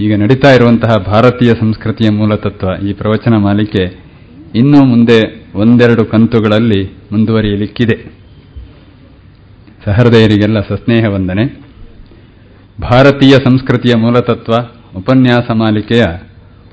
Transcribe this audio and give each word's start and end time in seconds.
ಈಗ 0.00 0.20
ನಡೀತಾ 0.20 0.54
ಇರುವಂತಹ 0.54 0.96
ಭಾರತೀಯ 0.96 1.48
ಸಂಸ್ಕೃತಿಯ 1.60 2.10
ಮೂಲತತ್ವ 2.10 2.86
ಈ 2.88 2.92
ಪ್ರವಚನ 2.92 3.36
ಮಾಲಿಕೆ 3.36 4.04
ಇನ್ನೂ 4.54 4.84
ಮುಂದೆ 4.84 5.46
ಒಂದೆರಡು 5.54 6.04
ಕಂತುಗಳಲ್ಲಿ 6.04 6.96
ಮುಂದುವರಿಯಲಿಕ್ಕಿದೆ. 7.12 8.12
ಸಹೃದಯರಿಗೆಲ್ಲ 9.84 10.60
ಸಸ್ನೇಹ 10.60 11.04
ವಂದನೆ. 11.08 11.60
ಭಾರತೀಯ 12.80 13.30
ಸಂಸ್ಕೃತಿಯ 13.30 13.92
ಮೂಲತತ್ವ 13.98 14.52
ಉಪನ್ಯಾಸ 14.98 15.50
ಮಾಲಿಕೆಯ 15.54 16.04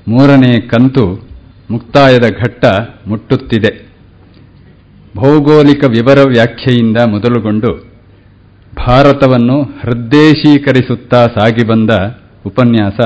ಮೂರನೇ 0.08 0.60
ಕಂತು 0.60 1.28
ಮುಕ್ತಾಯದ 1.70 2.24
ಘಟ್ಟ 2.42 2.64
ಮುಟ್ಟುತ್ತಿದೆ. 3.06 3.86
ಭೌಗೋಳಿಕ 5.16 5.84
ವಿವರ 5.88 6.18
ವ್ಯಾಖ್ಯೆಯಿಂದ 6.28 6.96
ಮೊದಲುಗೊಂಡು 7.06 7.92
ಭಾರತವನ್ನು 8.76 9.62
ಹೃದ್ದೇಶೀಕರಿಸುತ್ತಾ 9.62 11.26
ಸಾಗಿ 11.26 11.68
ಬಂದ 11.68 11.90
ಉಪನ್ಯಾಸ 12.46 13.00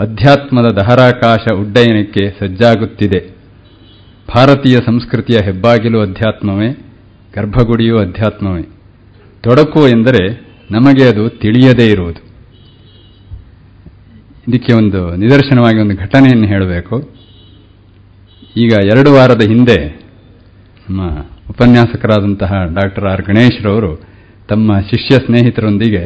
ಅಧ್ಯಾತ್ಮದ 0.00 0.64
ದಹರಾಕಾಶ 0.64 1.52
ಉಡ್ಡಯನಕ್ಕೆ 1.52 2.30
ಸಜ್ಜಾಗುತ್ತಿದೆ. 2.40 3.36
ಭಾರತೀಯ 4.34 4.76
ಸಂಸ್ಕೃತಿಯ 4.86 5.38
ಹೆಬ್ಬಾಗಿಲು 5.44 6.00
ಅಧ್ಯಾತ್ಮವೇ 6.00 6.68
ಗರ್ಭಗುಡಿಯೂ 7.36 7.98
ಅಧ್ಯಾತ್ಮವೇ. 7.98 8.62
ತೊಡಕು 9.40 9.88
ಎಂದರೆ 9.88 10.50
ನಮಗೆ 10.70 11.04
ಅದು 11.08 11.28
ತಿಳಿಯದೇ 11.28 11.90
ಇರುವುದು. 11.90 12.20
ಇದಕ್ಕೆ 14.48 14.72
ಒಂದು 14.72 15.16
ನಿದರ್ಶನವಾಗಿ 15.16 15.78
ಒಂದು 15.78 15.96
ಘಟನೆಯನ್ನು 15.96 16.46
ಹೇಳಬೇಕು. 16.46 17.10
ಈಗ 18.56 18.72
ಎರಡು 18.84 19.12
ವಾರದ 19.12 19.42
ಹಿಂದೆ 19.42 20.00
ನಮ್ಮ 20.88 21.10
ಉಪನ್ಯಾಸಕರಾದಂತಹ 21.50 22.52
ಡಾಕ್ಟರ್ 22.74 23.04
ಆರ್ 23.04 23.22
ಗಣೇಶ್ರವರು 23.22 23.96
ತಮ್ಮ 24.48 24.80
ಶಿಷ್ಯ 24.80 25.16
ಸ್ನೇಹಿತರೊಂದಿಗೆ 25.26 26.02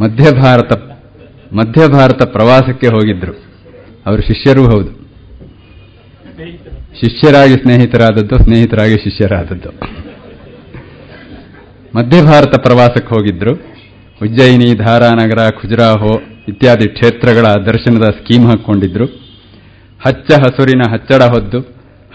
ಮಧ್ಯ 0.00 0.32
ಭಾರತ 0.40 0.97
ಮಧ್ಯ 1.52 1.88
ಭಾರತ 1.88 2.22
ಪ್ರವಾಸಕ್ಕೆ 2.22 2.86
ಹೋಗಿದ್ರು. 2.86 3.32
ಅವರು 4.06 4.22
ಶಿಷ್ಯರೂ 4.22 4.64
ಹೌದು. 4.64 5.08
ಶಿಷ್ಯರಾಗಿ 7.00 7.52
ಸ್ನೇಹಿತರಾದದ್ದು, 7.52 8.38
ಸ್ನೇಹಿತರಾಗಿ 8.38 8.94
ಶಿಷ್ಯರಾದದ್ದು. 8.94 9.68
ಮಧ್ಯ 11.96 12.22
ಭಾರತ 12.22 12.58
ಪ್ರವಾಸಕ್ಕೆ 12.58 13.14
ಹೋಗಿದ್ರು. 13.14 13.54
ಉಜ್ಜಯಿನಿ, 14.22 14.74
ಧಾರಾನಗರ, 14.74 15.50
ಖುಜರಾಹೋ 15.50 16.20
ಇತ್ಯಾದಿ 16.48 16.88
ಕ್ಷೇತ್ರಗಳ 16.88 17.42
ದರ್ಶನದ 17.42 18.02
ಸ್ಕೀಮ್ 18.02 18.46
ಹಾಕ್ಕೊಂಡಿದ್ರು. 18.46 19.06
ಹಚ್ಚ 20.06 20.38
ಹಸುರಿನ 20.38 20.82
ಹಚ್ಚಡ 20.92 21.22
ಹೊದ್ದು 21.22 21.58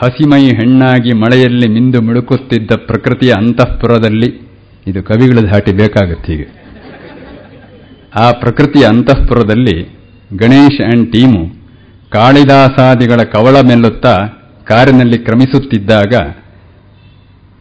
ಹಸಿಮೈ 0.04 0.46
ಹೆಣ್ಣಾಗಿ 0.46 1.14
ಮಳೆಯಲ್ಲಿ 1.14 1.68
ಮಿಂದು 1.68 2.02
ಮುಳುಕುತ್ತಿದ್ದ 2.02 2.72
ಪ್ರಕೃತಿಯ 2.76 3.34
ಅಂತಃಪುರದಲ್ಲಿ 3.38 4.48
ಇದು 4.88 5.04
ಕವಿಗಳ 5.04 5.40
ಧಾಟಿ 5.40 5.72
ಬೇಕಾಗುತ್ತೆ 5.72 6.32
ಹೀಗೆ 6.32 6.63
ಆ 8.16 8.32
ಪ್ರಕೃತಿಯ 8.32 8.86
ಅಂತಃಪುರದಲ್ಲಿ 8.88 10.00
ಗಣೇಶ್ 10.38 10.82
ಅಂಡ್ 10.82 11.12
ಟೀಮು 11.12 11.64
ಕಾಳಿದಾಸಾದಿಗಳ 12.12 13.16
ಕವಳ 13.16 13.60
ಮೆಲ್ಲುತ್ತಾ 13.68 14.18
ಕಾರಿನಲ್ಲಿ 14.64 15.18
ಕ್ರಮಿಸುತ್ತಿದ್ದಾಗ 15.18 16.16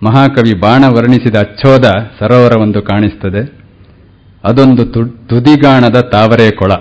ಮಹಾಕವಿ 0.03 0.61
ಬಾಣ 0.61 0.85
ವರ್ಣಿಸಿದ 0.85 1.35
ಅಚ್ಚೋದ 1.35 1.85
ಸರೋವರವೊಂದು 2.19 2.83
ಕಾಣಿಸ್ತದೆ. 2.83 3.63
ಅದೊಂದು 4.45 4.85
ತುದಿಗಾಣದ 5.29 6.01
ತಾವರೆ 6.01 6.51
ಕೊಳ. 6.51 6.73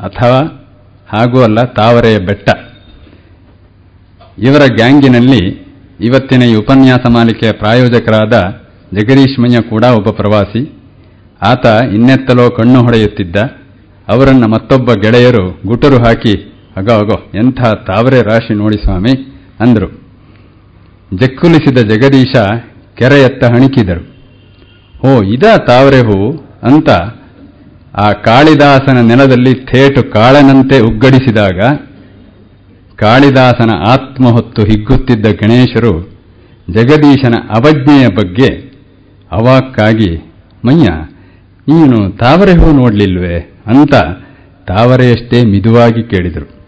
ಅಥವಾ 0.00 0.66
ಹಾಗೂ 1.08 1.42
ಅಲ್ಲ, 1.42 1.60
ತಾವರೆಯ 1.60 2.18
ಬೆಟ್ಟ. 2.18 2.50
ಇವರ 4.38 4.60
ಗ್ಯಾಂಗಿನಲ್ಲಿ 4.74 5.70
ಇವತ್ತಿನ 6.00 6.42
ಈ 6.42 6.54
ಉಪನ್ಯಾಸ 6.54 7.10
ಮಾಲಿಕೆಯ 7.14 7.52
ಪ್ರಾಯೋಜಕರಾದ 7.52 8.40
ಜಗದೀಶ್ಮಯ್ಯ 8.94 9.60
ಕೂಡ 9.60 9.84
ಒಬ್ಬ 9.84 10.10
ಪ್ರವಾಸಿ. 10.10 10.79
ಆತ 11.42 11.66
ಇನ್ನೆತ್ತಲೋ 11.94 12.50
ಕಣ್ಣು 12.50 12.82
ಹೊಡೆಯುತ್ತಿದ್ದ. 12.82 13.36
ಅವರನ್ನ 14.08 14.44
ಮತ್ತೊಬ್ಬ 14.44 14.92
ಗೆಳೆಯರು 14.92 15.60
ಗುಟರು 15.66 15.96
ಹಾಕಿ, 15.96 16.54
ಅಗೋ 16.76 16.98
ಅಗೋ, 16.98 17.30
ಎಂಥ 17.38 17.60
ತಾವರೆ 17.62 18.22
ರಾಶಿ 18.22 18.54
ನೋಡಿ 18.54 18.84
ಸ್ವಾಮಿ, 18.84 19.42
ಅಂದರು. 19.60 20.00
ಜಕ್ಕುಲಿಸಿದ 21.16 21.78
ಜಗದೀಶ 21.78 22.36
ಕೆರೆಯತ್ತ 22.94 23.44
ಹಣಿಕಿದರು. 23.44 24.10
ಓ 25.08 25.22
ಇದ 25.22 25.42
ತಾವರೆ 25.66 26.00
ಹೂ? 26.00 26.30
ಅಂತ 26.62 26.90
ಆ 27.96 28.12
ಕಾಳಿದಾಸನ 28.12 29.00
ನೆಲದಲ್ಲಿ 29.00 29.54
ಥೇಟು 29.54 30.12
ಕಾಳನಂತೆ 30.12 30.80
ಉಗ್ಗಡಿಸಿದಾಗ, 30.80 31.60
ಕಾಳಿದಾಸನ 32.96 33.70
ಆತ್ಮ 33.88 34.28
ಹೊತ್ತು 34.28 34.62
ಹಿಗ್ಗುತ್ತಿದ್ದ 34.62 35.26
ಗಣೇಶರು 35.26 36.10
ಜಗದೀಶನ 36.70 37.34
ಅವಜ್ಞೆಯ 37.50 38.06
ಬಗ್ಗೆ 38.08 38.72
ಅವಾಕ್ಕಾಗಿ, 39.32 40.32
ಮಯ್ಯ 40.64 40.88
ನೀನು 41.68 42.10
ತಾವರೆ 42.10 42.52
ಹೂ 42.52 42.72
ನೋಡ್ಲಿಲ್ವೇ 42.72 43.54
ಅಂತ 43.66 43.94
ತಾವರೆಯಷ್ಟೇ 44.66 45.44
ಮಿದುವಾಗಿ 45.44 46.02
ಕೇಳಿದರು. 46.02 46.60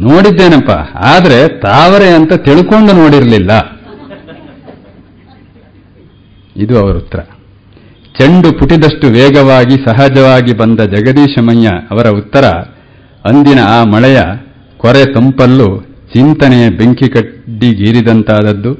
ನೋಡಿದ್ದೇನಪ್ಪ, 0.00 0.70
ಆದರೆ 1.04 1.48
ತಾವರೆ 1.48 2.08
ಅಂತ 2.10 2.32
ತಿಳ್ಕೊಂಡು 2.32 2.92
ನೋಡಿರಲಿಲ್ಲ. 2.92 3.50
ಇದು 6.56 6.78
ಅವರ 6.78 6.96
ಉತ್ತರ. 6.96 7.18
ಚೆಂಡು 8.18 8.58
ಪುಟಿದಷ್ಟು 8.58 9.08
ವೇಗವಾಗಿ 9.08 9.74
ಸಹಜವಾಗಿ 9.74 10.52
ಬಂದ 10.52 10.80
ಜಗದೀಶಮಯ್ಯ 10.80 11.68
ಅವರ 11.90 12.08
ಉತ್ತರ, 12.08 12.44
ಅಂದಿನ 13.24 13.60
ಆ 13.60 13.84
ಮಳೆಯ 13.84 14.20
ಕೊರೆ 14.76 15.14
ತಂಪಲ್ಲು 15.14 15.92
ಚಿಂತನೆಯ 16.12 16.70
ಬೆಂಕಿ 16.70 17.08
ಕಡ್ಡಿಗೀರಿದಂತಾದದ್ದು 17.08 18.74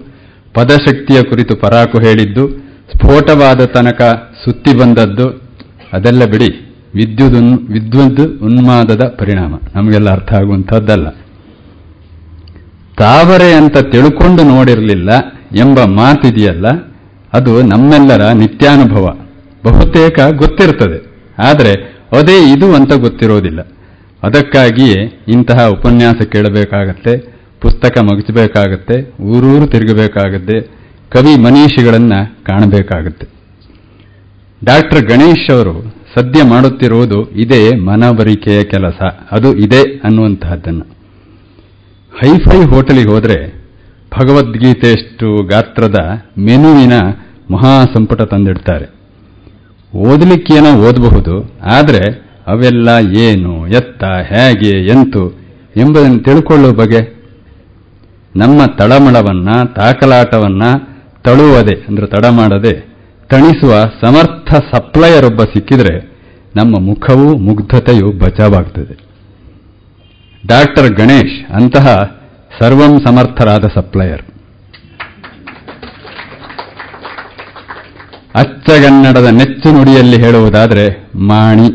ಪದಶಕ್ತಿಯ 0.55 1.23
ಕುರಿತು 1.23 1.57
ಪರಾಕು 1.57 1.99
ಹೇಳಿದ್ದು 1.99 2.62
ಸ್ಫೋಟವಾದ 2.93 3.65
ತನಕ 3.65 4.03
ಸುತ್ತಿ 4.45 4.73
ಬಂದದ್ದು 4.79 5.27
ಅದೆಲ್ಲ 5.93 6.25
ಬಿಡಿ. 6.25 6.51
ವಿದ್ಯುತ್ 6.95 7.35
ವಿದ್ಯುತ್ 7.71 8.43
ಉನ್ಮಾದದ 8.43 9.03
ಪರಿಣಾಮ. 9.19 9.55
ನಮಗೆಲ್ಲ 9.75 10.11
ಅರ್ಥ 10.11 10.33
ಆಗುವಂಥದ್ದಲ್ಲ. 10.33 11.09
ತಾವರೆ 12.99 13.53
ಅಂತ 13.53 13.79
ತಿಳ್ಕೊಂಡು 13.79 14.43
ನೋಡಿರಲಿಲ್ಲ 14.45 15.11
ಎಂಬ 15.57 15.79
ಮಾತಿದೆಯಲ್ಲ, 15.85 16.67
ಅದು 17.33 17.63
ನಮ್ಮೆಲ್ಲರ 17.63 18.25
ನಿತ್ಯಾನುಭವ. 18.33 19.07
ಬಹುತೇಕ 19.65 20.19
ಗೊತ್ತಿರ್ತದೆ. 20.37 20.99
ಆದರೆ 21.39 21.73
ಅದೇ 22.13 22.39
ಇದು 22.53 22.75
ಅಂತ 22.75 22.93
ಗೊತ್ತಿರೋದಿಲ್ಲ. 22.93 23.61
ಅದಕ್ಕಾಗಿಯೇ 24.23 25.25
ಇಂತಹ 25.29 25.67
ಉಪನ್ಯಾಸ 25.69 26.21
ಕೇಳಬೇಕಾಗತ್ತೆ, 26.33 27.13
ಪುಸ್ತಕ 27.61 27.99
ಮಗಿಸಬೇಕಾಗತ್ತೆ, 27.99 28.97
ಊರೂರು 29.23 29.67
ತಿರುಗಬೇಕಾಗತ್ತೆ 29.67 30.82
ಕವಿ 31.13 31.33
ಮನೀಷಿಗಳನ್ನು 31.41 32.21
ಕಾಣಬೇಕಾಗುತ್ತೆ. 32.45 33.27
ಡಾಕ್ಟರ್ 34.65 35.07
ಗಣೇಶ್ 35.07 35.51
ಅವರು 35.53 35.75
ಸದ್ಯ 36.15 36.43
ಮಾಡುತ್ತಿರುವುದು 36.45 37.19
ಇದೇ 37.31 37.63
ಮನವರಿಕೆಯ 37.77 38.63
ಕೆಲಸ. 38.65 39.01
ಅದು 39.33 39.49
ಇದೆ 39.57 39.83
ಅನ್ನುವಂತಹದ್ದನ್ನು. 39.99 40.85
ಹೈಫೈ 42.21 42.59
ಹೋಟೆಲಿಗೆ 42.65 43.09
ಹೋದರೆ 43.09 43.39
ಭಗವದ್ಗೀತೆಯಷ್ಟು 44.19 45.29
ಗಾತ್ರದ 45.47 45.99
ಮೆನುವಿನ 46.39 46.93
ಮಹಾಸಂಪುಟ 47.51 48.23
ತಂದಿಡ್ತಾರೆ. 48.23 48.87
ಓದಲಿಕ್ಕೇನೋ 49.97 50.73
ಓದಬಹುದು, 50.89 51.35
ಆದರೆ 51.73 52.03
ಅವೆಲ್ಲ 52.47 52.89
ಏನು, 53.19 53.69
ಎತ್ತ, 53.69 54.05
ಹೇಗೆ, 54.05 54.73
ಎಂತು 54.87 55.23
ಎಂಬುದನ್ನು 55.77 56.19
ತಿಳ್ಕೊಳ್ಳುವ 56.19 56.73
ಬಗೆ 56.73 57.01
ನಮ್ಮ 58.37 58.61
ತಳಮಳವನ್ನ, 58.79 59.51
ತಾಕಲಾಟವನ್ನ 59.77 60.63
ತಳುವದೆ, 61.25 61.75
ಅಂದ್ರೆ 61.89 62.07
ತಡ 62.07 62.27
ಮಾಡದೆ, 62.27 62.73
ತಣಿಸುವ 63.31 63.73
ಸಮರ್ಥ 64.01 64.55
ಸಪ್ಲೈಯರ್ 64.75 65.27
ಒಬ್ಬ 65.27 65.45
ಸಿಕ್ಕಿದ್ರೆ 65.45 66.13
ನಮ್ಮ 66.57 66.81
ಮುಖವೂ 66.81 67.37
ಮುಗ್ಧತೆಯು 67.37 68.13
ಬಚಾವಾಗ್ತದೆ. 68.13 68.99
ಡಾಕ್ಟರ್ 70.47 70.93
ಗಣೇಶ್, 70.93 71.53
ಅಂತಹ 71.53 72.19
ಸರ್ವಂ 72.61 73.01
ಸಮರ್ಥರಾದ 73.07 73.65
ಸಪ್ಲೈಯರ್. 73.75 74.23
ಅಚ್ಚಗನ್ನಡದ 78.35 79.25
ನೆಚ್ಚು 79.25 79.73
ನುಡಿಯಲ್ಲಿ 79.73 80.23
ಹೇಳುವುದಾದರೆ 80.23 81.11
ಮಾಣಿ. 81.15 81.69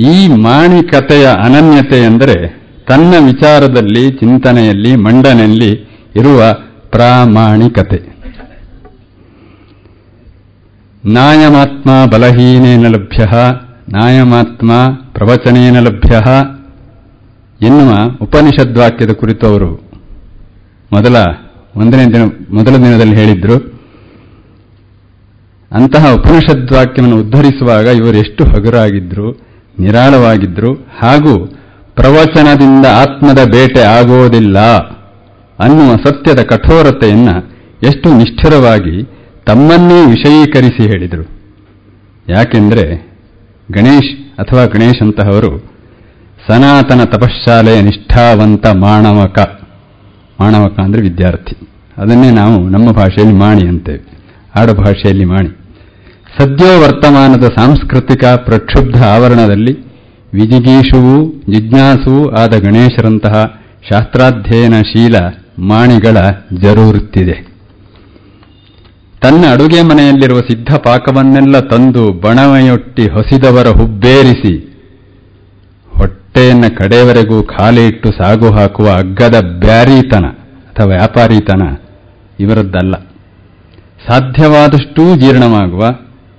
ಈ 0.00 0.28
ಮಾಣಿ 0.28 0.82
ಕಥೆಯ 0.82 1.26
ಅನನ್ಯತೆ 1.26 2.04
ಎಂದರೆ 2.04 2.65
ತನ್ನ 2.88 3.14
ವಿಚಾರದಲ್ಲಿ, 3.24 4.10
ಚಿಂತನೆಯಲ್ಲಿ, 4.10 4.96
ಮಂಡನೆಯಲ್ಲಿ 4.96 5.72
ಇರುವ 6.16 6.42
ಪ್ರಾಮಾಣಿಕತೆ. 6.90 8.16
ನಾಯಮಾತ್ಮ 11.04 11.90
ಬಲಹೀನೇನ 12.12 12.88
ಲಭ್ಯ, 12.88 13.24
ನಾಯಮಾತ್ಮ 13.88 14.72
ಪ್ರವಚನೇನ 15.12 15.80
ಲಭ್ಯ 15.80 16.16
ಎನ್ನುವ 17.66 18.10
ಉಪನಿಷದ್ವಾಕ್ಯದ 18.22 19.10
ಕುರಿತು 19.10 19.46
ಅವರು 19.46 19.90
ಮೊದಲ 20.92 21.16
ಒಂದನೇ 21.76 22.06
ದಿನ, 22.06 22.22
ಮೊದಲ 22.50 22.76
ದಿನದಲ್ಲಿ 22.76 23.16
ಹೇಳಿದ್ರು. 23.16 23.80
ಅಂತಹ 25.72 26.12
ಉಪನಿಷದ್ವಾಕ್ಯವನ್ನು 26.12 27.20
ಉದ್ಧರಿಸುವಾಗ 27.20 27.86
ಇವರು 27.86 28.16
ಎಷ್ಟು 28.16 28.44
ಹಗುರಾಗಿದ್ರು, 28.44 29.32
ನಿರಾಳವಾಗಿದ್ರು 29.78 30.74
ಹಾಗೂ 30.74 31.55
ಪ್ರವಚನದಿಂದ 31.96 32.86
ಆತ್ಮದ 32.86 33.38
ಬೇಟೆ 33.52 33.80
ಆಗೋದಿಲ್ಲ 33.80 34.58
ಅನ್ನುವ 35.58 35.94
ಸತ್ಯದ 36.04 36.42
ಕಠೋರತೆಯನ್ನು 36.42 37.56
ಎಷ್ಟು 37.82 38.14
ನಿಷ್ಠುರವಾಗಿ 38.16 39.04
ತಮ್ಮನ್ನೇ 39.46 40.06
ವಿಷಯೀಕರಿಸಿ 40.06 40.82
ಹೇಳಿದರು. 40.82 41.28
ಯಾಕೆಂದರೆ 42.28 43.06
ಗಣೇಶ್ 43.72 44.38
ಅಥವಾ 44.38 44.64
ಗಣೇಶ್ 44.64 45.02
ಅಂತಹವರು 45.02 45.76
ಸನಾತನ 46.48 47.04
ತಪಶ್ಶಾಲೆಯ 47.04 47.80
ನಿಷ್ಠಾವಂತ 47.80 48.66
ಮಾಣವಕ 48.66 49.38
ಮಾಣವಕ 50.40 50.80
ಅಂದರೆ 50.80 51.00
ವಿದ್ಯಾರ್ಥಿ. 51.00 51.68
ಅದನ್ನೇ 51.98 52.30
ನಾವು 52.30 52.68
ನಮ್ಮ 52.68 52.90
ಭಾಷೆಯಲ್ಲಿ 52.90 53.36
ಮಾಣಿ 53.36 53.68
ಅಂತೇವೆ. 53.68 54.24
ಆಡು 54.60 54.74
ಭಾಷೆಯಲ್ಲಿ 54.74 55.24
ಮಾಣಿ. 55.24 55.48
ಸದ್ಯೋ 56.38 56.80
ವರ್ತಮಾನದ 56.80 57.44
ಸಾಂಸ್ಕೃತಿಕ 57.44 58.24
ಪ್ರಕ್ಷುಬ್ಧ 58.24 59.04
ಆವರಣದಲ್ಲಿ 59.04 59.85
ವಿಜಿಗೀಷುವೂ 60.36 61.16
ಜಿಜ್ಞಾಸುವೂ 61.52 62.30
ಆದ 62.30 62.54
ಗಣೇಶರಂತಹ 62.58 63.36
ಶಾಸ್ತ್ರಾಧ್ಯಯನಶೀಲ 63.90 65.16
ಮಾಣಿಗಳ 65.58 66.16
ಜರೂರುತ್ತಿದೆ. 66.62 67.36
ತನ್ನ 69.22 69.44
ಅಡುಗೆ 69.52 69.82
ಮನೆಯಲ್ಲಿರುವ 69.82 70.38
ಸಿದ್ಧ 70.38 70.74
ಪಾಕವನ್ನೆಲ್ಲ 70.74 71.58
ತಂದು 71.60 72.12
ಬಣವೆಯೊಟ್ಟಿ 72.12 73.08
ಹೊಸಿದವರ 73.08 73.68
ಹುಬ್ಬೇರಿಸಿ 73.68 74.54
ಹೊಟ್ಟೆಯನ್ನು 75.92 76.76
ಕಡೆಯವರೆಗೂ 76.76 77.42
ಖಾಲಿ 77.42 77.86
ಇಟ್ಟು 77.86 78.10
ಸಾಗು 78.10 78.48
ಹಾಕುವ 78.54 78.88
ಅಗ್ಗದ 78.94 79.40
ಬ್ಯಾರಿತನ 79.60 80.26
ಅಥವಾ 80.70 80.86
ವ್ಯಾಪಾರಿತನ 80.86 81.62
ಇವರದ್ದಲ್ಲ. 82.40 82.94
ಸಾಧ್ಯವಾದಷ್ಟೂ 84.08 85.16
ಜೀರ್ಣವಾಗುವ, 85.16 85.84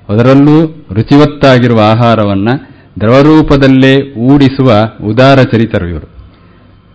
ಅದರಲ್ಲೂ 0.09 0.57
ರುಚಿವತ್ತಾಗಿರುವ 0.94 1.79
ಆಹಾರವನ್ನು 1.83 2.76
ದ್ರವರೂಪದಲ್ಲೇ 3.01 3.94
ಊಡಿಸುವ 4.27 4.69
ಉದಾರ 5.03 5.39
ಚರಿತರು 5.41 5.88
ಇವರು. 5.88 6.07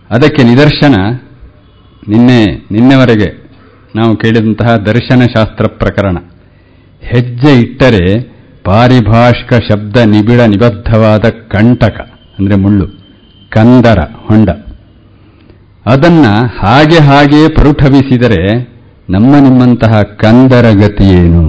ಅದಕ್ಕೆ 0.09 0.41
ನಿದರ್ಶನ 0.43 0.95
ನಿನ್ನೆ, 2.07 2.41
ನಿನ್ನೆವರೆಗೆ 2.71 3.29
ನಾವು 3.95 4.13
ಕೇಳಿದಂತಹ 4.15 4.69
ದರ್ಶನಶಾಸ್ತ್ರ 4.85 5.65
ಪ್ರಕರಣ. 5.81 6.17
ಹೆಜ್ಜೆ 7.01 7.53
ಇಟ್ಟರೆ 7.59 8.03
ಪಾರಿಭಾಷಿಕ 8.63 9.53
ಶಬ್ದ 9.69 9.95
ನಿಬಿಡ 10.05 10.41
ನಿಬದ್ಧವಾದ 10.53 11.25
ಕಂಟಕ, 11.53 11.97
ಅಂದರೆ 12.37 12.55
ಮುಳ್ಳು, 12.55 12.87
ಕಂದರ, 13.49 13.99
ಹೊಂಡ. 14.27 14.49
ಅದನ್ನ 15.85 16.25
ಹಾಗೆ 16.59 16.99
ಹಾಗೆ 16.99 17.41
ಪರುಠವಿಸಿದರೆ 17.55 18.41
ನಮ್ಮ 19.09 19.31
ನಿಮ್ಮಂತಹ 19.39 20.01
ಕಂದರ 20.21 20.65
ಗತಿಯೇನು 20.81 21.45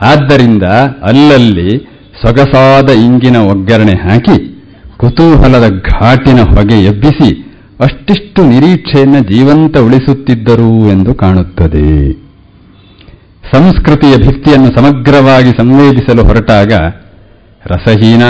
ಆದ್ದರಿಂದ 0.00 0.64
ಅಲ್ಲಲ್ಲಿ 1.02 1.70
ಸೊಗಸಾದ 2.22 2.90
ಇಂಗಿನ 2.90 3.36
ಒಗ್ಗರಣೆ 3.36 4.08
ಹಾಕಿ 4.08 4.64
ಕುತೂಹಲದ 4.96 5.70
ಘಾಟಿನ 5.70 6.40
ಹೊಗೆ 6.40 6.84
ಎಬ್ಬಿಸಿ 6.84 7.46
ಅಷ್ಟಿಷ್ಟು 7.80 8.48
ನಿರೀಕ್ಷೆಯನ್ನು 8.48 9.20
ಜೀವಂತ 9.20 9.78
ಉಳಿಸುತ್ತಿದ್ದರು 9.78 10.90
ಎಂದು 10.90 11.14
ಕಾಣುತ್ತದೆ. 11.14 12.12
ಸಂಸ್ಕೃತಿಯ 13.52 14.16
ಭಿತ್ತಿಯನ್ನು 14.16 14.66
ಸಮಗ್ರವಾಗಿ 14.66 15.50
ಸಂವೇದಿಸಲು 15.50 16.24
ಹೊರಟಾಗ 16.24 16.72
ರಸಹೀನ, 17.66 18.22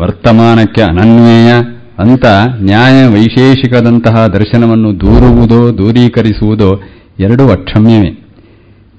ವರ್ತಮಾನಕ್ಕೆ 0.00 0.82
ಅನನ್ವೇಯ, 0.82 1.52
ಅಂತ 1.98 2.26
ನ್ಯಾಯ 2.60 3.06
ವೈಶೇಷಿಕದಂತಹ 3.06 4.26
ದರ್ಶನವನ್ನು 4.26 5.00
ದೂರುವುದೋ, 5.00 5.78
ದೂರೀಕರಿಸುವುದೋ 5.78 6.82
ಎರಡೂ 7.20 7.48
ಅಕ್ಷಮ್ಯವೇ. 7.48 8.10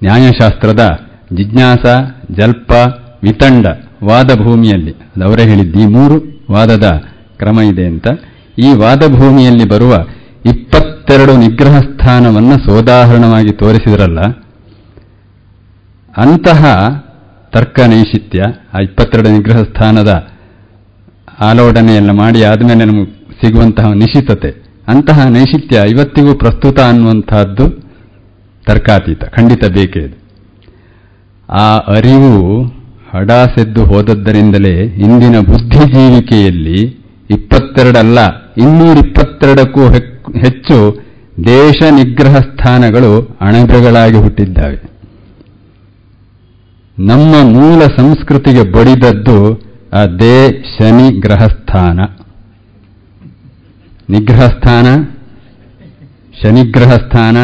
ನ್ಯಾಯಶಾಸ್ತ್ರದ 0.03 0.99
ಜಿಜ್ಞಾಸ, 1.33 1.85
ಜಲ್ಪ, 2.31 2.71
ವಿತಂಡ 3.23 3.67
ವಾದ 4.09 4.31
ಭೂಮಿಯಲ್ಲಿ 4.43 4.93
ಅದವರೇ 5.15 5.43
ಹೇಳಿದ್ದು, 5.51 5.77
ಈ 5.83 5.87
ಮೂರು 5.97 6.15
ವಾದದ 6.55 6.87
ಕ್ರಮ 7.39 7.59
ಇದೆ 7.71 7.85
ಅಂತ. 7.91 8.07
ಈ 8.65 8.69
ವಾದಭೂಮಿಯಲ್ಲಿ 8.83 9.65
ಬರುವ 9.73 9.93
ಇಪ್ಪತ್ತೆರಡು 10.51 11.33
ನಿಗ್ರಹ 11.43 11.75
ಸ್ಥಾನವನ್ನು 11.87 12.55
ಸೋದಾಹರಣವಾಗಿ 12.65 13.53
ತೋರಿಸಿದ್ರಲ್ಲ, 13.61 14.19
ಅಂತಹ 16.13 16.61
ತರ್ಕ 17.53 17.79
ನೈಶಿತ್ಯ 17.91 18.39
ಆ 18.73 18.79
ಇಪ್ಪತ್ತೆರಡು 18.79 19.29
ನಿಗ್ರಹ 19.35 19.59
ಸ್ಥಾನದ 19.69 20.11
ಆಲೋಡನೆಯನ್ನು 21.47 22.13
ಮಾಡಿ 22.13 22.39
ಆದಮೇಲೆ 22.43 22.83
ನಮಗೆ 22.85 23.11
ಸಿಗುವಂತಹ 23.39 23.87
ನಿಶ್ಚಿತತೆ. 24.01 24.51
ಅಂತಹ 24.87 25.27
ನೈಶಿತ್ಯ 25.29 25.77
ಇವತ್ತಿಗೂ 25.93 26.33
ಪ್ರಸ್ತುತ 26.43 26.79
ಅನ್ನುವಂತಹದ್ದು 26.91 27.65
ತರ್ಕಾತೀತ, 28.67 29.23
ಖಂಡಿತ 29.35 29.65
ಬೇಕೇ 29.77 30.03
ಆ 31.49 31.67
ಅರಿವು 31.95 32.35
ಹಡಾಸೆದ್ದು 33.15 33.81
ಹೋದದ್ದರಿಂದಲೇ 33.91 34.75
ಇಂದಿನ 35.05 35.37
ಬುದ್ಧಿಜೀವಿಕೆಯಲ್ಲಿ 35.49 36.79
ಇಪ್ಪತ್ತೆರಡಲ್ಲ, 37.35 38.19
ಇನ್ನೂರಿಪ್ಪತ್ತೆರಡಕ್ಕೂ 38.63 39.83
ಹೆಚ್ಚು 40.43 40.77
ದೇಶ 41.47 41.77
ನಿಗ್ರಹ 41.99 42.35
ಸ್ಥಾನಗಳು 42.49 43.11
ಅಣಬೆಗಳಾಗಿ 43.41 44.19
ಹುಟ್ಟಿದ್ದಾವೆ. 44.25 44.77
ನಮ್ಮ 46.97 47.33
ಮೂಲ 47.55 47.81
ಸಂಸ್ಕೃತಿಗೆ 47.97 48.63
ಬಡಿದದ್ದು 48.75 49.37
ಅದೇ 50.01 50.37
ಶನಿ 50.75 51.09
ಗ್ರಹಸ್ಥಾನ. 51.25 51.99
ನಿಗ್ರಹ 54.09 54.45
ಸ್ಥಾನ 54.55 54.87
ಶನಿಗ್ರಹ 56.41 56.91
ಸ್ಥಾನ 57.03 57.37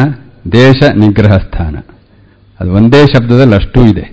ದೇಶ 0.52 0.78
ನಿಗ್ರಹ 1.02 1.36
ಸ್ಥಾನ 1.46 1.74
ಅದು 2.60 2.70
ಒಂದೇ 2.78 3.00
ಶಬ್ದದಲ್ಲಿ 3.12 3.56
ಅಷ್ಟೂ 3.60 3.80
ಇದೆ. 3.92 4.04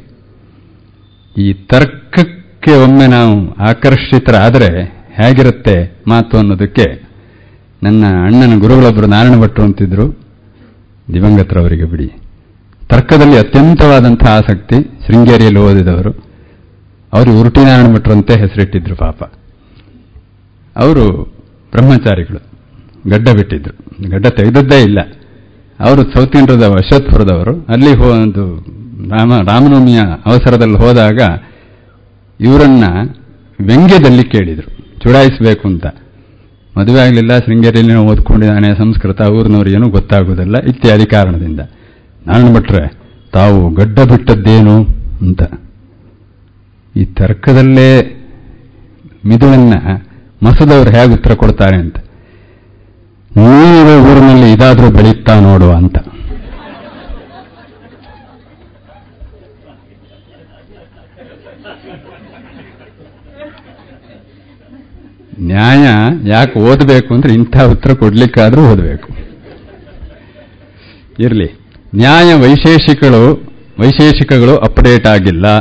ಈ 1.39 1.53
ತರ್ಕಕ್ಕೆ 1.53 2.83
ಒಮ್ಮೆ 2.83 3.07
ನಾವು 3.07 3.53
ಆಕರ್ಷಿತರಾದರೆ 3.55 4.83
ಹೇಗಿರುತ್ತೆ 5.11 6.03
ಮಾತು 6.07 6.37
ಅನ್ನೋದಕ್ಕೆ 6.37 7.09
ನನ್ನ 7.83 8.05
ಅಣ್ಣನ 8.05 8.59
ಗುರುಗಳೊಬ್ಬರು 8.59 9.07
ನಾರಾಯಣ 9.07 9.41
ಭಟ್ರು 9.41 9.63
ಅಂತಿದ್ರು. 9.63 10.19
ದಿವಂಗತರವರಿಗೆ 11.13 11.83
ಬಿಡಿ. 11.83 12.11
ತರ್ಕದಲ್ಲಿ 12.87 13.37
ಅತ್ಯಂತವಾದಂಥ 13.37 14.27
ಆಸಕ್ತಿ 14.27 14.75
ಶೃಂಗೇರಿಯಲ್ಲಿ 15.07 15.59
ಓದಿದವರು. 15.59 16.11
ಅವರು 17.13 17.39
ಉರುಟಿ 17.39 17.63
ನಾರಾಯಣ 17.63 17.95
ಭಟ್ರು 17.95 18.13
ಅಂತ 18.13 18.31
ಹೆಸರಿಟ್ಟಿದ್ರು 18.31 18.95
ಪಾಪ. 18.95 19.23
ಅವರು 20.77 21.33
ಬ್ರಹ್ಮಚಾರಿಗಳು. 21.71 22.43
ಗಡ್ಡ 23.09 23.29
ಬಿಟ್ಟಿದ್ರು. 23.29 24.09
ಗಡ್ಡ 24.09 24.27
ತೆಗೆದದ್ದೇ 24.27 24.83
ಇಲ್ಲ. 24.83 24.99
ಅವರು 25.79 26.01
ಸೌತ್ 26.01 26.35
ಇಂಡಿಯಾದ 26.35 26.63
ಅಲ್ಲಿ 27.69 27.97
ಒಂದು 27.97 28.78
ರಾಮ, 29.07 29.37
ರಾಮನವಮಿಯ 29.37 30.01
ಅವಸರದಲ್ಲಿ 30.25 30.77
ಹೋದಾಗ 30.77 31.19
ಇವರನ್ನ 32.39 32.83
ವ್ಯಂಗ್ಯದಲ್ಲಿ 33.61 34.23
ಕೇಳಿದರು. 34.23 34.99
ಚುಡಾಯಿಸಬೇಕು 34.99 35.67
ಅಂತ. 35.67 35.85
ಮದುವೆ 36.77 36.99
ಆಗಲಿಲ್ಲ, 36.99 37.39
ಶೃಂಗೇರಿಯಲ್ಲಿ 37.39 37.95
ಓದ್ಕೊಂಡಿದ್ದಾನೆ, 37.95 38.77
ಸಂಸ್ಕೃತ, 38.77 39.21
ಊರಿನವ್ರು 39.21 39.69
ಏನೂ 39.69 39.89
ಗೊತ್ತಾಗೋದಿಲ್ಲ, 39.89 40.57
ಇತ್ಯಾದಿ 40.57 41.05
ಕಾರಣದಿಂದ. 41.05 41.59
ನಾನು 42.27 42.53
ಬಿಟ್ರೆ, 42.53 42.93
ತಾವು 43.33 43.73
ಗಡ್ಡ 43.73 43.99
ಬಿಟ್ಟದ್ದೇನು 43.99 44.85
ಅಂತ. 45.21 45.41
ಈ 46.95 47.05
ತರ್ಕದಲ್ಲೇ 47.05 48.15
ಮಿದುಳನ್ನ 49.25 49.73
ಮಸದವರು 50.43 50.89
ಹೇಗೆ 50.89 51.13
ಉತ್ತರ 51.13 51.33
ಕೊಡ್ತಾರೆ 51.33 51.77
ಅಂತ. 51.77 51.97
ನೀವೇ 53.37 54.01
ಊರಿನಲ್ಲಿ 54.01 54.51
ಇದಾದರೂ 54.51 54.89
ಬೆಳೀತಾ 54.89 55.39
ನೋಡುವ 55.39 55.73
ಅಂತ. 55.73 55.97
ನ್ಯಾಯ 65.41 65.87
ಯಾಕೆ 66.25 66.59
ಓದಬೇಕು 66.59 67.13
ಅಂದರೆ 67.13 67.33
ಇಂಥ 67.33 67.61
ಉತ್ತರ 67.61 67.93
ಕೊಡಲಿಕ್ಕಾದರೂ 67.93 68.61
ಓದಬೇಕು. 68.71 69.09
ಇರಲಿ. 71.19 71.59
ನ್ಯಾಯ 71.95 72.33
ವೈಶೇಷಿಕಗಳು 72.33 73.53
ವೈಶೇಷಿಕಗಳು 73.79 74.57
ಅಪ್ಡೇಟ್ 74.57 75.07
ಆಗಿಲ್ಲ. 75.07 75.57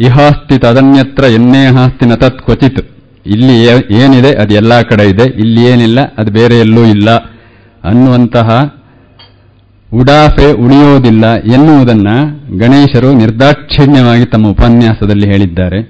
ಇಹಾಸ್ತಿ 0.00 0.58
ತದನ್ಯತ್ರ 0.58 1.24
ಎನ್ನೇ 1.24 1.66
ಹಾಸ್ತಿ 1.66 2.06
ನ 2.06 2.14
ತತ್ 2.14 2.42
ಕ್ವಚಿತ್. 2.42 2.90
ಇಲ್ಲಿ 3.26 3.64
ಏನಿದೆ? 3.94 4.34
ಅದು 4.34 4.54
ಎಲ್ಲ 4.54 4.80
ಕಡೆ 4.80 5.08
ಇದೆ. 5.08 5.22
ಇಲ್ಲಿ 5.22 5.64
ಏನಿಲ್ಲ? 5.64 6.14
ಅದು 6.18 6.32
ಬೇರೆ 6.32 6.58
ಎಲ್ಲೂ 6.58 6.84
ಇಲ್ಲ. 6.84 7.10
ಅನ್ನುವಂತಹ 7.84 8.82
ಉಡಾಫೆ 9.94 10.52
ಉಳಿಯೋದಿಲ್ಲ 10.52 11.34
ಎನ್ನುವುದನ್ನು 11.34 12.48
ಗಣೇಶರು 12.58 13.12
ನಿರ್ದಾಕ್ಷಿಣ್ಯವಾಗಿ 13.12 14.24
ತಮ್ಮ 14.24 14.48
ಉಪನ್ಯಾಸದಲ್ಲಿ 14.48 15.26
ಹೇಳಿದ್ದಾರೆ. 15.26 15.80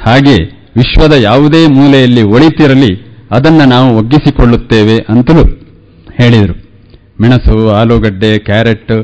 ಹಾಗೆ 0.00 0.61
ವಿಶ್ವದ 0.76 1.12
ಯಾವುದೇ 1.12 1.66
ಮೂಲೆಯಲ್ಲಿ 1.66 2.22
ಒಳಿತಿರಲಿ, 2.22 2.92
ಅದನ್ನು 3.30 3.64
ನಾವು 3.68 3.98
ಒಗ್ಗಿಸಿಕೊಳ್ಳುತ್ತೇವೆ 3.98 4.96
ಅಂತಲೂ 5.08 5.42
ಹೇಳಿದರು. 6.20 6.54
ಮೆಣಸು, 7.20 7.68
ಆಲೂಗಡ್ಡೆ, 7.70 8.38
ಕ್ಯಾರೆಟ್, 8.38 8.94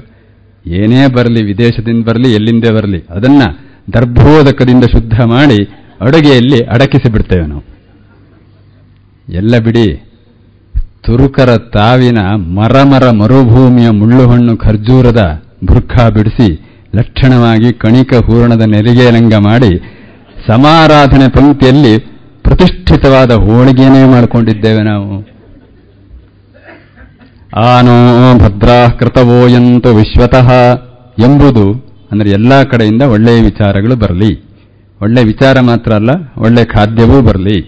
ಏನೇ 0.66 1.06
ಬರಲಿ, 1.06 1.42
ವಿದೇಶದಿಂದ 1.42 2.04
ಬರಲಿ, 2.04 2.34
ಎಲ್ಲಿಂದೇ 2.34 2.70
ಬರಲಿ, 2.70 3.06
ಅದನ್ನು 3.10 3.48
ದರ್ಭೋದಕದಿಂದ 3.92 4.84
ಶುದ್ಧ 4.84 5.14
ಮಾಡಿ 5.24 5.58
ಅಡುಗೆಯಲ್ಲಿ 6.00 6.64
ಅಡಕಿಸಿ 6.64 7.12
ಬಿಡ್ತೇವೆ 7.12 7.46
ನಾವು. 7.46 7.64
ಎಲ್ಲ 9.28 9.58
ಬಿಡಿ, 9.58 9.86
ತುರುಕರ 11.04 11.56
ತಾವಿನ 11.56 12.18
ಮರಮರ 12.36 13.10
ಮರುಭೂಮಿಯ 13.10 13.90
ಮುಳ್ಳುಹಣ್ಣು 13.90 14.56
ಖರ್ಜೂರದ 14.56 15.42
ಬುರ್ಖಾ 15.64 16.08
ಬಿಡಿಸಿ, 16.08 16.48
ಲಕ್ಷಣವಾಗಿ 16.96 17.72
ಕಣಿಕ 17.72 18.14
ಹೂರಣದ 18.14 18.60
ನೆರಿಗೆಲಂಗ 18.60 19.34
ಮಾಡಿ 19.34 19.97
ಸಮಾರಾಧನೆ 20.48 21.28
ಪಂಕ್ತಿಯಲ್ಲಿ 21.28 21.94
ಪ್ರತಿಷ್ಠಿತವಾದ 22.42 23.30
ಹೋಳಿಗೆಯನ್ನೇ 23.30 24.04
ಮಾಡಿಕೊಂಡಿದ್ದೇವೆ 24.08 24.82
ನಾವು. 24.82 25.16
ಆನೋ 27.56 27.96
ಭದ್ರಾ 28.38 28.78
ಕೃತವೋ 28.88 29.48
ಎಂತು 29.48 29.90
ವಿಶ್ವತಃ 29.96 30.48
ಎಂಬುದು 31.18 31.66
ಅಂದರೆ 32.12 32.30
ಎಲ್ಲ 32.30 32.62
ಕಡೆಯಿಂದ 32.62 33.02
ಒಳ್ಳೆಯ 33.02 33.40
ವಿಚಾರಗಳು 33.40 33.96
ಬರಲಿ. 33.96 34.32
ಒಳ್ಳೆ 35.00 35.24
ವಿಚಾರ 35.24 35.60
ಮಾತ್ರ 35.60 35.92
ಅಲ್ಲ, 35.92 36.10
ಒಳ್ಳೆ 36.36 36.64
ಖಾದ್ಯವೂ 36.64 37.18
ಬರಲಿ. 37.22 37.58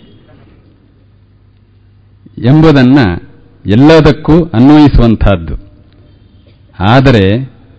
ಎಂಬುದನ್ನು 2.45 3.07
ಎಲ್ಲದಕ್ಕೂ 3.67 4.45
ಅನ್ವಯಿಸುವಂತಹದ್ದು 4.45 5.57
ಆದರೆ 6.81 7.25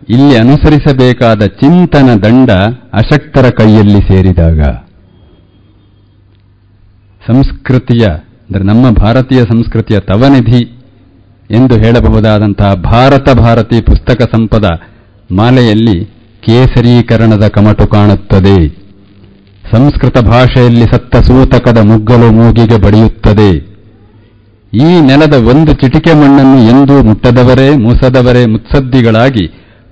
ಇಲ್ಲಿ 0.10 0.36
ಅನುಸರಿಸಬೇಕಾದ 0.38 1.46
ಚಿಂತನ 1.46 2.10
ದಂಡ 2.24 2.52
ಅಶಕ್ತರ 2.94 3.50
ಕೈಯಲ್ಲಿ 3.50 4.02
ಸೇರಿದಾಗ. 4.08 4.62
ಸಂಸ್ಕೃತಿಯ, 7.28 8.06
ಅಂದರೆ 8.46 8.64
ನಮ್ಮ 8.64 8.90
ಭಾರತೀಯ 8.90 9.40
ಸಂಸ್ಕೃತಿಯ 9.40 10.00
ತವನಿಧಿ 10.00 10.62
ಎಂದು 11.50 11.76
ಹೇಳಬಹುದಾದಂತಹ 11.76 12.74
ಭಾರತ 12.74 13.30
ಭಾರತಿ 13.38 13.82
ಪುಸ್ತಕ 13.82 14.22
ಸಂಪದ 14.22 14.68
ಮಾಲೆಯಲ್ಲಿ 15.36 16.06
ಕೇಸರೀಕರಣದ 16.42 17.48
ಕಮಟು 17.48 17.88
ಕಾಣುತ್ತದೆ. 17.88 18.68
ಸಂಸ್ಕೃತ 19.72 20.18
ಭಾಷೆಯಲ್ಲಿ 20.18 20.82
ಸತ್ತ 20.82 21.16
ಸೂತಕದ 21.16 21.78
ಮುಗ್ಗಲು 21.78 22.32
ಮೂಗಿಗೆ 22.32 22.78
ಬಡಿಯುತ್ತದೆ. 22.82 23.52
ಈ 24.74 25.02
ನೆಲದ 25.02 25.34
ಒಂದು 25.34 25.74
ಚಿಟಿಕೆ 25.74 26.14
ಮಣ್ಣನ್ನು 26.14 26.60
ಎಂದೂ 26.70 27.04
ಮುಟ್ಟದವರೇ, 27.04 27.76
ಮುಸದವರೇ, 27.76 28.46
ಮುತ್ಸದ್ದಿಗಳಾಗಿ 28.46 29.46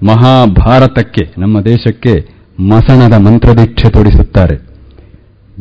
ಮಹಾಭಾರತಕ್ಕೆ, 0.05 1.33
ನಮ್ಮ 1.37 1.61
ದೇಶಕ್ಕೆ 1.61 2.15
ಮಸಣದ 2.59 3.13
ಮಂತ್ರದೀಕ್ಷೆ 3.13 3.89
ತೊಡಿಸುತ್ತಾರೆ. 3.89 4.68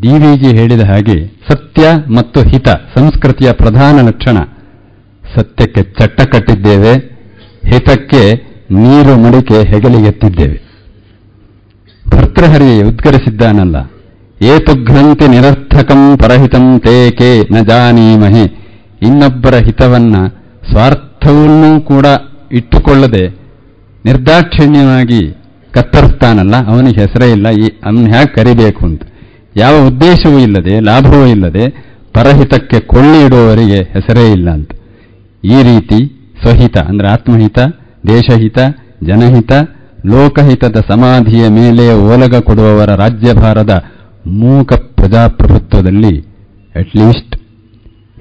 ಡಿವಿಜಿ 0.03 0.51
ಹೇಳಿದ 0.59 0.83
ಹಾಗೆ 0.91 1.17
ಸತ್ಯ 1.49 1.85
ಮತ್ತು 2.17 2.39
ಹಿತ 2.51 2.69
ಸಂಸ್ಕೃತಿಯ 2.97 3.51
ಪ್ರಧಾನ 3.61 3.97
ಲಕ್ಷಣ. 4.09 4.39
ಸತ್ಯಕ್ಕೆ 5.23 5.83
ಚಟ್ಟ 5.99 6.19
ಕಟ್ಟಿದ್ದೇವೆ, 6.33 6.93
ಹಿತಕ್ಕೆ 7.71 8.23
ನೀರು 8.79 9.15
ಮಡಿಕೆ 9.23 9.59
ಹೆಗಲಿಗೆತ್ತಿದ್ದೇವೆ 9.71 10.59
ಭರ್ತೃಹರಿ 12.05 12.71
ಉದ್ಗರಿಸಿದ್ದಾನಲ್ಲ 12.91 13.77
ಏತುಘ್ರಂತಿ 14.41 15.27
ನಿರರ್ಥಕಂ 15.35 16.03
ಪರಹಿತಂ 16.23 16.67
ತೇಕೆ 16.85 17.31
ನ 17.55 17.63
ಜಾನೀಮಹೆ. 17.71 18.45
ಇನ್ನೊಬ್ಬರ 19.07 19.55
ಹಿತವನ್ನ 19.67 20.17
ಸ್ವಾರ್ಥವನ್ನೂ 20.71 21.71
ಕೂಡ 21.91 22.07
ಇಟ್ಟುಕೊಳ್ಳದೆ 22.59 23.25
ನಿರ್ದಾಕ್ಷಿಣ್ಯವಾಗಿ 24.05 25.23
ಕತ್ತರಿಸ್ತಾನಲ್ಲ 25.73 26.57
ಅವನಿಗೆ 26.73 26.99
ಹೆಸರೇ 27.05 27.29
ಇಲ್ಲ, 27.37 27.49
ಈ 27.63 27.67
ಅವನ 27.89 28.25
ಕರಿಬೇಕು 28.37 28.83
ಅಂತ. 28.91 29.03
ಯಾವ 29.57 29.87
ಉದ್ದೇಶವೂ 29.87 30.39
ಇಲ್ಲದೆ, 30.39 30.81
ಲಾಭವೂ 30.81 31.27
ಇಲ್ಲದೆ 31.27 31.69
ಪರಹಿತಕ್ಕೆ 32.13 32.81
ಕೊಳ್ಳಿ 32.81 33.25
ಇಡುವವರಿಗೆ 33.27 33.79
ಹೆಸರೇ 33.79 34.33
ಇಲ್ಲ 34.33 34.51
ಅಂತ. 34.51 34.71
ಈ 35.45 35.63
ರೀತಿ 35.63 35.99
ಸ್ವಹಿತ, 36.43 36.77
ಅಂದರೆ 36.79 37.09
ಆತ್ಮಹಿತ, 37.09 37.59
ದೇಶಹಿತ, 38.09 38.59
ಜನಹಿತ, 39.05 39.53
ಲೋಕಹಿತದ 40.07 40.77
ಸಮಾಧಿಯ 40.91 41.49
ಮೇಲೆ 41.49 41.95
ಓಲಗ 41.95 42.39
ಕೊಡುವವರ 42.39 42.95
ರಾಜ್ಯಭಾರದ 42.95 43.71
ಮೂಕ 44.27 44.73
ಪ್ರಜಾಪ್ರಭುತ್ವದಲ್ಲಿ 44.73 46.15
ಅಟ್ಲೀಸ್ಟ್ 46.75 47.37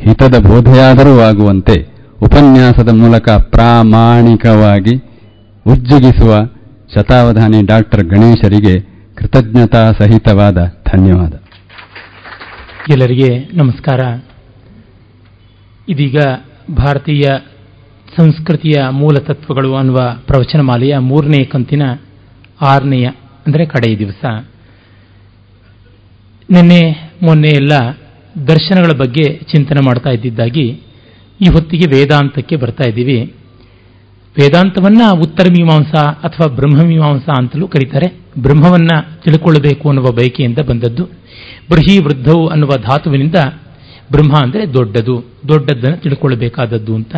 ಹಿತದ 0.03 0.47
ಬೋಧೆಯಾದರೂ 0.49 1.19
ಆಗುವಂತೆ 1.19 1.75
ಉಪನ್ಯಾಸದ 2.21 2.89
ಮೂಲಕ 2.89 3.29
ಪ್ರಾಮಾಣಿಕವಾಗಿ 3.29 4.95
ಉಜ್ಜುಗಿಸುವ 5.65 6.33
ಶತಾವಧಾನಿ 6.95 7.65
ಡಾಕ್ಟರ್ 7.65 8.03
ಗಣೇಶರಿಗೆ 8.03 8.86
ಕೃತಜ್ಞತಾ 9.17 9.91
ಸಹಿತವಾದ 9.91 10.57
ಧನ್ಯವಾದ. 10.93 11.33
ಎಲ್ಲರಿಗೆ 12.91 13.29
ನಮಸ್ಕಾರ. 13.53 13.99
ಇದೀಗ 15.89 16.17
ಭಾರತೀಯ 16.77 17.23
ಸಂಸ್ಕೃತಿಯ 18.17 18.73
ಮೂಲ 18.91 19.15
ತತ್ವಗಳು 19.19 19.75
ಅನ್ನುವ 19.75 19.95
ಪ್ರವಚನಮಾಲೆಯ 20.27 20.97
ಮೂರನೇ 20.97 21.43
ಕಂತಿನ 21.43 21.81
ಆರನೆಯ, 22.61 23.07
ಅಂದರೆ 23.47 23.65
ಕಡೆಯ 23.65 23.97
ದಿವಸ. 23.97 24.25
ನಿನ್ನೆ, 26.49 27.11
ಮೊನ್ನೆ 27.23 27.47
ಎಲ್ಲ 27.47 27.73
ದರ್ಶನಗಳ 28.47 28.91
ಬಗ್ಗೆ 28.97 29.33
ಚಿಂತನೆ 29.37 29.85
ಮಾಡ್ತಾ 29.85 30.09
ಇದ್ದಿದ್ದಾಗಿ 30.09 30.67
ಈ 31.41 31.49
ಹೊತ್ತಿಗೆ 31.53 31.89
ವೇದಾಂತಕ್ಕೆ 31.89 32.55
ಬರ್ತಾ 32.55 32.89
ಇದ್ದೀವಿ. 32.89 33.33
ವೇದಾಂತವನ್ನ 34.39 35.01
ಉತ್ತರ 35.19 35.45
ಮೀಮಾಂಸಾ 35.51 36.01
ಅಥವಾ 36.03 36.55
ಬ್ರಹ್ಮಮೀಮಾಂಸಾ 36.55 37.33
ಅಂತಲೂ 37.37 37.67
ಕರೀತಾರೆ. 37.67 38.13
ಬ್ರಹ್ಮವನ್ನ 38.41 38.87
ತಿಳ್ಕೊಳ್ಳಬೇಕು 39.25 39.89
ಅನ್ನುವ 39.89 40.11
ಬಯಕೆಯಿಂದ 40.11 40.57
ಬಂದದ್ದು. 40.69 41.05
ಬೃಹಿ 41.71 41.99
ವೃದ್ಧವು 41.99 42.47
ಅನ್ನುವ 42.47 42.69
ಧಾತುವಿನಿಂದ 42.69 43.35
ಬ್ರಹ್ಮ 44.11 44.35
ಅಂದರೆ 44.41 44.73
ದೊಡ್ಡದು 44.73 45.25
ದೊಡ್ಡದನ್ನು 45.47 45.97
ತಿಳ್ಕೊಳ್ಳಬೇಕಾದದ್ದು 45.97 46.95
ಅಂತ. 46.95 47.15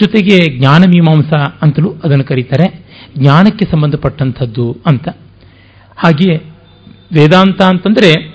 ಜೊತೆಗೆ 0.00 0.58
ಜ್ಞಾನ 0.58 0.82
ಮೀಮಾಂಸಾ 0.82 1.58
ಅಂತಲೂ 1.62 1.94
ಅದನ್ನು 2.04 2.24
ಕರೀತಾರೆ. 2.24 2.86
ಜ್ಞಾನಕ್ಕೆ 3.18 3.64
ಸಂಬಂಧಪಟ್ಟಂಥದ್ದು 3.64 4.76
ಅಂತ. 4.86 5.08
ಹಾಗೆಯೇ 5.96 6.36
ವೇದಾಂತ 7.14 7.62
ಅಂತಂದರೆ 7.62 8.26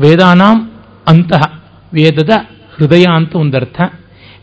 ವೇದಾನಾಂ 0.00 0.70
ಅಂತಹ 1.08 1.62
ವೇದದ 1.94 2.30
ಹೃದಯ 2.76 3.04
ಅಂತ 3.14 3.34
ಒಂದರ್ಥ. 3.34 3.80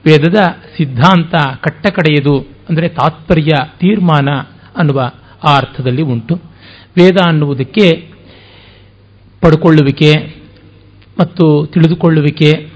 ವೇದದ 0.08 0.36
ಸಿದ್ಧಾಂತ 0.78 1.36
ಕಟ್ಟಕಡೆಯದು 1.62 2.48
ಅಂದರೆ 2.70 2.90
ತಾತ್ಪರ್ಯ, 2.90 3.52
ತೀರ್ಮಾನ 3.80 4.30
ಅನ್ನುವ 4.78 5.02
ಆ 5.44 5.58
ಅರ್ಥದಲ್ಲಿ 5.58 6.02
ಉಂಟು. 6.02 6.36
ವೇದ 6.98 7.18
ಅನ್ನುವುದಕ್ಕೆ 7.28 7.92
ಪಡ್ಕೊಳ್ಳುವಿಕೆ 9.42 10.36
ಮತ್ತು 11.20 11.66
ತಿಳಿದುಕೊಳ್ಳುವಿಕೆ, 11.66 12.70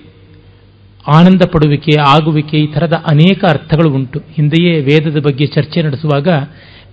ಆನಂದ 1.08 1.42
ಪಡುವಿಕೆ, 1.54 2.00
ಆಗುವಿಕೆ 2.00 2.58
ಈ 2.58 2.68
ಥರದ 2.68 2.94
ಅನೇಕ 2.94 3.46
ಅರ್ಥಗಳು 3.50 3.94
ಉಂಟು. 3.94 4.20
ಹಿಂದೆಯೇ 4.34 4.80
ವೇದದ 4.80 5.18
ಬಗ್ಗೆ 5.20 5.48
ಚರ್ಚೆ 5.48 5.82
ನಡೆಸುವಾಗ 5.82 6.28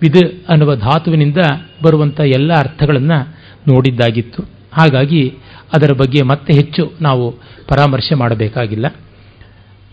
ವಿದ್ 0.01 0.49
ಅನ್ನುವ 0.49 0.75
ಧಾತುವಿನಿಂದ 0.75 1.37
ಬರುವಂಥ 1.83 2.19
ಎಲ್ಲ 2.19 2.53
ಅರ್ಥಗಳನ್ನು 2.53 3.37
ನೋಡಿದ್ದಾಗಿತ್ತು. 3.67 4.43
ಹಾಗಾಗಿ 4.73 5.29
ಅದರ 5.75 5.93
ಬಗ್ಗೆ 5.93 6.23
ಮತ್ತೆ 6.23 6.53
ಹೆಚ್ಚು 6.53 6.93
ನಾವು 7.01 7.31
ಪರಾಮರ್ಶೆ 7.67 8.15
ಮಾಡಬೇಕಾಗಿಲ್ಲ. 8.15 8.85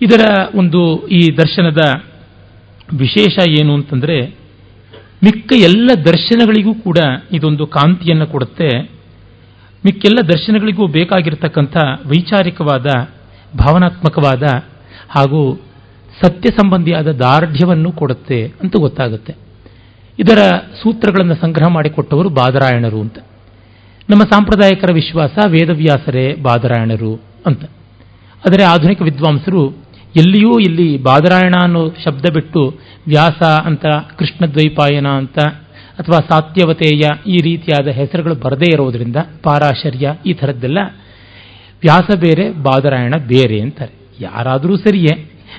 ಇದರ 0.01 0.47
ಒಂದು 0.55 1.09
ಈ 1.09 1.37
ದರ್ಶನದ 1.37 1.83
ವಿಶೇಷ 2.99 3.39
ಏನು 3.61 3.75
ಅಂತಂದರೆ, 3.75 4.37
ಮಿಕ್ಕ 5.25 5.53
ಎಲ್ಲ 5.59 5.91
ದರ್ಶನಗಳಿಗೂ 6.05 6.75
ಕೂಡ 6.75 6.99
ಇದೊಂದು 7.33 7.67
ಕಾಂತಿಯನ್ನು 7.67 8.27
ಕೊಡುತ್ತೆ. 8.27 8.79
ಮಿಕ್ಕೆಲ್ಲ 9.87 10.27
ದರ್ಶನಗಳಿಗೂ 10.29 10.87
ಬೇಕಾಗಿರ್ತಕ್ಕಂಥ 10.87 11.77
ವೈಚಾರಿಕವಾದ, 12.07 12.87
ಭಾವನಾತ್ಮಕವಾದ 13.59 14.43
ಹಾಗೂ 15.11 15.61
ಸತ್ಯ 16.23 16.51
ಸಂಬಂಧಿಯಾದ 16.51 17.09
ದಾರ್ಢ್ಯವನ್ನು 17.13 17.93
ಕೊಡುತ್ತೆ 17.93 18.53
ಅಂತ 18.63 18.77
ಗೊತ್ತಾಗುತ್ತೆ. 18.77 19.35
ಇದರ 20.19 20.39
ಸೂತ್ರಗಳನ್ನು 20.83 21.35
ಸಂಗ್ರಹ 21.35 21.69
ಮಾಡಿಕೊಟ್ಟವರು 21.69 22.29
ಬಾದರಾಯಣರು 22.29 23.01
ಅಂತ. 23.01 23.19
ನಮ್ಮ 24.11 24.23
ಸಾಂಪ್ರದಾಯಿಕರ 24.23 24.93
ವಿಶ್ವಾಸ 24.93 25.39
ವೇದವ್ಯಾಸರೇ 25.49 26.35
ಬಾದರಾಯಣರು 26.43 27.21
ಅಂತ. 27.47 27.65
ಆದರೆ 28.47 28.65
ಆಧುನಿಕ 28.65 29.03
ವಿದ್ವಾಂಸರು 29.03 29.84
ಎಲ್ಲಿಯೂ 30.17 30.59
ಇಲ್ಲಿ 30.59 31.03
ಬಾದರಾಯಣ 31.03 31.55
ಅನ್ನೋ 31.63 31.89
ಶಬ್ದ 32.05 32.27
ಬಿಟ್ಟು 32.35 32.61
ವ್ಯಾಸ 33.09 33.43
ಅಂತ 33.43 33.87
ಕೃಷ್ಣದ್ವೈಪಾಯನ 34.19 35.07
ಅಂತ 35.07 35.39
ಅಥವಾ 35.99 36.19
ಸಾತ್ಯವತೆಯ 36.31 37.05
ಈ 37.27 37.37
ರೀತಿಯಾದ 37.37 37.89
ಹೆಸರುಗಳು 37.89 38.35
ಬರದೇ 38.35 38.73
ಇರೋದ್ರಿಂದ 38.73 39.17
ಪಾರಾಶರ್ಯ 39.43 40.15
ಈ 40.27 40.33
ಥರದ್ದೆಲ್ಲ 40.33 40.79
ವ್ಯಾಸ 41.83 42.17
ಬೇರೆ, 42.17 42.51
ಬಾದರಾಯಣ 42.63 43.15
ಬೇರೆ 43.29 43.61
ಅಂತಾರೆ. 43.61 43.93
ಯಾರಾದರೂ 44.21 44.77
ಸರಿಯೇ, 44.77 45.15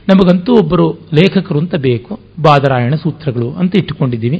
ನಮಗಂತೂ 0.09 0.53
ಒಬ್ಬರು 0.53 0.87
ಲೇಖಕರು 1.13 1.59
ಅಂತ 1.59 1.75
ಬೇಕು, 1.75 2.19
ಬಾದರಾಯಣ 2.41 2.95
ಸೂತ್ರಗಳು 2.95 3.51
ಅಂತ 3.51 3.73
ಇಟ್ಟುಕೊಂಡಿದ್ದೀವಿ. 3.77 4.37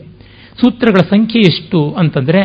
ಸೂತ್ರಗಳ 0.62 1.02
ಸಂಖ್ಯೆ 1.10 1.40
ಎಷ್ಟು 1.40 1.92
ಅಂತಂದರೆ 1.92 2.42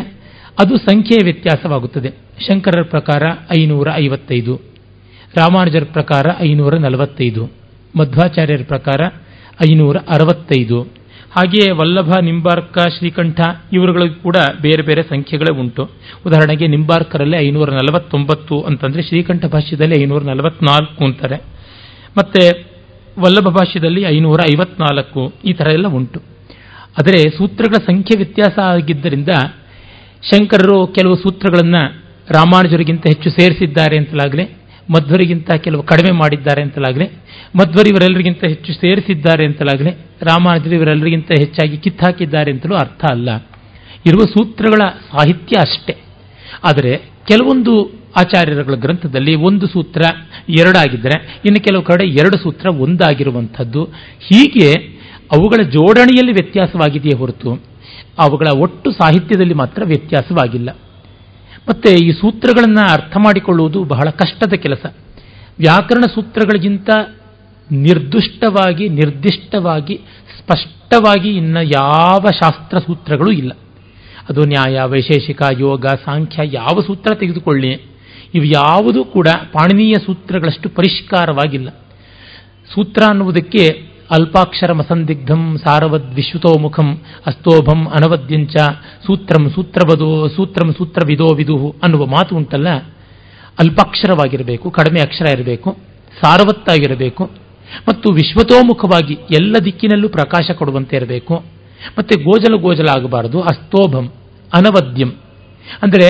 ಅದು 0.59 0.77
ಸಂಖ್ಯೆಯ 0.77 1.19
ವ್ಯತ್ಯಾಸವಾಗುತ್ತದೆ. 1.23 2.09
ಶಂಕರರ 2.47 2.83
ಪ್ರಕಾರ 2.83 3.23
ಐನೂರ 3.59 3.87
ಐವತ್ತೈದು, 3.95 4.55
ರಾಮಾನುಜರ 5.37 5.83
ಪ್ರಕಾರ 5.83 6.25
ಐನೂರ 6.39 6.77
ನಲವತ್ತೈದು 6.77 7.60
ಮಧ್ವಾಚಾರ್ಯರ 7.97 8.61
ಪ್ರಕಾರ 8.67 9.01
ಐನೂರ 9.69 9.97
ಅರವತ್ತೈದು 10.09 11.01
ಹಾಗೆಯೇ 11.31 11.71
ವಲ್ಲಭ, 11.71 12.17
ನಿಂಬಾರ್ಕ, 12.21 12.77
ಶ್ರೀಕಂಠ 12.97 13.39
ಇವರುಗಳಿಗೂ 13.73 14.15
ಕೂಡ 14.15 14.35
ಬೇರೆ 14.61 14.81
ಬೇರೆ 14.81 15.03
ಸಂಖ್ಯೆಗಳೇ 15.03 15.59
ಉಂಟು. 15.59 15.89
ಉದಾಹರಣೆಗೆ 16.25 16.67
ನಿಂಬಾರ್ಕರಲ್ಲಿ 16.67 17.37
ಐನೂರ 17.37 17.69
ನಲವತ್ತೊಂಬತ್ತು 17.69 18.61
ಅಂತಂದರೆ 18.61 19.01
ಶ್ರೀಕಂಠ 19.01 19.45
ಭಾಷ್ಯದಲ್ಲಿ 19.45 20.01
ಐನೂರ 20.01 20.23
ನಲವತ್ನಾಲ್ಕು 20.23 21.05
ಅಂತಾರೆ. 21.05 21.35
ಮತ್ತೆ 22.17 22.71
ವಲ್ಲಭ 23.19 23.43
ಭಾಷ್ಯದಲ್ಲಿ 23.43 24.01
ಐನೂರ 24.01 24.39
ಐವತ್ನಾಲ್ಕು 24.51 25.33
ಈ 25.45 25.53
ಥರ 25.53 25.67
ಎಲ್ಲ 25.67 25.87
ಉಂಟು. 25.87 26.19
ಆದರೆ 26.99 27.29
ಸೂತ್ರಗಳ 27.29 27.73
ಸಂಖ್ಯೆ 27.73 28.17
ವ್ಯತ್ಯಾಸ 28.17 28.59
ಆಗಿದ್ದರಿಂದ 28.59 29.29
ಶಂಕರರು 30.31 30.87
ಕೆಲವು 30.87 31.15
ಸೂತ್ರಗಳನ್ನು 31.15 32.01
ರಾಮಾನುಜರಿಗಿಂತ 32.31 33.07
ಹೆಚ್ಚು 33.07 33.29
ಸೇರಿಸಿದ್ದಾರೆ 33.29 33.97
ಅಂತಲಾಗಲಿ 33.97 34.60
ಮಧ್ವರಿಗಿಂತ 34.89 35.51
ಕೆಲವು 35.51 35.83
ಕಡಿಮೆ 35.83 36.11
ಮಾಡಿದ್ದಾರೆ 36.11 36.61
ಅಂತಲಾಗಲಿ, 36.61 37.05
ಮಧ್ವರಿ 37.55 37.89
ಇವರೆಲ್ಲರಿಗಿಂತ 37.89 38.45
ಹೆಚ್ಚು 38.47 38.73
ಸೇರಿಸಿದ್ದಾರೆ 38.73 39.45
ಅಂತಲಾಗಲಿ, 39.45 39.89
ರಾಮಾನುಜರು 40.21 40.75
ಇವರೆಲ್ಲರಿಗಿಂತ 40.75 41.31
ಹೆಚ್ಚಾಗಿ 41.39 41.77
ಕಿತ್ತಾಕಿದ್ದಾರೆ 41.77 42.51
ಅಂತಲೂ 42.51 42.75
ಅರ್ಥ 42.75 43.05
ಅಲ್ಲ. 43.11 43.35
ಇರುವ 44.07 44.19
ಸೂತ್ರಗಳ 44.19 44.83
ಸಾಹಿತ್ಯ 45.11 45.55
ಅಷ್ಟೇ. 45.59 45.95
ಆದರೆ 46.63 46.97
ಕೆಲವೊಂದು 47.27 47.91
ಆಚಾರ್ಯರುಗಳ 48.17 48.73
ಗ್ರಂಥದಲ್ಲಿ 48.73 49.35
ಒಂದು 49.35 49.67
ಸೂತ್ರ 49.67 50.01
ಎರಡಾಗಿದ್ದರೆ, 50.49 51.41
ಇನ್ನು 51.45 51.63
ಕೆಲವು 51.63 51.81
ಕಡೆ 51.83 52.05
ಎರಡು 52.05 52.37
ಸೂತ್ರ 52.37 52.69
ಒಂದಾಗಿರುವಂಥದ್ದು. 52.69 53.83
ಹೀಗೆ 54.19 54.71
ಅವುಗಳ 55.31 55.63
ಜೋಡಣೆಯಲ್ಲಿ 55.63 56.31
ವ್ಯತ್ಯಾಸವಾಗಿದೆಯೇ 56.31 57.17
ಹೊರತು, 57.17 57.63
ಅವುಗಳ 58.19 58.47
ಒಟ್ಟು 58.57 58.91
ಸಾಹಿತ್ಯದಲ್ಲಿ 58.91 59.53
ಮಾತ್ರ 59.53 59.83
ವ್ಯತ್ಯಾಸವಾಗಿಲ್ಲ. 59.85 60.77
ಮತ್ತೆ 61.71 62.05
ಈ 62.05 62.11
ಸೂತ್ರಗಳನ್ನು 62.11 62.91
ಅರ್ಥ 62.91 63.17
ಮಾಡಿಕೊಳ್ಳುವುದು 63.17 63.83
ಬಹಳ 63.83 64.09
ಕಷ್ಟದ 64.09 64.53
ಕೆಲಸ. 64.53 64.85
ವ್ಯಾಕರಣ 65.59 66.01
ಸೂತ್ರಗಳಿಗಿಂತ 66.15 66.89
ನಿರ್ದುಷ್ಟವಾಗಿ, 67.71 68.89
ನಿರ್ದಿಷ್ಟವಾಗಿ, 68.89 69.99
ಸ್ಪಷ್ಟವಾಗಿ 70.39 71.29
ಇನ್ನು 71.29 71.61
ಯಾವ 71.63 72.19
ಶಾಸ್ತ್ರ 72.19 72.77
ಸೂತ್ರಗಳು 72.77 73.31
ಇಲ್ಲ. 73.31 73.51
ಅದು 74.29 74.41
ನ್ಯಾಯ, 74.41 74.79
ವೈಶೇಷಿಕ, 74.85 75.41
ಯೋಗ, 75.59 75.85
ಸಾಂಖ್ಯ 75.85 76.41
ಯಾವ 76.45 76.81
ಸೂತ್ರ 76.81 77.15
ತೆಗೆದುಕೊಳ್ಳಿ, 77.15 77.71
ಇವು 78.35 78.43
ಯಾವುದೂ 78.43 79.03
ಕೂಡ 79.03 79.27
ಪಾಣಿನೀಯ 79.27 79.93
ಸೂತ್ರಗಳಷ್ಟು 80.05 80.69
ಪರಿಷ್ಕಾರವಾಗಿಲ್ಲ. 80.69 81.69
ಸೂತ್ರ 82.73 83.03
ಅನ್ನುವುದಕ್ಕೆ 83.07 83.90
ಅಲ್ಪಾಕ್ಷರ 84.15 84.71
ಮಸಂದಿಗ್ಧಂ 84.79 85.41
ಸಾರವದ್ 85.63 86.09
ವಿಶ್ವತೋಮುಖಂ 86.17 86.87
ಅಸ್ತೋಭಂ 87.29 87.81
ಅನವದ್ಯಂಚ 87.97 88.55
ಸೂತ್ರಂ 89.05 89.43
ಸೂತ್ರವದೋ 89.55 90.09
ಸೂತ್ರಂ 90.35 90.69
ಸೂತ್ರವಿದೋ 90.77 91.27
ವಿದುಹು 91.39 91.69
ಅನ್ನುವ 91.83 92.05
ಮಾತು 92.15 92.31
ಉಂಟಲ್ಲ? 92.39 92.69
ಅಲ್ಪಾಕ್ಷರವಾಗಿರಬೇಕು, 93.61 94.67
ಕಡಿಮೆ 94.77 94.99
ಅಕ್ಷರ 95.05 95.27
ಇರಬೇಕು, 95.35 95.69
ಸಾರವತ್ತಾಗಿರಬೇಕು, 96.21 97.23
ಮತ್ತು 97.87 98.07
ವಿಶ್ವತೋಮುಖವಾಗಿ 98.13 99.15
ಎಲ್ಲ 99.39 99.55
ದಿಕ್ಕಿನಲ್ಲೂ 99.65 100.07
ಪ್ರಕಾಶ 100.09 100.47
ಕೊಡುವಂತೆ 100.59 100.95
ಇರಬೇಕು, 100.95 101.35
ಮತ್ತೆ 101.97 102.15
ಗೋಜಲ 102.23 102.55
ಗೋಜಲ 102.65 102.89
ಆಗಬಾರದು 102.97 103.39
ಅಸ್ತೋಭಂ 103.51 104.07
ಅನವದ್ಯಂ. 104.51 105.11
ಅಂದರೆ 105.83 106.07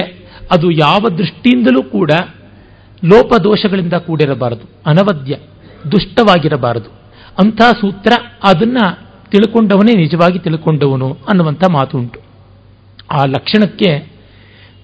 ಅದು 0.52 0.68
ಯಾವ 0.86 1.04
ದೃಷ್ಟಿಯಿಂದಲೂ 1.18 1.82
ಕೂಡ 1.96 2.12
ಲೋಪದೋಷಗಳಿಂದ 3.04 3.96
ಕೂಡಿರಬಾರದು, 4.08 4.66
ಅನವದ್ಯ, 4.86 5.34
ದುಷ್ಟವಾಗಿರಬಾರದು. 5.92 6.90
ಅಂಥ 7.40 7.62
ಸೂತ್ರ 7.62 8.12
ಅದನ್ನ 8.44 8.78
ತಿಳ್ಕೊಂಡವನೇ 9.32 9.98
ನಿಜವಾಗಿ 9.98 10.40
ತಿಳ್ಕೊಂಡವನು 10.40 11.14
ಅನ್ನುವಂಥ 11.14 11.64
ಮಾತುಂಟು. 11.70 12.20
ಆ 13.12 13.26
ಲಕ್ಷಣಕ್ಕೆ 13.26 13.92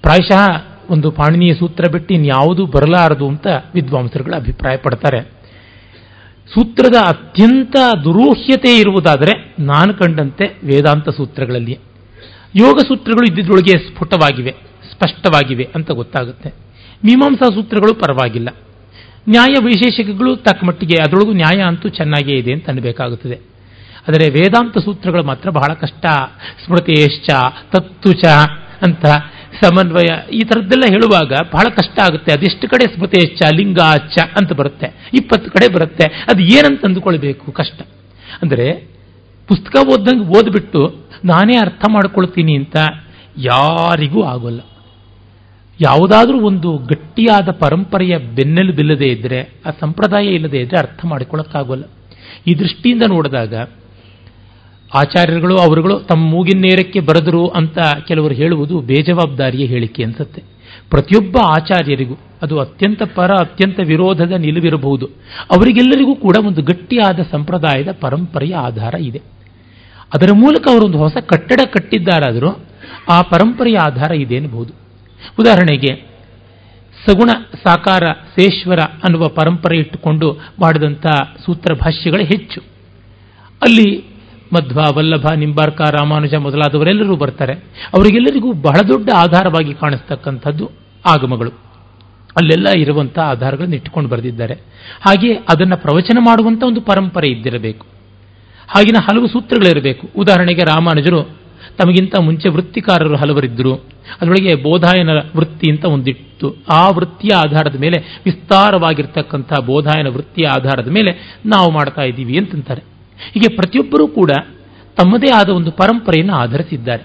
ಪ್ರಾಯಶಃ 0.01 0.65
ಒಂದು 0.89 1.11
ಪಾಣಿನೀಯ 1.11 1.53
ಸೂತ್ರ 1.53 1.83
ಬಿಟ್ಟು 1.91 2.13
ಇನ್ಯಾವುದೂ 2.13 2.65
ಬರಲಾರದು 2.65 3.27
ಅಂತ 3.27 3.47
ವಿದ್ವಾಂಸರುಗಳು 3.73 4.35
ಅಭಿಪ್ರಾಯ 4.35 4.77
ಪಡ್ತಾರೆ 4.77 5.19
ಸೂತ್ರದ 6.53 6.95
ಅತ್ಯಂತ 7.07 7.75
ದುರೂಹ್ಯತೆ 8.03 8.77
ಇರುವುದಾದರೆ 8.77 9.55
ನಾನು 9.59 9.93
ಕಂಡಂತೆ 9.93 10.45
ವೇದಾಂತ 10.45 11.09
ಸೂತ್ರಗಳಲ್ಲಿ 11.09 11.77
ಯೋಗ 12.55 12.77
ಸೂತ್ರಗಳು 12.87 13.25
ಇದ್ದಿದ್ರೊಳಗೆ 13.29 13.77
ಸ್ಫುಟವಾಗಿವೆ, 13.79 14.51
ಸ್ಪಷ್ಟವಾಗಿವೆ 14.91 15.69
ಅಂತ 15.75 15.91
ಗೊತ್ತಾಗುತ್ತೆ. 15.91 16.49
ಮೀಮಾಂಸಾ 17.05 17.49
ಸೂತ್ರಗಳು 17.49 17.93
ಪರವಾಗಿಲ್ಲ. 17.93 18.49
ನ್ಯಾಯ 19.29 19.53
ವೈಶೇಷಿಕಗಳು 19.63 20.35
ತಕ್ಕ 20.35 20.63
ಮಟ್ಟಿಗೆ 20.67 20.95
ಅದರೊಳಗೂ 20.95 21.33
ನ್ಯಾಯ 21.33 21.61
ಅಂತೂ 21.61 21.89
ಚೆನ್ನಾಗೇ 21.89 22.35
ಇದೆ 22.37 22.53
ಅಂತ 22.53 22.67
ಅನ್ನಬೇಕಾಗುತ್ತದೆ 22.67 23.37
ಆದರೆ 24.07 24.29
ವೇದಾಂತ 24.29 24.77
ಸೂತ್ರಗಳು 24.77 25.23
ಮಾತ್ರ 25.23 25.49
ಬಹಳ 25.49 25.73
ಕಷ್ಟ. 25.73 26.05
ಸ್ಮೃತಿಯಶ್ಚ, 26.65 27.29
ತತ್ತುಚ 27.75 28.25
ಅಂತ 28.87 29.05
ಸಮನ್ವಯ 29.63 30.09
ಈ 30.33 30.39
ಥರದ್ದೆಲ್ಲ 30.39 30.83
ಹೇಳುವಾಗ 30.89 31.29
ಬಹಳ 31.53 31.69
ಕಷ್ಟ 31.69 31.99
ಆಗುತ್ತೆ. 31.99 32.31
ಅದೆಷ್ಟು 32.33 32.69
ಕಡೆ 32.69 32.95
ಸ್ಮೃತಿಯಶ್ಚ 32.95 33.41
ಲಿಂಗ 33.55 33.79
ಅಚ್ಚ 33.79 34.17
ಅಂತ 34.41 34.53
ಬರುತ್ತೆ. 34.53 34.87
ಇಪ್ಪತ್ತು 35.13 35.51
ಕಡೆ 35.51 35.73
ಬರುತ್ತೆ. 35.73 36.03
ಅದು 36.03 36.41
ಏನಂತ 36.41 36.85
ಅಂದುಕೊಳ್ಬೇಕು? 36.85 37.51
ಕಷ್ಟ. 37.51 37.81
ಅಂದರೆ 38.41 38.87
ಪುಸ್ತಕ 39.47 39.87
ಓದ್ದಂಗೆ 39.87 40.25
ಓದ್ಬಿಟ್ಟು 40.37 41.05
ನಾನೇ 41.25 41.57
ಅರ್ಥ 41.57 41.85
ಮಾಡ್ಕೊಳ್ತೀನಿ 41.89 42.55
ಅಂತ 42.57 42.77
ಯಾರಿಗೂ 43.37 44.23
ಆಗೋಲ್ಲ. 44.23 44.59
ಯಾವುದಾದ್ರೂ 45.81 46.39
ಒಂದು 46.39 46.77
ಗಟ್ಟಿಯಾದ 46.77 47.49
ಪರಂಪರೆಯ 47.49 48.17
ಬೆನ್ನೆಲುಬಿಲ್ಲದೆ 48.17 49.05
ಇದ್ದರೆ 49.05 49.41
ಆ 49.65 49.69
ಸಂಪ್ರದಾಯ 49.79 50.25
ಇಲ್ಲದೆ 50.25 50.57
ಇದ್ದರೆ 50.57 50.79
ಅರ್ಥ 50.79 51.05
ಮಾಡಿಕೊಳ್ಳೋಕ್ಕಾಗೋಲ್ಲ. 51.05 51.83
ಈ 52.47 52.55
ದೃಷ್ಟಿಯಿಂದ 52.55 53.03
ನೋಡಿದಾಗ, 53.07 53.55
ಆಚಾರ್ಯರುಗಳು, 54.95 55.57
ಅವರುಗಳು 55.57 55.99
ತಮ್ಮ 55.99 56.29
ಮೂಗಿನ 56.29 56.61
ನೇರಕ್ಕೆ 56.61 56.99
ಬರೆದರು 56.99 57.47
ಅಂತ 57.47 57.77
ಕೆಲವರು 58.07 58.33
ಹೇಳುವುದು 58.33 58.79
ಬೇಜವಾಬ್ದಾರಿಯ 58.79 59.65
ಹೇಳಿಕೆ 59.65 60.03
ಅನ್ಸುತ್ತೆ. 60.03 60.43
ಪ್ರತಿಯೊಬ್ಬ 60.89 61.35
ಆಚಾರ್ಯರಿಗೂ 61.45 62.15
ಅದು 62.41 62.59
ಅತ್ಯಂತ 62.59 63.03
ಪರ, 63.15 63.31
ಅತ್ಯಂತ 63.31 63.79
ವಿರೋಧದ 63.87 64.31
ನಿಲುವಿರಬಹುದು. 64.31 65.05
ಅವರಿಗೆಲ್ಲರಿಗೂ 65.51 66.15
ಕೂಡ 66.15 66.35
ಒಂದು 66.47 66.61
ಗಟ್ಟಿಯಾದ 66.61 67.19
ಸಂಪ್ರದಾಯದ 67.31 67.91
ಪರಂಪರೆಯ 68.01 68.55
ಆಧಾರ 68.55 68.93
ಇದೆ. 68.93 69.21
ಅದರ 70.15 70.27
ಮೂಲಕ 70.33 70.67
ಅವರೊಂದು 70.71 70.97
ಹೊಸ 70.97 71.17
ಕಟ್ಟಡ 71.17 71.59
ಕಟ್ಟಿದ್ದಾರಾದರೂ 71.73 72.49
ಆ 73.09 73.21
ಪರಂಪರೆಯ 73.21 73.77
ಆಧಾರ 73.77 74.11
ಇದೆ 74.11 74.35
ಎನ್ನಬಹುದು 74.35 74.86
ಉದಾಹರಣೆಗೆ, 75.39 76.17
ಸಗುಣ 77.05 77.29
ಸಾಕಾರ 77.63 78.03
ಸೇಶ್ವರ 78.05 78.79
ಅನ್ನುವ 78.79 79.27
ಪರಂಪರೆ 79.27 79.77
ಇಟ್ಟುಕೊಂಡು 79.77 80.37
ಮಾಡಿದಂಥ 80.59 81.07
ಸೂತ್ರ 81.45 81.73
ಭಾಷ್ಯಗಳು 81.73 82.23
ಹೆಚ್ಚು. 82.23 82.61
ಅಲ್ಲಿ 83.61 84.03
ಮಧ್ವ, 84.53 84.79
ವಲ್ಲಭ, 84.95 85.31
ನಿಂಬಾರ್ಕ, 85.35 85.81
ರಾಮಾನುಜ 85.81 86.35
ಮೊದಲಾದವರೆಲ್ಲರೂ 86.35 87.15
ಬರ್ತಾರೆ. 87.15 87.53
ಅವರಿಗೆಲ್ಲರಿಗೂ 87.97 88.53
ಬಹಳ 88.53 88.81
ದೊಡ್ಡ 88.87 89.09
ಆಧಾರವಾಗಿ 89.15 89.73
ಕಾಣಿಸ್ತಕ್ಕಂಥದ್ದು 89.73 90.71
ಆಗಮಗಳು. 91.05 91.49
ಅಲ್ಲೆಲ್ಲ 92.41 92.67
ಇರುವಂತಹ 92.77 93.21
ಆಧಾರಗಳನ್ನು 93.21 93.75
ಇಟ್ಟುಕೊಂಡು 93.75 94.09
ಬರೆದಿದ್ದಾರೆ. 94.09 94.53
ಹಾಗೆ 95.01 95.33
ಅದನ್ನು 95.33 95.77
ಪ್ರವಚನ 95.77 96.17
ಮಾಡುವಂಥ 96.21 96.63
ಒಂದು 96.63 96.81
ಪರಂಪರೆ 96.81 97.29
ಇದ್ದಿರಬೇಕು. 97.29 97.85
ಹಾಗಿನ 98.67 98.95
ಹಲವು 99.01 99.27
ಸೂತ್ರಗಳಿರಬೇಕು. 99.27 100.09
ಉದಾಹರಣೆಗೆ 100.17 100.61
ರಾಮಾನುಜರು 100.61 101.46
ತಮಗಿಂತ 101.79 102.15
ಮುಂಚೆ 102.19 102.49
ವೃತ್ತಿಕಾರರು 102.49 103.15
ಹಲವರಿದ್ದರು. 103.15 103.73
ಅದರೊಳಗೆ 104.21 104.55
ಬೋಧಾಯನ 104.55 105.09
ವೃತ್ತಿ 105.35 105.71
ಅಂತ 105.71 105.85
ಒಂದಿತ್ತು. 105.85 106.55
ಆ 106.69 106.89
ವೃತ್ತಿಯ 106.89 107.35
ಆಧಾರದ 107.35 107.79
ಮೇಲೆ 107.79 108.21
ವಿಸ್ತಾರವಾಗಿರ್ತಕ್ಕಂಥ 108.25 109.59
ಬೋಧಾಯನ 109.65 110.07
ವೃತ್ತಿಯ 110.07 110.45
ಆಧಾರದ 110.47 110.89
ಮೇಲೆ 110.91 111.11
ನಾವು 111.45 111.71
ಮಾಡ್ತಾ 111.71 112.01
ಇದ್ದೀವಿ 112.01 112.37
ಅಂತಂತಾರೆ. 112.37 112.81
ಹೀಗೆ 113.33 113.55
ಪ್ರತಿಯೊಬ್ಬರೂ 113.55 114.07
ಕೂಡ 114.07 114.31
ತಮ್ಮದೇ 114.97 115.27
ಆದ 115.35 115.49
ಒಂದು 115.49 115.71
ಪರಂಪರೆಯನ್ನು 115.71 116.33
ಆಧರಿಸಿದ್ದಾರೆ. 116.33 117.03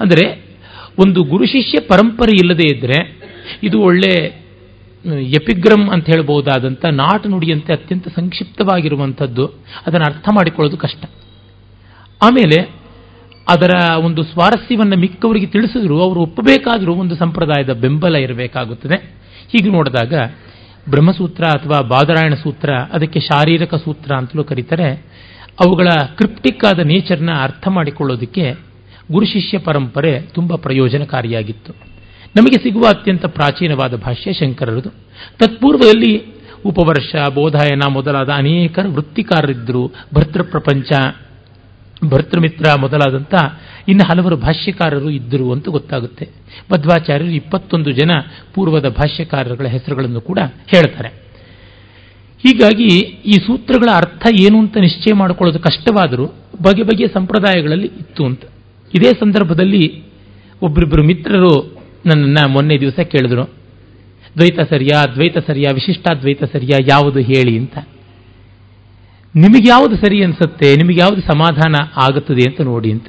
ಅಂದರೆ 0.00 0.24
ಒಂದು 0.98 1.22
ಗುರು 1.22 1.44
ಶಿಷ್ಯ 1.46 1.80
ಪರಂಪರೆ 1.80 2.32
ಇಲ್ಲದೇ 2.32 2.76
ಇದ್ದರೆ 2.76 3.20
ಇದು 3.62 3.80
ಒಳ್ಳೆ 3.80 4.40
ಎಪಿಗ್ರಮ್ 5.22 5.88
ಅಂತ 5.88 6.06
ಹೇಳಬಹುದಾದಂಥ 6.06 6.84
ನಾಟ 6.84 7.26
ನುಡಿಯಂತೆ 7.26 7.72
ಅತ್ಯಂತ 7.72 8.08
ಸಂಕ್ಷಿಪ್ತವಾಗಿರುವಂಥದ್ದು. 8.08 9.46
ಅದನ್ನು 9.86 10.14
ಅರ್ಥ 10.14 10.28
ಮಾಡಿಕೊಳ್ಳೋದು 10.32 10.76
ಕಷ್ಟ. 10.76 11.04
ಆಮೇಲೆ 12.22 12.79
ಅದರ 13.50 13.90
ಒಂದು 14.04 14.22
ಸ್ವಾರಸ್ಯವನ್ನು 14.24 14.96
ಮಿಕ್ಕವರಿಗೆ 14.96 15.46
ತಿಳಿಸಿದ್ರು, 15.46 16.00
ಅವರು 16.00 16.20
ಒಪ್ಪಬೇಕಾದರೂ 16.20 16.94
ಒಂದು 16.94 17.16
ಸಂಪ್ರದಾಯದ 17.16 17.72
ಬೆಂಬಲ 17.72 18.16
ಇರಬೇಕಾಗುತ್ತದೆ. 18.16 18.96
ಹೀಗೆ 19.52 19.70
ನೋಡಿದಾಗ 19.70 20.14
ಬ್ರಹ್ಮಸೂತ್ರ 20.90 21.44
ಅಥವಾ 21.44 21.80
ಬಾದರಾಯಣ 21.80 22.34
ಸೂತ್ರ, 22.34 22.70
ಅದಕ್ಕೆ 22.72 23.20
ಶಾರೀರಿಕ 23.20 23.74
ಸೂತ್ರ 23.74 24.14
ಅಂತಲೂ 24.14 24.44
ಕರೀತಾರೆ. 24.44 24.92
ಅವುಗಳ 25.60 25.88
ಕ್ರಿಪ್ಟಿಕ್ 26.16 26.64
ಆದ 26.64 26.78
ನೇಚರ್ನ 26.78 27.30
ಅರ್ಥ 27.42 27.68
ಮಾಡಿಕೊಳ್ಳೋದಕ್ಕೆ 27.68 28.52
ಗುರು 29.12 29.26
ಶಿಷ್ಯ 29.26 29.58
ಪರಂಪರೆ 29.58 30.20
ತುಂಬ 30.20 30.54
ಪ್ರಯೋಜನಕಾರಿಯಾಗಿತ್ತು. 30.54 31.72
ನಮಗೆ 32.36 32.62
ಸಿಗುವ 32.62 32.84
ಅತ್ಯಂತ 32.88 33.26
ಪ್ರಾಚೀನವಾದ 33.26 33.96
ಭಾಷ್ಯ 33.96 34.32
ಶಂಕರರದು. 34.32 34.90
ತತ್ಪೂರ್ವದಲ್ಲಿ 35.38 36.24
ಉಪವರ್ಷ, 36.64 37.34
ಬೋಧಾಯನ 37.34 37.82
ಮೊದಲಾದ 37.88 38.28
ಅನೇಕ 38.28 38.78
ವೃತ್ತಿಕಾರರಿದ್ದರು. 38.86 39.86
ಭರ್ತೃ 40.14 40.42
ಪ್ರಪಂಚ 40.42 40.92
ಭರ್ತೃಮಿತ್ರ 42.08 42.74
ಮೊದಲಾದಂಥ 42.80 43.34
ಇನ್ನು 43.88 44.08
ಹಲವರು 44.08 44.36
ಭಾಷ್ಯಕಾರರು 44.36 45.10
ಇದ್ದರು 45.10 45.52
ಅಂತ 45.52 45.68
ಗೊತ್ತಾಗುತ್ತೆ. 45.68 46.28
ಮಧ್ವಾಚಾರ್ಯರು 46.72 47.30
ಇಪ್ಪತ್ತೊಂದು 47.30 47.90
ಜನ 47.90 48.10
ಪೂರ್ವದ 48.54 48.88
ಭಾಷ್ಯಕಾರರುಗಳ 48.88 49.66
ಹೆಸರುಗಳನ್ನು 49.66 50.20
ಕೂಡ 50.20 50.38
ಹೇಳ್ತಾರೆ. 50.66 51.08
ಹೀಗಾಗಿ 52.42 52.86
ಈ 53.26 53.32
ಸೂತ್ರಗಳ 53.32 53.88
ಅರ್ಥ 53.94 54.26
ಏನು 54.40 54.58
ಅಂತ 54.58 54.76
ನಿಶ್ಚಯ 54.76 55.14
ಮಾಡಿಕೊಳ್ಳೋದು 55.14 55.58
ಕಷ್ಟವಾದರೂ 55.58 56.26
ಬಗೆ 56.62 56.82
ಬಗೆಯ 56.82 57.06
ಸಂಪ್ರದಾಯಗಳಲ್ಲಿ 57.14 57.86
ಇತ್ತು 57.86 58.24
ಅಂತ. 58.24 58.42
ಇದೇ 58.94 59.08
ಸಂದರ್ಭದಲ್ಲಿ 59.08 60.02
ಒಬ್ಬರಿಬ್ಬರು 60.62 61.02
ಮಿತ್ರರು 61.02 61.80
ನನ್ನನ್ನು 62.06 62.48
ಮೊನ್ನೆ 62.48 62.80
ದಿವಸ 62.80 63.00
ಕೇಳಿದ್ರು. 63.00 63.44
ದ್ವೈತ 64.38 64.60
ಸರಿಯಾ 64.60 65.06
ದ್ವೈತ 65.06 65.38
ಸರಿಯಾ, 65.38 65.70
ವಿಶಿಷ್ಟಾದ್ವೈತ 65.74 66.44
ಸರಿಯಾ, 66.44 66.78
ಯಾವುದು 66.88 67.20
ಹೇಳಿ 67.20 67.58
ಅಂತ. 67.58 67.78
ನಿಮಗೆ 69.36 69.68
ಯಾವುದು 69.68 69.96
ಸರಿ 69.96 70.24
ಅನಿಸುತ್ತೆ? 70.24 70.76
ನಿಮಗೆ 70.76 71.00
ಯಾವುದು 71.00 71.20
ಸಮಾಧಾನ 71.20 71.74
ಆಗುತ್ತದೆ 71.96 72.50
ಅಂತ 72.50 72.60
ನೋಡಿ 72.60 72.92
ಅಂತ. 72.92 73.06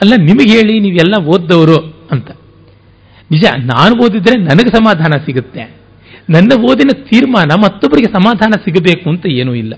ಅಲ್ಲ, 0.00 0.12
ನಿಮಗೆ 0.16 0.50
ಹೇಳಿ, 0.50 0.80
ನೀವೆಲ್ಲ 0.80 1.14
ಓದ್ದವರು 1.24 2.08
ಅಂತ. 2.10 2.30
ನಿಜ, 3.30 3.44
ನಾನು 3.58 4.04
ಓದಿದ್ರೆ 4.04 4.38
ನನಗೆ 4.40 4.70
ಸಮಾಧಾನ 4.70 5.12
ಸಿಗುತ್ತೆ. 5.26 5.76
ನನ್ನ 6.30 6.52
ಓದಿನ 6.60 6.88
ತೀರ್ಮಾನ 6.92 7.52
ಮತ್ತೊಬ್ಬರಿಗೆ 7.54 8.12
ಸಮಾಧಾನ 8.12 8.50
ಸಿಗಬೇಕು 8.64 9.10
ಅಂತ 9.10 9.26
ಏನೂ 9.26 9.54
ಇಲ್ಲ. 9.54 9.74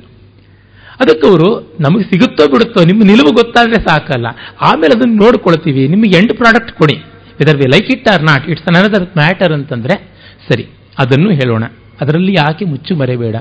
ಅದಕ್ಕೆ 1.01 1.27
ಅವರು, 1.27 1.77
ನಮಗೆ 1.81 2.05
ಸಿಗುತ್ತೋ 2.05 2.47
ಬಿಡುತ್ತೋ, 2.47 2.85
ನಿಮ್ಮ 2.85 3.03
ನಿಲುವು 3.03 3.33
ಗೊತ್ತಾದರೆ 3.33 3.75
ಸಾಕಲ್ಲ. 3.75 4.27
ಆಮೇಲೆ 4.61 4.99
ಅದನ್ನು 4.99 5.15
ನೋಡ್ಕೊಳ್ತೀವಿ. 5.15 5.89
ನಿಮಗೆ 5.89 6.19
ಎಂಡ್ 6.19 6.33
ಪ್ರಾಡಕ್ಟ್ 6.33 6.73
ಕೊಡಿ. 6.73 6.95
Whether 7.39 7.57
we 7.57 7.69
like 7.69 7.91
it 7.91 8.09
or 8.09 8.23
not 8.23 8.51
it's 8.51 8.67
another 8.67 9.03
matter 9.03 9.53
ಅಂತಂದ್ರೆ, 9.53 10.11
ಸರಿ, 10.53 10.67
ಅದನ್ನು 10.99 11.31
ಹೇಳೋಣ. 11.31 11.65
ಅದರಲ್ಲಿ 12.01 12.33
ಯಾಕೆ 12.33 12.65
ಮುಚ್ಚು 12.65 12.97
ಮರೆಬೇಡ 12.97 13.37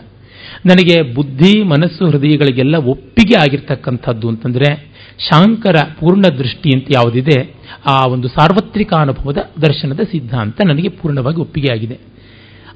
ನನಗೆ 0.66 1.14
ಬುದ್ಧಿ, 1.14 1.64
ಮನಸ್ಸು, 1.64 2.10
ಹೃದಯಗಳಿಗೆಲ್ಲ 2.10 2.76
ಒಪ್ಪಿಗೆ 2.76 3.38
ಆಗಿರ್ತಕ್ಕಂಥದ್ದು 3.40 4.30
ಅಂತಂದರೆ 4.30 4.92
ಶಾಂಕರ 5.30 5.76
ಪೂರ್ಣ 6.00 6.22
ದೃಷ್ಟಿ 6.22 6.70
ಅಂತ 6.74 6.88
ಯಾವುದಿದೆ, 6.96 7.56
ಆ 7.90 8.08
ಒಂದು 8.08 8.28
ಸಾರ್ವತ್ರಿಕ 8.28 8.94
ಅನುಭವದ 8.94 9.38
ದರ್ಶನದ 9.62 10.00
ಸಿದ್ಧಾಂತ 10.12 10.62
ನನಗೆ 10.68 10.90
ಪೂರ್ಣವಾಗಿ 10.90 11.38
ಒಪ್ಪಿಗೆ 11.38 11.74
ಆಗಿದೆ. 11.74 11.96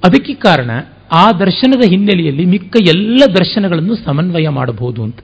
ಅದಕ್ಕೆ 0.06 0.34
ಕಾರಣ 0.34 0.72
ಆ 1.12 1.32
ದರ್ಶನದ 1.32 1.90
ಹಿನ್ನೆಲೆಯಲ್ಲಿ 1.90 2.46
ಮಿಕ್ಕ 2.46 2.76
ಎಲ್ಲ 2.96 3.24
ದರ್ಶನಗಳನ್ನು 3.32 3.96
ಸಮನ್ವಯ 3.96 4.50
ಮಾಡಬಹುದು 4.50 5.04
ಅಂತ. 5.04 5.18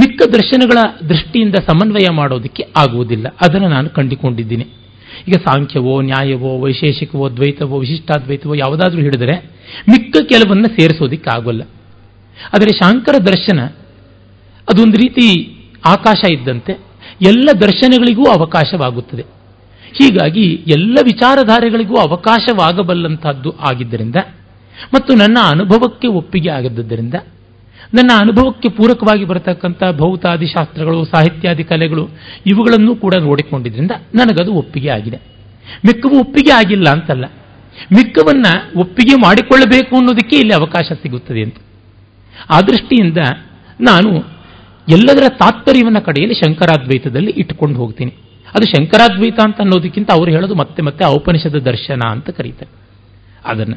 ಮಿಕ್ಕ 0.00 0.22
ದರ್ಶನಗಳ 0.28 1.08
ದೃಷ್ಟಿಯಿಂದ 1.08 1.54
ಸಮನ್ವಯ 1.54 2.12
ಮಾಡೋದಕ್ಕೆ 2.12 2.64
ಆಗುವುದಿಲ್ಲ. 2.76 3.26
ಅದನ್ನು 3.28 3.68
ನಾನು 3.68 3.90
ಕಂಡುಕೊಂಡಿದ್ದೀನಿ. 3.90 4.66
ಈಗ 5.28 5.34
ಸಾಂಖ್ಯವೋ, 5.34 6.00
ನ್ಯಾಯವೋ, 6.00 6.58
ವೈಶೇಷಿಕವೋ, 6.60 7.28
ದ್ವೈತವೋ, 7.30 7.78
ವಿಶಿಷ್ಟಾದ್ವೈತವೋ 7.78 8.54
ಯಾವುದಾದ್ರೂ 8.54 9.00
ಹಿಡಿದರೆ 9.00 9.36
ಮಿಕ್ಕ 9.88 10.16
ಕೆಲವನ್ನ 10.28 10.66
ಸೇರಿಸೋದಿಕ್ಕೆ 10.78 11.30
ಆಗೋಲ್ಲ 11.36 11.62
ಆದರೆ 12.54 12.70
ಶಾಂಕರ 12.72 13.14
ದರ್ಶನ 13.26 13.60
ಅದೊಂದು 14.68 14.96
ರೀತಿ 14.96 15.26
ಆಕಾಶ 15.86 16.32
ಇದ್ದಂತೆ 16.32 16.72
ಎಲ್ಲ 17.26 17.48
ದರ್ಶನಗಳಿಗೂ 17.60 18.24
ಅವಕಾಶವಾಗುತ್ತದೆ. 18.30 19.22
ಹೀಗಾಗಿ 19.98 20.46
ಎಲ್ಲ 20.78 20.98
ವಿಚಾರಧಾರೆಗಳಿಗೂ 21.02 21.94
ಅವಕಾಶವಾಗಬಲ್ಲಂತಹದ್ದು 21.96 23.50
ಆಗಿದ್ದರಿಂದ 23.70 24.16
ಮತ್ತು 24.94 25.14
ನನ್ನ 25.14 25.38
ಅನುಭವಕ್ಕೆ 25.50 26.08
ಒಪ್ಪಿಗೆ 26.08 26.50
ಆಗದ್ದರಿಂದ 26.50 27.14
ನನ್ನ 27.94 28.10
ಅನುಭವಕ್ಕೆ 28.18 28.68
ಪೂರಕವಾಗಿ 28.68 29.24
ಬರತಕ್ಕಂಥ 29.24 29.82
ಭೌತಾದಿ 29.90 30.46
ಶಾಸ್ತ್ರಗಳು 30.46 31.04
ಸಾಹಿತ್ಯಾದಿ 31.04 31.64
ಕಲೆಗಳು, 31.64 32.08
ಇವುಗಳನ್ನು 32.46 32.96
ಕೂಡ 32.96 33.14
ನೋಡಿಕೊಂಡಿದ್ರಿಂದ 33.14 33.90
ನನಗದು 34.14 34.54
ಒಪ್ಪಿಗೆ 34.54 34.88
ಆಗಿದೆ. 34.88 35.16
ಮಿಕ್ಕವು 35.86 36.18
ಒಪ್ಪಿಗೆ 36.20 36.52
ಆಗಿಲ್ಲ 36.52 36.88
ಅಂತಲ್ಲ. 36.88 37.24
ಮಿಕ್ಕವನ್ನ 37.92 38.46
ಒಪ್ಪಿಗೆ 38.76 39.14
ಮಾಡಿಕೊಳ್ಳಬೇಕು 39.14 39.96
ಅನ್ನೋದಕ್ಕೆ 39.96 40.36
ಇಲ್ಲಿ 40.36 40.54
ಅವಕಾಶ 40.54 40.92
ಸಿಗುತ್ತದೆ 40.92 41.42
ಅಂತ. 41.42 41.54
ಆ 42.50 42.60
ದೃಷ್ಟಿಯಿಂದ 42.60 43.16
ನಾನು 43.80 44.10
ಎಲ್ಲದರ 44.88 45.22
ತಾತ್ಪರ್ಯವನ್ನು 45.28 46.00
ಕಡೆಯಲ್ಲಿ 46.00 46.34
ಶಂಕರಾದ್ವೈತದಲ್ಲಿ 46.34 47.30
ಇಟ್ಟುಕೊಂಡು 47.30 47.78
ಹೋಗ್ತೀನಿ. 47.78 48.10
ಅದು 48.54 48.66
ಶಂಕರಾದ್ವೈತ 48.66 49.40
ಅಂತ 49.44 49.60
ಅನ್ನೋದಕ್ಕಿಂತ 49.60 50.10
ಅವರು 50.12 50.30
ಹೇಳೋದು 50.30 50.54
ಮತ್ತೆ 50.54 50.82
ಮತ್ತೆ 50.82 51.04
ಔಪನಿಷದ 51.04 51.54
ದರ್ಶನ 51.54 52.00
ಅಂತ 52.10 52.30
ಕರೀತಾರೆ. 52.30 52.70
ಅದನ್ನು. 53.44 53.74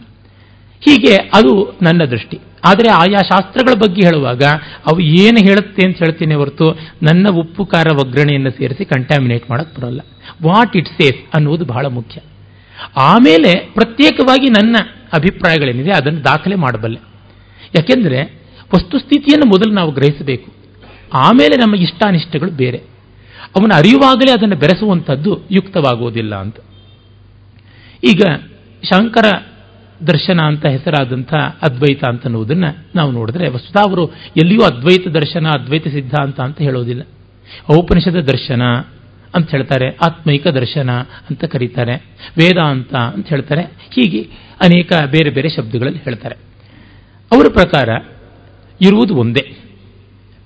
ಹೀಗೆ 0.79 1.15
ಅದು 1.15 1.77
ನನ್ನ 1.81 2.03
ದೃಷ್ಟಿ. 2.03 2.39
ಆದರೆ 2.63 2.89
ಆಯಾ 2.89 3.17
ಶಾಸ್ತ್ರಗಳ 3.17 3.73
ಬಗ್ಗೆ 3.73 4.01
ಹೇಳುವಾಗ 4.01 4.43
ಅವು 4.91 4.99
ಏನು 4.99 5.47
ಹೇಳುತ್ತೆ 5.47 5.87
ಅಂತ 5.87 5.97
ಹೇಳ್ತೀನಿ 5.97 6.33
ಹೊರತು 6.33 6.79
ನನ್ನ 7.03 7.27
ಉಪ್ಪುಕಾರ 7.29 7.87
ಒಗ್ಗರಣೆಯನ್ನು 7.93 8.51
ಸೇರಿಸಿ 8.51 8.85
ಕಂಟ್ಯಾಮಿನೇಟ್ 8.85 9.49
ಮಾಡೋಕ್ಕೆ 9.49 9.81
ಬರೋಲ್ಲ. 9.81 10.01
ವಾಟ್ 10.43 10.77
ಇಟ್ 10.77 10.87
ಸೇಫ್ 10.87 11.35
ಅನ್ನುವುದು 11.35 11.65
ಬಹಳ 11.65 11.85
ಮುಖ್ಯ. 11.85 12.21
ಆಮೇಲೆ 12.97 13.53
ಪ್ರತ್ಯೇಕವಾಗಿ 13.53 14.49
ನನ್ನ 14.49 14.75
ಅಭಿಪ್ರಾಯಗಳೇನಿದೆ 15.13 15.91
ಅದನ್ನು 15.91 16.23
ದಾಖಲೆ 16.23 16.55
ಮಾಡಬಲ್ಲೆ. 16.55 16.99
ಯಾಕೆಂದರೆ 17.75 18.43
ವಸ್ತುಸ್ಥಿತಿಯನ್ನು 18.75 19.49
ಮೊದಲು 19.49 19.73
ನಾವು 19.73 19.91
ಗ್ರಹಿಸಬೇಕು. 19.91 20.53
ಆಮೇಲೆ 21.13 21.55
ನಮ್ಮ 21.55 21.75
ಇಷ್ಟಾನಿಷ್ಟಗಳು 21.75 22.51
ಬೇರೆ. 22.51 22.77
ಅವನು 23.55 23.75
ಅರಿಯುವಾಗಲೇ 23.75 24.31
ಅದನ್ನು 24.31 24.55
ಬೆರೆಸುವಂಥದ್ದು 24.55 25.47
ಯುಕ್ತವಾಗುವುದಿಲ್ಲ 25.51 26.35
ಅಂತ. 26.35 26.55
ಈಗ 28.03 28.21
ಶಂಕರ 28.83 29.52
ದರ್ಶನ 30.07 30.39
ಅಂತ 30.41 30.65
ಹೆಸರಾದಂಥ 30.65 31.33
ಅದ್ವೈತ 31.61 32.05
ಅಂತ 32.05 32.23
ಅನ್ನುವುದನ್ನು 32.23 32.87
ನಾವು 32.95 33.11
ನೋಡಿದ್ರೆ 33.11 33.49
ವಸ್ತುತ 33.49 33.77
ಅವರು 33.77 34.07
ಎಲ್ಲಿಯೂ 34.11 34.61
ಅದ್ವೈತ 34.61 35.07
ದರ್ಶನ, 35.07 35.47
ಅದ್ವೈತ 35.47 35.87
ಸಿದ್ಧಾಂತ 35.87 36.39
ಅಂತ 36.39 36.61
ಹೇಳೋದಿಲ್ಲ. 36.61 37.01
ಔಪನಿಷದ 37.71 38.15
ದರ್ಶನ 38.15 38.61
ಅಂತ 39.35 39.49
ಹೇಳ್ತಾರೆ, 39.51 39.97
ಆತ್ಮೈಕ 40.05 40.47
ದರ್ಶನ 40.47 40.91
ಅಂತ 41.29 41.43
ಕರೀತಾರೆ, 41.43 41.95
ವೇದಾಂತ 42.37 42.95
ಅಂತ 42.95 43.27
ಹೇಳ್ತಾರೆ, 43.27 43.61
ಹೀಗೆ 43.63 44.21
ಅನೇಕ 44.61 44.93
ಬೇರೆ 45.11 45.29
ಬೇರೆ 45.29 45.49
ಶಬ್ದಗಳಲ್ಲಿ 45.49 45.99
ಹೇಳ್ತಾರೆ. 45.99 46.35
ಅವರ 47.31 47.45
ಪ್ರಕಾರ 47.51 47.89
ಇರುವುದು 48.81 49.15
ಒಂದೇ, 49.15 49.57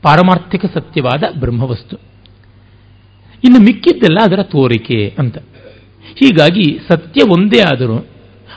ಪಾರಮಾರ್ಥಿಕ 0.04 0.66
ಸತ್ಯವಾದ 0.66 1.40
ಬ್ರಹ್ಮವಸ್ತು. 1.40 1.98
ಇನ್ನು 3.44 3.60
ಮಿಕ್ಕಿದ್ದೆಲ್ಲ 3.60 4.18
ಅದರ 4.24 4.44
ತೋರಿಕೆ 4.44 5.16
ಅಂತ. 5.20 5.38
ಹೀಗಾಗಿ 6.20 6.80
ಸತ್ಯ 6.88 7.22
ಒಂದೇ 7.30 7.60
ಆದರೂ 7.62 8.06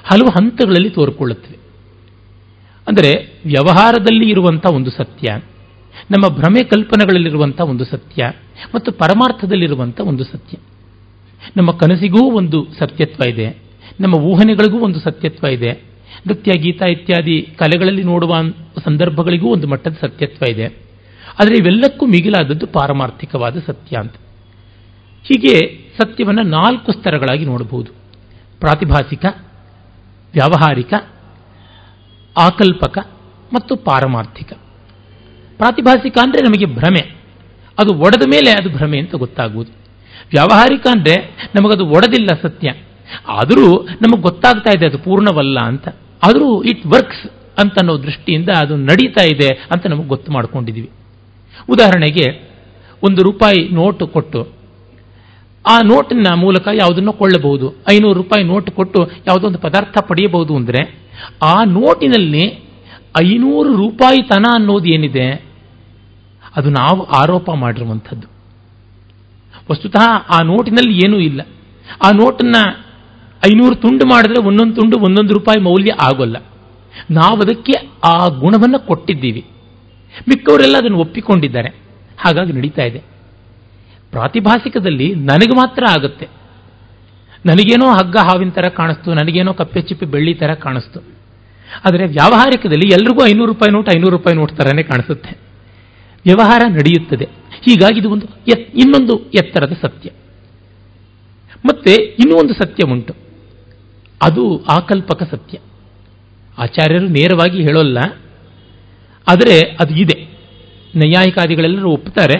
ಹಲವು 0.04 0.30
ಹಂತಗಳಲ್ಲಿ 0.30 0.90
ತೋರಿಕೊಳ್ಳುತ್ತವೆ. 0.90 1.56
ಅಂದರೆ 2.86 3.10
ವ್ಯವಹಾರದಲ್ಲಿ 3.46 4.26
ಇರುವಂಥ 4.30 4.66
ಒಂದು 4.66 4.90
ಸತ್ಯ, 4.90 5.28
ನಮ್ಮ 6.10 6.26
ಭ್ರಮೆ 6.36 6.62
ಕಲ್ಪನೆಗಳಲ್ಲಿರುವಂಥ 6.64 7.60
ಒಂದು 7.60 7.84
ಸತ್ಯ 7.84 8.20
ಮತ್ತು 8.74 8.92
ಪರಮಾರ್ಥದಲ್ಲಿರುವಂಥ 8.92 10.00
ಒಂದು 10.00 10.24
ಸತ್ಯ. 10.24 10.54
ನಮ್ಮ 11.56 11.70
ಕನಸಿಗೂ 11.72 12.22
ಒಂದು 12.30 12.58
ಸತ್ಯತ್ವ 12.78 13.28
ಇದೆ, 13.28 13.46
ನಮ್ಮ 14.00 14.14
ಊಹನೆಗಳಿಗೂ 14.14 14.78
ಒಂದು 14.78 15.00
ಸತ್ಯತ್ವ 15.00 15.46
ಇದೆ, 15.46 15.72
ನೃತ್ಯ, 16.26 16.52
ಗೀತ 16.58 16.82
ಇತ್ಯಾದಿ 16.82 17.36
ಕಲೆಗಳಲ್ಲಿ 17.58 18.02
ನೋಡುವ 18.02 18.32
ಸಂದರ್ಭಗಳಿಗೂ 18.84 19.48
ಒಂದು 19.48 19.66
ಮಟ್ಟದ 19.66 19.96
ಸತ್ಯತ್ವ 20.00 20.50
ಇದೆ. 20.50 20.66
ಆದರೆ 21.38 21.54
ಇವೆಲ್ಲಕ್ಕೂ 21.54 22.04
ಮಿಗಿಲಾದದ್ದು 22.06 22.66
ಪಾರಮಾರ್ಥಿಕವಾದ 22.66 23.56
ಸತ್ಯ 23.66 23.96
ಅಂತ. 23.96 24.16
ಹೀಗೆ 25.24 25.54
ಸತ್ಯವನ್ನು 25.98 26.42
ನಾಲ್ಕು 26.48 26.90
ಸ್ತರಗಳಾಗಿ 26.92 27.44
ನೋಡಬಹುದು. 27.44 27.90
ಪ್ರಾತಿಭಾಸಿಕ 28.60 29.24
ವ್ಯಾವಹಾರಿಕ, 30.34 30.92
ಆಕಲ್ಪಕ 32.36 32.98
ಮತ್ತು 33.52 33.76
ಪಾರಮಾರ್ಥಿಕ. 33.76 34.52
ಪ್ರಾತಿಭಾಸಿಕ 35.56 36.18
ಅಂದರೆ 36.22 36.42
ನಮಗೆ 36.42 36.66
ಭ್ರಮೆ. 36.74 37.02
ಅದು 37.78 37.94
ಒಡೆದ 37.94 38.22
ಮೇಲೆ 38.26 38.50
ಅದು 38.50 38.70
ಭ್ರಮೆ 38.70 38.98
ಅಂತ 38.98 39.14
ಗೊತ್ತಾಗುವುದು. 39.14 39.72
ವ್ಯಾವಹಾರಿಕ 40.30 40.86
ಅಂದರೆ 40.90 41.14
ನಮಗದು 41.54 41.86
ಒಡೆದಿಲ್ಲ 41.86 42.28
ಸತ್ಯ. 42.42 42.68
ಆದರೂ 43.28 43.82
ನಮಗೆ 43.82 44.22
ಗೊತ್ತಾಗ್ತಾ 44.22 44.70
ಇದೆ 44.76 44.86
ಅದು 44.86 44.98
ಪೂರ್ಣವಲ್ಲ 44.98 45.58
ಅಂತ. 45.64 45.88
ಆದರೂ 46.22 46.62
ಇಟ್ 46.62 46.86
ವರ್ಕ್ಸ್ 46.86 47.24
ಅಂತ 47.58 47.72
ಅನ್ನೋ 47.80 48.02
ದೃಷ್ಟಿಯಿಂದ 48.02 48.48
ಅದು 48.58 48.76
ನಡೀತಾ 48.76 49.24
ಇದೆ 49.24 49.48
ಅಂತ 49.72 49.86
ನಮಗೆ 49.86 50.08
ಗೊತ್ತು 50.08 50.32
ಮಾಡ್ಕೊಂಡಿದ್ದೀವಿ 50.32 50.90
ಉದಾಹರಣೆಗೆ 51.68 52.26
ಒಂದು 53.02 53.22
ರೂಪಾಯಿ 53.22 53.68
ನೋಟು 53.68 54.06
ಕೊಟ್ಟು 54.06 54.59
ಆ 55.66 55.78
ನೋಟಿನ 55.78 56.26
ಮೂಲಕ 56.34 56.68
ಯಾವುದನ್ನು 56.74 57.12
ಕೊಳ್ಳಬಹುದು? 57.12 57.72
ಐನೂರು 57.92 58.12
ರೂಪಾಯಿ 58.12 58.44
ನೋಟ್ 58.44 58.70
ಕೊಟ್ಟು 58.70 59.10
ಯಾವುದೊಂದು 59.26 59.58
ಪದಾರ್ಥ 59.58 59.98
ಪಡೆಯಬಹುದು 60.08 60.56
ಅಂದರೆ, 60.56 60.98
ಆ 61.42 61.64
ನೋಟಿನಲ್ಲಿ 61.64 62.64
ಐನೂರು 63.22 63.76
ರೂಪಾಯಿ 63.76 64.22
ತನ 64.22 64.44
ಅನ್ನೋದು 64.54 64.84
ಏನಿದೆ? 64.84 65.50
ಅದು 66.56 66.70
ನಾವು 66.70 67.02
ಆರೋಪ 67.02 67.50
ಮಾಡಿರುವಂಥದ್ದು. 67.50 68.28
ವಸ್ತುತಃ 69.70 70.08
ಆ 70.30 70.42
ನೋಟಿನಲ್ಲಿ 70.44 70.96
ಏನೂ 70.96 71.18
ಇಲ್ಲ. 71.18 71.40
ಆ 72.04 72.10
ನೋಟನ್ನ 72.10 72.56
ಐನೂರು 73.46 73.74
ತುಂಡು 73.74 74.06
ಮಾಡಿದ್ರೆ 74.06 74.46
ಒಂದೊಂದು 74.46 74.74
ತುಂಡು 74.74 74.98
ಒಂದೊಂದು 74.98 75.34
ರೂಪಾಯಿ 75.34 75.62
ಮೌಲ್ಯ 75.62 75.92
ಆಗೋಲ್ಲ. 76.02 76.36
ನಾವು 77.10 77.40
ಅದಕ್ಕೆ 77.40 77.72
ಆ 78.04 78.28
ಗುಣವನ್ನು 78.28 78.86
ಕೊಟ್ಟಿದ್ದೀವಿ. 78.86 79.44
ಮಿಕ್ಕವರೆಲ್ಲ 80.28 80.76
ಅದನ್ನು 80.76 80.98
ಒಪ್ಪಿಕೊಂಡಿದ್ದಾರೆ. 80.98 81.68
ಹಾಗಾಗಿ 82.18 82.52
ನಡೀತಾ 82.52 82.82
ಇದೆ. 82.82 83.09
ಪ್ರಾತಿಭಾಸಿಕದಲ್ಲಿ 84.12 85.08
ನನಗೆ 85.30 85.54
ಮಾತ್ರ 85.56 85.82
ಆಗುತ್ತೆ. 85.88 86.26
ನನಗೇನೋ 87.46 87.86
ಹಗ್ಗ 87.90 88.16
ಹಾವಿನ 88.28 88.50
ಥರ 88.50 88.68
ಕಾಣಿಸ್ತು, 88.78 89.10
ನನಗೇನೋ 89.14 89.52
ಕಪ್ಪೆ 89.60 89.80
ಚಿಪ್ಪೆ 89.88 90.06
ಬೆಳ್ಳಿ 90.06 90.32
ಥರ 90.34 90.54
ಕಾಣಿಸ್ತು. 90.64 91.00
ಆದರೆ 91.86 92.04
ವ್ಯಾವಹಾರಿಕದಲ್ಲಿ 92.06 92.88
ಎಲ್ರಿಗೂ 92.92 93.22
ಐನೂರು 93.26 93.50
ರೂಪಾಯಿ 93.52 93.72
ನೋಟ್, 93.72 93.88
ಐನೂರು 93.96 94.14
ರೂಪಾಯಿ 94.16 94.36
ನೋಟ್ 94.36 94.52
ಥರನೇ 94.56 94.82
ಕಾಣಿಸುತ್ತೆ. 94.82 95.32
ವ್ಯವಹಾರ 96.24 96.62
ನಡೆಯುತ್ತದೆ. 96.68 97.26
ಹೀಗಾಗಿ 97.64 97.98
ಇದು 98.00 98.10
ಒಂದು 98.10 98.26
ಇನ್ನೊಂದು 98.82 99.14
ಎತ್ತರದ 99.40 99.74
ಸತ್ಯ. 99.82 100.10
ಮತ್ತೆ 101.64 101.92
ಇನ್ನೂ 102.22 102.34
ಒಂದು 102.36 102.54
ಸತ್ಯ 102.54 102.90
ಉಂಟು. 102.92 103.14
ಅದು 104.20 104.44
ಆಕಲ್ಪಕ 104.76 105.22
ಸತ್ಯ. 105.30 105.56
ಆಚಾರ್ಯರು 106.58 107.08
ನೇರವಾಗಿ 107.08 107.58
ಹೇಳೋಲ್ಲ, 107.62 107.98
ಆದರೆ 109.26 109.56
ಅದು 109.82 109.94
ಇದೆ. 109.94 110.16
ನೈಯಾಯಿಕಾದಿಗಳೆಲ್ಲರೂ 110.94 111.90
ಒಪ್ಪುತ್ತಾರೆ 111.90 112.38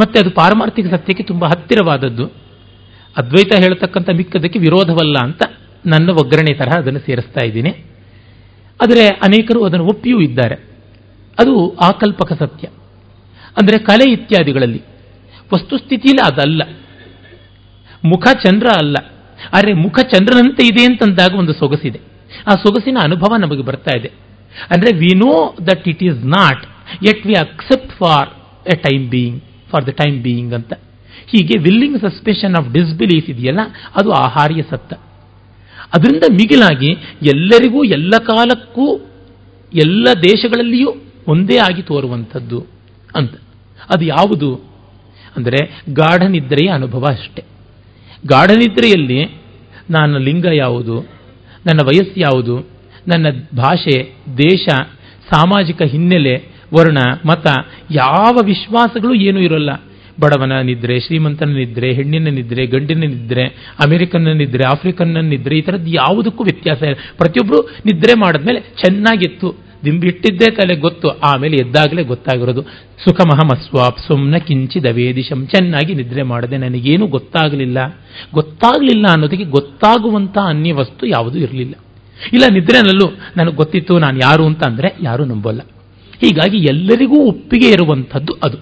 ಮತ್ತೆ 0.00 0.20
ಅದು 0.20 0.30
ಪಾರಮಾರ್ಥಿಕ 0.30 0.86
ಸತ್ಯಕ್ಕೆ 0.86 1.24
ತುಂಬ 1.24 1.44
ಹತ್ತಿರವಾದದ್ದು. 1.44 2.26
ಅದ್ವೈತ 3.16 3.64
ಹೇಳ್ತಕ್ಕಂಥ 3.64 4.08
ಮಿಕ್ಕದಕ್ಕೆ 4.16 4.58
ವಿರೋಧವಲ್ಲ 4.58 5.16
ಅಂತ 5.22 5.42
ನನ್ನ 5.86 6.10
ಒಗ್ಗರಣೆ 6.10 6.54
ತರಹ 6.54 6.72
ಅದನ್ನು 6.78 7.00
ಸೇರಿಸ್ತಾ 7.00 7.46
ಇದ್ದೀನಿ. 7.46 7.70
ಆದರೆ 8.82 9.06
ಅನೇಕರು 9.06 9.64
ಅದನ್ನು 9.64 9.84
ಒಪ್ಪಿಯೂ 9.84 10.20
ಇದ್ದಾರೆ. 10.20 10.54
ಅದು 11.38 11.76
ಆಕಲ್ಪಕ 11.76 12.32
ಸತ್ಯ. 12.32 12.68
ಅಂದರೆ 13.60 13.78
ಕಲೆ 13.78 14.12
ಇತ್ಯಾದಿಗಳಲ್ಲಿ. 14.12 14.82
ವಸ್ತುಸ್ಥಿತಿಯಲ್ಲಿ 15.54 16.32
ಅದಲ್ಲ. 16.32 16.62
ಮುಖ 18.04 18.26
ಚಂದ್ರ 18.44 18.66
ಅಲ್ಲ. 18.66 18.96
ಆದರೆ 19.52 19.72
ಮುಖ 19.72 19.98
ಚಂದ್ರನಂತೆ 19.98 20.66
ಇದೆ 20.66 20.84
ಅಂತಂದಾಗ 20.84 21.38
ಒಂದು 21.38 21.52
ಸೊಗಸಿದೆ. 21.52 22.00
ಆ 22.46 22.50
ಸೊಗಸಿನ 22.50 22.98
ಅನುಭವ 23.02 23.36
ನಮಗೆ 23.36 23.62
ಬರ್ತಾ 23.62 23.98
ಇದೆ. 23.98 24.12
ಅಂದರೆ 24.70 24.96
we 24.98 25.14
know 25.16 25.56
that 25.66 25.88
it 25.88 26.02
is 26.02 26.24
not 26.24 26.64
it 27.04 27.26
we 27.26 27.34
accept 27.34 27.92
for 27.92 28.28
a 28.68 28.76
time 28.76 29.10
being 29.10 29.42
for 29.72 29.86
the 29.86 29.88
time 29.88 30.22
being 30.22 30.54
ಅಂತ. 30.54 30.72
ಹೀಗೆ 31.26 31.58
ವಿಲ್ಲಿಂಗ್ 31.58 32.00
ಸಸ್ಪೆಷನ್ 32.00 32.54
ಆಫ್ 32.54 32.72
ಡಿಸ್ಬಿಲೀಫ್ 32.72 33.30
ಇದೆಯಲ್ಲ, 33.30 33.60
ಅದು 34.00 34.10
ಆಹಾರ್ಯ 34.12 34.62
ಸತ್ತ. 34.70 34.94
ಅದರಿಂದ 35.94 36.22
ಮಿಗಿಲಾಗಿ 36.30 36.90
ಎಲ್ಲರಿಗೂ, 37.22 37.84
ಎಲ್ಲ 37.84 38.10
ಕಾಲಕ್ಕೂ, 38.18 38.96
ಎಲ್ಲ 39.74 40.06
ದೇಶಗಳಲ್ಲಿಯೂ 40.24 40.94
ಒಂದೇ 41.28 41.56
ಆಗಿ 41.56 41.82
ತೋರುವಂಥದ್ದು 41.82 42.66
ಅಂತ. 43.16 43.34
ಅದು 43.94 44.04
ಯಾವುದು? 44.04 44.54
ಅಂದರೆ 45.36 45.82
ಗಾಢನಿದ್ರೆಯ 45.92 46.68
ಅನುಭವ 46.68 47.04
ಅಷ್ಟೆ. 47.04 47.42
ಗಾಢನಿದ್ರೆಯಲ್ಲಿ 48.26 49.24
ನಾನು 49.90 50.18
ಲಿಂಗ 50.18 50.46
ಯಾವುದು? 50.52 51.00
ನನ್ನ 51.66 51.80
ವಯಸ್ಸು 51.84 52.20
ಯಾವುದು? 52.20 52.68
ನನ್ನ 53.08 53.26
ಭಾಷೆ, 53.56 54.14
ದೇಶ, 54.38 54.68
ಸಾಮಾಜಿಕ 55.34 55.82
ಹಿನ್ನೆಲೆ 55.82 56.51
ವರ್ಣ, 56.74 56.98
ಮತ, 57.26 57.46
ಯಾವ 57.90 58.38
ವಿಶ್ವಾಸಗಳು 58.44 59.14
ಏನೂ 59.14 59.40
ಇರೋಲ್ಲ. 59.40 59.70
ಬಡವನ 60.20 60.52
ನಿದ್ರೆ, 60.60 61.00
ಶ್ರೀಮಂತನ 61.00 61.48
ನಿದ್ರೆ, 61.48 61.92
ಹೆಣ್ಣಿನ 61.92 62.28
ನಿದ್ರೆ, 62.28 62.66
ಗಂಡಿನ 62.66 62.98
ನಿದ್ರೆ, 62.98 63.44
ಅಮೆರಿಕನ್ನ 63.86 64.28
ನಿದ್ರೆ, 64.28 64.64
ಆಫ್ರಿಕನ್ನ 64.64 65.18
ನಿದ್ರೆ, 65.18 65.58
ಈ 65.58 65.60
ಥರದ್ದು 65.60 65.90
ಯಾವುದಕ್ಕೂ 65.90 66.44
ವ್ಯತ್ಯಾಸ 66.44 66.82
ಇಲ್ಲ. 66.82 66.94
ಪ್ರತಿಯೊಬ್ಬರು 67.16 67.70
ನಿದ್ರೆ 67.86 68.14
ಮಾಡಿದ್ಮೇಲೆ 68.14 68.60
ಚೆನ್ನಾಗಿತ್ತು. 68.60 69.72
ದಿಂಬಿಟ್ಟಿದ್ದೇ 69.84 70.50
ತಲೆ 70.50 70.76
ಗೊತ್ತು, 70.76 71.08
ಆಮೇಲೆ 71.08 71.56
ಎದ್ದಾಗಲೇ 71.56 72.02
ಗೊತ್ತಾಗಿರೋದು. 72.02 72.62
ಸುಖಮಹಮಸ್ವಾಪ್, 73.04 73.98
ಸುಮ್ನ 74.06 74.36
ಕಿಂಚಿದ 74.36 74.86
ವೇದಿಶಂ, 74.92 75.46
ಚೆನ್ನಾಗಿ 75.46 75.94
ನಿದ್ರೆ 75.94 76.22
ಮಾಡದೆ, 76.22 76.56
ನನಗೇನು 76.56 77.06
ಗೊತ್ತಾಗಲಿಲ್ಲ. 77.06 77.98
ಗೊತ್ತಾಗಲಿಲ್ಲ 78.34 79.06
ಅನ್ನೋದಕ್ಕೆ 79.10 79.44
ಗೊತ್ತಾಗುವಂಥ 79.44 80.38
ಅನ್ಯ 80.38 80.72
ವಸ್ತು 80.72 81.06
ಯಾವುದೂ 81.06 81.38
ಇರಲಿಲ್ಲ. 81.38 81.74
ಇಲ್ಲ 82.32 82.44
ನಿದ್ರೆನಲ್ಲೂ 82.52 83.18
ನನಗೆ 83.36 83.54
ಗೊತ್ತಿತ್ತು, 83.54 83.98
ನಾನು 83.98 84.18
ಯಾರು 84.18 84.46
ಅಂತ 84.46 84.64
ಅಂದರೆ 84.64 84.94
ಯಾರೂ 85.02 85.24
ನಂಬಲ್ಲ. 85.24 85.60
ಹೀಗಾಗಿ 86.24 86.56
ಎಲ್ಲರಿಗೂ 86.56 87.16
ಒಪ್ಪಿಗೆ 87.16 87.68
ಇರುವಂಥದ್ದು 87.68 88.32
ಅದು. 88.44 88.56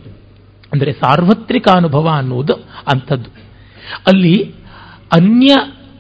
ಅಂದರೆ 0.73 0.92
ಸಾರ್ವತ್ರಿಕ 0.92 1.68
ಅನುಭವ 1.77 2.09
ಅನ್ನುವುದು 2.12 2.55
ಅಂಥದ್ದು. 2.92 3.31
ಅಲ್ಲಿ 4.07 4.55
ಅನ್ಯ 5.12 5.55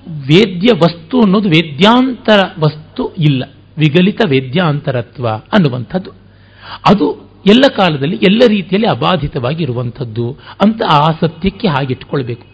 ವೇದ್ಯ 0.08 0.68
ವಸ್ತು 0.76 1.20
ಅನ್ನೋದು 1.20 1.48
ವೇದ್ಯಾಂತರ 1.48 2.40
ವಸ್ತು 2.58 3.14
ಇಲ್ಲ. 3.18 3.44
ವಿಗಲಿತ 3.78 4.20
ವೇದ್ಯಾಂತರತ್ವ 4.28 5.28
ಅನ್ನುವಂಥದ್ದು. 5.28 6.10
ಅದು 6.88 7.30
ಎಲ್ಲ 7.46 7.64
ಕಾಲದಲ್ಲಿ 7.76 8.16
ಎಲ್ಲ 8.16 8.40
ರೀತಿಯಲ್ಲಿ 8.48 8.88
ಅಬಾಧಿತವಾಗಿ 8.88 9.62
ಇರುವಂಥದ್ದು 9.62 10.36
ಅಂತ 10.64 10.82
ಆ 10.92 11.06
ಸತ್ಯಕ್ಕೆ 11.20 11.68
ಹಾಗಿಟ್ಕೊಳ್ಬೇಕು. 11.68 12.46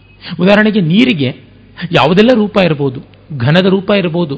ಉದಾಹರಣೆಗೆ 0.43 0.81
ನೀರಿಗೆ 0.81 1.29
ಯಾವುದೆಲ್ಲ 1.93 2.31
ರೂಪ 2.35 2.57
ಇರಬಹುದು 2.65 3.01
ಘನದ 3.37 3.67
ರೂಪ 3.67 3.91
ಇರಬಹುದು 3.91 4.37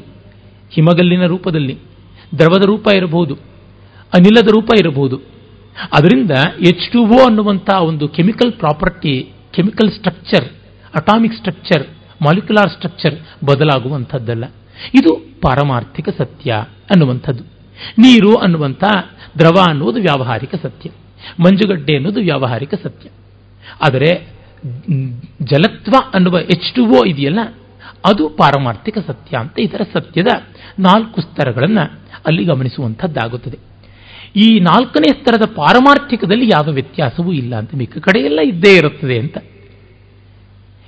ಹಿಮಗಲ್ಲಿನ 0.71 1.25
ರೂಪದಲ್ಲಿ, 1.25 1.77
ದ್ರವದ 2.37 2.63
ರೂಪ 2.63 2.87
ಇರಬಹುದು 2.95 3.37
ಅನಿಲದ 4.13 4.47
ರೂಪ 4.47 4.69
ಇರಬಹುದು. 4.79 5.17
ಅದರಿಂದ 5.97 6.33
ಎಚ್ 6.67 6.85
ಟು 6.93 6.99
ಓ 7.07 7.17
ಅನ್ನುವಂಥ 7.27 7.69
ಒಂದು 7.89 8.05
chemical 8.07 8.53
property 8.53 9.13
chemical 9.51 9.91
structure 9.91 10.47
atomic 10.95 11.35
structure 11.35 11.85
molecular 12.21 12.71
structure 12.71 13.15
ಬದಲಾಗುವಂಥದ್ದಲ್ಲ. 13.45 14.45
ಇದು 14.93 15.11
ಪಾರಮಾರ್ಥಿಕ 15.41 16.09
ಸತ್ಯ 16.17 16.51
ಅನ್ನುವಂಥದ್ದು. 16.91 17.43
ನೀರು 17.97 18.31
ಅನ್ನುವಂಥ 18.35 18.83
ದ್ರವ 19.39 19.57
ಅನ್ನುವುದು 19.69 19.99
ವ್ಯಾವಹಾರಿಕ 19.99 20.55
ಸತ್ಯ. 20.55 20.89
ಮಂಜುಗಡ್ಡೆ 21.43 21.95
ಅನ್ನೋದು 21.95 22.19
ವ್ಯಾವಹಾರಿಕ 22.19 22.73
ಸತ್ಯ. 22.83 23.09
ಆದರೆ 23.85 24.11
ಜಲತ್ವ 25.43 25.95
ಅನ್ನುವ 26.13 26.35
ಎಚ್ 26.39 26.69
ಟು 26.75 26.81
ಓ 26.85 27.05
ಇದೆಯಲ್ಲ, 27.05 27.41
ಅದು 28.05 28.23
ಪಾರಮಾರ್ಥಿಕ 28.29 28.97
ಸತ್ಯ 29.07 29.37
ಅಂತ 29.37 29.55
ಇದರ 29.59 29.81
ಸತ್ಯದ 29.93 30.31
ನಾಲ್ಕು 30.79 31.21
ಸ್ತರಗಳನ್ನು 31.21 31.85
ಅಲ್ಲಿ 32.27 32.43
ಗಮನಿಸುವಂಥದ್ದಾಗುತ್ತದೆ. 32.43 33.68
ಈ 34.35 34.59
ನಾಲ್ಕನೇ 34.59 35.11
ಸ್ತರದ 35.11 35.45
ಪಾರಮಾರ್ಥಿಕದಲ್ಲಿ 35.55 36.47
ಯಾವ 36.47 36.71
ವ್ಯತ್ಯಾಸವೂ 36.71 37.31
ಇಲ್ಲ 37.31 37.55
ಅಂತ 37.55 37.75
ಮಿಕ್ಕ 37.75 37.97
ಕಡೆಯೆಲ್ಲ 37.97 38.39
ಇದ್ದೇ 38.39 38.75
ಇರುತ್ತದೆ 38.75 39.19
ಅಂತ. 39.19 39.37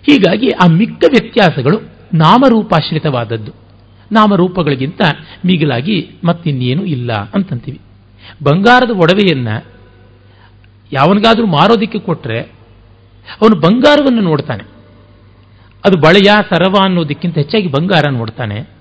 ಹೀಗಾಗಿ 0.09 0.49
ಆ 0.49 0.67
ಮಿಕ್ಕ 0.67 1.03
ವ್ಯತ್ಯಾಸಗಳು 1.07 1.77
ನಾಮರೂಪಾಶ್ರಿತವಾದದ್ದು. 2.13 3.51
ನಾಮರೂಪಗಳಿಗಿಂತ 4.11 5.01
ಮಿಗಿಲಾಗಿ 5.45 6.09
ಮತ್ತಿನ್ನೇನು 6.23 6.85
ಇಲ್ಲ 6.85 7.13
ಅಂತಂತೀವಿ. 7.13 7.79
ಬಂಗಾರದ 8.43 8.89
ಒಡವೆಯನ್ನ 8.89 9.47
ಯಾವನಿಗಾದರೂ 10.93 11.45
ಮಾರೋದಿಕ್ಕೆ 11.45 11.99
ಕೊಟ್ಟರೆ 11.99 12.39
ಅವನು 13.41 13.55
ಬಂಗಾರವನ್ನು 13.55 14.21
ನೋಡ್ತಾನೆ. 14.21 14.63
ಅದು 15.85 15.97
ಬಳೆಯ 15.97 16.31
ಸರವ 16.49 16.75
ಅನ್ನೋದಕ್ಕಿಂತ 16.83 17.37
ಹೆಚ್ಚಾಗಿ 17.37 17.67
ಬಂಗಾರ 17.67 18.09
ನೋಡ್ತಾನೆ. 18.09 18.80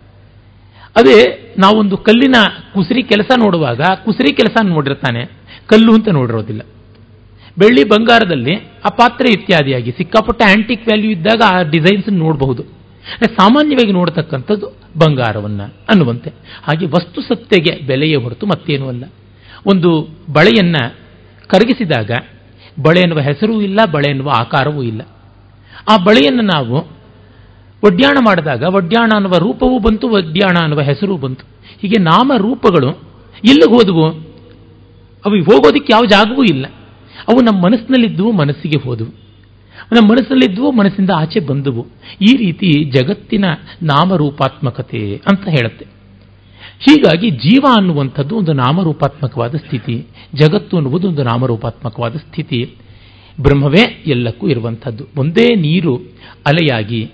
ಅದೇ 0.97 1.19
ನಾವೊಂದು 1.59 1.97
ಕಲ್ಲಿನ 1.97 2.37
ಕುಸರಿ 2.75 3.03
ಕೆಲಸ 3.03 3.31
ನೋಡುವಾಗ 3.39 3.81
ಕುಸರಿ 4.05 4.33
ಕೆಲಸ 4.37 4.57
ನೋಡಿರ್ತಾನೆ, 4.65 5.23
ಕಲ್ಲು 5.67 5.93
ಅಂತ 5.95 6.09
ನೋಡಿರೋದಿಲ್ಲ. 6.09 6.63
ಬೆಳ್ಳಿ 7.59 7.85
ಬಂಗಾರದಲ್ಲಿ 7.85 8.55
ಆ 8.57 8.91
ಪಾತ್ರೆ 8.97 9.29
ಇತ್ಯಾದಿಯಾಗಿ 9.33 9.91
ಸಿಕ್ಕಾಪಟ್ಟೆ 9.91 10.45
ಆಂಟಿಕ್ 10.45 10.85
ವ್ಯಾಲ್ಯೂ 10.87 11.11
ಇದ್ದಾಗ 11.11 11.41
ಆ 11.55 11.63
ಡಿಸೈನ್ಸ್ 11.63 12.09
ನೋಡಬಹುದು. 12.13 12.63
ಸಾಮಾನ್ಯವಾಗಿ 13.27 13.93
ನೋಡತಕ್ಕಂಥದ್ದು 13.93 14.67
ಬಂಗಾರವನ್ನು 14.99 15.65
ಅನ್ನುವಂತೆ. 15.65 16.31
ಹಾಗೆ 16.63 16.87
ವಸ್ತು 16.87 17.21
ಸತ್ತೆಗೆ 17.21 17.87
ಬೆಲೆಯೇ 17.87 18.17
ಹೊರತು 18.17 18.47
ಮತ್ತೇನೂ 18.47 18.89
ಅಲ್ಲ. 18.89 19.05
ಒಂದು 19.67 19.91
ಬಳೆಯನ್ನು 20.33 20.83
ಕರಗಿಸಿದಾಗ 21.49 22.11
ಬಳೆ 22.83 23.01
ಎನ್ನುವ 23.01 23.21
ಹೆಸರೂ 23.21 23.61
ಇಲ್ಲ, 23.61 23.81
ಬಳೆ 23.93 24.11
ಎನ್ನುವ 24.11 24.31
ಆಕಾರವೂ 24.39 24.83
ಇಲ್ಲ. 24.83 25.03
ಆ 25.89 25.97
ಬಳೆಯನ್ನು 25.97 26.43
ನಾವು 26.43 26.77
ಒಡ್ಯಾಣ 27.85 28.17
ಮಾಡಿದಾಗ 28.25 28.63
ಒಡ್ಯಾಣ 28.63 29.11
ಅನ್ನುವ 29.15 29.33
ರೂಪವೂ 29.39 29.79
ಬಂತು 29.79 30.09
ಒಡ್ಯಾಣ 30.09 30.57
ಅನ್ನುವ 30.63 30.81
ಹೆಸರೂ 30.81 31.17
ಬಂತು. 31.17 31.45
ಹೀಗೆ 31.83 32.03
ನಾಮ 32.03 32.33
ರೂಪಗಳು 32.37 32.89
ಎಲ್ಲಿಗೆ 33.45 33.73
ಹೋದವು? 33.73 34.31
ಅವು 35.27 35.35
ಹೋಗೋದಕ್ಕೆ 35.35 35.93
ಯಾವ 35.93 36.03
ಜಾಗವೂ 36.05 36.43
ಇಲ್ಲ. 36.43 36.67
ಅವು 37.29 37.41
ನಮ್ಮ 37.41 37.65
ಮನಸ್ಸಿನಲ್ಲಿದ್ದವು, 37.65 38.33
ಮನಸ್ಸಿಗೆ 38.33 38.83
ಹೋದವು. 38.83 39.21
ನಮ್ಮ 39.93 40.11
ಮನಸ್ಸಲ್ಲಿದ್ದವು 40.11 40.73
ಮನಸ್ಸಿಂದ 40.73 41.11
ಆಚೆ 41.17 41.41
ಬಂದವು. 41.41 41.87
ಈ 42.21 42.37
ರೀತಿ 42.37 42.85
ಜಗತ್ತಿನ 42.85 43.45
ನಾಮರೂಪಾತ್ಮಕತೆ 43.83 45.23
ಅಂತ 45.31 45.49
ಹೇಳುತ್ತೆ. 45.49 45.85
ಹೀಗಾಗಿ 46.79 47.31
ಜೀವ 47.31 47.65
ಅನ್ನುವಂಥದ್ದು 47.77 48.37
ಒಂದು 48.37 48.53
ನಾಮರೂಪಾತ್ಮಕವಾದ 48.53 49.55
ಸ್ಥಿತಿ. 49.55 50.07
ಜಗತ್ತು 50.35 50.77
ಅನ್ನುವುದು 50.77 51.09
ಒಂದು 51.09 51.23
ನಾಮರೂಪಾತ್ಮಕವಾದ 51.23 52.17
ಸ್ಥಿತಿ. 52.17 52.75
ಬ್ರಹ್ಮವೇ 53.41 54.05
ಎಲ್ಲಕ್ಕೂ 54.07 54.49
ಇರುವಂಥದ್ದು. 54.49 55.05
ಒಂದೇ 55.17 55.55
ನೀರು 55.55 55.97
ಅಲೆಯಾಗಿ 56.47 57.11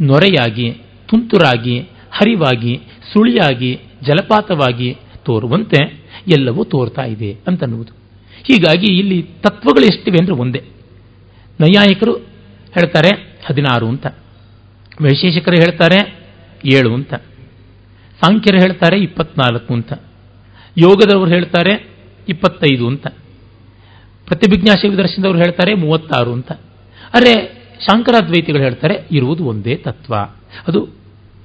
ನೊರೆಯಾಗಿ, 0.00 0.70
ತುಂತುರಾಗಿ, 1.08 1.80
ಹರಿವಾಗಿ, 2.10 2.80
ಸುಳಿಯಾಗಿ, 3.12 3.80
ಜಲಪಾತವಾಗಿ 4.02 4.96
ತೋರುವಂತೆ 5.24 6.08
ಎಲ್ಲವೂ 6.28 6.64
ತೋರ್ತಾ 6.64 7.02
ಇದೆ 7.02 7.38
ಅಂತನ್ನುವುದು. 7.46 7.92
ಹೀಗಾಗಿ 8.42 8.98
ಇಲ್ಲಿ 8.98 9.22
ತತ್ವಗಳು 9.22 9.84
ಎಷ್ಟಿವೆ 9.84 10.16
ಅಂದರೆ 10.20 10.34
ಒಂದೇ. 10.34 10.62
ನೈಯಾಯಿಕರು 11.60 12.12
ಹೇಳ್ತಾರೆ 12.74 13.36
ಹದಿನಾರು 13.46 13.88
ಅಂತ. 13.88 14.06
ವೈಶೇಷಿಕರು 15.00 15.54
ಹೇಳ್ತಾರೆ 15.54 16.24
ಏಳು 16.64 16.94
ಅಂತ. 16.94 17.14
ಸಾಂಖ್ಯರು 18.20 18.60
ಹೇಳ್ತಾರೆ 18.60 19.00
ಇಪ್ಪತ್ನಾಲ್ಕು 19.00 19.74
ಅಂತ. 19.74 19.92
ಯೋಗದವರು 20.78 21.30
ಹೇಳ್ತಾರೆ 21.30 21.88
ಇಪ್ಪತ್ತೈದು 22.28 22.88
ಅಂತ. 22.88 23.06
ಪ್ರತಿಭಿಜ್ಞಾಶ 24.26 24.84
ದರ್ಶನದವರು 24.84 25.38
ಹೇಳ್ತಾರೆ 25.38 25.74
ಮೂವತ್ತಾರು 25.74 26.32
ಅಂತ. 26.32 26.52
ಅರೆ 27.14 27.57
ಶಾಂಕರಾದ್ವೈತಿಗಳು 27.80 28.62
ಹೇಳ್ತಾರೆ, 28.62 28.94
ಇರುವುದು 29.12 29.44
ಒಂದೇ 29.44 29.74
ತತ್ವ. 29.74 30.14
ಅದು 30.68 30.80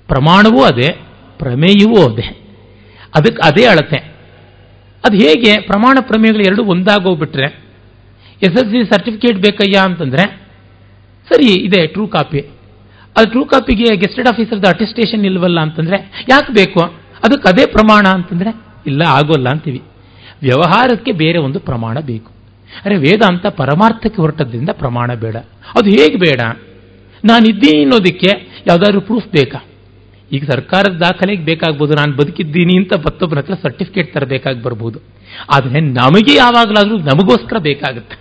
ಪ್ರಮಾಣವೂ 0.08 0.64
ಅದೇ, 0.64 1.02
ಪ್ರಮೇಯವೂ 1.38 2.14
ಅದೇ. 2.14 2.40
ಅದಕ್ಕೆ 3.16 3.48
ಅದೇ 3.48 3.66
ಅಳತೆ. 3.66 3.98
ಅದು 5.06 5.18
ಹೇಗೆ 5.18 5.62
ಪ್ರಮಾಣ 5.62 5.98
ಪ್ರಮೇಯಗಳು 6.02 6.44
ಎರಡು 6.44 6.64
ಒಂದಾಗೋಗ್ಬಿಟ್ರೆ, 6.64 7.64
ಎಸ್ 8.44 8.54
ಎಸ್ 8.54 8.66
ಸಿ 8.66 8.86
ಸರ್ಟಿಫಿಕೇಟ್ 8.86 9.40
ಬೇಕಯ್ಯ 9.40 9.80
ಅಂತಂದ್ರೆ, 9.80 10.42
ಸರಿ, 11.30 11.54
ಇದೆ 11.54 11.88
ಟ್ರೂ 11.88 12.08
ಕಾಪಿ 12.08 12.40
ಅದು 13.18 13.30
ಟ್ರೂ 13.30 13.46
ಕಾಪಿಗೆ 13.46 13.96
ಗೆಸ್ಟೆಡ್ 13.96 14.28
ಆಫೀಸರ್ದು 14.28 14.70
ಅಟೆಸ್ಟೇಷನ್ 14.70 15.26
ಇಲ್ವಲ್ಲ 15.26 15.60
ಅಂತಂದ್ರೆ, 15.60 16.26
ಯಾಕೆ 16.30 16.54
ಬೇಕು? 16.54 16.80
ಅದಕ್ಕೆ 17.24 17.50
ಅದೇ 17.50 17.66
ಪ್ರಮಾಣ 17.66 18.08
ಅಂತಂದ್ರೆ, 18.08 18.62
ಇಲ್ಲ, 18.88 19.02
ಆಗೋಲ್ಲ 19.08 19.50
ಅಂತೀವಿ. 19.50 19.82
ವ್ಯವಹಾರಕ್ಕೆ 20.42 21.12
ಬೇರೆ 21.12 21.38
ಒಂದು 21.38 21.60
ಪ್ರಮಾಣ 21.60 22.00
ಬೇಕು. 22.00 22.33
ಅರೆ 22.86 22.96
ವೇದಾಂತ 22.98 23.46
ಪರಮಾರ್ಥಕ್ಕೆ 23.46 24.22
ಹೊರಟದ್ರಿಂದ 24.22 24.70
ಪ್ರಮಾಣ 24.70 25.14
ಬೇಡ. 25.14 25.36
ಅದು 25.76 25.90
ಹೇಗೆ 25.90 26.16
ಬೇಡ? 26.16 26.42
ನಾನಿದ್ದೀನಿ 27.26 27.82
ಅನ್ನೋದಕ್ಕೆ 27.82 28.32
ಯಾವುದಾದ್ರೂ 28.68 29.02
ಪ್ರೂಫ್ 29.02 29.28
ಬೇಕಾ? 29.28 29.64
ಈಗ 30.32 30.44
ಸರ್ಕಾರದ 30.52 30.96
ದಾಖಲೆಗೆ 30.98 31.44
ಬೇಕಾಗ್ಬೋದು, 31.44 31.94
ನಾನು 31.94 32.14
ಬದುಕಿದ್ದೀನಿ 32.14 32.78
ಅಂತ 32.78 32.94
ಮತ್ತೊಬ್ಬರ 32.94 33.38
ಹತ್ರ 33.38 33.54
ಸರ್ಟಿಫಿಕೇಟ್ 33.54 34.14
ತರಬೇಕಾಗಿ 34.14 34.64
ಬರ್ಬೋದು. 34.64 35.00
ಆದರೆ 35.50 35.80
ನಮಗೆ 35.80 36.36
ಯಾವಾಗಲಾದರೂ 36.36 36.98
ನಮಗೋಸ್ಕರ 36.98 37.58
ಬೇಕಾಗುತ್ತೆ. 37.60 38.18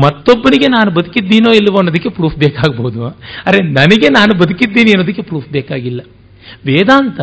ಮತ್ತೊಬ್ಬನಿಗೆ 0.00 0.68
ನಾನು 0.68 0.90
ಬದುಕಿದ್ದೀನೋ 0.90 1.52
ಇಲ್ಲವೋ 1.52 1.78
ಅನ್ನೋದಕ್ಕೆ 1.78 2.08
ಪ್ರೂಫ್ 2.08 2.36
ಬೇಕಾಗ್ಬೋದು. 2.36 3.06
ಅರೆ 3.46 3.58
ನನಗೆ 3.58 4.08
ನಾನು 4.08 4.34
ಬದುಕಿದ್ದೀನಿ 4.34 4.90
ಅನ್ನೋದಕ್ಕೆ 4.90 5.22
ಪ್ರೂಫ್ 5.22 5.48
ಬೇಕಾಗಿಲ್ಲ. 5.48 6.00
ವೇದಾಂತ 6.66 7.20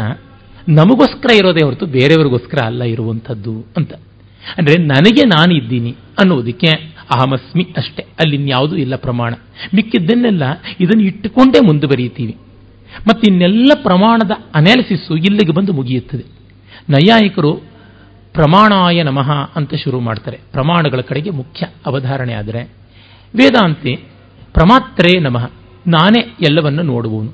ನಮಗೋಸ್ಕರ 0.69 1.29
ಇರೋದೇ 1.35 1.63
ಹೊರತು 1.63 1.85
ಬೇರೆಯವರಿಗೋಸ್ಕರ 1.85 2.59
ಅಲ್ಲ 2.65 2.83
ಇರುವಂಥದ್ದು 2.83 3.65
ಅಂತ. 3.77 3.93
ಅಂದರೆ 4.57 4.81
ನನಗೆ 4.83 5.21
ನಾನು 5.21 5.53
ಇದ್ದೀನಿ 5.53 5.95
ಅನ್ನೋದಕ್ಕೆ 6.19 6.67
ಅಹಮಸ್ಮಿ 7.11 7.63
ಅಷ್ಟೇ. 7.77 8.03
ಅಲ್ಲಿ 8.03 8.35
ಇನ್ಯಾವುದೂ 8.35 8.75
ಇಲ್ಲ 8.75 8.95
ಪ್ರಮಾಣ. 8.95 9.33
ಮಿಕ್ಕಿದ್ದನ್ನೆಲ್ಲ 9.75 10.43
ಇದನ್ನು 10.79 11.03
ಇಟ್ಟುಕೊಂಡೇ 11.03 11.65
ಮತ್ತು 13.07 13.31
ಇನ್ನೆಲ್ಲ 13.31 13.71
ಪ್ರಮಾಣದ 13.83 14.31
ಅನಾಲಿಸಿಸ್ಸು 14.55 15.15
ಇಲ್ಲಿಗೆ 15.15 15.51
ಬಂದು 15.51 15.73
ಮುಗಿಯುತ್ತದೆ. 15.73 16.23
ನೈಯಾಯಿಕರು 16.89 17.53
ಪ್ರಮಾಣಾಯ 18.33 19.03
ನಮಃ 19.03 19.31
ಅಂತ 19.55 19.73
ಶುರು 19.75 19.99
ಮಾಡ್ತಾರೆ. 19.99 20.39
ಪ್ರಮಾಣಗಳ 20.51 21.01
ಕಡೆಗೆ 21.01 21.29
ಮುಖ್ಯ 21.29 21.67
ಅವಧಾರಣೆ 21.85 22.33
ಆದರೆ, 22.33 22.63
ವೇದಾಂತಿ 23.35 23.95
ಪ್ರಮಾತ್ರೇ 24.53 25.19
ನಮಃ, 25.19 25.51
ನಾನೇ 25.87 26.35
ಎಲ್ಲವನ್ನು 26.41 26.81
ನೋಡುವವನು. 26.81 27.29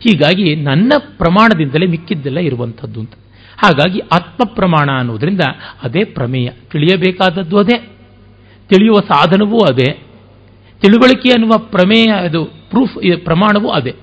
ಹೀಗಾಗಿ 0.00 0.56
ನನ್ನ 0.56 0.92
ಪ್ರಮಾಣದಿಂದಲೇ 0.98 1.86
ಮಿಕ್ಕಿದ್ದೆಲ್ಲ 1.86 2.38
ಇರುವಂಥದ್ದು 2.38 3.00
ಅಂತ. 3.00 3.12
ಹಾಗಾಗಿ 3.56 3.98
ಆತ್ಮ 3.98 4.44
ಪ್ರಮಾಣ 4.54 4.90
ಅನ್ನೋದರಿಂದ 4.98 5.40
ಅದೇ 5.82 6.04
ಪ್ರಮೇಯ. 6.04 6.50
ತಿಳಿಯಬೇಕಾದದ್ದು 6.72 7.58
ಅದೇ. 7.58 7.78
ತಿಳಿಯುವ 8.68 9.00
ಸಾಧನವೂ 9.00 9.58
ಅದೇ. 9.58 10.02
ತಿಳುವಳಿಕೆ 10.80 11.30
ಅನ್ನುವ 11.30 11.58
ಪ್ರಮೇಯ, 11.58 12.12
ಅದು 12.12 12.44
ಪ್ರೂಫ್ 12.44 13.24
ಪ್ರಮಾಣವೂ 13.24 13.68
ಅದೇ. 13.68 13.94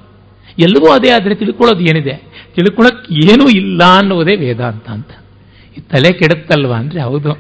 ಎಲ್ಲವೂ 0.59 0.91
ಅದೇ 0.91 1.09
ಆದರೆ 1.09 1.35
ತಿಳ್ಕೊಳ್ಳೋದು 1.35 1.79
ಏನಿದೆ? 1.79 2.15
ತಿಳ್ಕೊಳ್ಳೋಕೆ 2.55 3.13
ಏನೂ 3.13 3.49
ಇಲ್ಲ 3.49 3.83
ಅನ್ನೋದೇ 3.97 4.35
ವೇದಾಂತ 4.35 4.89
ಅಂತ. 4.89 5.11
ಈ 5.77 5.81
ತಲೆ 5.81 6.13
ಕೆಡುತ್ತಲ್ವಾ 6.13 6.75
ಅಂದರೆ 6.75 7.01
ಹೌದು. 7.01 7.31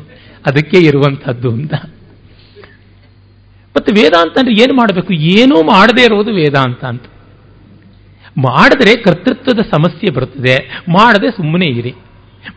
ಅದಕ್ಕೆ 0.45 0.77
ಇರುವಂಥದ್ದು 0.77 1.51
ಅಂತ. 1.51 1.73
ಮತ್ತು 3.75 3.93
ವೇದಾಂತ 3.93 4.37
ಅಂದರೆ 4.37 4.53
ಏನು 4.53 4.73
ಮಾಡಬೇಕು? 4.73 5.13
ಏನೂ 5.13 5.63
ಮಾಡದೇ 5.63 6.01
ಇರೋದು 6.01 6.33
ವೇದಾಂತ 6.33 6.85
ಅಂತ. 6.85 7.03
ಮಾಡಿದ್ರೆ 8.37 9.01
ಕರ್ತೃತ್ವದ 9.01 9.59
ಸಮಸ್ಯೆ 9.59 10.09
ಬರುತ್ತದೆ. 10.09 10.81
ಮಾಡದೆ 10.91 11.31
ಸುಮ್ಮನೆ 11.31 11.65
ಇರಿ. 11.65 11.93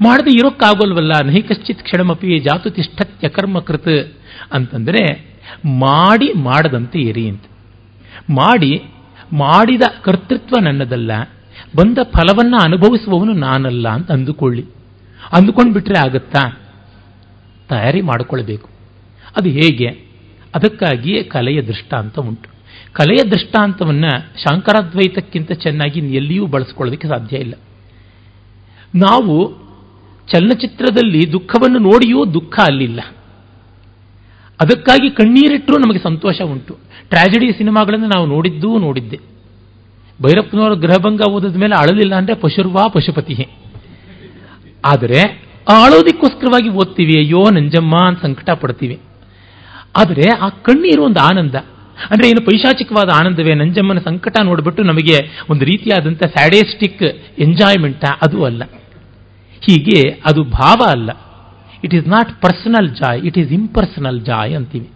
ಮಾಡದೆ 0.02 0.30
ಇರೋಕ್ಕಾಗೋಲ್ವಲ್ಲ? 0.30 1.12
ನಹಿ 1.24 1.42
ಕಶ್ಚಿತ್ 1.42 1.82
ಕ್ಷಣಮಪಿ 1.82 2.38
ಜಾತು 2.38 2.70
ತಿಷ್ಠತ್ಯ 2.70 3.28
ಕರ್ಮ 3.28 3.58
ಅಂತಂದರೆ 4.52 5.36
ಮಾಡಿ 5.64 6.32
ಮಾಡದಂತೆ 6.32 6.98
ಇರಿ 6.98 7.28
ಅಂತ. 7.28 7.42
ಮಾಡಿ 8.30 8.82
ಮಾಡಿದ 9.32 9.82
ಕರ್ತೃತ್ವ 10.02 10.54
ನನ್ನದಲ್ಲ. 10.62 11.10
ಬಂದ 11.76 11.98
ಫಲವನ್ನು 12.02 12.56
ಅನುಭವಿಸುವವನು 12.56 13.32
ನಾನಲ್ಲ 13.32 13.88
ಅಂತ 13.88 14.12
ಅಂದುಕೊಳ್ಳಿ. 14.12 14.64
ಅಂದುಕೊಂಡು 15.32 15.72
ಬಿಟ್ರೆ 15.72 16.08
ಆಗುತ್ತಾ? 16.08 16.60
ತಯಾರಿ 17.68 18.00
ಮಾಡಿಕೊಳ್ಬೇಕು 18.00 18.68
ಅದು 19.36 19.48
ಹೇಗೆ? 19.48 19.86
ಅದಕ್ಕಾಗಿಯೇ 20.54 21.22
ಕಲೆಯ 21.22 21.62
ದೃಷ್ಟಾಂತ 21.62 22.18
ಉಂಟು. 22.18 22.55
ಕಲೆಯ 22.98 23.22
ದೃಷ್ಟಾಂತವನ್ನು 23.30 24.12
ಶಾಂಕರಾದ್ವೈತಕ್ಕಿಂತ 24.42 25.52
ಚೆನ್ನಾಗಿ 25.64 26.00
ಎಲ್ಲಿಯೂ 26.20 26.44
ಬಳಸ್ಕೊಳ್ಳೋದಕ್ಕೆ 26.54 27.08
ಸಾಧ್ಯ 27.08 27.36
ಇಲ್ಲ. 27.36 27.54
ನಾವು 28.94 29.34
ಚಲನಚಿತ್ರದಲ್ಲಿ 30.28 31.20
ದುಃಖವನ್ನು 31.32 31.80
ನೋಡಿಯೂ 31.90 32.20
ದುಃಖ 32.36 32.54
ಅಲ್ಲಿಲ್ಲ. 32.66 33.00
ಅದಕ್ಕಾಗಿ 34.60 35.08
ಕಣ್ಣೀರಿಟ್ಟರೂ 35.10 35.76
ನಮಗೆ 35.78 36.00
ಸಂತೋಷ 36.08 36.38
ಉಂಟು. 36.52 36.74
ಟ್ರಾಜಿಡಿ 37.10 37.48
ಸಿನಿಮಾಗಳನ್ನು 37.58 38.08
ನಾವು 38.14 38.26
ನೋಡಿದ್ದೂ 38.26 38.70
ನೋಡಿದ್ದೆ. 38.78 39.18
ಭೈರಪ್ಪನವರ 40.22 40.74
ಗೃಹಭಂಗ 40.84 41.22
ಓದಿದ 41.30 41.56
ಮೇಲೆ 41.62 41.74
ಅಳಲಿಲ್ಲ 41.80 42.14
ಅಂದರೆ 42.14 42.34
ಪಶುರ್ವಾ 42.44 42.84
ಪಶುಪತಿ 42.94 43.34
ಆದರೆ 44.84 45.20
ಅಳೋದಕ್ಕೋಸ್ಕರವಾಗಿ 45.74 46.68
ಓದ್ತೀವಿ, 46.80 47.14
ಅಯ್ಯೋ 47.22 47.40
ನಂಜಮ್ಮ 47.54 47.94
ಅಂತ 48.08 48.20
ಸಂಕಟ 48.22 48.50
ಪಡ್ತೀವಿ 48.62 48.96
ಆದರೆ 50.00 50.26
ಆ 50.44 50.48
ಕಣ್ಣೀರು 50.66 51.02
ಒಂದು 51.04 51.20
ಆನಂದ. 51.28 51.56
ಅಂದರೆ 52.10 52.28
ಏನು 52.28 52.40
ಪೈಶಾಚಿಕವಾದ 52.46 53.08
ಆನಂದವೇ 53.14 53.54
ನಂಜಮ್ಮನ 53.54 53.98
ಸಂಕಟ 53.98 54.36
ನೋಡಿಬಿಟ್ಟು 54.44 54.82
ನಮಗೆ 54.82 55.16
ಒಂದು 55.50 55.64
ರೀತಿಯಾದಂಥ 55.64 56.24
ಸ್ಯಾಡೇಸ್ಟಿಕ್ 56.24 57.02
ಎಂಜಾಯ್ಮೆಂಟ 57.38 58.04
ಅದು 58.22 58.44
ಅಲ್ಲ. 58.44 58.62
ಹೀಗೆ 59.66 60.20
ಅದು 60.24 60.44
ಭಾವ 60.44 60.82
ಅಲ್ಲ. 60.90 61.10
It 61.84 61.94
is 61.94 62.08
not 62.08 62.42
personal 62.42 62.88
joy 62.96 63.20
it 63.20 63.38
is 63.38 63.52
impersonal 63.52 64.20
joy 64.20 64.54
ಅಂತೀವಿ. 64.54 64.88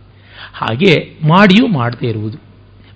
ಹಾಗೆ 0.53 1.17
ಮಾಡಿಯೂ 1.29 1.67
ಮಾಡದೇ 1.67 2.09
ಇರುವುದು. 2.09 2.39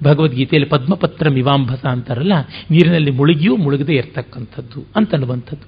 ಭಗವದ್ಗೀತೆಯಲ್ಲಿ 0.04 0.68
ಪದ್ಮಪತ್ರ 0.68 1.28
ಮಿವಾಂಭಸ 1.28 1.86
ಅಂತಾರಲ್ಲ, 1.86 2.32
ನೀರಿನಲ್ಲಿ 2.70 3.10
ಮುಳುಗಿಯೂ 3.10 3.56
ಮುಳುಗದೇ 3.56 3.92
ಇರತಕ್ಕಂಥದ್ದು 3.92 4.86
ಅಂತನ್ನುವಂಥದ್ದು. 4.96 5.66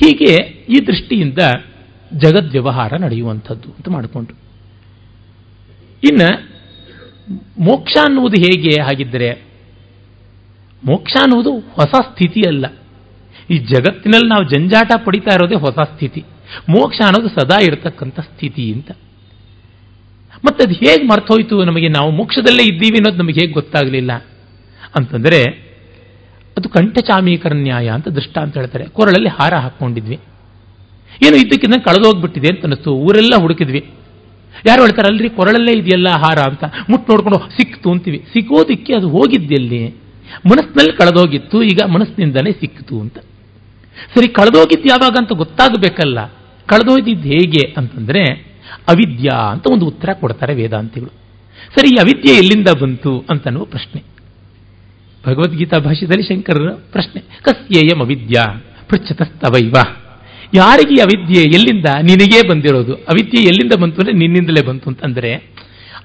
ಹೀಗೆ 0.00 0.32
ಈ 0.68 0.86
ದೃಷ್ಟಿಯಿಂದ 0.86 1.38
ಜಗದ್ವ್ಯವಹಾರ 2.18 2.92
ನಡೆಯುವಂಥದ್ದು 3.00 3.68
ಅಂತ 3.68 3.88
ಮಾಡಿಕೊಂಡು. 3.88 4.32
ಇನ್ನು 6.08 6.59
ಮೋಕ್ಷ 7.58 7.96
ಅನ್ನುವುದು 8.04 8.42
ಹೇಗೆ 8.42 8.82
ಹಾಗಿದ್ದರೆ 8.82 9.50
ಮೋಕ್ಷ 10.84 11.16
ಅನ್ನುವುದು 11.22 11.58
ಹೊಸ 11.58 11.94
ಸ್ಥಿತಿ 11.94 12.40
ಅಲ್ಲ. 12.48 12.66
ಈ 13.50 13.58
ಜಗತ್ತಿನಲ್ಲಿ 13.58 14.28
ನಾವು 14.28 14.44
ಜಂಜಾಟ 14.44 14.92
ಪಡಿತಾ 15.04 15.34
ಇರೋದೇ 15.34 15.54
ಹೊಸ 15.54 15.78
ಸ್ಥಿತಿ. 15.78 16.24
ಮೋಕ್ಷ 16.68 17.00
ಅನ್ನೋದು 17.06 17.40
ಸದಾ 17.40 17.62
ಇರತಕ್ಕಂಥ 17.62 18.20
ಸ್ಥಿತಿ 18.20 18.72
ಅಂತ. 18.72 18.90
ಮತ್ತೆ 20.44 20.64
ಅದು 20.64 20.74
ಹೇಗೆ 20.74 21.02
ಮರ್ತೋಯ್ತು? 21.02 21.64
ನಮಗೆ 21.64 21.88
ನಾವು 21.88 22.10
ಮೋಕ್ಷದಲ್ಲೇ 22.10 22.62
ಇದ್ದೀವಿ 22.62 22.98
ಅನ್ನೋದು 22.98 23.16
ನಮಗೆ 23.16 23.40
ಹೇಗೆ 23.40 23.52
ಗೊತ್ತಾಗಲಿಲ್ಲ? 23.52 24.12
ಅಂತಂದರೆ, 24.96 25.42
ಅದು 26.58 26.68
ಕಂಠಚಾಮೀಕರ 26.68 27.52
ನ್ಯಾಯ 27.54 27.88
ಅಂತ 27.88 28.08
ದೃಷ್ಟ 28.08 28.38
ಅಂತ 28.38 28.56
ಹೇಳ್ತಾರೆ. 28.56 28.84
ಕೊರಳಲ್ಲಿ 28.84 29.28
ಹಾರ 29.28 29.54
ಹಾಕ್ಕೊಂಡಿದ್ವಿ. 29.54 30.18
ಏನು 31.26 31.36
ಇದ್ದಕ್ಕಿಂತ 31.36 31.74
ಕಳೆದೋಗ್ಬಿಟ್ಟಿದೆ 31.84 32.48
ಅಂತ 32.48 32.60
ಅನ್ನಿಸ್ತು 32.62 32.92
ಊರೆಲ್ಲ 32.92 33.34
ಹುಡುಕಿದ್ವಿ. 33.40 33.90
ಯಾರು 34.66 34.82
ಹೇಳ್ತಾರೆ, 34.82 35.12
ಅಲ್ರಿ, 35.12 35.30
ಕೊರಳಲ್ಲೇ 35.30 35.72
ಇದೆಯಲ್ಲ 35.78 36.08
ಹಾರ 36.08 36.38
ಅಂತ. 36.38 36.64
ಮುಟ್ಟು 36.64 37.12
ನೋಡ್ಕೊಂಡು 37.12 37.50
ಸಿಕ್ತು 37.50 37.90
ಅಂತೀವಿ. 37.90 38.24
ಸಿಗೋದಿಕ್ಕೆ 38.32 38.94
ಅದು 38.94 39.08
ಹೋಗಿದ್ದೆಲ್ಲಿ 39.08 39.88
ಮನಸ್ಸಿನಲ್ಲಿ 40.46 40.92
ಕಳೆದೋಗಿತ್ತು, 40.92 41.62
ಈಗ 41.62 41.78
ಮನಸ್ಸಿನಿಂದಲೇ 41.94 42.52
ಸಿಕ್ತು 42.52 43.00
ಅಂತ. 43.00 43.18
ಸರಿ, 44.14 44.28
ಕಳೆದೋಗಿದ್ದು 44.28 44.88
ಯಾವಾಗ 44.88 45.12
ಅಂತ 45.18 45.32
ಗೊತ್ತಾಗಬೇಕಲ್ಲ. 45.32 46.24
ಕಳೆದೋಗಿದ್ದು 46.66 47.28
ಹೇಗೆ 47.28 47.74
ಅಂತಂದ್ರೆ, 47.76 48.24
ಅವಿದ್ಯಾ 48.88 49.38
ಅಂತ 49.38 49.66
ಒಂದು 49.70 49.86
ಉತ್ತರ 49.86 50.12
ಕೊಡ್ತಾರೆ 50.12 50.54
ವೇದಾಂತಿಗಳು. 50.54 51.10
ಸರಿ, 51.78 51.88
ಈ 51.88 51.96
ಅವಿದ್ಯೆ 52.00 52.34
ಎಲ್ಲಿಂದ 52.34 52.68
ಬಂತು 52.82 53.24
ಅಂತನ್ನುವ 53.30 53.64
ಪ್ರಶ್ನೆ. 53.64 54.02
ಭಗವದ್ಗೀತಾ 55.26 55.78
ಭಾಷೆಯಲ್ಲಿ 55.78 56.22
ಶಂಕರರ 56.22 56.68
ಪ್ರಶ್ನೆ. 56.68 57.22
ಕಸ್ಯೇಯಂ 57.42 58.00
ಅವಿದ್ಯಾ 58.00 58.64
ಪೃಚ್ಛತಸ್ತವೈವ. 58.88 59.74
ಯಾರಿಗೆ 60.54 61.02
ಅವಿದ್ಯೆ 61.02 61.42
ಎಲ್ಲಿಂದ 61.42 61.84
ನಿನಗೇ 62.02 62.48
ಬಂದಿರೋದು? 62.48 62.94
ಅವಿದ್ಯೆ 62.94 63.42
ಎಲ್ಲಿಂದ 63.42 63.72
ಬಂತು 63.82 64.00
ಅಂದರೆ 64.00 64.12
ನಿನ್ನಿಂದಲೇ 64.12 64.66
ಬಂತು 64.66 64.90
ಅಂತಂದರೆ 64.90 65.32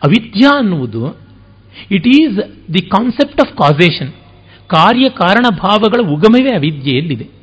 ಅವಿದ್ಯಾ 0.04 0.58
ಅನ್ನುವುದು 0.58 1.18
it 1.92 2.08
is 2.08 2.38
the 2.74 2.82
concept 2.82 3.40
of 3.40 3.58
causation 3.58 4.12
ಕಾರ್ಯ 4.68 5.10
ಕಾರಣ 5.10 5.46
ಭಾವಗಳ 5.58 6.08
ಉಗಮವೇ 6.12 6.56
ಅವಿದ್ಯೆಯಲ್ಲಿದೆ 6.56 7.36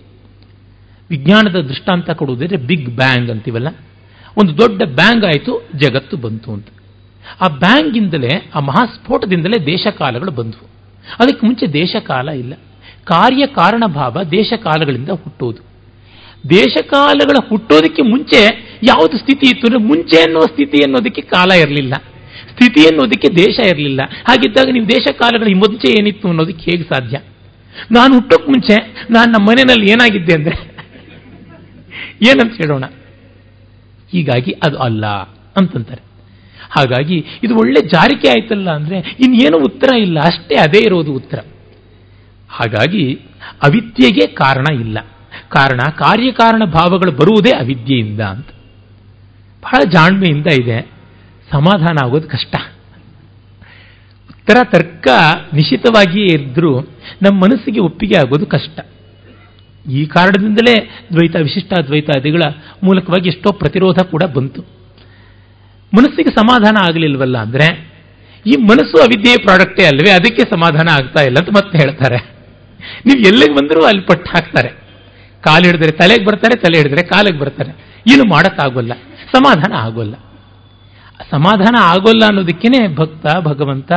ವಿಜ್ಞಾನದ 1.11 1.57
ದೃಷ್ಟಾಂತ 1.57 2.11
ಕೊಡುವುದಿದ್ರೆ 2.11 2.57
ಬಿಗ್ 2.57 2.97
ಬ್ಯಾಂಗ್ 2.97 3.31
ಅಂತೀವಲ್ಲ? 3.31 3.69
ಒಂದು 4.43 4.59
ದೊಡ್ಡ 4.59 4.83
ಬ್ಯಾಂಗ್ 4.83 5.25
ಆಯಿತು, 5.25 5.69
ಜಗತ್ತು 5.75 6.17
ಬಂತು 6.17 6.53
ಅಂತ. 6.53 6.67
ಆ 7.41 7.49
ಬ್ಯಾಂಗಿಂದಲೇ 7.49 8.51
ಆ 8.55 8.61
ಮಹಾಸ್ಫೋಟದಿಂದಲೇ 8.61 9.67
ದೇಶಕಾಲಗಳು 9.67 10.31
ಬಂದವು. 10.31 10.67
ಅದಕ್ಕೆ 11.21 11.47
ಮುಂಚೆ 11.47 11.73
ದೇಶಕಾಲ 11.73 12.29
ಇಲ್ಲ. 12.29 12.55
ಕಾರ್ಯ 13.05 13.47
ಕಾರಣ 13.47 13.85
ಭಾವ 13.87 14.23
ದೇಶಕಾಲಗಳಿಂದ 14.31 15.09
ಹುಟ್ಟುವುದು. 15.09 15.72
ದೇಶಕಾಲಗಳ 16.51 17.37
ಹುಟ್ಟೋದಕ್ಕೆ 17.49 18.03
ಮುಂಚೆ 18.03 18.41
ಯಾವುದು 18.83 19.19
ಸ್ಥಿತಿ 19.19 19.47
ಇತ್ತು 19.47 19.67
ಅಂದರೆ 19.67 19.85
ಮುಂಚೆ 19.85 20.23
ಅನ್ನುವ 20.23 20.43
ಸ್ಥಿತಿ 20.43 20.85
ಅನ್ನೋದಕ್ಕೆ 20.85 21.23
ಕಾಲ 21.23 21.51
ಇರಲಿಲ್ಲ. 21.53 21.95
ಸ್ಥಿತಿ 22.51 22.83
ಅನ್ನೋದಕ್ಕೆ 22.87 23.29
ದೇಶ 23.29 23.59
ಇರಲಿಲ್ಲ. 23.67 24.01
ಹಾಗಿದ್ದಾಗ 24.29 24.73
ನೀವು 24.73 24.89
ದೇಶ 24.89 25.07
ಕಾಲಗಳ 25.13 25.45
ಮುಂಚೆ 25.55 26.01
ಏನಿತ್ತು 26.01 26.29
ಅನ್ನೋದಕ್ಕೆ 26.29 26.71
ಹೇಗೆ 26.71 26.83
ಸಾಧ್ಯ? 26.83 27.19
ನಾನು 27.93 28.15
ಹುಟ್ಟೋಕ್ಕೆ 28.15 28.51
ಮುಂಚೆ 28.51 28.77
ನಾನು 29.11 29.33
ನಮ್ಮ 29.33 29.49
ಮನೆಯಲ್ಲಿ 29.51 29.91
ಏನಾಗಿದ್ದೆ 29.91 30.35
ಅಂದರೆ 30.35 30.57
ಏನಂತ 32.31 32.53
ಹೇಳೋಣ? 32.53 32.85
ಹೀಗಾಗಿ 34.13 34.53
ಅದು 34.53 34.79
ಅಲ್ಲ 34.79 35.07
ಅಂತಂತಾರೆ. 35.57 36.03
ಹಾಗಾಗಿ 36.71 37.25
ಇದು 37.43 37.57
ಒಳ್ಳೆ 37.57 37.81
ಜಾರಿಕೆ 37.81 38.29
ಆಯ್ತಲ್ಲ 38.29 38.71
ಅಂದರೆ 38.71 38.99
ಇನ್ನೇನು 38.99 39.59
ಉತ್ತರ 39.59 39.97
ಇಲ್ಲ. 39.97 40.19
ಅಷ್ಟೇ 40.21 40.55
ಅದೇ 40.55 40.79
ಇರೋದು 40.79 41.13
ಉತ್ತರ. 41.13 41.39
ಹಾಗಾಗಿ 42.51 43.15
ಅವಿದ್ಯೆಗೆ 43.63 44.27
ಕಾರಣ 44.27 44.67
ಇಲ್ಲ. 44.81 44.99
ಕಾರಣ, 45.53 45.81
ಕಾರ್ಯಕಾರಣ 45.91 46.65
ಭಾವಗಳು 46.65 47.13
ಬರುವುದೇ 47.13 47.51
ಅವಿದ್ಯೆಯಿಂದ 47.51 48.21
ಅಂತ. 48.21 48.49
ಬಹಳ 49.63 49.81
ಜಾಣ್ಮೆಯಿಂದ 49.91 50.47
ಇದೆ. 50.61 50.79
ಸಮಾಧಾನ 51.51 51.97
ಆಗೋದು 52.05 52.29
ಕಷ್ಟ. 52.29 52.55
ಉತ್ತರ 54.31 54.57
ತರ್ಕ 54.65 55.09
ನಿಶ್ಚಿತವಾಗಿಯೇ 55.55 56.43
ಇದ್ದರೂ 56.43 56.81
ನಮ್ಮ 57.23 57.41
ಮನಸ್ಸಿಗೆ 57.41 57.81
ಒಪ್ಪಿಗೆ 57.81 58.17
ಆಗೋದು 58.19 58.47
ಕಷ್ಟ. 58.47 58.81
ಈ 59.91 60.07
ಕಾರಣದಿಂದಲೇ 60.07 60.75
ದ್ವೈತ 61.13 61.37
ವಿಶಿಷ್ಟಾದ್ವೈತಾದಿಗಳ 61.37 62.43
ಮೂಲಕವಾಗಿ 62.85 63.29
ಎಷ್ಟೋ 63.29 63.53
ಪ್ರತಿರೋಧ 63.53 63.99
ಕೂಡ 64.03 64.23
ಬಂತು. 64.23 64.63
ಮನಸ್ಸಿಗೆ 65.97 66.31
ಸಮಾಧಾನ 66.31 66.77
ಆಗಲಿಲ್ವಲ್ಲ 66.89 67.39
ಅಂದರೆ, 67.39 67.67
ಈ 68.47 68.55
ಮನಸ್ಸು 68.63 69.03
ಅವಿದ್ಯೆಯ 69.03 69.37
ಪ್ರಾಡಕ್ಟೇ 69.43 69.85
ಅಲ್ವೇ, 69.85 70.11
ಅದಕ್ಕೆ 70.11 70.43
ಸಮಾಧಾನ 70.43 70.89
ಆಗ್ತಾ 70.93 71.25
ಇಲ್ಲ 71.25 71.37
ಅಂತ 71.39 71.51
ಮತ್ತೆ 71.51 71.79
ಹೇಳ್ತಾರೆ. 71.79 72.19
ನೀವು 73.07 73.21
ಎಲ್ಲಿಗೆ 73.21 73.55
ಬಂದರೂ 73.55 73.85
ಅಲ್ಲಿ 73.85 74.03
ಪಟ್ಟು 74.03 74.31
ಹಾಕ್ತಾರೆ 74.31 74.82
ಕಾಲು 75.43 75.65
ಹಿಡಿದ್ರೆ 75.65 75.91
ತಲೆಗೆ 75.91 76.25
ಬರ್ತಾರೆ, 76.25 76.57
ತಲೆ 76.57 76.79
ಹಿಡಿದ್ರೆ 76.79 77.03
ಕಾಲಿಗೆ 77.03 77.39
ಬರ್ತಾರೆ. 77.39 77.71
ಏನು 78.13 78.25
ಮಾಡೋಕ್ಕಾಗೋಲ್ಲ. 78.31 78.93
ಸಮಾಧಾನ 79.33 79.73
ಆಗೋಲ್ಲ. 79.75 80.15
ಸಮಾಧಾನ 81.31 81.75
ಆಗೋಲ್ಲ 81.79 82.25
ಅನ್ನೋದಕ್ಕೇನೆ 82.27 82.95
ಭಕ್ತ, 82.95 83.27
ಭಗವಂತ, 83.39 83.93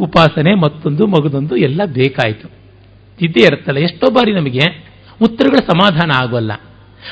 ಉಪಾಸನೆ, 0.00 0.54
ಮತ್ತೊಂದು, 0.54 1.06
ಮಗದೊಂದು 1.06 1.56
ಎಲ್ಲ 1.56 1.80
ಬೇಕಾಯಿತು. 1.84 2.50
ಇದ್ದೇ 3.20 3.40
ಇರುತ್ತಲ್ಲ 3.40 3.78
ಎಷ್ಟೋ 3.78 4.10
ಬಾರಿ 4.10 4.32
ನಮಗೆ 4.32 4.90
ಉತ್ತರಗಳ 5.22 5.56
ಸಮಾಧಾನ 5.56 6.10
ಆಗೋಲ್ಲ. 6.14 6.52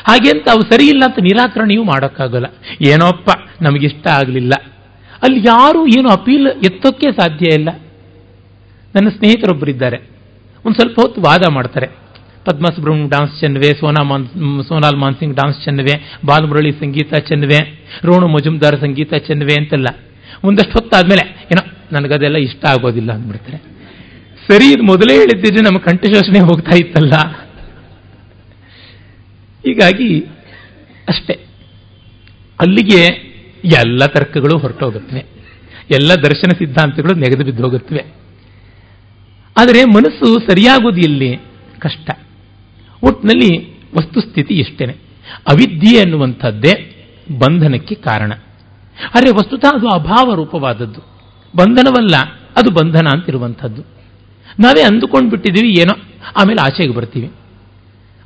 ಹಾಗೆ 0.06 0.30
ಅಂತ 0.30 0.48
ಅವು 0.48 0.60
ಸರಿ 0.60 0.86
ಇಲ್ಲ 0.86 1.02
ಅಂತ 1.06 1.18
ನಿರಾಕರಣೆಯೂ 1.22 1.84
ಮಾಡೋಕ್ಕಾಗಲ್ಲ. 1.84 2.46
ಏನೋಪ್ಪ, 2.80 3.30
ನಮಗಿಷ್ಟ 3.62 4.06
ಆಗಲಿಲ್ಲ. 4.08 4.52
ಅಲ್ಲಿ 5.22 5.40
ಯಾರು 5.40 5.86
ಏನು 5.86 6.08
ಅಪೀಲ್ 6.08 6.46
ಎತ್ತೋಕ್ಕೆ 6.46 7.10
ಸಾಧ್ಯ 7.10 7.54
ಇಲ್ಲ. 7.54 7.68
ನನ್ನ 8.94 9.08
ಸ್ನೇಹಿತರೊಬ್ಬರಿದ್ದಾರೆ 9.08 9.96
ಒಂದು 10.66 10.74
ಸ್ವಲ್ಪ 10.74 11.00
ಹೊತ್ತು 11.00 11.20
ವಾದ 11.20 11.42
ಮಾಡ್ತಾರೆ. 11.50 12.07
ಪದ್ಮ 12.50 12.66
ಸುಬ್ರಹ್ಮಣ್ಯ 12.66 13.08
ಡಾನ್ಸ್ 13.08 13.40
ಚೆನ್ನವೆ, 13.40 13.62
ಸೋನಾ 13.62 14.02
ಮಾನ್, 14.02 14.26
ಸೋನಾಲ್ 14.68 14.96
ಮಾನ್ಸಿಂಗ್ 14.96 15.36
ಡಾನ್ಸ್ 15.36 15.64
ಚೆನ್ನವೆ, 15.64 16.18
ಬಾಲಮುರಳಿ 16.26 16.70
ಸಂಗೀತ 16.70 17.14
ಚೆನ್ನವೆ, 17.14 17.84
ರೋಣು 18.04 18.28
ಮಜುಮ್ದಾರ್ 18.28 18.80
ಸಂಗೀತ 18.80 19.14
ಚೆನ್ನವೆ 19.14 19.54
ಅಂತಲ್ಲ. 19.54 19.86
ಒಂದಷ್ಟು 20.44 20.70
ಹೊತ್ತಾದ್ಮೇಲೆ, 20.70 21.46
ಏನೋ 21.52 21.86
ನನಗದೆಲ್ಲ 21.92 22.36
ಇಷ್ಟ 22.36 22.66
ಆಗೋದಿಲ್ಲ 22.66 23.12
ಅಂದ್ಬಿಡ್ತಾರೆ. 23.12 23.56
ಸರಿ, 24.48 24.72
ಇದು 24.72 24.82
ಮೊದಲೇ 24.82 25.14
ಹೇಳಿದ್ದಿದ್ರೆ 25.14 25.62
ನಮ್ಮ 25.62 25.78
ಕಂಠಶೋಷಣೆ 25.78 26.40
ಹೋಗ್ತಾ 26.40 26.76
ಇತ್ತಲ್ಲ. 26.76 27.12
ಹೀಗಾಗಿ 29.66 30.20
ಅಷ್ಟೇ. 31.08 31.34
ಅಲ್ಲಿಗೆ 32.60 33.28
ಎಲ್ಲ 33.64 34.06
ತರ್ಕಗಳು 34.06 34.58
ಹೊರಟೋಗುತ್ತವೆ. 34.58 35.38
ಎಲ್ಲ 35.90 36.12
ದರ್ಶನ 36.14 36.50
ಸಿದ್ಧಾಂತಗಳು 36.58 37.14
ನೆಗೆದು 37.14 37.44
ಬಿದ್ದು 37.44 37.62
ಹೋಗುತ್ತವೆ 37.62 38.04
ಆದರೆ 39.58 39.84
ಮನಸ್ಸು 39.84 40.40
ಸರಿಯಾಗೋದು 40.40 40.96
ಇಲ್ಲಿ 40.96 41.36
ಕಷ್ಟ. 41.78 42.10
ಒಟ್ಟಿನಲ್ಲಿ 43.02 43.72
ವಸ್ತುಸ್ಥಿತಿ 43.96 44.54
ಇಷ್ಟೇನೆ. 44.54 44.92
ಅವಿದ್ಯೆ 45.48 46.00
ಅನ್ನುವಂಥದ್ದೇ 46.00 46.72
ಬಂಧನಕ್ಕೆ 47.38 47.94
ಕಾರಣ. 47.94 48.32
ಆದರೆ 49.14 49.30
ವಸ್ತುತ 49.30 49.64
ಅದು 49.74 49.88
ಅಭಾವ 49.88 50.34
ರೂಪವಾದದ್ದು. 50.34 51.00
ಬಂಧನವಲ್ಲ, 51.56 52.16
ಅದು 52.56 52.70
ಬಂಧನ 52.70 53.06
ಅಂತಿರುವಂಥದ್ದು. 53.12 53.82
ನಾವೇ 54.60 54.82
ಅಂದುಕೊಂಡು 54.82 55.30
ಬಿಟ್ಟಿದ್ದೀವಿ 55.30 55.70
ಏನೋ, 55.70 55.94
ಆಮೇಲೆ 56.36 56.62
ಆಚೆಗೆ 56.62 56.94
ಬರ್ತೀವಿ. 56.94 57.26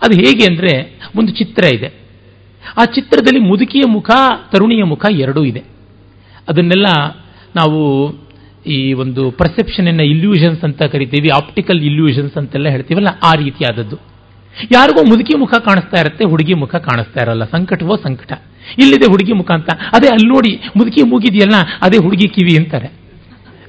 ಅದು 0.03 0.17
ಹೇಗೆ 0.17 0.45
ಅಂದರೆ 0.45 1.01
ಒಂದು 1.19 1.33
ಚಿತ್ರ 1.33 1.75
ಇದೆ. 1.75 2.03
ಆ 2.79 2.85
ಚಿತ್ರದಲ್ಲಿ 2.85 3.41
ಮುದುಕಿಯ 3.41 3.83
ಮುಖ, 3.89 4.11
ತರುಣಿಯ 4.53 4.85
ಮುಖ 4.85 5.07
ಎರಡೂ 5.11 5.45
ಇದೆ. 5.45 5.63
ಅದನ್ನೆಲ್ಲ 6.49 6.87
ನಾವು 7.57 7.81
ಈ 8.67 8.93
ಒಂದು 8.93 9.31
ಪರ್ಸೆಪ್ಷನನ್ನು 9.31 10.03
ಇಲ್ಯೂಷನ್ಸ್ 10.03 10.65
ಅಂತ 10.65 10.83
ಕರಿತೀವಿ 10.83 11.29
ಆಪ್ಟಿಕಲ್ 11.29 11.81
ಇಲ್ಯೂಷನ್ಸ್ 11.81 12.35
ಅಂತೆಲ್ಲ 12.35 12.69
ಹೇಳ್ತೀವಲ್ಲ, 12.69 13.09
ಆ 13.23 13.33
ರೀತಿಯಾದದ್ದು. 13.35 14.12
ಯಾರಿಗೋ 14.73 15.03
ಮುದುಕಿ 15.03 15.35
ಮುಖ 15.35 15.55
ಕಾಣಿಸ್ತಾ 15.55 16.01
ಇರುತ್ತೆ, 16.01 16.25
ಹುಡುಗಿ 16.25 16.55
ಮುಖ 16.55 16.75
ಕಾಣಿಸ್ತಾ 16.75 17.23
ಇರಲ್ಲ. 17.23 17.45
ಸಂಕಟವೋ 17.45 17.97
ಸಂಕಟ. 17.97 18.33
ಇಲ್ಲಿದೆ 18.79 19.07
ಹುಡುಗಿ 19.07 19.33
ಮುಖ 19.33 19.51
ಅಂತ. 19.51 19.71
ಅದೇ 19.93 20.09
ಅಲ್ಲಿ 20.09 20.29
ನೋಡಿ, 20.29 20.61
ಮುದುಕಿ 20.77 21.03
ಮೂಗಿದೆಯಲ್ಲ, 21.03 21.55
ಅದೇ 21.83 21.99
ಹುಡುಗಿ 21.99 22.29
ಕಿವಿ 22.29 22.57
ಅಂತಾರೆ. 22.57 23.03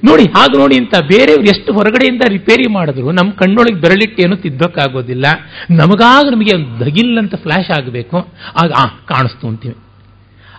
ನೋಡಿ, 0.04 0.24
ಹಾಗೆ 0.24 0.58
ನೋಡಿ 0.58 0.76
ಅಂತ 0.76 0.94
ಬೇರೆಯವ್ರು 0.98 1.44
ಎಷ್ಟು 1.44 1.72
ಹೊರಗಡೆಯಿಂದ 1.72 2.22
ರಿಪೇರಿ 2.28 2.72
ಮಾಡಿದ್ರು, 2.72 3.12
ನಮ್ಮ 3.12 3.30
ಕಣ್ಣೊಳಗೆ 3.30 3.74
ಬೆರಳಿಟ್ಟು 3.74 4.22
ಏನು 4.22 4.36
ತಿದ್ದೋಕ್ಕಾಗೋದಿಲ್ಲ. 4.36 5.24
ನಮಗಾಗ 5.70 6.28
ನಮಗೆ 6.32 6.80
ದಗಿಲ್ 6.80 7.18
ಅಂತ 7.18 7.34
ಫ್ಲಾಶ್ 7.34 7.70
ಆಗಬೇಕು. 7.70 8.16
ಆಗ, 8.62 8.72
ಆ, 8.76 8.86
ಕಾಣಿಸ್ತು 8.86 9.48
ಅಂತೀವಿ. 9.48 9.74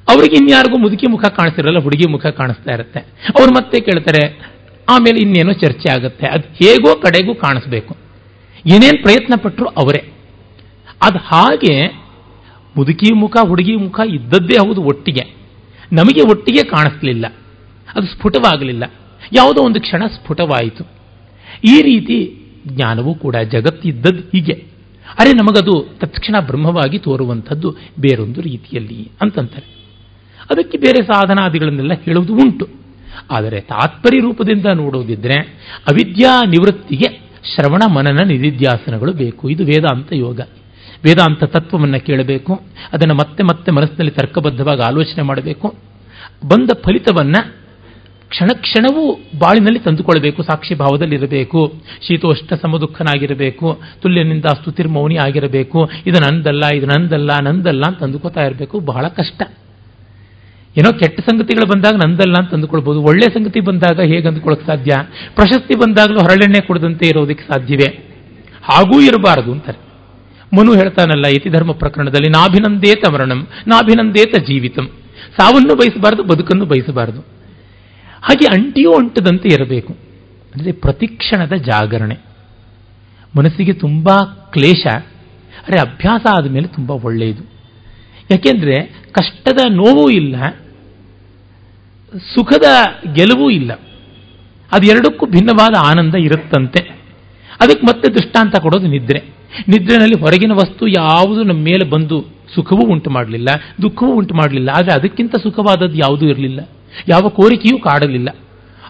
ಅವ್ರಿಗೆ 0.10 0.36
ಇನ್ಯಾರಿಗೂ 0.36 0.78
ಮುದುಕಿ 0.78 1.08
ಮುಖ 1.08 1.26
ಕಾಣಿಸ್ತಿರಲ್ಲ, 1.26 1.80
ಹುಡುಗಿ 1.80 2.12
ಮುಖ 2.12 2.26
ಕಾಣಿಸ್ತಾ 2.26 2.74
ಇರುತ್ತೆ. 2.74 3.00
ಅವ್ರು 3.40 3.54
ಮತ್ತೆ 3.54 3.80
ಕೇಳ್ತಾರೆ, 3.80 4.52
ಆಮೇಲೆ 4.90 5.20
ಇನ್ನೇನೋ 5.20 5.54
ಚರ್ಚೆ 5.54 5.92
ಆಗುತ್ತೆ. 5.92 6.28
ಅದು 6.28 6.66
ಹೇಗೋ 6.66 7.02
ಕಡೆಗೂ 7.02 7.36
ಕಾಣಿಸ್ಬೇಕು. 7.36 7.98
ಏನೇನು 8.66 9.04
ಪ್ರಯತ್ನ 9.04 9.34
ಪಟ್ಟರು 9.36 9.66
ಅವರೇ. 9.66 10.15
ಅದು 11.02 11.18
ಹಾಗೆ 11.18 11.88
ಮುದುಕಿ 12.78 13.14
ಮುಖ, 13.14 13.38
ಹುಡುಗಿ 13.48 13.76
ಮುಖ 13.76 14.00
ಇದ್ದದ್ದೇ 14.10 14.68
ಹೌದು 14.68 14.84
ಒಟ್ಟಿಗೆ. 14.84 15.36
ನಮಗೆ 15.94 16.22
ಒಟ್ಟಿಗೆ 16.22 16.64
ಕಾಣಿಸ್ಲಿಲ್ಲ. 16.64 17.26
ಅದು 17.96 18.08
ಸ್ಫುಟವಾಗಲಿಲ್ಲ. 18.08 18.84
ಯಾವುದೋ 19.34 19.66
ಒಂದು 19.66 19.80
ಕ್ಷಣ 19.80 20.04
ಸ್ಫುಟವಾಯಿತು. 20.06 20.84
ಈ 21.64 21.82
ರೀತಿ 21.82 22.42
ಜ್ಞಾನವೂ 22.68 23.16
ಕೂಡ 23.16 23.36
ಜಗತ್ತಿದ್ದದ್ದು 23.36 24.22
ಹೀಗೆ. 24.22 24.54
ಅರೆ, 25.20 25.32
ನಮಗದು 25.32 25.88
ತತ್ಕ್ಷಣ 26.00 26.36
ಬ್ರಹ್ಮವಾಗಿ 26.40 27.00
ತೋರುವಂಥದ್ದು 27.00 27.76
ಬೇರೊಂದು 28.00 28.42
ರೀತಿಯಲ್ಲಿ 28.42 29.12
ಅಂತಂತಾರೆ. 29.22 29.86
ಅದಕ್ಕೆ 30.52 30.78
ಬೇರೆ 30.78 31.06
ಸಾಧನಾದಿಗಳನ್ನೆಲ್ಲ 31.06 31.94
ಹೇಳುವುದು 31.94 32.34
ಉಂಟು. 32.34 32.68
ಆದರೆ 33.32 33.62
ತಾತ್ಪರ್ಯ 33.62 34.20
ರೂಪದಿಂದ 34.20 34.66
ನೋಡೋದಿದ್ರೆ 34.66 35.34
ಅವಿದ್ಯಾ 35.88 36.42
ನಿವೃತ್ತಿಗೆ 36.48 37.22
ಶ್ರವಣ 37.56 37.82
ಮನನ 37.94 38.20
ನಿಧಿಧ್ಯಾಸನಗಳು 38.28 39.14
ಬೇಕು. 39.14 39.50
ಇದು 39.50 39.66
ವೇದಾಂತ 39.66 40.14
ಯೋಗ. 40.14 40.40
ವೇದಾಂತ 41.04 41.44
ತತ್ವವನ್ನು 41.44 42.06
ಕೇಳಬೇಕು, 42.06 42.62
ಅದನ್ನು 42.94 43.14
ಮತ್ತೆ 43.14 43.44
ಮತ್ತೆ 43.44 43.72
ಮನಸ್ಸಿನಲ್ಲಿ 43.72 44.12
ತರ್ಕಬದ್ಧವಾಗಿ 44.12 44.82
ಆಲೋಚನೆ 44.82 45.22
ಮಾಡಬೇಕು. 45.22 45.76
ಬಂದ 46.48 46.70
ಫಲಿತವನ್ನು 46.84 47.66
ಕ್ಷಣ 48.30 48.48
ಕ್ಷಣವೂ 48.54 49.14
ಬಾಳಿನಲ್ಲಿ 49.40 49.80
ತಂದುಕೊಳ್ಬೇಕು, 49.80 50.44
ಸಾಕ್ಷಿ 50.44 50.76
ಭಾವದಲ್ಲಿರಬೇಕು. 50.76 51.74
ಶೀತೋಷ್ಟ 52.08 52.54
ಸಮದುಃಖನಾಗಿರಬೇಕು, 52.54 53.80
ತುಲ್ಯನಿಂದ 54.02 54.46
ಸ್ತುತಿರ್ಮೌನಿ 54.46 55.16
ಆಗಿರಬೇಕು. 55.16 55.90
ಇದು 56.08 56.20
ನಂದಲ್ಲ 56.20 56.64
ಇದು 56.76 56.86
ನಂದಲ್ಲ 56.86 57.30
ನಂದಲ್ಲ 57.42 57.84
ಅಂತ 57.88 58.04
ಅಂದುಕೊತಾ 58.04 58.46
ಇರಬೇಕು, 58.46 58.80
ಬಹಳ 58.80 59.08
ಕಷ್ಟ. 59.08 59.44
ಏನೋ 60.78 60.92
ಕೆಟ್ಟ 60.92 61.20
ಸಂಗತಿಗಳು 61.20 61.68
ಬಂದಾಗ 61.68 61.94
ನಂದಲ್ಲ 62.08 62.34
ಅಂತ 62.40 62.54
ಅಂದುಕೊಳ್ಬೋದು 62.54 63.02
ಒಳ್ಳೆ 63.02 63.34
ಸಂಗತಿ 63.34 63.60
ಬಂದಾಗ 63.60 64.02
ಹೇಗೆ 64.02 64.28
ಅಂದುಕೊಳ್ಳೋಕೆ 64.28 64.66
ಸಾಧ್ಯ? 64.66 64.92
ಪ್ರಶಸ್ತಿ 65.36 65.76
ಬಂದಾಗಲೂ 65.76 66.20
ಹರಳೆಣ್ಣೆ 66.20 66.68
ಕೊಡದಂತೆ 66.68 67.08
ಇರೋದಕ್ಕೆ 67.08 67.54
ಸಾಧ್ಯವೇ? 67.54 68.14
ಹಾಗೂ 68.64 69.02
ಇರಬಾರದು 69.02 69.52
ಅಂತಾರೆ. 69.52 69.85
ಮನು 70.58 70.74
ಹೇಳ್ತಾನಲ್ಲ 70.74 71.28
ಇತಿ 71.28 71.50
ಧರ್ಮ 71.50 71.72
ಪ್ರಕರಣದಲ್ಲಿ 71.72 72.30
ನಾಭಿನಂದೇತ 72.30 73.10
ಮರಣಂ, 73.12 73.48
ನಾಭಿನಂದೇತ 73.68 74.38
ಜೀವಿತಂ. 74.40 74.90
ಸಾವನ್ನು 75.38 75.76
ಬಯಸಬಾರದು, 75.76 76.24
ಬದುಕನ್ನು 76.24 76.66
ಬಯಸಬಾರದು. 76.66 77.22
ಹಾಗೆ 78.22 78.46
ಅಂಟಿಯೋ 78.46 78.92
ಅಂಟದಂತೆ 78.94 79.50
ಇರಬೇಕು. 79.50 79.94
ಅಂದರೆ 80.56 80.72
ಪ್ರತಿಕ್ಷಣದ 80.72 81.54
ಜಾಗರಣೆ. 81.54 82.18
ಮನಸ್ಸಿಗೆ 83.38 83.74
ತುಂಬ 83.74 84.10
ಕ್ಲೇಶ, 84.50 84.86
ಅರೆ 85.68 85.80
ಅಭ್ಯಾಸ 85.82 86.26
ಆದಮೇಲೆ 86.32 86.68
ತುಂಬ 86.68 86.92
ಒಳ್ಳೆಯದು. 86.92 87.44
ಯಾಕೆಂದರೆ 88.32 89.04
ಕಷ್ಟದ 89.12 89.60
ನೋವೂ 89.70 90.10
ಇಲ್ಲ, 90.10 90.36
ಸುಖದ 92.36 92.68
ಗೆಲುವೂ 93.14 93.50
ಇಲ್ಲ. 93.50 93.74
ಅದೆರಡಕ್ಕೂ 94.72 95.26
ಭಿನ್ನವಾದ 95.26 95.76
ಆನಂದ 95.86 96.16
ಇರುತ್ತಂತೆ. 96.16 96.95
ಅದಕ್ಕೆ 97.62 97.86
ಮತ್ತೆ 97.86 98.08
ದೃಷ್ಟಾಂತ 98.10 98.56
ಕೊಡೋದು 98.62 98.88
ನಿದ್ರೆ. 98.88 99.20
ನಿದ್ರೆನಲ್ಲಿ 99.68 100.20
ಹೊರಗಿನ 100.20 100.54
ವಸ್ತು 100.54 100.88
ಯಾವುದು 100.88 101.44
ನಮ್ಮ 101.44 101.62
ಮೇಲೆ 101.64 101.90
ಬಂದು 101.90 102.18
ಸುಖವೂ 102.56 102.84
ಉಂಟು 102.92 103.10
ಮಾಡಲಿಲ್ಲ, 103.10 103.50
ದುಃಖವೂ 103.82 104.12
ಉಂಟು 104.16 104.34
ಮಾಡಲಿಲ್ಲ. 104.36 104.70
ಆದರೆ 104.70 104.94
ಅದಕ್ಕಿಂತ 105.00 105.36
ಸುಖವಾದದ್ದು 105.44 105.98
ಯಾವುದೂ 105.98 106.26
ಇರಲಿಲ್ಲ. 106.28 106.60
ಯಾವ 107.10 107.30
ಕೋರಿಕೆಯೂ 107.30 107.78
ಕಾಡಲಿಲ್ಲ. 107.80 108.30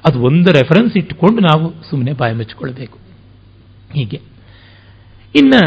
ಅದು 0.06 0.20
ಒಂದು 0.20 0.52
ರೆಫರೆನ್ಸ್ 0.52 0.98
ಇಟ್ಟುಕೊಂಡು 0.98 1.40
ನಾವು 1.42 1.74
ಸುಮ್ಮನೆ 1.90 2.14
ಬಾಯಿ 2.14 2.36
ಮುಚ್ಚಿಕೊಳ್ಬೇಕು 2.36 2.98
ಹೀಗೆ. 3.94 4.20
ಇನ್ನು 5.36 5.62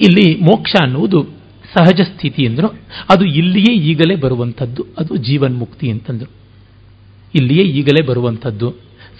ಇಲ್ಲಿ 0.00 0.26
ಮೋಕ್ಷ 0.40 0.74
ಅನ್ನುವುದು 0.82 1.20
ಸಹಜ 1.74 2.00
ಸ್ಥಿತಿ 2.00 2.42
ಎಂದರು 2.42 2.68
ಅದು 3.10 3.24
ಇಲ್ಲಿಯೇ 3.24 3.72
ಈಗಲೇ 3.74 4.16
ಬರುವಂಥದ್ದು, 4.16 4.86
ಅದು 4.98 5.16
ಜೀವನ್ಮುಕ್ತಿ 5.16 5.90
ಅಂತಂದರು. 5.90 6.30
ಇಲ್ಲಿಯೇ 7.34 7.64
ಈಗಲೇ 7.64 8.02
ಬರುವಂಥದ್ದು. 8.06 8.74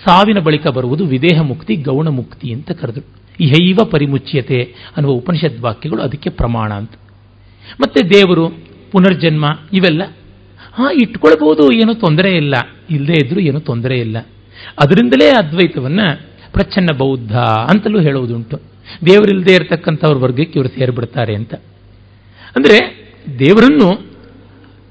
ಸಾವಿನ 0.04 0.38
ಬಳಿಕ 0.38 0.66
ಬರುವುದು 0.66 1.06
ವಿದೇಹ 1.06 1.40
ಮುಕ್ತಿ, 1.40 1.76
ಗೌಣ 1.76 2.08
ಮುಕ್ತಿ 2.08 2.52
ಅಂತ 2.52 2.70
ಕರೆದರು. 2.70 3.06
ಇಹೈವ 3.40 3.78
ಪರಿಮುಚ್ಯತೆ 3.84 4.74
ಅನ್ನುವ 4.96 5.12
ಉಪನಿಷತ್ 5.12 5.60
ವಾಕ್ಯಗಳು 5.60 6.02
ಅದಕ್ಕೆ 6.02 6.30
ಪ್ರಮಾಣ 6.30 6.74
ಅಂತ. 6.74 6.90
ಮತ್ತೆ 7.80 8.08
ದೇವರು, 8.08 8.48
ಪುನರ್ಜನ್ಮ 8.92 9.58
ಇವೆಲ್ಲ, 9.72 10.02
ಹಾ 10.74 10.92
ಇಟ್ಕೊಳ್ಬಹುದು 10.92 11.72
ಏನೂ 11.72 11.94
ತೊಂದರೆ 11.94 12.36
ಇಲ್ಲ. 12.36 12.54
ಇಲ್ಲದೇ 12.90 13.12
ಇದ್ರೂ 13.12 13.40
ಏನೂ 13.40 13.60
ತೊಂದರೆ 13.60 13.98
ಇಲ್ಲ. 13.98 14.18
ಅದರಿಂದಲೇ 14.82 15.28
ಅದ್ವೈತವನ್ನ 15.28 16.00
ಪ್ರಚ್ಛನ್ನ 16.52 16.88
ಬೌದ್ಧ 16.98 17.36
ಅಂತಲೂ 17.38 18.00
ಹೇಳುವುದುಂಟು. 18.00 18.56
ದೇವರಿಲ್ಲದೆ 19.06 19.54
ಇರತಕ್ಕಂಥವ್ರ 19.54 20.16
ವರ್ಗಕ್ಕೆ 20.16 20.58
ಇವರು 20.58 20.68
ಸೇರಿಬಿಡ್ತಾರೆ 20.68 21.34
ಅಂತ. 21.34 21.54
ಅಂದರೆ 22.56 22.96
ದೇವರನ್ನು 23.38 24.05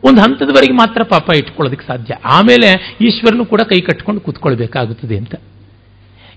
ಒಂದು 0.07 0.21
ಹಂತದವರೆಗೆ 0.21 0.73
ಮಾತ್ರ 0.73 1.01
ಪಾಪ 1.09 1.29
ಇಟ್ಕೊಳ್ಳೋದಕ್ಕೆ 1.35 1.87
ಸಾಧ್ಯ. 1.87 2.17
ಆಮೇಲೆ 2.25 2.97
ಈಶ್ವರನು 3.01 3.45
ಕೂಡ 3.45 3.61
ಕೈ 3.61 3.79
ಕಟ್ಕೊಂಡು 3.79 4.21
ಕೂತ್ಕೊಳ್ಬೇಕಾಗುತ್ತದೆ 4.21 5.17
ಅಂತ. 5.17 5.35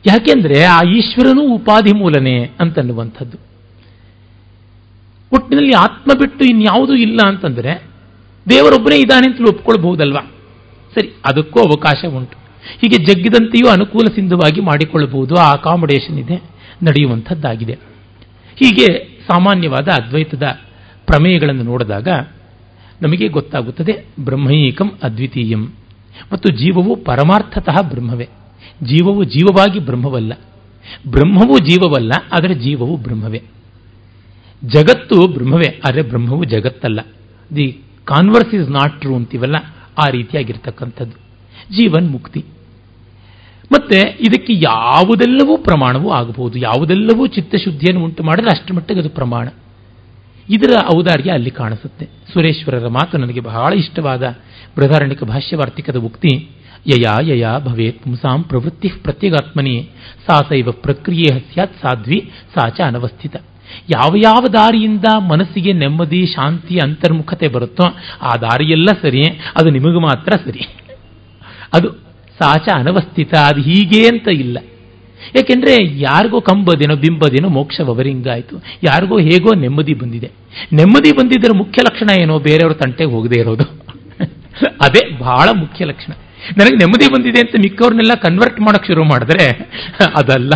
ಯಾಕೆಂದ್ರೆ 0.06 0.64
ಆ 0.64 0.82
ಈಶ್ವರನು 0.82 1.54
ಉಪಾಧಿ 1.54 1.96
ಮೂಲನೆ 1.96 2.50
ಅಂತನ್ನುವಂಥದ್ದು. 2.60 3.38
ಒಟ್ಟಿನಲ್ಲಿ 5.32 5.72
ಆತ್ಮ 5.72 6.12
ಬಿಟ್ಟು 6.18 6.44
ಇನ್ಯಾವುದೂ 6.44 6.94
ಇಲ್ಲ 6.94 7.28
ಅಂತಂದ್ರೆ 7.28 7.86
ದೇವರೊಬ್ಬನೇ 8.50 8.96
ಇದ್ದಾನೆ 8.96 9.30
ಅಂತಲೂ 9.30 9.48
ಒಪ್ಕೊಳ್ಬಹುದಲ್ವಾ? 9.48 10.20
ಸರಿ, 10.94 11.12
ಅದಕ್ಕೂ 11.26 11.60
ಅವಕಾಶ 11.60 12.04
ಉಂಟು. 12.16 12.36
ಹೀಗೆ 12.80 13.04
ಜಗ್ಗಿದಂತೆಯೂ 13.04 13.68
ಅನುಕೂಲ 13.68 14.06
ಸಿಂಧುವಾಗಿ 14.14 14.60
ಮಾಡಿಕೊಳ್ಳಬಹುದು. 14.60 15.34
ಆ 15.34 15.52
ಅಕಾಮಡೇಷನ್ 15.52 16.18
ಇದೆ, 16.18 16.36
ನಡೆಯುವಂಥದ್ದಾಗಿದೆ. 16.82 17.72
ಹೀಗೆ 18.56 19.18
ಸಾಮಾನ್ಯವಾದ 19.28 19.88
ಅದ್ವೈತದ 19.88 20.42
ಪ್ರಮೇಯಗಳನ್ನು 21.06 21.62
ನೋಡಿದಾಗ 21.62 22.08
ನಮಗೆ 23.02 23.28
ಗೊತ್ತಾಗುತ್ತದೆ 23.28 24.06
ಬ್ರಹ್ಮೈಕಂ 24.24 24.92
ಅದ್ವಿತೀಯಂ. 25.02 25.64
ಮತ್ತು 26.32 26.48
ಜೀವವು 26.48 26.96
ಪರಮಾರ್ಥತಃ 26.96 27.82
ಬ್ರಹ್ಮವೇ. 27.82 28.28
ಜೀವವು 28.82 29.24
ಜೀವವಾಗಿ 29.24 29.78
ಬ್ರಹ್ಮವಲ್ಲ. 29.78 30.32
ಬ್ರಹ್ಮವು 31.10 31.58
ಜೀವವಲ್ಲ, 31.58 32.12
ಆದರೆ 32.32 32.54
ಜೀವವು 32.54 32.96
ಬ್ರಹ್ಮವೇ. 32.96 33.42
ಜಗತ್ತು 34.64 35.26
ಬ್ರಹ್ಮವೇ, 35.26 35.80
ಆದರೆ 35.86 36.02
ಬ್ರಹ್ಮವು 36.02 36.44
ಜಗತ್ತಲ್ಲ. 36.44 37.00
The 37.56 37.80
converse 38.04 38.54
is 38.54 38.70
not 38.70 39.00
true 39.00 39.14
ಅಂತೀವಲ್ಲ, 39.14 39.56
ಆ 39.98 40.10
ರೀತಿಯಾಗಿರ್ತಕ್ಕಂಥದ್ದು. 40.10 41.12
ಜೀವನ್ 41.76 42.10
ಮುಕ್ತಿ. 42.10 42.44
ಮತ್ತೆ 43.72 43.96
ಇದಕ್ಕೆ 44.20 44.52
ಯಾವುದೆಲ್ಲವೂ 44.52 45.56
ಪ್ರಮಾಣವೂ 45.56 46.10
ಆಗಬಹುದು. 46.10 46.58
ಯಾವುದೆಲ್ಲವೂ 46.58 47.26
ಚಿತ್ತಶುದ್ಧಿಯನ್ನು 47.26 48.04
ಉಂಟು 48.04 48.22
ಮಾಡಿದ್ರೆ 48.22 48.60
ಅಷ್ಟರ 48.60 48.74
ಮಟ್ಟಿಗೆ 48.74 49.00
ಅದು 49.00 49.10
ಪ್ರಮಾಣ. 49.10 49.48
ಇದರ 50.50 50.74
ಔದಾರ್ಯ 50.96 51.30
ಅಲ್ಲಿ 51.30 51.50
ಕಾಣಿಸುತ್ತೆ. 51.50 52.06
ಸುರೇಶ್ವರರ 52.32 52.88
ಮಾತು 52.88 53.18
ನನಗೆ 53.18 53.40
ಬಹಳ 53.40 53.72
ಇಷ್ಟವಾದ 53.74 54.22
ಬೃಹಾರಣಿಕ 54.76 55.24
ಭಾಷ್ಯವಾರ್ತಿಕದ 55.24 55.96
ಉಕ್ತಿ, 55.96 56.48
ಯಯಾ 56.86 57.14
ಯಯಾ 57.22 57.58
ಭವೇತ್ 57.58 58.02
ಪುಂಸಾಂ 58.02 58.42
ಪ್ರವೃತ್ತಿ 58.42 58.88
ಪ್ರತ್ಯೇಗಾತ್ಮನಿ, 59.02 59.88
ಸಾ 60.26 60.36
ಸೈವ 60.48 60.70
ಪ್ರಕ್ರಿಯೆ 60.70 61.38
ಸ್ಯಾತ್ 61.52 61.72
ಸಾಧ್ವಿ 61.72 62.32
ಸಾಚ 62.54 62.80
ಅನವಸ್ಥಿತ. 62.86 63.36
ಯಾವ 63.90 64.16
ಯಾವ 64.16 64.44
ದಾರಿಯಿಂದ 64.52 65.04
ಮನಸ್ಸಿಗೆ 65.30 65.72
ನೆಮ್ಮದಿ, 65.72 66.26
ಶಾಂತಿ, 66.26 66.76
ಅಂತರ್ಮುಖತೆ 66.82 67.48
ಬರುತ್ತೋ 67.48 67.86
ಆ 68.22 68.36
ದಾರಿಯೆಲ್ಲ 68.36 68.88
ಸರಿ 69.02 69.22
ಅದು 69.30 69.70
ನಿಮಗೆ 69.70 70.00
ಮಾತ್ರ 70.00 70.32
ಸರಿ. 70.32 70.64
ಅದು 71.74 71.88
ಸಾಚ 72.40 72.68
ಅನವಸ್ಥಿತ, 72.74 73.34
ಅದು 73.34 73.60
ಹೀಗೆ 73.60 74.02
ಅಂತ 74.08 74.28
ಇಲ್ಲ. 74.28 74.58
ಯಾಕೆಂದ್ರೆ 75.34 75.76
ಯಾರಿಗೋ 75.98 76.40
ಕಂಬದೇನೋ 76.40 76.96
ಬಿಂಬದೇನೋ 76.96 77.48
ಮೋಕ್ಷ 77.48 77.80
ವವರಿಂಗಾಯಿತು 77.80 78.56
ಯಾರಿಗೋ 78.82 79.18
ಹೇಗೋ 79.18 79.54
ನೆಮ್ಮದಿ 79.54 79.94
ಬಂದಿದೆ. 79.94 80.30
ನೆಮ್ಮದಿ 80.72 81.16
ಬಂದಿದ್ದರ 81.16 81.50
ಮುಖ್ಯ 81.56 81.82
ಲಕ್ಷಣ 81.90 82.22
ಏನೋ 82.22 82.38
ಬೇರೆಯವ್ರ 82.38 82.74
ತಂಟೆಗೆ 82.74 83.10
ಹೋಗದೆ 83.10 83.40
ಇರೋದು. 83.40 83.64
ಅದೇ 84.66 85.18
ಬಹಳ 85.18 85.48
ಮುಖ್ಯ 85.54 85.84
ಲಕ್ಷಣ. 85.84 86.12
ನನಗೆ 86.58 86.76
ನೆಮ್ಮದಿ 86.76 87.12
ಬಂದಿದೆ 87.12 87.40
ಅಂತ 87.40 87.56
ಮಿಕ್ಕವ್ರನ್ನೆಲ್ಲ 87.58 88.12
ಕನ್ವರ್ಟ್ 88.14 88.60
ಮಾಡೋಕ್ಕೆ 88.60 88.86
ಶುರು 88.86 89.04
ಮಾಡಿದ್ರೆ 89.04 89.70
ಅದಲ್ಲ. 90.16 90.52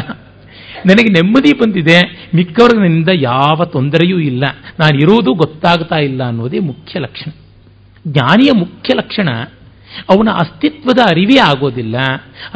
ನನಗೆ 0.86 1.12
ನೆಮ್ಮದಿ 1.12 1.58
ಬಂದಿದೆ 1.58 2.28
ಮಿಕ್ಕವ್ರಿಂದ 2.34 3.08
ಯಾವ 3.12 3.64
ತೊಂದರೆಯೂ 3.64 4.18
ಇಲ್ಲ. 4.18 4.44
ನಾನು 4.80 4.98
ಇರೋದು 4.98 5.34
ಗೊತ್ತಾಗ್ತಾ 5.34 5.96
ಇಲ್ಲ 5.96 6.26
ಅನ್ನೋದೇ 6.26 6.58
ಮುಖ್ಯ 6.58 7.00
ಲಕ್ಷಣ. 7.00 7.30
ಜ್ಞಾನಿಯ 8.08 8.50
ಮುಖ್ಯ 8.58 8.94
ಲಕ್ಷಣ 8.96 9.28
ಅವನ 10.12 10.28
ಅಸ್ತಿತ್ವದ 10.42 11.00
ಅರಿವೇ 11.12 11.38
ಆಗೋದಿಲ್ಲ, 11.50 11.96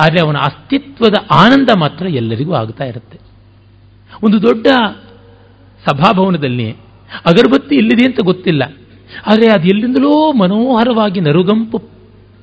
ಆದರೆ 0.03 0.19
ಅವನ 0.25 0.39
ಅಸ್ತಿತ್ವದ 0.49 1.17
ಆನಂದ 1.43 1.71
ಮಾತ್ರ 1.83 2.05
ಎಲ್ಲರಿಗೂ 2.21 2.53
ಆಗ್ತಾ 2.61 2.85
ಇರುತ್ತೆ. 2.93 3.19
ಒಂದು 4.27 4.39
ದೊಡ್ಡ 4.47 4.67
ಸಭಾಭವನದಲ್ಲಿ 5.85 6.69
ಅಗರಬತ್ತಿ 7.31 7.75
ಎಲ್ಲಿದೆ 7.83 8.05
ಅಂತ 8.11 8.21
ಗೊತ್ತಿಲ್ಲ, 8.31 8.63
ಆದರೆ 9.31 9.47
ಅದು 9.57 9.67
ಎಲ್ಲಿಂದಲೋ 9.73 10.15
ಮನೋಹರವಾಗಿ 10.43 11.21
ನರುಗಂಪು 11.29 11.79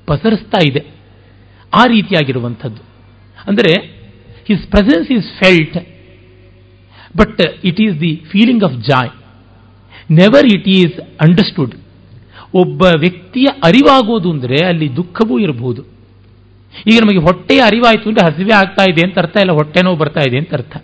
ಪಸರಿಸ್ತಾ 0.07 0.59
ಇದೆ, 0.69 0.83
ಆ 1.73 1.83
ರೀತಿಯಾಗಿರುವಂಥದ್ದು. 1.95 2.81
ಅಂದರೆ 3.49 3.73
his 4.49 4.63
presence 4.73 5.09
is 5.15 5.27
felt 5.41 5.77
but 7.15 7.41
it 7.69 7.79
is 7.85 7.95
the 8.05 8.13
feeling 8.31 8.63
of 8.67 8.75
joy 8.89 9.11
never 10.21 10.47
it 10.55 10.67
is 10.79 10.95
understood 11.25 11.73
ಒಬ್ಬ 12.53 12.81
ವ್ಯಕ್ತಿಯ 13.03 13.47
ಅರಿವಾಗೋದು 13.63 14.29
ಅಂದರೆ 14.35 14.57
ಅಲ್ಲಿ 14.65 14.87
ದುಃಖವೂ 14.95 15.35
ಇರಬಹುದು. 15.39 15.81
ಈಗ 16.91 16.97
ನಮಗೆ 17.03 17.21
ಹೊಟ್ಟೆಯ 17.27 17.61
ಅರಿವಾಯಿತು 17.69 18.05
ಅಂದರೆ 18.09 18.25
ಹಸಿವೆ 18.29 18.53
ಆಗ್ತಾ 18.59 18.83
ಇದೆ 18.91 19.01
ಅಂತ 19.07 19.15
ಅರ್ಥ 19.23 19.35
ಇಲ್ಲ 19.43 19.53
ಹೊಟ್ಟೆನೋ 19.59 19.91
ಬರ್ತಾ 19.95 20.21
ಇದೆ 20.27 20.37
ಅಂತ 20.41 20.51
ಅರ್ಥ. 20.53 20.75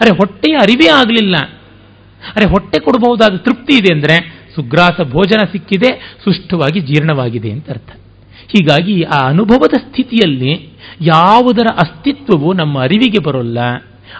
ಅರೆ 0.00 0.10
ಹೊಟ್ಟೆಯ 0.16 0.54
ಅರಿವೇ 0.56 0.88
ಆಗಲಿಲ್ಲ. 1.00 1.36
ಅರೆ 2.22 2.46
ಹೊಟ್ಟೆ 2.50 2.78
ಕೊಡಬಹುದಾದ 2.84 3.38
ತೃಪ್ತಿ 3.46 3.74
ಇದೆ 3.78 3.90
ಅಂದರೆ 3.96 4.16
ಸುಗ್ರಾಸ 4.54 5.00
ಭೋಜನ 5.12 5.42
ಸಿಕ್ಕಿದೆ, 5.52 5.90
ಸುಷ್ಠವಾಗಿ 6.24 6.80
ಜೀರ್ಣವಾಗಿದೆ 6.80 7.50
ಅಂತ 7.52 7.66
ಅರ್ಥ. 7.70 7.90
ಹೀಗಾಗಿ 8.52 8.96
ಆ 9.16 9.18
ಅನುಭವದ 9.28 9.74
ಸ್ಥಿತಿಯಲ್ಲಿ 9.84 10.52
ಯಾವುದರ 11.04 11.68
ಅಸ್ತಿತ್ವವು 11.84 12.48
ನಮ್ಮ 12.52 12.74
ಅರಿವಿಗೆ 12.82 13.20
ಬರೋಲ್ಲ, 13.26 13.58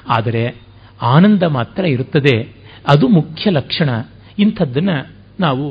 ಆದರೆ 0.09 0.45
ಆನಂದ 1.15 1.43
ಮಾತ್ರ 1.57 1.83
ಇರುತ್ತದೆ. 1.87 2.37
ಅದು 2.89 3.07
ಮುಖ್ಯ 3.09 3.51
ಲಕ್ಷಣ. 3.51 3.91
ಇಂಥದ್ದನ್ನು 4.39 4.97
ನಾವು 5.41 5.65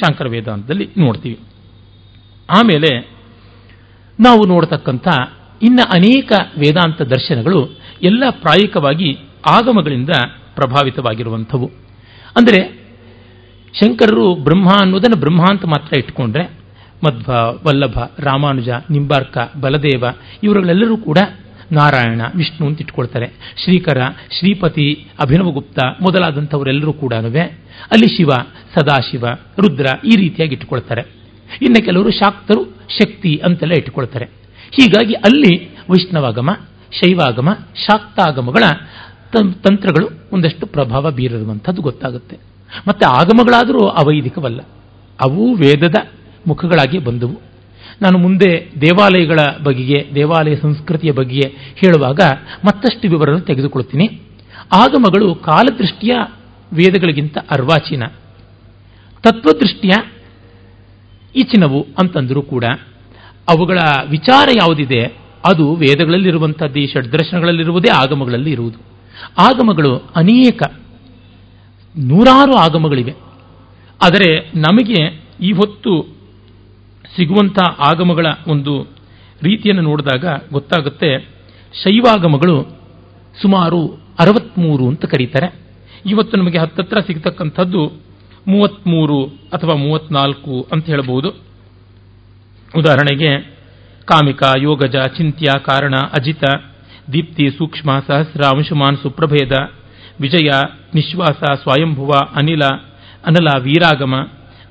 ಶಾಂಕರ 0.00 0.26
ವೇದಾಂತದಲ್ಲಿ 0.28 0.88
ನೋಡ್ತೀವಿ. 0.98 1.38
ಆಮೇಲೆ 2.50 2.90
ನಾವು 4.20 4.46
ನೋಡತಕ್ಕಂಥ 4.46 5.08
ಇನ್ನು 5.62 5.84
ಅನೇಕ 5.92 6.32
ವೇದಾಂತ 6.58 7.02
ದರ್ಶನಗಳು 7.02 7.78
ಎಲ್ಲ 8.02 8.24
ಪ್ರಾಯಿಕವಾಗಿ 8.30 9.18
ಆಗಮಗಳಿಂದ 9.46 10.10
ಪ್ರಭಾವಿತವಾಗಿರುವಂಥವು. 10.54 11.66
ಅಂದರೆ 12.36 12.60
ಶಂಕರರು 13.80 14.34
ಬ್ರಹ್ಮ 14.34 14.68
ಅನ್ನೋದನ್ನು 14.80 15.20
ಬ್ರಹ್ಮ 15.20 15.42
ಅಂತ 15.50 15.64
ಮಾತ್ರ 15.64 15.98
ಇಟ್ಕೊಂಡ್ರೆ 15.98 16.44
ಮಧ್ವ, 17.06 17.32
ವಲ್ಲಭ, 17.66 17.98
ರಾಮಾನುಜ, 18.18 18.68
ನಿಂಬಾರ್ಕ, 18.68 19.38
ಬಲದೇವ 19.60 20.04
ಇವರುಗಳೆಲ್ಲರೂ 20.42 20.96
ಕೂಡ 20.96 21.18
ನಾರಾಯಣ, 21.72 22.20
ವಿಷ್ಣು 22.34 22.66
ಅಂತ 22.66 22.80
ಇಟ್ಕೊಳ್ತಾರೆ. 22.80 23.26
ಶ್ರೀಕರ, 23.64 24.00
ಶ್ರೀಪತಿ 24.38 25.06
ಅಭಿನವಗುಪ್ತ 25.20 25.78
ಮೊದಲಾದಂಥವರೆಲ್ಲರೂ 26.00 26.92
ಕೂಡ 26.92 27.14
ಅಲ್ಲಿ 27.92 28.16
ಶಿವ, 28.16 28.28
ಸದಾಶಿವ, 28.74 29.24
ರುದ್ರ 29.58 29.86
ಈ 30.04 30.16
ರೀತಿಯಾಗಿ 30.16 30.54
ಇಟ್ಕೊಳ್ತಾರೆ. 30.54 31.02
ಇನ್ನು 31.62 31.84
ಕೆಲವರು 31.84 32.10
ಶಾಕ್ತರು, 32.10 32.64
ಶಕ್ತಿ 32.98 33.40
ಅಂತೆಲ್ಲ 33.44 33.74
ಇಟ್ಕೊಳ್ತಾರೆ. 33.78 34.24
ಹೀಗಾಗಿ 34.70 35.14
ಅಲ್ಲಿ 35.14 35.68
ವೈಷ್ಣವಾಗಮ, 35.90 36.50
ಶೈವಾಗಮ, 36.92 37.52
ಶಾಕ್ತಾಗಮಗಳ 37.74 38.64
ತಂತ್ರಗಳು 39.32 40.08
ಒಂದಷ್ಟು 40.32 40.66
ಪ್ರಭಾವ 40.66 41.10
ಬೀರಿರುವಂಥದ್ದು 41.10 41.82
ಗೊತ್ತಾಗುತ್ತೆ. 41.82 42.36
ಮತ್ತೆ 42.88 43.06
ಆಗಮಗಳಾದರೂ 43.06 43.86
ಅವೈದಿಕವಲ್ಲ. 43.88 44.60
ಅವು 45.20 45.54
ವೇದದ 45.54 45.94
ಮುಖಗಳಾಗಿ 46.46 46.98
ಬಂದವು. 46.98 47.47
ನಾನು 48.02 48.18
ಮುಂದೆ 48.18 48.72
ದೇವಾಲಯಗಳ 48.80 49.36
ಬಗೆಗೆ, 49.64 50.14
ದೇವಾಲಯ 50.14 50.56
ಸಂಸ್ಕೃತಿಯ 50.56 51.12
ಬಗ್ಗೆ 51.12 51.40
ಹೇಳುವಾಗ 51.74 52.20
ಮತ್ತಷ್ಟು 52.64 53.08
ವಿವರವನ್ನು 53.08 53.46
ತೆಗೆದುಕೊಳ್ತೀನಿ 53.46 54.06
ಆಗಮಗಳು 54.74 55.34
ಕಾಲದೃಷ್ಟಿಯ 55.34 56.14
ವೇದಗಳಿಗಿಂತ 56.72 57.38
ಅರ್ವಾಚೀನ. 57.50 58.02
ತತ್ವದೃಷ್ಟಿಯ 59.22 59.90
ಈಚಿನವು 61.36 61.86
ಅಂತಂದರೂ 61.98 62.42
ಕೂಡ 62.42 62.64
ಅವುಗಳ 63.48 63.78
ವಿಚಾರ 64.10 64.48
ಯಾವುದಿದೆ, 64.56 65.04
ಅದು 65.46 65.74
ವೇದಗಳಲ್ಲಿರುವಂಥದ್ದು, 65.74 66.80
ಈ 66.80 66.92
ಷಡ್ದರ್ಶನಗಳಲ್ಲಿರುವುದೇ 66.92 67.90
ಆಗಮಗಳಲ್ಲಿ 67.90 68.50
ಇರುವುದು. 68.50 68.78
ಆಗಮಗಳು 69.38 69.96
ಅನೇಕ, 69.96 70.62
ನೂರಾರು 71.98 72.54
ಆಗಮಗಳಿವೆ. 72.54 73.12
ಆದರೆ 74.04 74.52
ನಮಗೆ 74.54 75.22
ಈ 75.40 75.52
ಹೊತ್ತು 75.52 76.17
ಸಿಗುವಂಥ 77.16 77.58
ಆಗಮಗಳ 77.78 78.26
ಒಂದು 78.48 78.86
ರೀತಿಯನ್ನು 79.42 79.82
ನೋಡಿದಾಗ 79.82 80.24
ಗೊತ್ತಾಗುತ್ತೆ. 80.52 81.28
ಶೈವಾಗಮಗಳು 81.84 82.62
ಸುಮಾರು 83.42 83.86
ಅರವತ್ಮೂರು 84.18 84.88
ಅಂತ 84.88 85.04
ಕರೀತಾರೆ. 85.04 85.54
ಇವತ್ತು 86.06 86.38
ನಮಗೆ 86.38 86.58
ಹತ್ತತ್ರ 86.58 87.00
ಸಿಗತಕ್ಕಂಥದ್ದು 87.00 88.08
ಮೂವತ್ಮೂರು 88.48 89.24
ಅಥವಾ 89.24 89.74
ಮೂವತ್ನಾಲ್ಕು 89.74 90.66
ಅಂತ 90.72 90.86
ಹೇಳಬಹುದು. 90.86 91.28
ಉದಾಹರಣೆಗೆ, 92.76 93.58
ಕಾಮಿಕ, 94.04 94.42
ಯೋಗಜ, 94.62 94.96
ಚಿಂತ್ಯ, 94.96 95.46
ಕಾರಣ, 95.46 95.94
ಅಜಿತ, 95.94 96.44
ದೀಪ್ತಿ, 97.12 97.50
ಸೂಕ್ಷ್ಮ, 97.50 97.90
ಸಹಸ್ರ, 98.06 98.44
ಅಂಶುಮಾನ್, 98.44 98.96
ಸುಪ್ರಭೇದ, 98.96 99.52
ವಿಜಯ, 100.20 100.50
ನಿಶ್ವಾಸ, 100.94 101.42
ಸ್ವಯಂಭುವ, 101.62 102.10
ಅನಿಲ, 102.10 102.64
ಅನಲ, 103.26 103.62
ವೀರಾಗಮ 103.62 104.14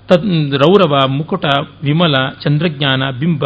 ತದ್, 0.09 0.53
ರೌರವ, 0.53 1.07
ಮುಕುಟ, 1.07 1.45
ವಿಮಲ, 1.83 2.13
ಚಂದ್ರಜ್ಞಾನ, 2.43 3.03
ಬಿಂಬ, 3.19 3.45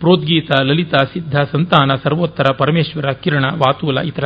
ಪ್ರೋದ್ಗೀತ, 0.00 0.50
ಲಲಿತ, 0.62 0.94
ಸಿದ್ಧ, 0.94 1.36
ಸಂತಾನ, 1.52 1.90
ಸರ್ವೋತ್ತರ, 2.04 2.44
ಪರಮೇಶ್ವರ, 2.58 3.12
ಕಿರಣ 3.12 3.44
ವಾತೂಲ 3.44 3.98
ಇತರ. 3.98 4.24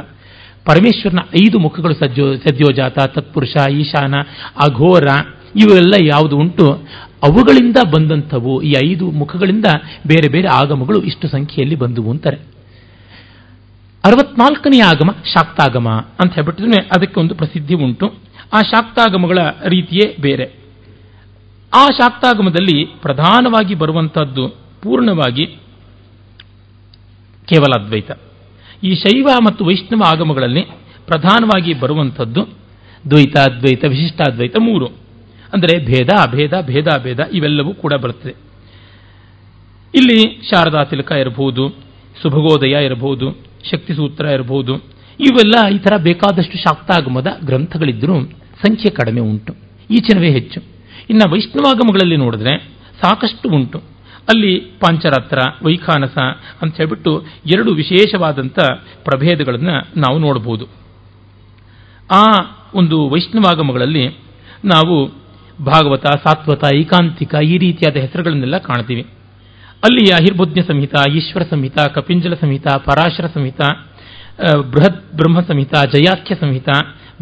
ಪರಮೇಶ್ವರನ 0.65 1.19
ಐದು 1.43 1.59
ಮುಖಗಳು 1.59 1.95
ಸಜ್ಜೋ 1.95 2.37
ಸದ್ಯೋಜಾತ 2.37 2.99
ತತ್ಪುರುಷ, 2.99 3.57
ಈಶಾನ, 3.71 4.15
ಅಘೋರ, 4.61 5.07
ಇವೆಲ್ಲ 5.57 5.95
ಯಾವುದು 6.03 6.37
ಉಂಟು? 6.37 6.73
ಅವುಗಳಿಂದ 7.23 7.77
ಬಂದಂಥವು 7.95 8.63
ಈ 8.63 8.75
ಐದು 8.85 9.11
ಮುಖಗಳಿಂದ 9.11 9.65
ಬೇರೆ 10.07 10.29
ಬೇರೆ 10.29 10.49
ಆಗಮಗಳು 10.49 11.03
ಇಷ್ಟು 11.03 11.29
ಸಂಖ್ಯೆಯಲ್ಲಿ 11.29 11.77
ಬಂದುವು 11.77 12.11
ಅಂತಾರೆ. 12.11 12.37
ಅರವತ್ನಾಲ್ಕನೇ 14.05 14.81
ಆಗಮ 14.81 15.11
ಶಾಕ್ತಾಗಮ 15.11 15.89
ಅಂತ 16.21 16.35
ಹೇಳ್ಬಿಟ್ಟಿದ್ರೆ 16.35 16.83
ಅದಕ್ಕೆ 16.83 17.21
ಒಂದು 17.21 17.35
ಪ್ರಸಿದ್ಧಿ 17.35 17.75
ಉಂಟು. 17.75 18.15
ಆ 18.53 18.61
ಶಾಕ್ತಾಗಮಗಳ 18.61 19.39
ರೀತಿಯೇ 19.69 20.17
ಬೇರೆ. 20.21 20.66
ಆ 21.75 21.87
ಶಾಕ್ತಾಗಮದಲ್ಲಿ 21.87 22.85
ಪ್ರಧಾನವಾಗಿ 22.85 23.75
ಬರುವಂಥದ್ದು 23.75 24.49
ಪೂರ್ಣವಾಗಿ 24.83 25.47
ಕೇವಲ 27.47 27.83
ಅದ್ವೈತ. 27.83 28.11
ಈ 28.83 28.95
ಶೈವ 28.95 29.29
ಮತ್ತು 29.45 29.65
ವೈಷ್ಣವ 29.65 30.03
ಆಗಮಗಳಲ್ಲಿ 30.07 30.63
ಪ್ರಧಾನವಾಗಿ 31.07 31.75
ಬರುವಂಥದ್ದು 31.75 32.49
ದ್ವೈತ 33.11 33.37
ಅದ್ವೈತ 33.39 33.85
ವಿಶಿಷ್ಟಾದ್ವೈತ 33.85 34.57
ಮೂರು. 34.61 34.87
ಅಂದರೆ 35.53 35.87
ಭೇದ, 35.87 36.09
ಅಭೇದ 36.23 36.61
ಭೇದಾಭೇದ 36.61 37.21
ಇವೆಲ್ಲವೂ 37.33 37.75
ಕೂಡ 37.75 37.95
ಬರುತ್ತದೆ. 37.95 38.35
ಇಲ್ಲಿ 39.95 40.41
ಶಾರದಾ 40.43 40.85
ತಿಲಕ 40.85 41.13
ಇರಬಹುದು, 41.13 41.69
ಸುಭಗೋದಯ 42.23 42.85
ಇರಬಹುದು, 42.85 43.33
ಶಕ್ತಿಸೂತ್ರ 43.71 44.25
ಇರಬಹುದು, 44.25 44.77
ಇವೆಲ್ಲ 45.21 45.75
ಈ 45.75 45.79
ಥರ 45.79 45.97
ಬೇಕಾದಷ್ಟು 45.97 46.59
ಶಾಕ್ತಾಗಮದ 46.59 47.27
ಗ್ರಂಥಗಳಿದ್ದರೂ 47.45 48.25
ಸಂಖ್ಯೆ 48.67 48.91
ಕಡಿಮೆ 48.91 49.21
ಉಂಟು. 49.21 49.55
ಈಚಿನವೇ 49.91 50.31
ಹೆಚ್ಚು. 50.31 50.76
ಇನ್ನು 51.11 51.31
ವೈಷ್ಣವಾಗಮಗಳಲ್ಲಿ 51.33 52.17
ನೋಡಿದ್ರೆ 52.17 52.59
ಸಾಕಷ್ಟು 53.03 53.49
ಉಂಟು. 53.49 53.79
ಅಲ್ಲಿ 54.29 54.59
ಪಾಂಚರಾತ್ರ, 54.59 55.39
ವೈಖಾನಸ 55.63 56.19
ಅಂತ 56.63 56.77
ಹೇಳ್ಬಿಟ್ಟು 56.77 57.25
ಎರಡು 57.47 57.73
ವಿಶೇಷವಾದಂಥ 57.73 58.59
ಪ್ರಭೇದಗಳನ್ನು 59.05 60.01
ನಾವು 60.01 60.19
ನೋಡಬಹುದು 60.19 60.67
ಆ 62.11 62.25
ಒಂದು 62.75 63.09
ವೈಷ್ಣವಾಗಮಗಳಲ್ಲಿ 63.09 64.07
ನಾವು 64.65 65.07
ಭಾಗವತ, 65.65 66.07
ಸಾತ್ವತ, 66.07 66.65
ಏಕಾಂತಿಕ 66.75 67.35
ಈ 67.35 67.59
ರೀತಿಯಾದ 67.59 67.97
ಹೆಸರುಗಳನ್ನೆಲ್ಲ 67.97 68.59
ಕಾಣ್ತೀವಿ. 68.59 69.03
ಅಲ್ಲಿ 69.85 70.13
ಅಹಿರ್ಬುದ್ಧ 70.13 70.59
ಸಂಹಿತ, 70.59 70.95
ಈಶ್ವರ 71.11 71.43
ಸಂಹಿತ, 71.51 71.79
ಕಪಿಂಜಲ 71.79 72.35
ಸಂಹಿತ, 72.35 72.67
ಪರಾಶರ 72.77 73.27
ಸಂಹಿತ 73.27 73.61
ಬೃಹತ್ 74.71 75.15
ಬ್ರಹ್ಮ 75.15 75.41
ಸಂಹಿತ, 75.41 75.75
ಜಯಾಖ್ಯ 75.97 76.35
ಸಂಹಿತ 76.35 76.69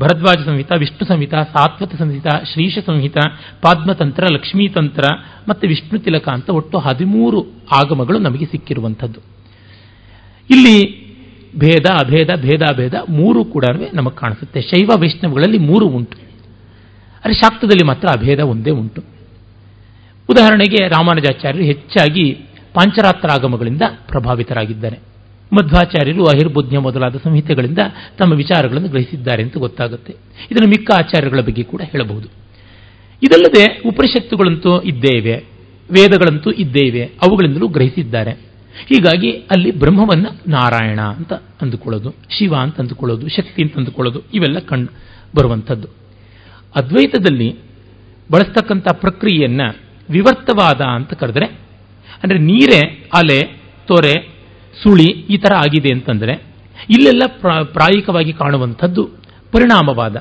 ಭರದ್ವಾಜ 0.00 0.46
ಸಂಹಿತ, 0.46 0.72
ವಿಷ್ಣು 0.78 1.06
ಸಂಹಿತ, 1.06 1.34
ಸಾತ್ವತ 1.34 1.94
ಸಂಹಿತ 1.94 2.26
ಶ್ರೀಶ 2.26 2.78
ಸಂಹಿತ 2.86 3.16
ಪದ್ಮತಂತ್ರ 3.62 4.24
ಲಕ್ಷ್ಮೀತಂತ್ರ 4.32 5.02
ಮತ್ತು 5.48 5.68
ವಿಷ್ಣು 5.68 5.98
ತಿಲಕ 5.98 6.28
ಅಂತ 6.28 6.50
ಒಟ್ಟು 6.50 6.78
ಹದಿಮೂರು 6.78 7.44
ಆಗಮಗಳು 7.72 8.18
ನಮಗೆ 8.18 8.46
ಸಿಕ್ಕಿರುವಂಥದ್ದು. 8.46 9.20
ಇಲ್ಲಿ 10.50 11.04
ಭೇದ, 11.58 11.86
ಅಭೇದ, 11.90 12.28
ಭೇದ 12.36 12.76
ಭೇದ 12.76 12.94
ಮೂರು 13.08 13.44
ಕೂಡ 13.44 13.64
ನಮಗೆ 13.94 14.16
ಕಾಣಿಸುತ್ತೆ. 14.16 14.60
ಶೈವ 14.60 14.90
ವೈಷ್ಣವಗಳಲ್ಲಿ 15.00 15.58
ಮೂರು 15.58 15.86
ಉಂಟು. 15.86 16.16
ಅರೆ 17.24 17.34
ಶಾಕ್ತದಲ್ಲಿ 17.34 17.86
ಮಾತ್ರ 17.86 18.08
ಅಭೇದ 18.08 18.40
ಒಂದೇ 18.40 18.70
ಉಂಟು. 18.70 19.02
ಉದಾಹರಣೆಗೆ 20.30 20.88
ರಾಮಾನುಜಾಚಾರ್ಯರು 20.88 21.64
ಹೆಚ್ಚಾಗಿ 21.64 22.32
ಪಾಂಚರಾತ್ರಾಗಮಗಳಿಂದ 22.74 23.82
ಪ್ರಭಾವಿತರಾಗಿದ್ದಾರೆ. 24.08 25.13
ಮಧ್ವಾಚಾರ್ಯರು 25.52 26.24
ಅಹಿರ್ಬುದ್ಧ 26.24 26.76
ಮೊದಲಾದ 26.76 27.16
ಸಂಹಿತೆಗಳಿಂದ 27.24 27.78
ತಮ್ಮ 28.18 28.32
ವಿಚಾರಗಳನ್ನು 28.32 28.88
ಗ್ರಹಿಸಿದ್ದಾರೆ 28.88 29.42
ಅಂತ 29.42 29.56
ಗೊತ್ತಾಗುತ್ತೆ. 29.56 30.12
ಇದನ್ನು 30.50 30.68
ಮಿಕ್ಕ 30.68 30.90
ಆಚಾರ್ಯಗಳ 30.96 31.40
ಬಗ್ಗೆ 31.40 31.62
ಕೂಡ 31.62 31.82
ಹೇಳಬಹುದು. 31.84 32.28
ಇದಲ್ಲದೆ 33.22 33.82
ಉಪನಿಷತ್ತುಗಳಂತೂ 33.88 34.80
ಇದ್ದೇ 34.80 35.16
ಇವೆ, 35.16 35.36
ವೇದಗಳಂತೂ 35.90 36.50
ಇದ್ದೇ 36.50 36.86
ಇವೆ, 36.86 37.04
ಅವುಗಳಿಂದಲೂ 37.04 37.68
ಗ್ರಹಿಸಿದ್ದಾರೆ. 37.68 38.30
ಹೀಗಾಗಿ 38.86 39.30
ಅಲ್ಲಿ 39.30 39.78
ಬ್ರಹ್ಮವನ್ನು 39.78 40.50
ನಾರಾಯಣ 40.50 41.00
ಅಂತ 41.00 41.32
ಅಂದುಕೊಳ್ಳೋದು, 41.32 42.14
ಶಿವ 42.30 42.54
ಅಂತ 42.54 42.80
ಅಂದುಕೊಳ್ಳೋದು, 42.80 43.28
ಶಕ್ತಿ 43.28 43.62
ಅಂತ 43.62 43.78
ಅಂದುಕೊಳ್ಳೋದು, 43.78 44.20
ಇವೆಲ್ಲ 44.34 44.58
ಕಂಡು 44.58 44.92
ಬರುವಂಥದ್ದು. 45.36 45.88
ಅದ್ವೈತದಲ್ಲಿ 46.76 47.56
ಬಳಸ್ತಕ್ಕಂಥ 48.32 48.88
ಪ್ರಕ್ರಿಯೆಯನ್ನು 48.92 49.76
ವಿವರ್ತವಾದ 50.10 50.80
ಅಂತ 50.80 51.12
ಕರೆದ್ರೆ, 51.12 51.46
ಅಂದರೆ 52.22 52.38
ನೀರೇ, 52.38 53.08
ಅಲೆ, 53.14 53.60
ತೊರೆ 53.86 54.33
ಸುಳಿ 54.82 55.08
ಈ 55.34 55.36
ಥರ 55.36 55.52
ಆಗಿದೆ 55.56 55.90
ಅಂತಂದರೆ 55.94 56.34
ಇಲ್ಲೆಲ್ಲ 56.90 57.24
ಪ್ರಾಯಿಕವಾಗಿ 57.72 58.32
ಕಾಣುವಂಥದ್ದು 58.32 59.02
ಪರಿಣಾಮವಾದ, 59.52 60.16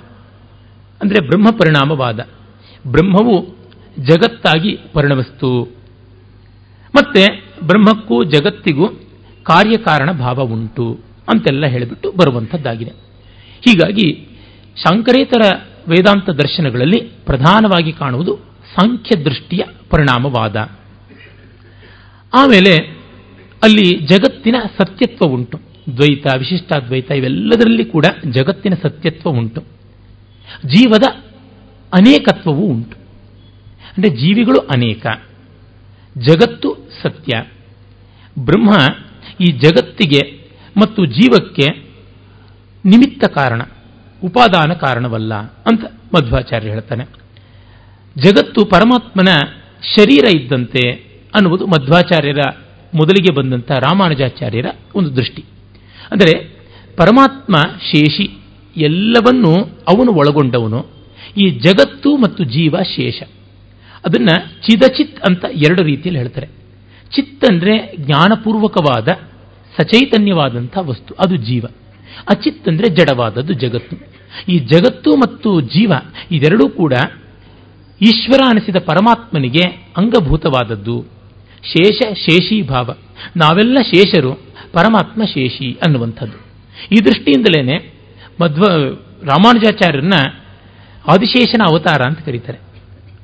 ಅಂದರೆ 1.01 1.19
ಬ್ರಹ್ಮ 1.27 1.49
ಪರಿಣಾಮವಾದ. 1.59 2.19
ಬ್ರಹ್ಮವು 2.85 3.35
ಜಗತ್ತಾಗಿ 4.03 4.71
ಪರಿಣಮಿಸ್ತು. 4.93 5.49
ಮತ್ತೆ 6.93 7.23
ಬ್ರಹ್ಮಕ್ಕೂ 7.67 8.17
ಜಗತ್ತಿಗೂ 8.23 8.87
ಕಾರ್ಯಕಾರಣ 9.45 10.09
ಭಾವ 10.17 10.41
ಉಂಟು 10.55 10.87
ಅಂತೆಲ್ಲ 11.31 11.65
ಹೇಳಿಬಿಟ್ಟು 11.65 12.07
ಬರುವಂಥದ್ದಾಗಿದೆ. 12.11 12.93
ಹೀಗಾಗಿ 13.65 14.07
ಶಂಕರೇತರ 14.77 15.43
ವೇದಾಂತ 15.89 16.29
ದರ್ಶನಗಳಲ್ಲಿ 16.41 16.99
ಪ್ರಧಾನವಾಗಿ 17.25 17.91
ಕಾಣುವುದು 17.93 18.33
ಸಾಂಖ್ಯದೃಷ್ಟಿಯ 18.75 19.63
ಪರಿಣಾಮವಾದ. 19.89 20.55
ಆಮೇಲೆ 22.33 22.73
ಅಲ್ಲಿ 23.64 23.99
ಜಗತ್ತಿನ 23.99 24.55
ಸತ್ಯತ್ವ 24.78 25.26
ಉಂಟು. 25.26 25.59
ದ್ವೈತ 25.97 26.28
ವಿಶಿಷ್ಟಾದ್ವೈತ 26.38 27.11
ಇವೆಲ್ಲದರಲ್ಲಿ 27.11 27.86
ಕೂಡ 27.86 28.05
ಜಗತ್ತಿನ 28.32 28.74
ಸತ್ಯತ್ವ 28.84 29.30
ಉಂಟು. 29.30 29.61
ಜೀವದ 30.66 31.03
ಅನೇಕತ್ವವೂ 31.93 32.61
ಉಂಟು. 32.61 32.97
ಅಂದರೆ 33.88 34.09
ಜೀವಿಗಳು 34.09 34.59
ಅನೇಕ. 34.59 35.07
ಜಗತ್ತು 36.18 36.78
ಸತ್ಯ. 37.03 37.45
ಬ್ರಹ್ಮ 38.39 38.72
ಈ 39.41 39.51
ಜಗತ್ತಿಗೆ 39.51 40.51
ಮತ್ತು 40.78 41.05
ಜೀವಕ್ಕೆ 41.05 41.68
ನಿಮಿತ್ತ 42.86 43.26
ಕಾರಣ, 43.26 43.61
ಉಪಾದಾನ 44.24 44.74
ಕಾರಣವಲ್ಲ 44.74 45.34
ಅಂತ 45.36 45.84
ಮಧ್ವಾಚಾರ್ಯ 46.16 46.70
ಹೇಳ್ತಾನೆ. 46.70 47.03
ಜಗತ್ತು 48.18 48.66
ಪರಮಾತ್ಮನ 48.66 49.28
ಶರೀರ 49.95 50.41
ಇದ್ದಂತೆ 50.41 50.91
ಅನ್ನುವುದು 51.36 51.68
ಮಧ್ವಾಚಾರ್ಯರ 51.68 52.39
ಮೊದಲಿಗೆ 52.95 53.35
ಬಂದಂಥ 53.35 53.71
ರಾಮಾನುಜಾಚಾರ್ಯರ 53.71 54.65
ಒಂದು 54.95 55.15
ದೃಷ್ಟಿ. 55.15 55.45
ಅಂದರೆ 56.11 56.53
ಪರಮಾತ್ಮ 56.97 57.55
ಶೇಷಿ 57.79 58.37
ಎಲ್ಲವನ್ನೂ 58.77 59.53
ಅವನು 59.87 60.13
ಒಳಗೊಂಡವನು. 60.13 60.85
ಈ 61.37 61.49
ಜಗತ್ತು 61.49 62.17
ಮತ್ತು 62.17 62.43
ಜೀವ 62.43 62.75
ಶೇಷ. 62.95 63.23
ಅದನ್ನ 64.05 64.29
ಚಿದಚಿತ್ 64.67 65.19
ಅಂತ 65.19 65.45
ಎರಡು 65.53 65.83
ರೀತಿಯಲ್ಲಿ 65.83 66.17
ಹೇಳ್ತಾರೆ. 66.17 66.47
ಚಿತ್ 67.15 67.45
ಅಂದರೆ 67.45 67.97
ಜ್ಞಾನಪೂರ್ವಕವಾದ, 67.97 69.07
ಸಚೈತನ್ಯವಾದಂಥ 69.77 70.77
ವಸ್ತು, 70.81 71.13
ಅದು 71.13 71.35
ಜೀವ. 71.35 71.65
ಅಚಿತ್ 72.29 72.67
ಅಂದರೆ 72.67 72.89
ಜಡವಾದದ್ದು 72.89 73.53
ಜಗತ್ತು. 73.53 73.95
ಈ 74.47 74.59
ಜಗತ್ತು 74.59 75.15
ಮತ್ತು 75.15 75.61
ಜೀವ 75.61 75.91
ಇದೆರಡೂ 76.31 76.69
ಕೂಡ 76.69 76.93
ಈಶ್ವರ 78.01 78.39
ಅನಿಸಿದ 78.49 78.75
ಪರಮಾತ್ಮನಿಗೆ 78.75 79.67
ಅಂಗಭೂತವಾದದ್ದು. 79.97 81.05
ಶೇಷ 81.72 82.01
ಶೇಷಿ 82.14 82.61
ಭಾವ. 82.61 82.89
ನಾವೆಲ್ಲ 83.38 83.78
ಶೇಷರು, 83.82 84.34
ಪರಮಾತ್ಮ 84.74 85.26
ಶೇಷಿ 85.26 85.78
ಅನ್ನುವಂಥದ್ದು. 85.86 86.38
ಈ 86.91 86.95
ದೃಷ್ಟಿಯಿಂದಲೇ 87.05 87.93
ಮಧ್ವ, 88.41 88.61
ರಾಮಾನುಜಾಚಾರ್ಯರನ್ನ 89.24 90.14
ಆದಿಶೇಷನ 91.07 91.61
ಅವತಾರ 91.72 92.01
ಅಂತ 92.05 92.20
ಕರೀತಾರೆ. 92.20 92.57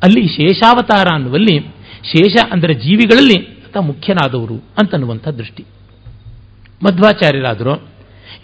ಅಲ್ಲಿ 0.03 0.27
ಶೇಷಾವತಾರ 0.27 1.07
ಅನ್ನುವಲ್ಲಿ 1.13 1.59
ಶೇಷ 2.03 2.35
ಅಂದರೆ 2.51 2.73
ಜೀವಿಗಳಲ್ಲಿ 2.73 3.45
ಅಂತ 3.45 3.77
ಮುಖ್ಯನಾದವರು 3.77 4.55
ಅಂತನ್ನುವಂಥ 4.77 5.27
ದೃಷ್ಟಿ. 5.27 5.65
ಮಧ್ವಾಚಾರ್ಯರಾದರೂ, 6.83 7.73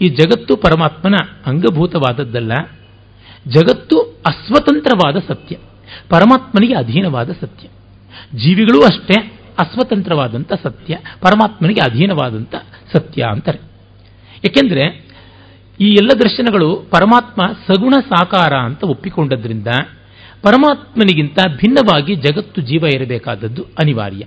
ಈ 0.00 0.04
ಜಗತ್ತು 0.04 0.56
ಪರಮಾತ್ಮನ 0.56 1.14
ಅಂಗಭೂತವಾದದ್ದಲ್ಲ, 1.46 2.52
ಜಗತ್ತು 3.48 3.98
ಅಸ್ವತಂತ್ರವಾದ 4.26 5.16
ಸತ್ಯ, 5.28 5.56
ಪರಮಾತ್ಮನಿಗೆ 6.08 6.74
ಅಧೀನವಾದ 6.74 7.30
ಸತ್ಯ. 7.30 7.68
ಜೀವಿಗಳೂ 8.34 8.82
ಅಷ್ಟೇ 8.82 9.35
ಅಸ್ವತಂತ್ರವಾದಂಥ 9.58 10.52
ಸತ್ಯ, 10.62 10.98
ಪರಮಾತ್ಮನಿಗೆ 11.20 11.80
ಅಧೀನವಾದಂಥ 11.80 12.54
ಸತ್ಯ 12.92 13.22
ಅಂತಾರೆ. 13.22 13.58
ಏಕೆಂದರೆ 14.46 15.06
ಈ 15.80 15.84
ಎಲ್ಲ 15.84 16.10
ದರ್ಶನಗಳು 16.18 16.76
ಪರಮಾತ್ಮ 16.90 17.46
ಸಗುಣ 17.46 17.94
ಸಾಕಾರ 18.00 18.54
ಅಂತ 18.54 18.84
ಒಪ್ಪಿಕೊಂಡದ್ರಿಂದ 18.84 19.66
ಪರಮಾತ್ಮನಿಗಿಂತ 20.42 21.38
ಭಿನ್ನವಾಗಿ 21.56 22.16
ಜಗತ್ತು 22.16 22.60
ಜೀವ 22.60 22.84
ಇರಬೇಕಾದದ್ದು 22.94 23.62
ಅನಿವಾರ್ಯ. 23.62 24.24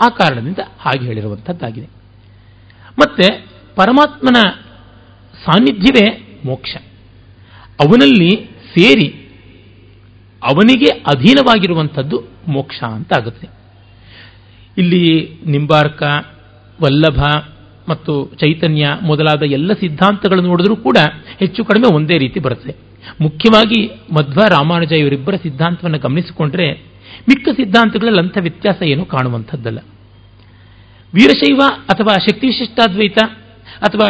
ಆ 0.00 0.08
ಕಾರಣದಿಂದ 0.08 0.58
ಹಾಗೆ 0.78 1.06
ಹೇಳಿರುವಂಥದ್ದಾಗಿದೆ 1.06 1.86
ಮತ್ತೆ 2.98 3.46
ಪರಮಾತ್ಮನ 3.76 4.50
ಸಾನ್ನಿಧ್ಯವೇ 5.44 6.38
ಮೋಕ್ಷ. 6.44 6.76
ಅವನಲ್ಲಿ 7.80 8.30
ಸೇರಿ 8.46 9.08
ಅವನಿಗೆ 10.42 10.90
ಅಧೀನವಾಗಿರುವಂಥದ್ದು 10.90 12.24
ಮೋಕ್ಷ 12.48 12.82
ಅಂತ 12.82 13.12
ಆಗುತ್ತೆ 13.16 13.57
ಇಲ್ಲಿ 14.80 15.04
ನಿಂಬಾರ್ಕ, 15.46 16.02
ವಲ್ಲಭ 16.82 17.20
ಮತ್ತು 17.90 18.12
ಚೈತನ್ಯ 18.40 18.86
ಮೊದಲಾದ 19.02 19.42
ಎಲ್ಲ 19.58 19.72
ಸಿದ್ಧಾಂತಗಳು 19.72 20.42
ನೋಡಿದ್ರೂ 20.42 20.76
ಕೂಡ 20.86 20.98
ಹೆಚ್ಚು 21.38 21.60
ಕಡಿಮೆ 21.64 21.88
ಒಂದೇ 21.94 22.16
ರೀತಿ 22.18 22.38
ಬರುತ್ತೆ. 22.40 22.72
ಮುಖ್ಯವಾಗಿ 23.20 23.80
ಮಧ್ವ 24.16 24.40
ರಾಮಾನುಜ 24.50 24.92
ಇವರಿಬ್ಬರ 24.92 25.34
ಸಿದ್ಧಾಂತವನ್ನು 25.42 25.98
ಗಮನಿಸಿಕೊಂಡ್ರೆ 25.98 26.66
ಮಿಕ್ಕ 27.28 27.48
ಸಿದ್ಧಾಂತಗಳಲ್ಲಿ 27.56 28.20
ಅಂಥ 28.20 28.36
ವ್ಯತ್ಯಾಸ 28.40 28.82
ಏನು 28.92 29.04
ಕಾಣುವಂಥದ್ದಲ್ಲ. 29.04 29.78
ವೀರಶೈವ 31.14 31.60
ಅಥವಾ 31.92 32.14
ಶಕ್ತಿ 32.26 32.46
ವಿಶಿಷ್ಟಾದ್ವೈತ 32.46 33.18
ಅಥವಾ 33.86 34.08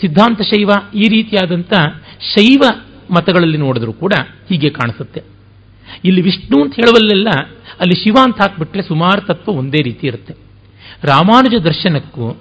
ಸಿದ್ಧಾಂತ 0.00 0.40
ಶೈವ 0.50 0.70
ಈ 0.94 1.06
ರೀತಿಯಾದಂಥ 1.16 1.72
ಶೈವ 2.34 2.62
ಮತಗಳಲ್ಲಿ 3.14 3.58
ನೋಡಿದ್ರೂ 3.58 3.92
ಕೂಡ 3.92 4.14
ಹೀಗೆ 4.48 4.70
ಕಾಣಿಸುತ್ತೆ. 4.70 5.20
ಇಲ್ಲಿ 6.04 6.20
ವಿಷ್ಣು 6.20 6.62
ಅಂತ 6.62 6.74
ಹೇಳುವಲ್ಲೆಲ್ಲ 6.74 7.28
ಅಲ್ಲಿ 7.80 8.04
ಶಿವ 8.04 8.14
ಅಂತ 8.22 8.36
ಹಾಕ್ಬಿಟ್ರೆ 8.38 8.82
ಸುಮಾರು 8.82 9.20
ತತ್ವ 9.20 9.52
ಒಂದೇ 9.52 9.82
ರೀತಿ 9.82 10.06
ಇರುತ್ತೆ. 10.06 10.34
ರಾಮಾನುಜ 11.04 11.54
ದರ್ಶನಕ್ಕೂ, 11.62 12.40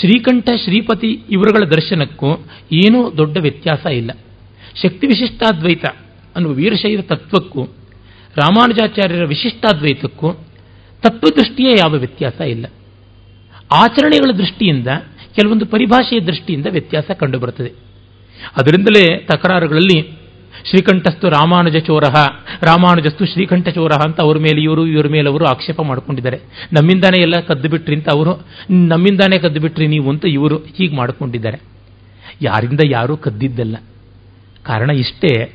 ಶ್ರೀಕಂಠ, 0.00 0.48
ಶ್ರೀಪತಿ 0.64 1.20
ಇವರುಗಳ 1.30 1.66
ದರ್ಶನಕ್ಕೂ 1.66 2.26
ಏನೂ 2.72 3.12
ದೊಡ್ಡ 3.16 3.36
ವ್ಯತ್ಯಾಸ 3.40 3.86
ಇಲ್ಲ. 3.86 4.10
ಶಕ್ತಿ 4.82 5.06
ವಿಶಿಷ್ಟಾದ್ವೈತ 5.06 5.84
ಅನ್ನುವ 6.36 6.52
ವೀರಶೈವ 6.52 7.00
ತತ್ವಕ್ಕೂ, 7.02 7.64
ರಾಮಾನುಜಾಚಾರ್ಯರ 8.36 9.24
ವಿಶಿಷ್ಟಾದ್ವೈತಕ್ಕೂ 9.24 10.32
ತತ್ವದೃಷ್ಟಿಯೇ 11.02 11.70
ಯಾವ 11.78 11.92
ವ್ಯತ್ಯಾಸ 11.92 12.40
ಇಲ್ಲ. 12.40 12.66
ಆಚರಣೆಗಳ 13.72 14.30
ದೃಷ್ಟಿಯಿಂದ, 14.32 14.86
ಕೆಲವೊಂದು 15.34 15.66
ಪರಿಭಾಷೆಯ 15.66 16.20
ದೃಷ್ಟಿಯಿಂದ 16.20 16.66
ವ್ಯತ್ಯಾಸ 16.70 17.10
ಕಂಡುಬರುತ್ತದೆ. 17.10 17.72
ಅದರಿಂದಲೇ 18.56 19.18
ತಕರಾರುಗಳಲ್ಲಿ 19.18 20.17
ಶ್ರೀಕಂಠಸ್ತು 20.64 21.28
ರಾಮಾನುಜ 21.28 21.76
ಚೋರಹ, 21.76 22.14
ರಾಮಾನುಜಸ್ತು 22.62 23.24
ಶ್ರೀಕಂಠ 23.24 23.68
ಚೋರಹ 23.68 23.96
ಅಂತ 23.96 24.20
ಅವ್ರ 24.20 24.38
ಮೇಲೆ 24.38 24.62
ಇವರು, 24.62 24.86
ಇವ್ರ 24.86 25.08
ಮೇಲೆ 25.08 25.30
ಅವರು 25.30 25.44
ಆಕ್ಷೇಪ 25.44 25.80
ಮಾಡ್ಕೊಂಡಿದ್ದಾರೆ. 25.80 26.36
ನಮ್ಮಿಂದಾನೇ 26.72 27.22
ಎಲ್ಲ 27.22 27.40
ಕದ್ದು 27.40 27.68
ಬಿಟ್ರಿ 27.68 27.96
ಅಂತ 27.96 28.08
ಅವರು, 28.12 28.46
ನಮ್ಮಿಂದಾನೇ 28.70 29.38
ಕದ್ದು 29.38 29.60
ಬಿಟ್ರಿ 29.60 29.86
ನೀವು 29.86 30.10
ಅಂತ 30.10 30.24
ಇವರು 30.28 30.58
ಹೀಗೆ 30.58 30.96
ಮಾಡಿಕೊಂಡಿದ್ದಾರೆ. 30.96 31.60
ಯಾರಿಂದ 32.42 32.80
ಯಾರೂ 32.84 33.16
ಕದ್ದಿದ್ದಲ್ಲ. 33.16 33.76
ಕಾರಣ 34.62 34.90
ಇಷ್ಟೇ, 34.90 35.54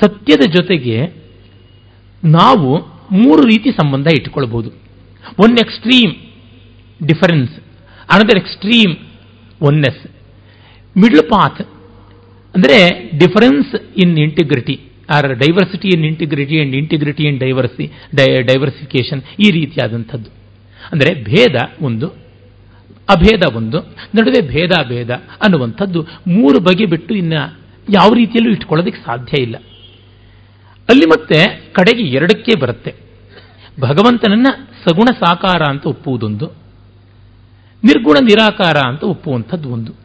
ಸತ್ಯದ 0.00 0.40
ಜೊತೆಗೆ 0.40 1.06
ನಾವು 2.24 2.78
ಮೂರು 3.12 3.42
ರೀತಿ 3.42 3.70
ಸಂಬಂಧ 3.70 4.06
ಇಟ್ಕೊಳ್ಬೋದು. 4.18 4.70
One 5.38 5.58
extreme 5.58 6.14
difference 7.06 7.50
another 8.12 8.38
extreme 8.38 8.96
oneness 9.62 10.06
middle 10.98 11.22
path 11.22 11.68
ಅಂದರೆ 12.54 12.78
difference 13.18 13.74
in 13.96 14.18
integrity 14.18 14.76
or 15.10 15.28
diversity 15.34 15.88
in 15.96 16.04
integrity 16.04 16.60
and 16.60 16.74
integrity 16.74 17.24
in 17.28 17.38
diversity 17.38 17.86
diversification 18.46 19.22
ಈ 19.38 19.50
ರೀತಿಯಾದಂಥದ್ದು. 19.50 20.30
ಅಂದರೆ 20.92 21.24
ಭೇದ 21.24 21.56
ಒಂದು, 21.82 22.06
ಅಭೇದ 23.08 23.56
ಒಂದು, 23.56 23.78
ನಡುವೆ 24.14 24.40
ಭೇದ 24.48 24.72
ಭೇದ 24.88 25.10
ಅನ್ನುವಂಥದ್ದು 25.42 26.02
ಮೂರು 26.28 26.60
ಬಗೆ 26.60 26.86
ಬಿಟ್ಟು 26.86 27.14
ಇನ್ನು 27.14 27.58
ಯಾವ 27.90 28.14
ರೀತಿಯಲ್ಲೂ 28.14 28.50
ಇಟ್ಕೊಳ್ಳೋದಕ್ಕೆ 28.52 29.02
ಸಾಧ್ಯ 29.04 29.42
ಇಲ್ಲ. 29.42 29.56
ಅಲ್ಲಿ 30.88 31.06
ಮತ್ತೆ 31.06 31.38
ಕಡೆಗೆ 31.72 32.04
ಎರಡಕ್ಕೆ 32.08 32.60
ಬರುತ್ತೆ. 32.60 32.92
ಭಗವಂತನನ್ನ 33.80 34.46
ಸಗುಣ 34.84 35.08
ಸಾಕಾರ 35.24 35.62
ಅಂತ 35.68 35.86
ಒಪ್ಪುವುದೊಂದು, 35.86 36.46
ನಿರ್ಗುಣ 37.84 38.16
ನಿರಾಕಾರ 38.22 38.78
ಅಂತ 38.88 39.02
ಒಪ್ಪುವಂಥದ್ದು 39.02 39.68
ಒಂದು. 39.68 40.01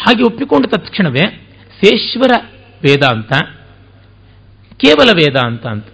ಹಾಗೆ 0.00 0.22
ಒಪ್ಪಿಕೊಂಡ 0.22 0.66
ತಕ್ಷಣವೇ 0.66 1.24
ಸೇಶ್ವರ 1.80 2.32
ವೇದಾಂತ 2.82 3.32
ಕೇವಲ 4.76 5.08
ವೇದಾಂತ 5.14 5.66
ಅಂತ 5.66 5.86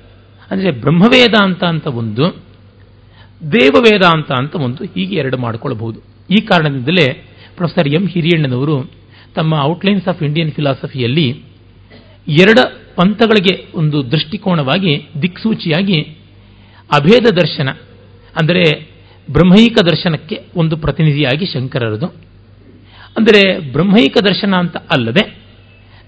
ಅಂದರೆ 0.50 0.70
ಬ್ರಹ್ಮವೇದಾಂತ 0.70 1.64
ಅಂತ 1.64 1.86
ಒಂದು 1.86 2.42
ದೇವವೇದಾಂತ 3.52 4.32
ಅಂತ 4.32 4.54
ಒಂದು 4.54 4.84
ಹೀಗೆ 4.84 5.16
ಎರಡು 5.16 5.38
ಮಾಡಿಕೊಳ್ಳಬಹುದು 5.38 6.00
ಈ 6.30 6.36
ಕಾರಣದಿಂದಲೇ 6.36 7.06
ಪ್ರೊಫೆಸರ್ 7.56 7.88
ಎಂ 7.88 8.06
ಹಿರಿಯಣ್ಣನವರು 8.08 8.90
ತಮ್ಮ 9.34 9.54
ಔಟ್ಲೈನ್ಸ್ 9.62 10.08
ಆಫ್ 10.08 10.22
ಇಂಡಿಯನ್ 10.22 10.52
ಫಿಲಾಸಫಿಯಲ್ಲಿ 10.52 11.28
ಎರಡು 12.28 12.62
ಪಂಥಗಳಿಗೆ 12.96 13.66
ಒಂದು 13.74 14.10
ದೃಷ್ಟಿಕೋನವಾಗಿ 14.10 15.08
ದಿಕ್ಸೂಚಿಯಾಗಿ 15.22 16.02
ಅಭೇದ 16.92 17.26
ದರ್ಶನ, 17.30 17.68
ಅಂದರೆ 18.40 18.64
ಬ್ರಹ್ಮೈಕ 19.32 19.78
ದರ್ಶನಕ್ಕೆ 19.84 20.44
ಒಂದು 20.56 20.76
ಪ್ರತಿನಿಧಿಯಾಗಿ 20.76 21.46
ಶಂಕರರದು. 21.46 22.25
ಅಂದರೆ 23.16 23.72
ಬ್ರಹ್ಮೈಕ 23.72 24.18
ದರ್ಶನ 24.18 24.54
ಅಂತ 24.54 24.76
ಅಲ್ಲದೆ 24.76 25.24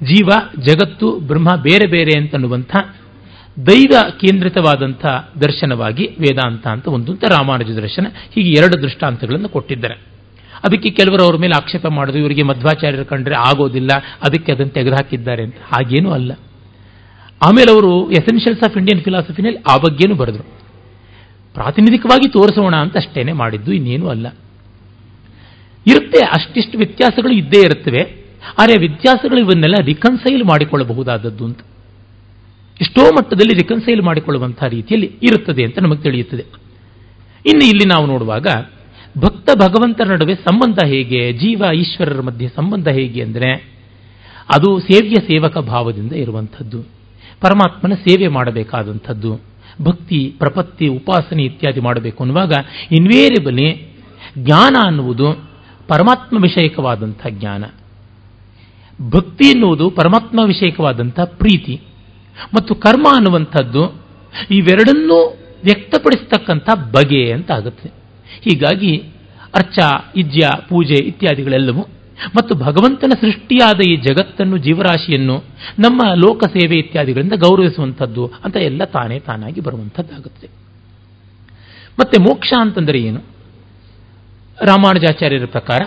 ಜೀವ, 0.02 0.28
ಜಗತ್ತು, 0.60 1.08
ಬ್ರಹ್ಮ 1.20 1.48
ಬೇರೆ 1.62 1.86
ಬೇರೆ 1.86 2.12
ಅಂತನ್ನುವಂಥ 2.18 2.72
ದೈವ 3.68 3.92
ಕೇಂದ್ರಿತವಾದಂಥ 4.20 5.04
ದರ್ಶನವಾಗಿ 5.42 6.04
ವೇದಾಂತ 6.20 6.66
ಅಂತ 6.66 6.86
ಒಂದು 6.86 7.12
ಅಂತ 7.12 7.24
ರಾಮಾನುಜ 7.24 7.70
ದರ್ಶನ 7.70 8.06
ಹೀಗೆ 8.34 8.50
ಎರಡು 8.58 8.82
ದೃಷ್ಟಾಂತಗಳನ್ನು 8.82 9.48
ಕೊಟ್ಟಿದ್ದಾರೆ. 9.48 9.96
ಅದಕ್ಕೆ 10.64 10.90
ಕೆಲವರು 10.90 11.22
ಅವ್ರ 11.22 11.36
ಮೇಲೆ 11.36 11.54
ಆಕ್ಷೇಪ 11.54 11.86
ಮಾಡೋದು, 11.86 12.18
ಇವರಿಗೆ 12.18 12.42
ಮಧ್ವಾಚಾರ್ಯರು 12.42 13.04
ಕಂಡ್ರೆ 13.04 13.34
ಆಗೋದಿಲ್ಲ, 13.34 13.90
ಅದಕ್ಕೆ 14.26 14.52
ಅದನ್ನು 14.52 14.72
ತೆಗೆದುಹಾಕಿದ್ದಾರೆ 14.72 15.42
ಅಂತ 15.42 15.54
ಹಾಗೇನೂ 15.72 16.10
ಅಲ್ಲ. 16.10 16.32
ಆಮೇಲೆ 17.42 17.70
ಅವರು 17.72 18.10
ಎಸೆನ್ಷಿಯಲ್ಸ್ 18.10 18.62
ಆಫ್ 18.64 18.76
ಇಂಡಿಯನ್ 18.76 19.00
ಫಿಲಾಸಫಿನಲ್ಲಿ 19.00 19.60
ಆ 19.72 19.76
ಬಗ್ಗೆನೂ 19.76 20.14
ಬರೆದ್ರು. 20.14 20.44
ಪ್ರಾತಿನಿಧಿಕವಾಗಿ 21.54 22.28
ತೋರಿಸೋಣ 22.28 22.74
ಅಂತ 22.76 22.96
ಅಷ್ಟೇನೆ 22.96 23.32
ಮಾಡಿದ್ದು, 23.32 23.72
ಇನ್ನೇನೂ 23.72 24.08
ಅಲ್ಲ. 24.08 24.26
ಇರುತ್ತೆ, 25.86 26.24
ಅಷ್ಟಿಷ್ಟು 26.26 26.78
ವ್ಯತ್ಯಾಸಗಳು 26.78 27.32
ಇದ್ದೇ 27.32 27.58
ಇರುತ್ತವೆ. 27.58 28.28
ಆದರೆ 28.62 28.86
ವ್ಯತ್ಯಾಸಗಳು 28.86 29.38
ಇವನ್ನೆಲ್ಲ 29.38 29.74
ರಿಕನ್ಸೈಲ್ 29.84 30.44
ಮಾಡಿಕೊಳ್ಳಬಹುದಾದದ್ದು 30.44 31.44
ಅಂತ. 31.44 31.58
ಎಷ್ಟೋ 32.80 33.10
ಮಟ್ಟದಲ್ಲಿ 33.10 33.54
ರಿಕನ್ಸೈಲ್ 33.54 34.02
ಮಾಡಿಕೊಳ್ಳುವಂತಹ 34.02 34.66
ರೀತಿಯಲ್ಲಿ 34.66 35.06
ಇರುತ್ತದೆ 35.06 35.64
ಅಂತ 35.64 35.78
ನಮಗೆ 35.78 36.02
ತಿಳಿಯುತ್ತದೆ. 36.02 36.44
ಇನ್ನು 37.46 37.64
ಇಲ್ಲಿ 37.64 37.88
ನಾವು 37.88 38.06
ನೋಡುವಾಗ, 38.06 38.46
ಭಕ್ತ 39.18 39.50
ಭಗವಂತರ 39.58 40.04
ನಡುವೆ 40.04 40.34
ಸಂಬಂಧ 40.34 40.86
ಹೇಗೆ, 40.86 41.32
ಜೀವ 41.32 41.62
ಈಶ್ವರರ 41.74 42.20
ಮಧ್ಯೆ 42.20 42.48
ಸಂಬಂಧ 42.48 42.88
ಹೇಗೆ 42.88 43.22
ಅಂದರೆ, 43.22 43.52
ಅದು 44.56 44.80
ಸೇವ್ಯ 44.80 45.14
ಸೇವಕ 45.14 45.58
ಭಾವದಿಂದ 45.58 46.12
ಇರುವಂಥದ್ದು. 46.12 46.82
ಪರಮಾತ್ಮನ 47.40 47.92
ಸೇವೆ 47.94 48.28
ಮಾಡಬೇಕಾದಂಥದ್ದು. 48.28 49.40
ಭಕ್ತಿ, 49.82 50.34
ಪ್ರಪತ್ತಿ, 50.38 50.86
ಉಪಾಸನೆ 50.86 51.42
ಇತ್ಯಾದಿ 51.42 51.80
ಮಾಡಬೇಕು 51.80 52.24
ಅನ್ನುವಾಗ 52.24 52.52
ಇನ್ವೇರಿಯಬಲಿ 52.92 53.94
ಜ್ಞಾನ 54.38 54.76
ಅನ್ನುವುದು 54.86 55.47
ಪರಮಾತ್ಮ 55.88 56.42
ವಿಷಯಕವಾದಂಥ 56.42 57.26
ಜ್ಞಾನ. 57.30 57.64
ಭಕ್ತಿ 59.10 59.46
ಎನ್ನುವುದು 59.46 59.90
ಪರಮಾತ್ಮ 59.90 60.40
ವಿಷಯಕವಾದಂಥ 60.44 61.20
ಪ್ರೀತಿ. 61.20 61.80
ಮತ್ತು 62.54 62.74
ಕರ್ಮ 62.74 63.06
ಅನ್ನುವಂಥದ್ದು 63.16 64.02
ಇವೆರಡನ್ನೂ 64.50 65.36
ವ್ಯಕ್ತಪಡಿಸ್ತಕ್ಕಂಥ 65.64 66.70
ಬಗೆ 66.92 67.32
ಅಂತ 67.32 67.50
ಆಗುತ್ತೆ. 67.50 67.88
ಹೀಗಾಗಿ 68.40 68.96
ಅರ್ಚ 69.54 69.78
ಇಜ್ಯ 70.16 70.40
ಪೂಜೆ 70.68 70.94
ಇತ್ಯಾದಿಗಳೆಲ್ಲವೂ 70.94 71.80
ಮತ್ತು 72.36 72.54
ಭಗವಂತನ 72.54 73.12
ಸೃಷ್ಟಿಯಾದ 73.20 73.80
ಈ 73.88 73.96
ಜಗತ್ತನ್ನು, 73.96 74.58
ಜೀವರಾಶಿಯನ್ನು, 74.58 75.44
ನಮ್ಮ 75.78 76.02
ಲೋಕ 76.14 76.44
ಸೇವೆ 76.44 76.78
ಇತ್ಯಾದಿಗಳಿಂದ 76.78 77.32
ಗೌರವಿಸುವಂಥದ್ದು 77.32 78.30
ಅಂತ 78.44 78.56
ಎಲ್ಲ 78.56 78.84
ತಾನೇ 78.84 79.18
ತಾನಾಗಿ 79.18 79.60
ಬರುವಂಥದ್ದಾಗುತ್ತೆ. 79.60 80.48
ಮತ್ತೆ 82.00 82.20
ಮೋಕ್ಷ 82.20 82.52
ಅಂತಂದರೆ 82.60 82.98
ಏನು? 82.98 83.37
ರಾಮಾನುಜಾಚಾರ್ಯರ 84.66 85.44
ಪ್ರಕಾರ, 85.44 85.82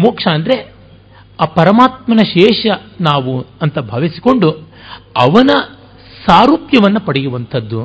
ಮೋಕ್ಷ 0.00 0.26
ಅಂದರೆ 0.32 0.72
ಆ 1.42 1.44
ಪರಮಾತ್ಮನ 1.44 2.18
ಶೇಷ 2.24 2.66
ನಾವು 3.00 3.46
ಅಂತ 3.62 3.78
ಭಾವಿಸಿಕೊಂಡು 3.78 4.50
ಅವನ 5.16 5.50
ಸಾರೂಪ್ಯವನ್ನು 6.26 7.06
ಪಡೆಯುವಂಥದ್ದು, 7.06 7.84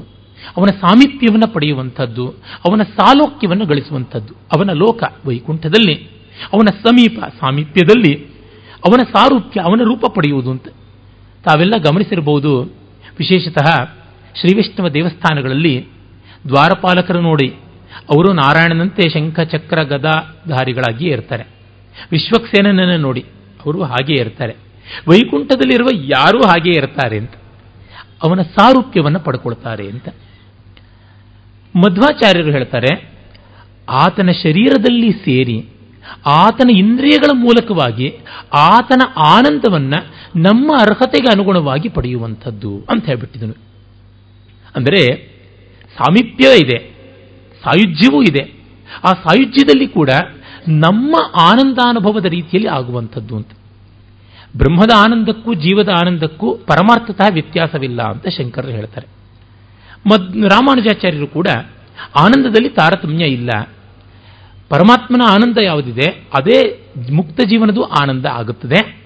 ಅವನ 0.58 0.66
ಸಾಮೀಪ್ಯವನ್ನು 0.66 1.54
ಪಡೆಯುವಂಥದ್ದು, 1.54 2.30
ಅವನ 2.68 2.82
ಸಾಲೋಕ್ಯವನ್ನು 2.84 3.66
ಗಳಿಸುವಂಥದ್ದು, 3.66 4.34
ಅವನ 4.34 4.72
ಲೋಕ 4.74 5.04
ವೈಕುಂಠದಲ್ಲಿ, 5.26 5.96
ಅವನ 6.54 6.68
ಸಮೀಪ 6.76 7.20
ಸಾಮೀಪ್ಯದಲ್ಲಿ, 7.20 8.14
ಅವನ 8.88 9.04
ಸಾರೂಪ್ಯ 9.04 9.62
ಅವನ 9.62 9.82
ರೂಪ 9.84 10.06
ಪಡೆಯುವುದು 10.16 10.52
ಅಂತ 10.52 10.68
ತಾವೆಲ್ಲ 11.46 11.74
ಗಮನಿಸಿರಬಹುದು. 11.78 12.62
ವಿಶೇಷತಃ 13.18 13.86
ಶ್ರೀವಿಷ್ಣುವ 14.40 14.90
ದೇವಸ್ಥಾನಗಳಲ್ಲಿ 14.90 15.88
ದ್ವಾರಪಾಲಕರು 16.48 17.22
ನೋಡಿ 17.22 17.61
ಅವರು 18.00 18.34
ನಾರಾಯಣನಂತೆ 18.34 19.10
ಶಂಖ 19.10 19.40
ಚಕ್ರ 19.40 19.84
ಗದಾಧಾರಿಗಳಾಗಿಯೇ 19.84 21.12
ಇರ್ತಾರೆ. 21.12 21.44
ವಿಶ್ವಕ್ಸೇನನನ್ನು 22.12 22.98
ನೋಡಿ 22.98 23.26
ಅವರು 23.66 23.84
ಹಾಗೇ 23.84 24.14
ಇರ್ತಾರೆ. 24.14 24.56
ವೈಕುಂಠದಲ್ಲಿರುವ 25.08 25.88
ಯಾರೂ 25.94 26.40
ಹಾಗೇ 26.40 26.70
ಇರ್ತಾರೆ 26.70 27.18
ಅಂತ. 27.18 27.32
ಅವನ 28.24 28.42
ಸಾರೂಪ್ಯವನ್ನು 28.42 29.20
ಪಡ್ಕೊಳ್ತಾರೆ 29.20 29.90
ಅಂತ. 29.90 30.10
ಮಧ್ವಾಚಾರ್ಯರು 31.76 32.52
ಹೇಳ್ತಾರೆ, 32.52 33.12
ಆತನ 33.90 34.30
ಶರೀರದಲ್ಲಿ 34.44 35.12
ಸೇರಿ 35.12 35.70
ಆತನ 36.26 36.70
ಇಂದ್ರಿಯಗಳ 36.70 37.30
ಮೂಲಕವಾಗಿ 37.34 38.14
ಆತನ 38.54 39.02
ಆನಂದವನ್ನ 39.18 39.94
ನಮ್ಮ 40.36 40.72
ಅರ್ಹತೆಗೆ 40.80 41.28
ಅನುಗುಣವಾಗಿ 41.32 41.90
ಪಡೆಯುವಂಥದ್ದು 41.90 42.86
ಅಂತ 42.90 43.06
ಹೇಳ್ಬಿಟ್ಟಿದನು. 43.06 43.54
ಅಂದರೆ 44.76 45.16
ಸಾಮೀಪ್ಯ 45.98 46.48
ಇದೆ. 46.58 47.01
ಸಾಯುಜ್ಯವೂ 47.64 48.24
ಇದೆ. 48.24 48.54
ಆ 49.04 49.14
ಸಾಯುಜ್ಯದಲ್ಲಿ 49.14 49.88
ಕೂಡ 49.88 50.10
ನಮ್ಮ 50.68 51.16
ಆನಂದಾನುಭವದ 51.40 52.26
ರೀತಿಯಲ್ಲಿ 52.26 52.70
ಆಗುವಂಥದ್ದು 52.70 53.36
ಅಂತ. 53.36 53.48
ಬ್ರಹ್ಮದ 54.58 54.92
ಆನಂದಕ್ಕೂ 54.98 55.54
ಜೀವದ 55.54 55.90
ಆನಂದಕ್ಕೂ 55.90 56.54
ಪರಮಾರ್ಥತಃ 56.56 57.30
ವ್ಯತ್ಯಾಸವಿಲ್ಲ 57.34 58.02
ಅಂತ 58.02 58.28
ಶಂಕರರು 58.28 58.68
ಹೇಳ್ತಾರೆ. 58.68 59.08
ಮದ್ 60.10 60.38
ರಾಮಾನುಜಾಚಾರ್ಯರು 60.38 61.28
ಕೂಡ 61.28 61.48
ಆನಂದದಲ್ಲಿ 62.16 62.70
ತಾರತಮ್ಯ 62.70 63.26
ಇಲ್ಲ. 63.26 63.50
ಪರಮಾತ್ಮನ 64.70 65.22
ಆನಂದ 65.30 65.58
ಯಾವುದಿದೆ, 65.58 66.28
ಅದೇ 66.34 66.86
ಮುಕ್ತ 67.12 67.42
ಜೀವನದು 67.42 67.84
ಆನಂದ 67.84 68.26
ಆಗುತ್ತದೆ. 68.26 69.02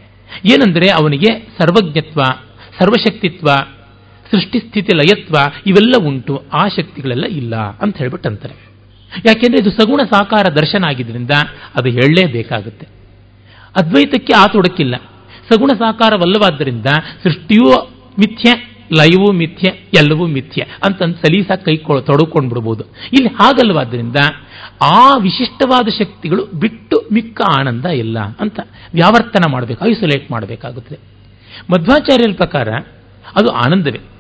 ಏನೆಂದರೆ 0.46 0.92
ಅವನಿಗೆ 0.92 1.48
ಸರ್ವಜ್ಞತ್ವ, 1.58 2.22
ಸರ್ವಶಕ್ತಿತ್ವ 2.80 3.48
ಸೃಷ್ಟಿಸ್ಥಿತಿ 4.32 4.96
ಲಯತ್ವ 4.96 5.36
ಇವೆಲ್ಲ 5.68 6.08
ಉಂಟು, 6.08 6.44
ಆ 6.54 6.68
ಶಕ್ತಿಗಳೆಲ್ಲ 6.68 7.26
ಇಲ್ಲ 7.26 7.56
ಅಂತ 7.56 7.98
ಹೇಳ್ಬಿಟ್ಟು 7.98 8.30
ಅಂತಾರೆ 8.30 8.56
ಯಾಕೆಂದ್ರೆ 9.26 9.62
ಇದು 9.62 9.70
ಸಗುಣ 9.70 10.02
ಸಾಕಾರ 10.12 10.46
ದರ್ಶನ 10.54 10.84
ಆಗಿದ್ದರಿಂದ 10.86 11.32
ಅದು 11.76 11.90
ಹೇಳಲೇಬೇಕಾಗುತ್ತೆ. 11.90 12.86
ಅದ್ವೈತಕ್ಕೆ 13.76 14.34
ಆ 14.34 14.46
ತೊಡಕಿಲ್ಲ. 14.48 14.96
ಸಗುಣ 15.50 15.72
ಸಾಕಾರವಲ್ಲವಾದ್ದರಿಂದ 15.80 16.86
ಸೃಷ್ಟಿಯೂ 17.24 17.68
ಮಿಥ್ಯೆ, 18.20 18.76
ಲಯವೂ 18.94 19.32
ಮಿಥ್ಯೆ, 19.32 19.72
ಎಲ್ಲವೂ 19.98 20.28
ಮಿಥ್ಯೆ 20.28 20.64
ಅಂತಂದು 20.86 21.18
ಸಲೀಸಾಗಿ 21.18 21.64
ಕೈ 21.66 21.78
ತೊಡಕೊಂಡು 21.78 22.50
ಬಿಡ್ಬೋದು 22.50 22.84
ಇಲ್ಲಿ 23.14 23.28
ಹಾಗಲ್ವಾದ್ರಿಂದ 23.28 24.16
ಆ 24.84 25.18
ವಿಶಿಷ್ಟವಾದ 25.18 25.88
ಶಕ್ತಿಗಳು 25.88 26.46
ಬಿಟ್ಟು 26.46 27.10
ಮಿಕ್ಕ 27.14 27.42
ಆನಂದ 27.60 27.86
ಇಲ್ಲ 27.86 28.20
ಅಂತ 28.20 28.60
ವ್ಯಾವರ್ತನ 28.94 29.52
ಮಾಡಬೇಕು, 29.52 29.90
ಐಸೋಲೇಟ್ 29.90 30.32
ಮಾಡಬೇಕಾಗುತ್ತದೆ 30.32 31.00
ಮಧ್ವಾಚಾರ್ಯರ 31.72 32.34
ಪ್ರಕಾರ 32.36 32.70
ಅದು 33.36 33.50
ಆನಂದವೇ. 33.50 34.15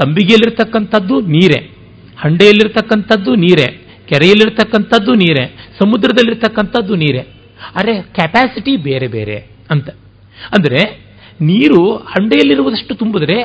ತಂಬಿಗೆಯಲ್ಲಿರ್ತಕ್ಕಂಥದ್ದು 0.00 1.20
ನೀರೇ, 1.20 1.60
ಹಂಡೆಯಲ್ಲಿರ್ತಕ್ಕಂಥದ್ದು 2.18 3.34
ನೀರೇ, 3.34 3.68
ಕೆರೆಯಲ್ಲಿರ್ತಕ್ಕಂಥದ್ದು 4.08 5.12
ನೀರೇ, 5.14 5.44
ಸಮುದ್ರದಲ್ಲಿರ್ತಕ್ಕಂಥದ್ದು 5.78 6.94
ನೀರೇ. 6.94 7.22
ಅರೆ 7.74 7.94
ಕೆಪಾಸಿಟಿ 8.02 8.76
ಬೇರೆ 8.76 9.06
ಬೇರೆ 9.06 9.36
ಅಂತ. 9.70 9.88
ಅಂದರೆ 10.56 10.80
ನೀರು 11.40 11.96
ಹಂಡೆಯಲ್ಲಿರುವುದಷ್ಟು 11.96 12.94
ತುಂಬಿದ್ರೆ 12.94 13.36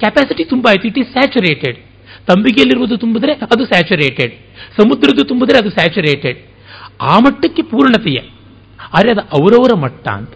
ಕೆಪಾಸಿಟಿ 0.00 0.44
ತುಂಬ 0.44 0.66
ಆಯಿತು. 0.68 0.88
ಇಟ್ 0.88 0.98
ಈಸ್ 0.98 1.12
ಸ್ಯಾಚುರೇಟೆಡ್ 1.12 1.78
ತಂಬಿಗೆಯಲ್ಲಿರುವುದು 2.26 2.96
ತುಂಬಿದ್ರೆ 2.96 3.32
ಅದು 3.32 3.64
ಸ್ಯಾಚುರೇಟೆಡ್ 3.64 4.34
ಸಮುದ್ರದ್ದು 4.76 5.24
ತುಂಬಿದ್ರೆ 5.24 5.58
ಅದು 5.58 5.70
ಸ್ಯಾಚುರೇಟೆಡ್ 5.70 6.38
ಆ 7.02 7.18
ಮಟ್ಟಕ್ಕೆ 7.18 7.62
ಪೂರ್ಣತೆಯೇ. 7.62 8.22
ಆದರೆ 8.94 9.10
ಅದು 9.10 9.20
ಅವರವರ 9.20 9.72
ಮಟ್ಟ 9.82 10.08
ಅಂತ. 10.08 10.32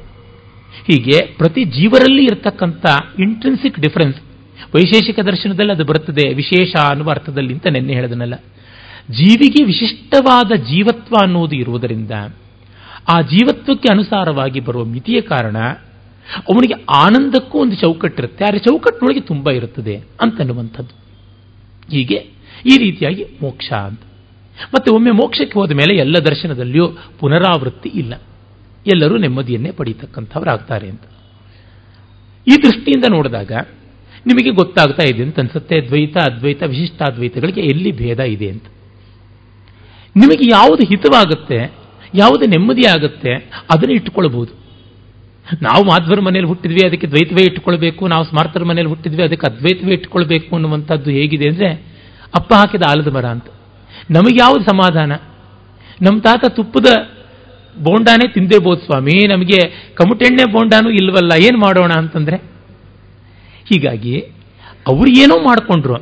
ಹೀಗೆ 0.86 1.18
ಪ್ರತಿ 1.34 1.64
ಜೀವರಲ್ಲಿ 1.64 2.24
ಇರತಕ್ಕಂಥ 2.24 2.84
ಇಂಟ್ರೆನ್ಸಿಕ್ 3.18 3.80
ಡಿಫರೆನ್ಸ್ 3.80 4.18
ವೈಶೇಷಿಕ 4.74 5.20
ದರ್ಶನದಲ್ಲಿ 5.20 5.72
ಅದು 5.72 5.84
ಬರುತ್ತದೆ. 5.84 6.34
ವಿಶೇಷ 6.34 6.76
ಅನ್ನುವ 6.76 7.10
ಅರ್ಥದಲ್ಲಿ 7.10 7.54
ಅಂತ 7.54 7.66
ನೆನ್ನೆ 7.66 7.94
ಹೇಳಿದನಲ್ಲ. 7.94 8.34
ಜೀವಿಗೆ 9.10 9.64
ವಿಶಿಷ್ಟವಾದ 9.64 10.52
ಜೀವತ್ವ 10.52 11.14
ಅನ್ನೋದು 11.22 11.56
ಇರುವುದರಿಂದ 11.56 12.10
ಆ 13.14 13.20
ಜೀವತ್ವಕ್ಕೆ 13.20 13.88
ಅನುಸಾರವಾಗಿ 13.92 14.60
ಬರುವ 14.60 14.84
ಮಿತಿಯ 14.84 15.20
ಕಾರಣ 15.20 15.56
ಅವನಿಗೆ 16.38 16.74
ಆನಂದಕ್ಕೂ 16.96 17.58
ಒಂದು 17.58 17.76
ಚೌಕಟ್ಟಿರುತ್ತೆ 17.76 18.44
ಆದರೆ 18.44 18.58
ಚೌಕಟ್ಟಿನೊಳಗೆ 18.58 19.20
ತುಂಬ 19.20 19.50
ಇರುತ್ತದೆ 19.50 19.96
ಅಂತನ್ನುವಂಥದ್ದು 19.96 20.94
ಹೀಗೆ 21.90 22.14
ಈ 22.66 22.78
ರೀತಿಯಾಗಿ 22.78 23.26
ಮೋಕ್ಷ 23.42 23.72
ಅಂತ. 23.72 24.00
ಮತ್ತೆ 24.74 24.90
ಒಮ್ಮೆ 24.90 25.10
ಮೋಕ್ಷಕ್ಕೆ 25.10 25.58
ಹೋದ 25.58 25.70
ಮೇಲೆ 25.70 25.96
ಎಲ್ಲ 25.96 26.18
ದರ್ಶನದಲ್ಲಿಯೂ 26.18 26.88
ಪುನರಾವೃತ್ತಿ 27.20 27.88
ಇಲ್ಲ. 27.88 28.14
ಎಲ್ಲರೂ 28.94 29.16
ನೆಮ್ಮದಿಯನ್ನೇ 29.16 29.70
ಪಡೀತಕ್ಕಂಥವರಾಗ್ತಾರೆ 29.70 30.88
ಅಂತ. 30.88 31.02
ಈ 32.46 32.56
ದೃಷ್ಟಿಯಿಂದ 32.62 33.04
ನೋಡಿದಾಗ 33.10 33.52
ನಿಮಗೆ 34.26 34.50
ಗೊತ್ತಾಗ್ತಾ 34.50 35.04
ಇದೆ 35.10 35.22
ಅಂತ 35.26 35.38
ಅನ್ಸುತ್ತೆ. 35.38 35.76
ದ್ವೈತ 35.88 36.16
ಅದ್ವೈತ 36.28 36.62
ವಿಶಿಷ್ಟಾದ್ವೈತಗಳಿಗೆ 36.72 37.62
ಎಲ್ಲಿ 37.72 37.90
ಭೇದ 37.92 38.20
ಇದೆ 38.34 38.48
ಅಂತ. 38.54 38.66
ನಿಮಗೆ 40.16 40.44
ಯಾವುದು 40.50 40.82
ಹಿತವಾಗುತ್ತೆ, 40.90 41.58
ಯಾವುದು 42.14 42.44
ನೆಮ್ಮದಿ 42.46 42.84
ಆಗುತ್ತೆ, 42.86 43.32
ಅದನ್ನು 43.74 43.94
ಇಟ್ಟುಕೊಳ್ಬಹುದು. 43.94 44.52
ನಾವು 45.62 45.82
ಮಾಧ್ವರ 45.84 46.20
ಮನೇಲಿ 46.20 46.46
ಹುಟ್ಟಿದ್ವಿ, 46.46 46.82
ಅದಕ್ಕೆ 46.86 47.06
ದ್ವೈತವೇ 47.06 47.42
ಇಟ್ಟುಕೊಳ್ಬೇಕು. 47.42 48.02
ನಾವು 48.06 48.24
ಸ್ಮಾರ್ಥರ 48.24 48.64
ಮನೇಲಿ 48.64 48.90
ಹುಟ್ಟಿದ್ವಿ, 48.92 49.22
ಅದಕ್ಕೆ 49.22 49.46
ಅದ್ವೈತವೇ 49.50 49.92
ಇಟ್ಟುಕೊಳ್ಬೇಕು 49.92 50.50
ಅನ್ನುವಂಥದ್ದು 50.56 51.10
ಹೇಗಿದೆ 51.10 51.48
ಅಂದರೆ, 51.48 51.70
ಅಪ್ಪ 52.34 52.50
ಹಾಕಿದ 52.54 52.84
ಆಲದ 52.92 53.10
ಮರ 53.16 53.26
ಅಂತ. 53.26 53.48
ನಮಗೆ 54.10 54.36
ಯಾವುದು 54.40 54.64
ಸಮಾಧಾನ? 54.64 55.12
ನಮ್ಮ 56.02 56.16
ತಾತ 56.20 56.44
ತುಪ್ಪದ 56.56 56.88
ಬೋಂಡಾನೇ 57.76 58.26
ತಿಂದೇಬೋದು 58.32 58.80
ಸ್ವಾಮಿ. 58.80 59.14
ನಮಗೆ 59.26 59.60
ಕಮುಟೆಣ್ಣೆ 59.94 60.44
ಬೋಂಡಾನು 60.52 60.90
ಇಲ್ವಲ್ಲ, 61.00 61.32
ಏನು 61.46 61.58
ಮಾಡೋಣ 61.58 61.92
ಅಂತಂದ್ರೆ 62.02 62.36
ಹೀಗಾಗಿ 63.68 64.16
ಅವ್ರು 64.86 65.10
ಏನೋ 65.10 65.36
ಮಾಡಿಕೊಂಡ್ರು, 65.44 65.96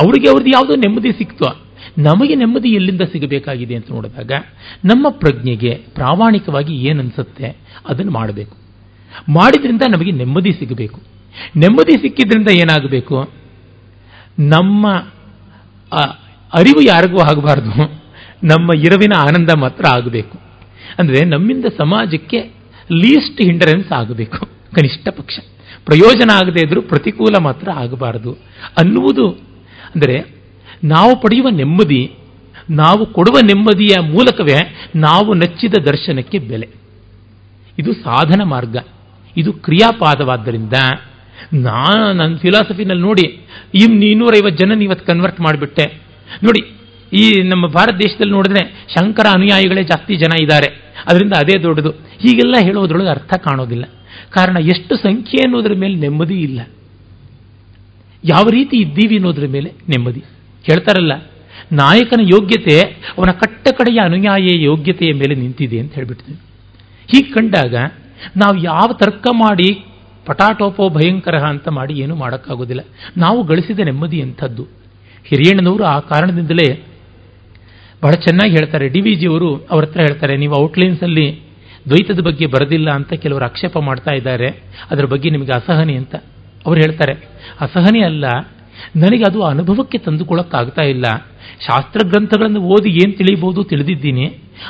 ಅವರಿಗೆ 0.00 0.28
ಅವ್ರದ್ದು 0.28 0.50
ಯಾವುದೋ 0.50 0.74
ನೆಮ್ಮದಿ 0.74 1.12
ಸಿಕ್ತು. 1.12 1.66
ನಮಗೆ 1.98 2.34
ನೆಮ್ಮದಿ 2.34 2.68
ಎಲ್ಲಿಂದ 2.68 3.00
ಸಿಗಬೇಕಾಗಿದೆ 3.12 3.74
ಅಂತ 3.74 3.90
ನೋಡಿದಾಗ 3.90 4.32
ನಮ್ಮ 4.84 5.08
ಪ್ರಜ್ಞೆಗೆ 5.08 5.70
ಪ್ರಾಮಾಣಿಕವಾಗಿ 5.70 6.74
ಏನನ್ಸುತ್ತೆ 6.88 7.56
ಅದನ್ನು 7.88 8.12
ಮಾಡಬೇಕು. 8.12 8.56
ಮಾಡಿದ್ರಿಂದ 9.32 9.82
ನಮಗೆ 9.88 10.10
ನೆಮ್ಮದಿ 10.10 10.52
ಸಿಗಬೇಕು. 10.52 11.00
ನೆಮ್ಮದಿ 11.56 11.94
ಸಿಕ್ಕಿದ್ರಿಂದ 12.02 12.48
ಏನಾಗಬೇಕು? 12.48 13.16
ನಮ್ಮ 14.38 14.86
ಅರಿವು 16.52 16.82
ಯಾರಿಗೂ 16.82 17.18
ಆಗಬಾರ್ದು. 17.20 17.72
ನಮ್ಮ 18.44 18.70
ಇರವಿನ 18.78 19.14
ಆನಂದ 19.18 19.50
ಮಾತ್ರ 19.50 19.84
ಆಗಬೇಕು. 19.90 20.38
ಅಂದರೆ 20.98 21.24
ನಮ್ಮಿಂದ 21.24 21.64
ಸಮಾಜಕ್ಕೆ 21.78 22.38
ಲೀಸ್ಟ್ 22.92 23.40
ಹಿಂಡರೆನ್ಸ್ 23.40 23.92
ಆಗಬೇಕು. 23.92 24.40
ಕನಿಷ್ಠ 24.74 25.08
ಪಕ್ಷ. 25.08 25.38
ಪ್ರಯೋಜನ 25.86 26.30
ಆಗದೇ 26.34 26.60
ಇದ್ರೂ 26.66 26.80
ಪ್ರತಿಕೂಲ 26.92 27.34
ಮಾತ್ರ 27.42 27.68
ಆಗಬಾರದು. 27.82 28.32
ಅನ್ನುವುದು 28.80 29.26
ಅಂದರೆ 29.94 30.16
ನಾವು 30.84 31.12
ಪಡೆಯುವ 31.20 31.48
ನೆಮ್ಮದಿ, 31.60 32.00
ನಾವು 32.78 33.02
ಕೊಡುವ 33.06 33.36
ನೆಮ್ಮದಿಯ 33.46 33.94
ಮೂಲಕವೇ 34.14 34.58
ನಾವು 35.00 35.30
ನಚ್ಚಿದ 35.34 35.76
ದರ್ಶನಕ್ಕೆ 35.84 36.38
ಬೆಲೆ. 36.50 36.68
ಇದು 37.78 37.92
ಸಾಧನ 38.06 38.40
ಮಾರ್ಗ. 38.44 38.76
ಇದು 39.36 39.50
ಕ್ರಿಯಾಪಾದವಾದ್ದರಿಂದ 39.66 40.76
ನಾನು 41.66 42.04
ನನ್ನ 42.12 42.32
ಫಿಲಾಸಫಿನಲ್ಲಿ 42.36 43.02
ನೋಡಿ 43.02 43.26
ಈ 43.74 43.84
ಇನ್ನೂರೈವತ್ತು 44.10 44.58
ಜನ 44.62 44.82
ಇವತ್ತು 44.82 45.04
ಕನ್ವರ್ಟ್ 45.06 45.40
ಮಾಡಿಬಿಟ್ಟೆ. 45.40 45.86
ನೋಡಿ, 46.44 46.62
ಈ 47.12 47.24
ನಮ್ಮ 47.48 47.64
ಭಾರತ 47.68 47.94
ದೇಶದಲ್ಲಿ 47.96 48.32
ನೋಡಿದ್ರೆ 48.32 48.62
ಶಂಕರ 48.94 49.26
ಅನುಯಾಯಿಗಳೇ 49.34 49.82
ಜಾಸ್ತಿ 49.82 50.14
ಜನ 50.16 50.32
ಇದ್ದಾರೆ. 50.42 50.68
ಅದರಿಂದ 51.08 51.34
ಅದೇ 51.38 51.56
ದೊಡ್ಡದು. 51.62 51.90
ಹೀಗೆಲ್ಲ 52.22 52.56
ಹೇಳೋದ್ರೊಳಗೆ 52.66 53.10
ಅರ್ಥ 53.10 53.34
ಕಾಣೋದಿಲ್ಲ. 53.44 53.84
ಕಾರಣ 54.32 54.56
ಎಷ್ಟು 54.72 54.94
ಸಂಖ್ಯೆ 54.96 55.40
ಅನ್ನೋದ್ರ 55.46 55.74
ಮೇಲೆ 55.82 55.96
ನೆಮ್ಮದಿ 56.04 56.36
ಇಲ್ಲ. 56.46 56.60
ಯಾವ 58.24 58.44
ರೀತಿ 58.56 58.76
ಇದ್ದೀವಿ 58.84 59.16
ಅನ್ನೋದ್ರ 59.20 59.46
ಮೇಲೆ 59.54 59.70
ನೆಮ್ಮದಿ. 59.92 60.22
ಹೇಳ್ತಾರಲ್ಲ, 60.64 61.14
ನಾಯಕನ 61.72 62.22
ಯೋಗ್ಯತೆ 62.34 62.76
ಅವನ 63.16 63.30
ಕಟ್ಟ 63.42 63.66
ಕಡೆಯ 63.78 63.98
ಅನುಯಾಯ 64.08 64.48
ಯೋಗ್ಯತೆಯ 64.64 65.12
ಮೇಲೆ 65.20 65.34
ನಿಂತಿದೆ 65.42 65.78
ಅಂತ 65.82 65.92
ಹೇಳ್ಬಿಡ್ತೀವಿ 65.98 66.38
ಹೀಗೆ 67.08 67.30
ಕಂಡಾಗ 67.36 67.74
ನಾವು 68.42 68.56
ಯಾವ 68.64 68.88
ತರ್ಕ 69.02 69.26
ಮಾಡಿ 69.44 69.68
ಪಟಾಟೋಪೋ 70.26 70.84
ಭಯಂಕರ 70.96 71.36
ಅಂತ 71.52 71.68
ಮಾಡಿ 71.78 71.94
ಏನೂ 72.04 72.14
ಮಾಡೋಕ್ಕಾಗೋದಿಲ್ಲ. 72.22 72.82
ನಾವು 73.24 73.40
ಗಳಿಸಿದ 73.50 73.80
ನೆಮ್ಮದಿ 73.88 74.20
ಅಂಥದ್ದು 74.26 74.64
ಹಿರಿಯಣ್ಣನವರು 75.28 75.84
ಆ 75.92 75.96
ಕಾರಣದಿಂದಲೇ 76.10 76.68
ಬಹಳ 78.02 78.14
ಚೆನ್ನಾಗಿ 78.26 78.52
ಹೇಳ್ತಾರೆ. 78.56 78.86
ಡಿ 78.94 79.00
ವಿ 79.04 79.12
ಜಿಯವರು 79.20 79.50
ಅವ್ರ 79.72 79.82
ಹತ್ರ 79.84 80.00
ಹೇಳ್ತಾರೆ, 80.06 80.34
ನೀವು 80.42 80.54
ಔಟ್ಲೈನ್ಸಲ್ಲಿ 80.62 81.26
ದ್ವೈತದ 81.88 82.20
ಬಗ್ಗೆ 82.28 82.46
ಬರೆದಿಲ್ಲ 82.46 82.88
ಅಂತ 82.98 83.12
ಕೆಲವರು 83.22 83.44
ಆಕ್ಷೇಪ 83.44 83.78
ಮಾಡ್ತಾ 83.88 84.12
ಇದ್ದಾರೆ. 84.12 84.48
ಅದರ 84.90 85.04
ಬಗ್ಗೆ 85.12 85.28
ನಿಮಗೆ 85.30 85.52
ಅಸಹನೆ 85.60 85.94
ಅಂತ 86.00 86.14
ಅವ್ರು 86.66 86.78
ಹೇಳ್ತಾರೆ. 86.80 87.14
ಅಸಹನೆ 87.60 88.00
ಅಲ್ಲ, 88.10 88.24
ನನಗೆ 89.02 89.24
ಅದು 89.28 89.40
ಅನುಭವಕ್ಕೆ 89.42 89.98
ತಂದುಕೊಳ್ಳೋಕ್ಕಾಗ್ತಾ 89.98 90.84
ಇಲ್ಲ. 90.94 91.06
ಶಾಸ್ತ್ರ 91.66 92.00
ಗ್ರಂಥಗಳನ್ನು 92.08 92.60
ಓದಿ 92.74 92.90
ಏನು 93.02 93.12
ತಿಳಿಯಬಹುದು 93.12 93.60
ತಿಳಿದಿದ್ದೀನಿ. 93.64 94.26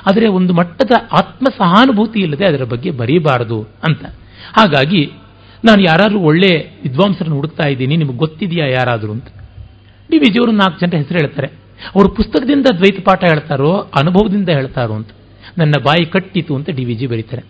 ಆದರೆ 0.08 0.26
ಒಂದು 0.38 0.52
ಮಟ್ಟದ 0.54 0.94
ಆತ್ಮ 1.12 1.46
ಸಹಾನುಭೂತಿ 1.58 2.18
ಇಲ್ಲದೆ 2.20 2.44
ಅದರ 2.44 2.64
ಬಗ್ಗೆ 2.64 2.90
ಬರೀಬಾರದು 3.00 3.58
ಅಂತ. 3.88 4.02
ಹಾಗಾಗಿ 4.58 5.02
ನಾನು 5.64 5.80
ಯಾರಾದರೂ 5.82 6.18
ಒಳ್ಳೆ 6.20 6.52
ವಿದ್ವಾಂಸರನ್ನು 6.84 7.36
ಹುಡುಕ್ತಾ 7.36 7.66
ಇದ್ದೀನಿ, 7.68 7.94
ನಿಮಗೆ 7.96 8.18
ಗೊತ್ತಿದೆಯಾ 8.18 8.66
ಯಾರಾದರೂ 8.78 9.12
ಅಂತ. 9.12 9.28
ಡಿ 10.10 10.18
ವಿಜಿಯವರು 10.18 10.52
ನಾಲ್ಕು 10.52 10.78
ಜನ 10.80 10.96
ಹೆಸರು 10.96 11.18
ಹೇಳ್ತಾರೆ. 11.18 11.48
ಅವರು 11.94 12.08
ಪುಸ್ತಕದಿಂದ 12.08 12.66
ದ್ವೈತ 12.78 12.98
ಪಾಠ 13.08 13.20
ಹೇಳ್ತಾರೋ, 13.32 13.70
ಅನುಭವದಿಂದ 14.00 14.48
ಹೇಳ್ತಾರೋ 14.48 14.94
ಅಂತ. 14.94 15.10
ನನ್ನ 15.58 15.74
ಬಾಯಿ 15.84 16.04
ಕಟ್ಟಿತು 16.04 16.52
ಅಂತ 16.56 16.70
ಡಿ 16.70 16.84
ವಿ 16.84 16.94
ಜಿ 16.94 17.06
ಬರೀತಾರೆ 17.06 17.44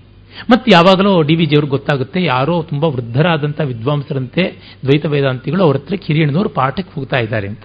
ಮತ್ತೆ 0.51 0.69
ಯಾವಾಗಲೂ 0.71 1.23
ಡಿ 1.23 1.35
ವಿ 1.35 1.47
ಜಿಯವ್ರಿಗೆ 1.47 1.71
ಗೊತ್ತಾಗುತ್ತೆ, 1.71 2.19
ಯಾರೋ 2.25 2.63
ತುಂಬ 2.63 2.85
ವೃದ್ಧರಾದಂಥ 2.85 3.61
ವಿದ್ವಾಂಸರಂತೆ, 3.61 4.43
ದ್ವೈತ 4.85 5.05
ವೇದಾಂತಿಗಳು 5.07 5.63
ಅವ್ರ 5.63 5.77
ಹತ್ರ 5.77 5.97
ಕಿರಿಯಣ್ಣನವರು 5.97 6.49
ಪಾಠಕ್ಕೆ 6.49 6.93
ಹೋಗ್ತಾ 6.95 7.19
ಇದ್ದಾರೆ 7.19 7.47
ಅಂತ. 7.49 7.63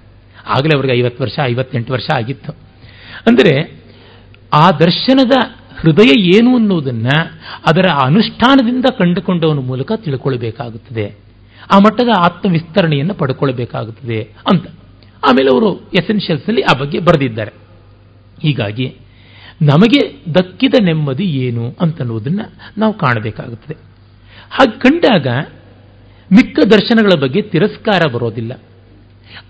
ಆಗಲೇ 0.48 0.74
ಅವ್ರಿಗೆ 0.76 0.94
ಐವತ್ತು 1.00 1.24
ವರ್ಷ, 1.24 1.38
ಐವತ್ತೆಂಟು 1.44 1.94
ವರ್ಷ 1.94 2.08
ಆಗಿತ್ತು. 2.18 2.52
ಅಂದರೆ 3.28 3.54
ಆ 4.54 4.72
ದರ್ಶನದ 4.80 5.36
ಹೃದಯ 5.82 6.12
ಏನು 6.36 6.52
ಅನ್ನೋದನ್ನು 6.56 7.18
ಅದರ 7.68 7.88
ಅನುಷ್ಠಾನದಿಂದ 8.06 8.86
ಕಂಡುಕೊಂಡವನ 8.98 9.60
ಮೂಲಕ 9.60 9.92
ತಿಳ್ಕೊಳ್ಬೇಕಾಗುತ್ತದೆ. 9.96 11.06
ಆ 11.74 11.78
ಮಟ್ಟದ 11.80 12.12
ಆತ್ಮವಿಸ್ತರಣೆಯನ್ನು 12.18 13.14
ಪಡ್ಕೊಳ್ಬೇಕಾಗುತ್ತದೆ 13.14 14.20
ಅಂತ. 14.52 14.66
ಆಮೇಲೆ 15.30 15.50
ಅವರು 15.54 15.70
ಎಸೆನ್ಷಿಯಲ್ಸ್ 15.94 16.48
ಅಲ್ಲಿ 16.48 16.62
ಆ 16.62 16.74
ಬಗ್ಗೆ 16.80 17.00
ಬರೆದಿದ್ದಾರೆ. 17.00 17.54
ಹೀಗಾಗಿ 18.42 18.88
ನಮಗೆ 19.62 20.16
ದಕ್ಕಿದ 20.36 20.74
ನೆಮ್ಮದಿ 20.84 21.24
ಏನು 21.24 21.76
ಅಂತನ್ನುವುದನ್ನು 21.82 22.54
ನಾವು 22.78 22.94
ಕಾಣಬೇಕಾಗುತ್ತದೆ. 22.94 23.78
ಹಾಗೆ 24.52 24.80
ಕಂಡಾಗ 24.80 25.28
ಮಿಕ್ಕ 26.34 26.60
ದರ್ಶನಗಳ 26.60 27.22
ಬಗ್ಗೆ 27.22 27.42
ತಿರಸ್ಕಾರ 27.42 28.12
ಬರೋದಿಲ್ಲ. 28.12 28.54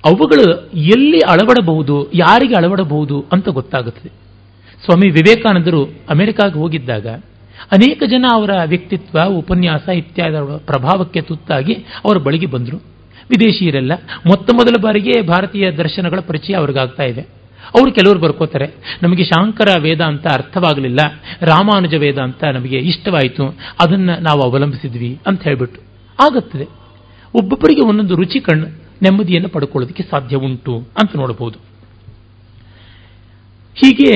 ಅವುಗಳು 0.05 0.70
ಎಲ್ಲಿ 0.74 1.20
ಅಳವಡಬಹುದು, 1.20 2.12
ಯಾರಿಗೆ 2.14 2.55
ಅಳವಡಬಹುದು 2.55 3.26
ಅಂತ 3.32 3.49
ಗೊತ್ತಾಗುತ್ತದೆ. 3.49 4.09
ಸ್ವಾಮಿ 4.86 5.09
ವಿವೇಕಾನಂದರು 5.09 5.86
ಅಮೆರಿಕಾಗೆ 6.09 6.53
ಹೋಗಿದ್ದಾಗ 6.53 7.07
ಅನೇಕ 7.72 8.03
ಜನ 8.09 8.26
ಅವರ 8.34 8.49
ವ್ಯಕ್ತಿತ್ವ, 8.66 9.24
ಉಪನ್ಯಾಸ 9.26 9.89
ಇತ್ಯಾದಿ 9.89 10.66
ಪ್ರಭಾವಕ್ಕೆ 10.66 11.22
ತುತ್ತಾಗಿ 11.22 11.74
ಅವರ 11.74 12.18
ಬಳಿಗೆ 12.18 12.45
ಬಂದರು. 12.45 12.78
ವಿದೇಶಿಯರೆಲ್ಲ 13.30 13.91
ಮೊತ್ತ 14.28 14.51
ಮೊದಲ 14.53 14.82
ಬಾರಿಗೆ 14.82 15.22
ಭಾರತೀಯ 15.22 15.72
ದರ್ಶನಗಳ 15.72 16.20
ಪರಿಚಯ 16.20 16.53
ಅವ್ರಿಗಾಗ್ತಾ 16.53 17.03
ಇದೆ. 17.03 17.41
ಅವರು 17.78 17.91
ಕೆಲವರು 17.91 18.19
ಬರ್ಕೋತಾರೆ. 18.19 18.99
ನಮಗೆ 19.03 19.24
ಶಾಂಕರ 19.24 19.80
ವೇದ 19.80 20.01
ಅಂತ 20.01 20.28
ಅರ್ಥವಾಗಲಿಲ್ಲ. 20.28 20.99
ರಾಮಾನುಜ 21.41 21.93
ವೇದ 21.93 22.17
ಅಂತ 22.17 22.43
ನಮಗೆ 22.43 22.78
ಇಷ್ಟವಾಯಿತು. 22.78 23.45
ಅದನ್ನು 23.80 24.19
ನಾವು 24.19 24.41
ಅವಲಂಬಿಸಿದ್ವಿ 24.41 25.19
ಅಂತ 25.28 25.43
ಹೇಳಿಬಿಟ್ಟು. 25.43 25.82
ಆಗುತ್ತದೆ. 26.19 26.67
ಒಬ್ಬೊಬ್ಬರಿಗೆ 27.36 27.82
ಒಂದೊಂದು 27.82 28.15
ರುಚಿ 28.15 28.39
ಕಣ್ಣು 28.39 28.65
ನೆಮ್ಮದಿಯನ್ನು 29.01 29.49
ಪಡ್ಕೊಳ್ಳೋದಕ್ಕೆ 29.49 30.03
ಸಾಧ್ಯ 30.03 30.36
ಉಂಟು 30.36 30.78
ಅಂತ 30.78 31.15
ನೋಡಬಹುದು. 31.15 31.59
ಹೀಗೆ 33.76 34.13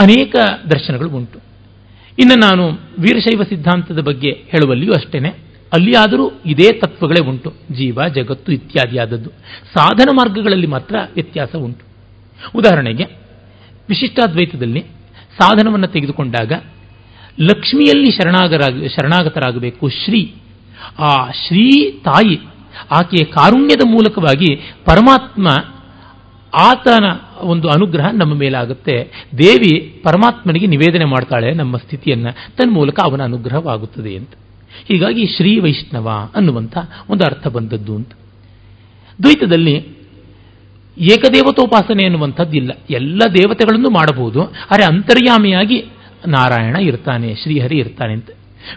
ಅನೇಕ 0.00 0.36
ದರ್ಶನಗಳು 0.70 1.08
ಉಂಟು. 1.08 1.38
ಇನ್ನು 2.18 2.34
ನಾನು 2.34 2.70
ವೀರಶೈವ 2.98 3.42
ಸಿದ್ಧಾಂತದ 3.42 3.98
ಬಗ್ಗೆ 3.98 4.30
ಹೇಳುವಲ್ಲಿಯೂ 4.30 4.92
ಅಷ್ಟೇನೆ. 4.92 5.28
ಅಲ್ಲಿಯಾದರೂ 5.72 6.40
ಇದೇ 6.46 6.72
ತತ್ವಗಳೇ 6.72 7.28
ಉಂಟು. 7.28 7.50
ಜೀವ, 7.50 7.98
ಜಗತ್ತು 8.14 8.52
ಇತ್ಯಾದಿಯಾದದ್ದು. 8.52 9.30
ಸಾಧನ 9.76 10.08
ಮಾರ್ಗಗಳಲ್ಲಿ 10.12 10.66
ಮಾತ್ರ 10.66 10.96
ವ್ಯತ್ಯಾಸ 11.14 11.56
ಉಂಟು. 11.56 11.85
ಉದಾಹರಣೆಗೆ, 12.54 13.04
ವಿಶಿಷ್ಟಾದ್ವೈತದಲ್ಲಿ 13.88 14.80
ಸಾಧನವನ್ನು 15.38 15.86
ತೆಗೆದುಕೊಂಡಾಗ 15.86 16.52
ಲಕ್ಷ್ಮಿಯಲ್ಲಿ 17.40 18.10
ಶರಣಾಗರಾಗ, 18.10 18.86
ಶರಣಾಗತರಾಗಬೇಕು 18.86 19.88
ಶ್ರೀ. 19.88 20.34
ಆ 20.98 21.30
ಶ್ರೀ 21.30 21.92
ತಾಯಿ 21.92 22.38
ಆಕೆಯ 22.90 23.24
ಕಾರುಣ್ಯದ 23.24 23.80
ಮೂಲಕವಾಗಿ 23.86 24.56
ಪರಮಾತ್ಮ 24.84 25.48
ಆತನ 26.54 27.04
ಒಂದು 27.40 27.68
ಅನುಗ್ರಹ 27.68 28.06
ನಮ್ಮ 28.12 28.34
ಮೇಲಾಗುತ್ತೆ. 28.34 29.26
ದೇವಿ 29.38 30.00
ಪರಮಾತ್ಮನಿಗೆ 30.04 30.66
ನಿವೇದನೆ 30.66 31.04
ಮಾಡ್ತಾಳೆ 31.04 31.52
ನಮ್ಮ 31.52 31.76
ಸ್ಥಿತಿಯನ್ನು 31.76 32.56
ತನ್ನ 32.56 32.72
ಮೂಲಕ 32.74 33.00
ಅವನ 33.04 33.22
ಅನುಗ್ರಹವಾಗುತ್ತದೆ 33.22 34.16
ಅಂತ. 34.16 34.30
ಹೀಗಾಗಿ 34.88 35.26
ಶ್ರೀ 35.26 35.58
ವೈಷ್ಣವ 35.58 36.30
ಅನ್ನುವಂಥ 36.34 36.78
ಒಂದು 37.08 37.24
ಅರ್ಥ 37.24 37.46
ಬಂದದ್ದು 37.46 37.96
ಅಂತ. 37.96 38.12
ದ್ವೈತದಲ್ಲಿ 39.22 39.95
ಏಕದೇವತೋಪಾಸನೆ 40.98 42.04
ಅನ್ನುವಂಥದ್ದಿಲ್ಲ 42.04 42.70
ಎಲ್ಲ 42.90 43.22
ದೇವತೆಗಳನ್ನು 43.34 43.90
ಮಾಡಬಹುದು. 43.90 44.40
ಆದರೆ 44.42 44.84
ಅಂತರ್ಯಾಮಿಯಾಗಿ 44.84 45.84
ನಾರಾಯಣ 46.28 46.76
ಇರ್ತಾನೆ, 46.76 47.34
ಶ್ರೀಹರಿ 47.34 47.78
ಇರ್ತಾನೆ 47.78 48.12
ಅಂತ. 48.12 48.30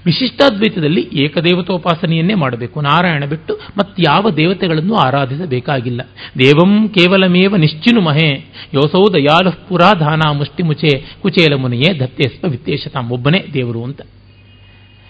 ವಿಶಿಷ್ಟಾದ್ವೈತದಲ್ಲಿ 0.05 1.09
ಏಕದೇವತೋಪಾಸನೆಯನ್ನೇ 1.13 2.33
ಮಾಡಬೇಕು. 2.33 2.81
ನಾರಾಯಣ 2.81 3.25
ಬಿಟ್ಟು 3.25 3.59
ಮತ್ತಾವ 3.77 4.29
ದೇವತೆಗಳನ್ನು 4.29 4.95
ಆರಾಧಿಸಬೇಕಾಗಿಲ್ಲ. 4.95 6.01
ದೇವಂ 6.39 6.89
ಕೇವಲಮೇವ 6.89 7.55
ನಿಶ್ಚಿನು 7.55 8.01
ಮಹೇ 8.01 8.45
ಯೋಸೌ 8.73 9.05
ದಯಾಲು 9.13 9.67
ಪುರಾಧಾನ 9.69 10.19
ಮುಷ್ಟಿ 10.31 10.63
ಮುಚೆ 10.63 11.15
ಕುಚೇಲ 11.21 11.55
ಮುನಿಯೇ 11.55 11.99
ದತ್ತೇಸ್ವ 11.99 12.49
ವಿತ್ತೇಶತಾಂ. 12.49 13.11
ಒಬ್ಬನೇ 13.11 13.45
ದೇವರು 13.53 13.83
ಅಂತ. 13.83 14.01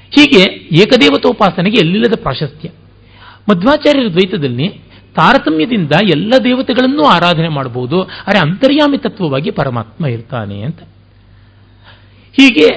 ಹೀಗೆ 0.10 0.53
ಏಕದೇವತೋಪಾಸನೆಗೆ 0.82 1.78
ಎಲ್ಲಿಲ್ಲದ 1.80 2.14
ಪ್ರಾಶಸ್ತ್ಯ. 2.16 2.70
ಮಧ್ವಾಚಾರ್ಯರ 3.49 4.07
ದ್ವೈತದಲ್ಲಿ 4.10 4.89
ತಾರತಮ್ಯದಿಂದ 5.16 5.91
ಎಲ್ಲ 6.12 6.34
ದೇವತೆಗಳನ್ನೂ 6.43 7.03
ಆರಾಧನೆ 7.03 7.49
ಮಾಡಬಹುದು. 7.49 8.03
ಆದರೆ 8.03 8.39
ಅಂತರ್ಯಾಮಿ 8.39 8.97
ತತ್ವವಾಗಿ 8.97 9.51
ಪರಮಾತ್ಮ 9.51 10.05
ಇರ್ತಾನೆ 10.05 10.62
ಅಂತ. 10.62 10.80
ಹೀಗೆ 12.34 12.68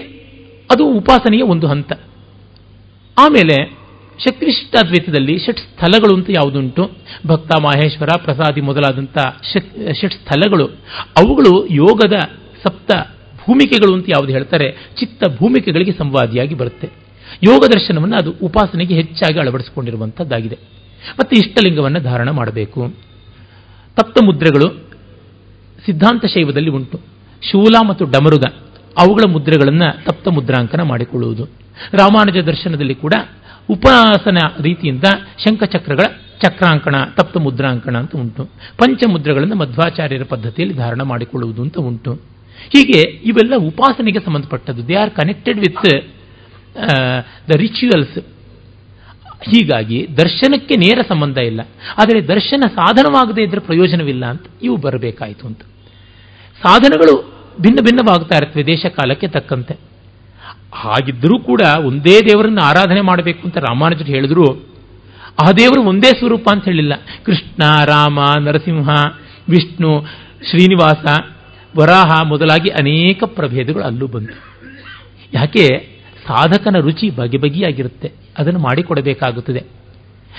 ಅದು 0.70 0.85
ಉಪಾಸನೆಯ 0.87 1.43
ಒಂದು 1.43 1.66
ಹಂತ. 1.66 1.93
ಆಮೇಲೆ 3.18 3.57
ಶಕ್ತಿನಿಷ್ಠಾದ್ವೈತದಲ್ಲಿ 4.24 5.39
ಷಟ್ 5.39 5.59
ಸ್ಥಳಗಳು 5.59 6.14
ಅಂತ 6.14 6.26
ಯಾವುದುಂಟು? 6.30 6.91
ಭಕ್ತ, 7.26 7.51
ಮಾಹೇಶ್ವರ, 7.62 8.09
ಪ್ರಸಾದಿ 8.16 8.61
ಮೊದಲಾದಂಥ 8.61 9.18
ಷಟ್ 9.93 10.12
ಸ್ಥಳಗಳು 10.12 10.66
ಅವುಗಳು 11.18 11.66
ಯೋಗದ 11.66 12.16
ಸಪ್ತ 12.64 12.91
ಭೂಮಿಕೆಗಳು 13.45 13.95
ಅಂತ 13.95 14.07
ಯಾವುದು 14.09 14.33
ಹೇಳ್ತಾರೆ? 14.33 14.72
ಚಿತ್ತ 15.01 15.24
ಭೂಮಿಕೆಗಳಿಗೆ 15.39 15.93
ಸಂವಾದಿಯಾಗಿ 15.93 16.55
ಬರುತ್ತೆ. 16.55 16.91
ಯೋಗ 17.43 17.64
ದರ್ಶನವನ್ನು 17.64 18.16
ಅದು 18.16 18.35
ಉಪಾಸನೆಗೆ 18.43 18.95
ಹೆಚ್ಚಾಗಿ 18.95 19.39
ಅಳವಡಿಸಿಕೊಂಡಿರುವಂಥದ್ದಾಗಿದೆ 19.39 20.59
ಮತ್ತು 21.11 21.36
ಇಷ್ಟಲಿಂಗವನ್ನು 21.36 22.00
ಧಾರಣ 22.00 22.30
ಮಾಡಬೇಕು. 22.30 22.94
ತಪ್ತ 24.00 24.18
ಮುದ್ರೆಗಳು 24.24 24.68
ಸಿದ್ಧಾಂತ 25.86 26.24
ಶೈವದಲ್ಲಿ 26.24 26.70
ಉಂಟು. 26.70 26.98
ಶೂಲ 27.50 27.88
ಮತ್ತು 27.88 28.05
ಡಮರುಗ 28.05 28.42
ಅವುಗಳ 28.98 29.30
ಮುದ್ರೆಗಳನ್ನು 29.30 30.05
ತಪ್ತ 30.05 30.28
ಮುದ್ರಾಂಕನ 30.28 30.82
ಮಾಡಿಕೊಳ್ಳುವುದು. 30.82 31.44
ರಾಮಾನುಜ 31.92 32.44
ದರ್ಶನದಲ್ಲಿ 32.44 32.94
ಕೂಡ 32.94 33.12
ಉಪಾಸನ 33.70 34.38
ರೀತಿಯಿಂದ 34.62 35.05
ಶಂಖಚಕ್ರಗಳ 35.38 36.05
ಚಕ್ರಾಂಕಣ, 36.42 36.94
ತಪ್ತ 37.05 37.36
ಮುದ್ರಾಂಕಣ 37.36 37.98
ಅಂತ 37.98 38.16
ಉಂಟು. 38.16 38.44
ಪಂಚಮುದ್ರೆಗಳನ್ನು 38.76 39.55
ಮಧ್ವಾಚಾರ್ಯರ 39.55 40.22
ಪದ್ಧತಿಯಲ್ಲಿ 40.22 40.76
ಧಾರಣ 40.76 41.03
ಮಾಡಿಕೊಳ್ಳುವುದು 41.03 41.62
ಅಂತ 41.62 41.78
ಉಂಟು. 41.78 42.14
ಹೀಗೆ 42.72 43.00
ಇವೆಲ್ಲ 43.00 43.55
ಉಪಾಸನೆಗೆ 43.57 44.20
ಸಂಬಂಧಪಟ್ಟದ್ದು. 44.20 44.88
They 44.88 44.94
are 44.94 45.11
connected 45.11 45.59
with 45.59 46.03
the 47.48 47.57
rituals 47.57 48.26
ಹೀಗಾಗಿ 49.43 50.09
ದರ್ಶನಕ್ಕೆ 50.16 50.76
ನೇರ 50.76 50.99
ಸಂಬಂಧ 51.09 51.38
ಇಲ್ಲ. 51.38 51.61
ಆದರೆ 51.99 52.28
ದರ್ಶನ 52.28 52.61
ಸಾಧನವಾಗದೇ 52.61 53.43
ಇದ್ದರೆ 53.43 53.61
ಪ್ರಯೋಜನವಿಲ್ಲ 53.61 54.26
ಅಂತ 54.26 54.43
ಇವು 54.62 54.76
ಬರಬೇಕಾಯಿತು 54.76 55.47
ಅಂತ. 55.47 55.61
ಸಾಧನಗಳು 56.62 57.32
ಭಿನ್ನ 57.61 57.78
ಭಿನ್ನವಾಗ್ತಾ 57.82 58.36
ಇರ್ತವೆ 58.36 58.66
ದೇಶ 58.66 58.86
ಕಾಲಕ್ಕೆ 58.86 59.28
ತಕ್ಕಂತೆ. 59.28 59.76
ಹಾಗಿದ್ದರೂ 60.72 61.38
ಕೂಡ 61.38 61.61
ಒಂದೇ 61.84 62.20
ದೇವರನ್ನು 62.20 62.61
ಆರಾಧನೆ 62.61 63.01
ಮಾಡಬೇಕು 63.01 63.40
ಅಂತ 63.45 63.57
ರಾಮಾನುಜರು 63.57 64.07
ಹೇಳಿದ್ರು. 64.07 64.72
ಆ 65.43 65.53
ದೇವರು 65.53 65.82
ಒಂದೇ 65.82 66.18
ಸ್ವರೂಪ 66.18 66.49
ಅಂತ 66.51 66.64
ಹೇಳಿಲ್ಲ. 66.64 66.93
ಕೃಷ್ಣ, 67.24 67.84
ರಾಮ, 67.84 68.18
ನರಸಿಂಹ, 68.40 68.88
ವಿಷ್ಣು, 69.49 70.07
ಶ್ರೀನಿವಾಸ, 70.51 71.20
ವರಾಹ 71.78 72.22
ಮೊದಲಾಗಿ 72.22 72.68
ಅನೇಕ 72.70 73.24
ಪ್ರಭೇದಗಳು 73.24 73.84
ಅಲ್ಲೂ 73.84 74.07
ಬಂತು 74.07 74.53
ಯಾಕೆ? 75.34 75.66
ಸಾಧಕನ 76.26 76.76
ರುಚಿ 76.80 77.11
ಬಗೆ 77.11 77.38
ಬಗೆಯಾಗಿರುತ್ತೆ. 77.38 78.22
ಅದನ್ನು 78.39 78.61
ಮಾಡಿಕೊಡಬೇಕಾಗುತ್ತದೆ. 78.61 79.64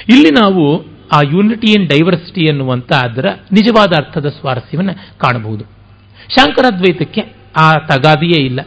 ಇಲ್ಲಿ 0.10 0.30
ನಾವು 0.32 0.86
ಆ 1.14 1.22
ಯೂನಿಟಿ 1.32 1.72
ಇನ್ 1.72 1.88
ಡೈವರ್ಸಿಟಿ 1.88 2.42
ಎನ್ನುವಂಥ 2.42 2.94
ಅದರ 2.94 3.26
ನಿಜವಾದ 3.52 3.90
ಅರ್ಥದ 3.98 4.26
ಸ್ವಾರಸ್ಯವನ್ನು 4.26 5.18
ಕಾಣಬಹುದು. 5.18 5.64
ಶಾಂಕರಾದ್ವೈತಕ್ಕೆ 6.30 7.22
ಆ 7.58 7.74
ತಗಾದಿಯೇ 7.74 8.46
ಇಲ್ಲ. 8.46 8.62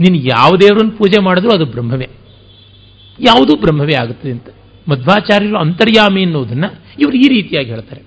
ನೀನು 0.00 0.16
ಯಾವ 0.16 0.50
ದೇವರನ್ನು 0.60 0.92
ಪೂಜೆ 0.92 1.22
ಮಾಡಿದ್ರೂ 1.22 1.52
ಅದು 1.52 1.64
ಬ್ರಹ್ಮವೇ. 1.64 2.08
ಯಾವುದೂ 3.20 3.56
ಬ್ರಹ್ಮವೇ 3.56 3.94
ಆಗುತ್ತದೆ 3.94 4.32
ಅಂತ. 4.32 4.46
ಮಧ್ವಾಚಾರ್ಯರು 4.90 5.58
ಅಂತರ್ಯಾಮಿ 5.58 6.22
ಎನ್ನುವುದನ್ನು 6.22 6.74
ಇವರು 7.00 7.16
ಈ 7.16 7.28
ರೀತಿಯಾಗಿ 7.28 7.68
ಹೇಳ್ತಾರೆ. 7.68 8.00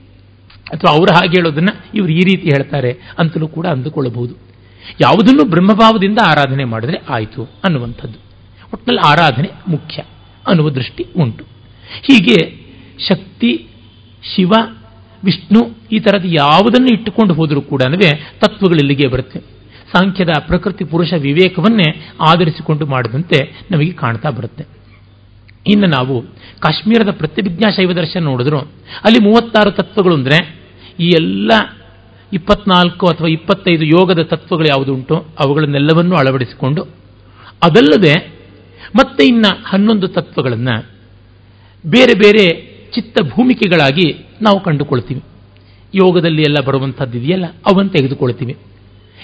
ಅಥವಾ 0.71 0.91
ಅವರು 0.91 1.15
ಹಾಗೆ 1.15 1.29
ಹೇಳೋದನ್ನು 1.29 1.85
ಇವರು 1.95 2.11
ಈ 2.11 2.19
ರೀತಿ 2.19 2.43
ಹೇಳ್ತಾರೆ 2.43 2.97
ಅಂತಲೂ 3.19 3.47
ಕೂಡ 3.47 3.67
ಅಂದುಕೊಳ್ಳಬಹುದು. 3.67 4.33
ಯಾವುದನ್ನು 5.01 5.49
ಬ್ರಹ್ಮಭಾವದಿಂದ 5.49 6.17
ಆರಾಧನೆ 6.25 6.63
ಮಾಡಿದ್ರೆ 6.63 6.97
ಆಯಿತು 7.09 7.43
ಅನ್ನುವಂಥದ್ದು. 7.43 8.19
ಒಟ್ಟಿನಲ್ಲಿ 8.73 9.07
ಆರಾಧನೆ 9.07 9.49
ಮುಖ್ಯ. 9.67 10.03
ಅನ್ನುವ 10.47 10.69
ದೃಷ್ಟಿ 10.69 11.05
ಉಂಟು. 11.17 11.43
ಹೀಗೆ 12.07 12.37
ಶಕ್ತಿ, 13.09 13.67
ಶಿವ, 14.35 14.51
ವಿಷ್ಣು 15.23 15.75
ಈ 15.91 15.99
ಥರದ 15.99 16.25
ಯಾವುದನ್ನು 16.25 16.95
ಇಟ್ಟುಕೊಂಡು 16.95 17.33
ಹೋದರೂ 17.33 17.61
ಕೂಡ 17.61 17.81
ತತ್ವಗಳಿಲ್ಲಿಗೆ 18.39 19.07
ಬರುತ್ತೆ. 19.07 19.39
ಸಾಂಖ್ಯದ 19.97 20.29
ಪ್ರಕೃತಿ 20.47 20.83
ಪುರುಷ 20.83 21.13
ವಿವೇಕವನ್ನೇ 21.13 22.03
ಆಧರಿಸಿಕೊಂಡು 22.29 22.85
ಮಾಡಿದಂತೆ 22.85 23.65
ನಮಗೆ 23.71 23.91
ಕಾಣ್ತಾ 23.91 24.29
ಬರುತ್ತೆ. 24.29 24.63
ಇನ್ನು 25.67 25.87
ನಾವು 25.87 26.21
ಕಾಶ್ಮೀರದ 26.59 27.11
ಪ್ರತಿಭಿಜ್ಞಾ 27.11 27.71
ಶೈವ 27.71 27.91
ದರ್ಶನ 27.91 28.23
ನೋಡಿದ್ರು 28.23 28.59
ಅಲ್ಲಿ 29.05 29.23
ಮೂವತ್ತಾರು 29.23 29.71
ತತ್ವಗಳು 29.71 30.15
ಅಂದರೆ 30.15 30.37
ಈ 30.99 31.07
ಎಲ್ಲ 31.07 31.51
ಇಪ್ಪತ್ನಾಲ್ಕು 32.33 33.07
ಅಥವಾ 33.07 33.27
ಇಪ್ಪತ್ತೈದು 33.27 33.85
ಯೋಗದ 33.85 34.23
ತತ್ವಗಳು 34.23 34.67
ಯಾವುದು 34.67 34.93
ಉಂಟು 34.93 35.15
ಅವುಗಳನ್ನೆಲ್ಲವನ್ನೂ 35.15 36.15
ಅಳವಡಿಸಿಕೊಂಡು 36.15 36.81
ಅದಲ್ಲದೆ 37.63 38.38
ಮತ್ತೆ 38.95 39.25
ಇನ್ನ 39.25 39.45
ಹನ್ನೊಂದು 39.65 40.07
ತತ್ವಗಳನ್ನು 40.07 40.85
ಬೇರೆ 41.85 42.13
ಬೇರೆ 42.13 42.47
ಚಿತ್ತ 42.95 43.21
ಭೂಮಿಕೆಗಳಾಗಿ 43.21 44.25
ನಾವು 44.41 44.59
ಕಂಡುಕೊಳ್ತೀವಿ. 44.63 45.23
ಯೋಗದಲ್ಲಿ 45.95 46.41
ಎಲ್ಲ 46.41 46.65
ಬರುವಂಥದ್ದು 46.65 47.17
ಇದೆಯಲ್ಲ, 47.17 47.45
ಅವನ್ನು 47.45 47.91
ತೆಗೆದುಕೊಳ್ತೀವಿ. 47.91 48.57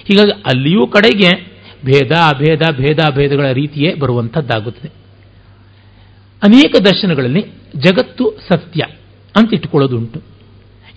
ಹೀಗಾಗಿ 0.08 0.32
ಅಲ್ಲಿಯೂ 0.32 0.88
ಕಡೆಗೆ 0.88 1.56
ಭೇದ 1.86 2.12
ಅಭೇದ 2.12 2.62
ಭೇದ, 2.72 3.00
ಭೇದಗಳ 3.10 3.52
ರೀತಿಯೇ 3.52 3.94
ಬರುವಂಥದ್ದಾಗುತ್ತದೆ. 3.94 4.92
ಅನೇಕ 6.44 6.76
ದರ್ಶನಗಳಲ್ಲಿ 6.82 7.46
ಜಗತ್ತು 7.76 8.38
ಸತ್ಯ 8.50 8.82
ಅಂತ 9.36 9.54
ಇಟ್ಟುಕೊಳ್ಳೋದುಂಟು. 9.54 10.22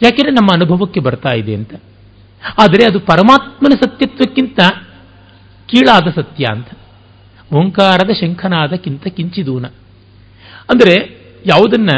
ಯಾಕೆಂದರೆ 0.02 0.30
ನಮ್ಮ 0.30 0.50
ಅನುಭವಕ್ಕೆ 0.54 1.00
ಬರ್ತಾ 1.00 1.32
ಇದೆ 1.32 1.54
ಅಂತ. 1.54 1.74
ಆದರೆ 2.62 2.84
ಅದು 2.84 3.00
ಪರಮಾತ್ಮನ 3.00 3.70
ಸತ್ಯತ್ವಕ್ಕಿಂತ 3.70 4.60
ಕೀಳಾದ 5.66 6.08
ಸತ್ಯ 6.16 6.44
ಅಂತ. 6.50 6.77
ಓಂಕಾರದ 7.52 8.10
ಶಂಖನಾದಕ್ಕಿಂತ 8.10 9.06
ಕಿಂಚಿದೂನ. 9.06 9.66
ಅಂದರೆ 10.70 11.18
ಯಾವುದನ್ನ 11.46 11.88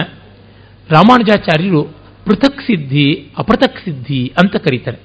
ರಾಮಾನುಜಾಚಾರ್ಯರು 0.91 1.85
ಪೃಥಕ್ 2.25 2.61
ಸಿದ್ಧಿ, 2.61 3.33
ಅಪೃಥಕ್ 3.39 3.85
ಸಿದ್ಧಿ 3.85 4.33
ಅಂತ 4.39 4.57
ಕರೀತಾರೆ. 4.57 4.99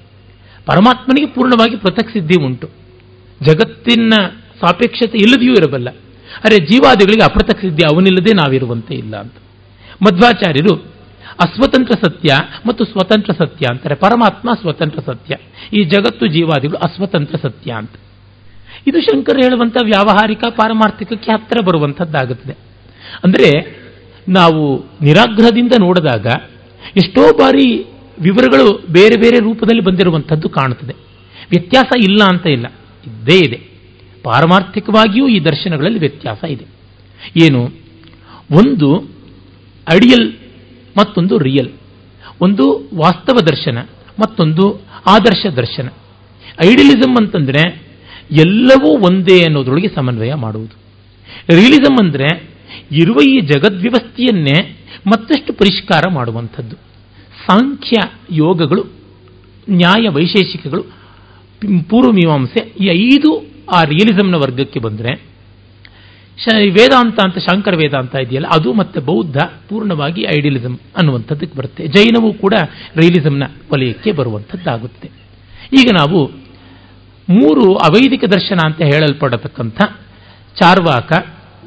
ಪರಮಾತ್ಮನಿಗೆ 0.65 1.27
ಪೂರ್ಣವಾಗಿ 1.27 1.75
ಪೃಥಕ್ 1.75 2.13
ಸಿದ್ಧಿ 2.13 2.45
ಉಂಟು. 2.45 2.69
ಜಗತ್ತಿನ 3.41 4.09
ಸಾಪೇಕ್ಷತೆ 4.61 5.17
ಇಲ್ಲದೆಯೂ 5.17 5.53
ಇರಬಲ್ಲ. 5.53 5.89
ಅರೆ 6.43 6.57
ಜೀವಾದಿಗಳಿಗೆ 6.65 7.23
ಅಪೃಥಕ್ 7.23 7.61
ಸಿದ್ಧಿ 7.61 7.95
ಅವನಿಲ್ಲದೆ 7.95 8.33
ನಾವಿರುವಂತೆ 8.33 8.93
ಇಲ್ಲ 8.93 9.17
ಅಂತ. 9.17 9.33
ಮಧ್ವಾಚಾರ್ಯರು 10.01 10.75
ಅಸ್ವತಂತ್ರ 11.39 11.97
ಸತ್ಯ 12.03 12.33
ಮತ್ತು 12.67 12.85
ಸ್ವತಂತ್ರ 12.85 13.33
ಸತ್ಯ 13.33 13.65
ಅಂತಾರೆ. 13.69 13.95
ಪರಮಾತ್ಮ 13.95 14.53
ಸ್ವತಂತ್ರ 14.53 14.99
ಸತ್ಯ. 14.99 15.35
ಈ 15.73 15.83
ಜಗತ್ತು 15.83 16.27
ಜೀವಾದಿಗಳು 16.27 16.77
ಅಸ್ವತಂತ್ರ 16.77 17.35
ಸತ್ಯ 17.35 17.71
ಅಂತ. 17.71 17.91
ಇದು 18.87 19.01
ಶಂಕರ್ 19.01 19.43
ಹೇಳುವಂಥ 19.43 19.77
ವ್ಯಾವಹಾರಿಕ 19.83 20.43
ಪಾರಮಾರ್ಥಿಕಕ್ಕೆ 20.49 21.31
ಹತ್ತಿರ 21.31 21.61
ಬರುವಂಥದ್ದಾಗುತ್ತದೆ. 21.65 22.57
ಅಂದರೆ 23.23 23.75
ನಾವು 24.29 24.85
ನಿರಾಗ್ರಹದಿಂದ 25.01 25.73
ನೋಡಿದಾಗ 25.79 26.25
ಎಷ್ಟೋ 26.97 27.37
ಬಾರಿ 27.37 27.85
ವಿವರಗಳು 28.21 28.85
ಬೇರೆ 28.91 29.19
ಬೇರೆ 29.21 29.39
ರೂಪದಲ್ಲಿ 29.39 29.81
ಬಂದಿರುವಂಥದ್ದು 29.81 30.49
ಕಾಣುತ್ತದೆ. 30.49 30.93
ವ್ಯತ್ಯಾಸ 31.49 31.85
ಇಲ್ಲ 32.03 32.23
ಅಂತ 32.23 32.47
ಇಲ್ಲ. 32.47 32.65
ಇದ್ದೇ 33.07 33.37
ಇದೆ. 33.37 33.75
ಪಾರಮಾರ್ಥಿಕವಾಗಿಯೂ 34.23 35.27
ಈ 35.27 35.39
ದರ್ಶನಗಳಲ್ಲಿ 35.39 35.99
ವ್ಯತ್ಯಾಸ 35.99 36.43
ಇದೆ. 36.43 36.65
ಏನು? 37.45 37.69
ಒಂದು 38.51 38.95
ಅಡಿಯಲ್, 39.87 40.33
ಮತ್ತೊಂದು 40.97 41.37
ರಿಯಲ್. 41.37 41.71
ಒಂದು 42.41 42.89
ವಾಸ್ತವ 42.95 43.37
ದರ್ಶನ, 43.39 43.77
ಮತ್ತೊಂದು 44.19 44.81
ಆದರ್ಶ 45.05 45.45
ದರ್ಶನ. 45.45 45.87
ಐಡಿಯಲಿಸಂ 46.65 47.17
ಅಂತಂದ್ರೆ 47.17 47.84
ಎಲ್ಲವೂ 48.31 48.89
ಒಂದೇ 49.07 49.37
ಅನ್ನೋದ್ರೊಳಗೆ 49.43 49.87
ಸಮನ್ವಯ 49.87 50.33
ಮಾಡುವುದು. 50.33 50.75
ರಿಯಲಿಸಮ್ 51.49 51.99
ಅಂದರೆ 51.99 52.29
ಇರುವ 52.91 53.17
ಈ 53.29 53.39
ಜಗದ್ವ್ಯವಸ್ಥೆಯನ್ನೇ 53.39 54.57
ಮತ್ತಷ್ಟು 55.07 55.53
ಪರಿಷ್ಕಾರ 55.53 56.03
ಮಾಡುವಂಥದ್ದು. 56.13 56.75
ಸಾಂಖ್ಯ 57.45 57.95
ಯೋಗಗಳು, 58.31 58.83
ನ್ಯಾಯ 59.69 60.09
ವೈಶೇಷಿಕಗಳು 60.09 60.83
ಪೂರ್ವಮೀಮಾಂಸೆ 61.89 62.61
ಈ 62.83 62.87
ಐದು 63.07 63.31
ಆ 63.73 63.81
ರಿಯಲಿಸಮ್ನ 63.83 64.35
ವರ್ಗಕ್ಕೆ 64.35 64.79
ಬಂದರೆ 64.79 65.11
ವೇದಾಂತ 66.77 67.17
ಅಂತ, 67.23 67.37
ಶಾಂಕರ 67.37 67.73
ವೇದಾಂತ 67.75 68.15
ಇದೆಯಲ್ಲ, 68.15 68.47
ಅದು 68.47 68.73
ಮತ್ತೆ 68.73 68.99
ಬೌದ್ಧ 68.99 69.37
ಪೂರ್ಣವಾಗಿ 69.69 70.21
ಐಡಿಯಲಿಸಮ್ 70.21 70.77
ಅನ್ನುವಂಥದ್ದಕ್ಕೆ 70.97 71.57
ಬರುತ್ತೆ. 71.57 71.87
ಜೈನವೂ 71.87 72.33
ಕೂಡ 72.33 72.53
ರಿಯಲಿಸಮ್ನ 72.95 73.43
ವಲಯಕ್ಕೆ 73.73 74.11
ಬರುವಂಥದ್ದಾಗುತ್ತೆ. 74.11 75.07
ಈಗ 75.73 75.89
ನಾವು 75.93 76.44
ಮೂರು 77.29 77.75
ಅವೈದಿಕ 77.75 78.23
ದರ್ಶನ 78.23 78.59
ಅಂತ 78.65 78.81
ಹೇಳಲ್ಪಡತಕ್ಕಂಥ 78.81 79.81
ಚಾರ್ವಾಕ, 80.55 81.11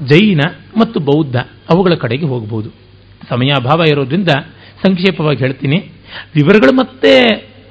ಜೈನ 0.07 0.41
ಮತ್ತು 0.77 1.01
ಬೌದ್ಧ 1.01 1.37
ಅವುಗಳ 1.71 1.95
ಕಡೆಗೆ 1.95 2.27
ಹೋಗಬಹುದು 2.27 2.71
ಸಮಯಾಭಾವ 3.29 3.83
ಇರೋದ್ರಿಂದ 3.91 4.29
ಸಂಕ್ಷೇಪವಾಗಿ 4.87 5.39
ಹೇಳ್ತೀನಿ. 5.39 5.79
ವಿವರಗಳು 6.35 6.73
ಮತ್ತೆ 6.73 7.13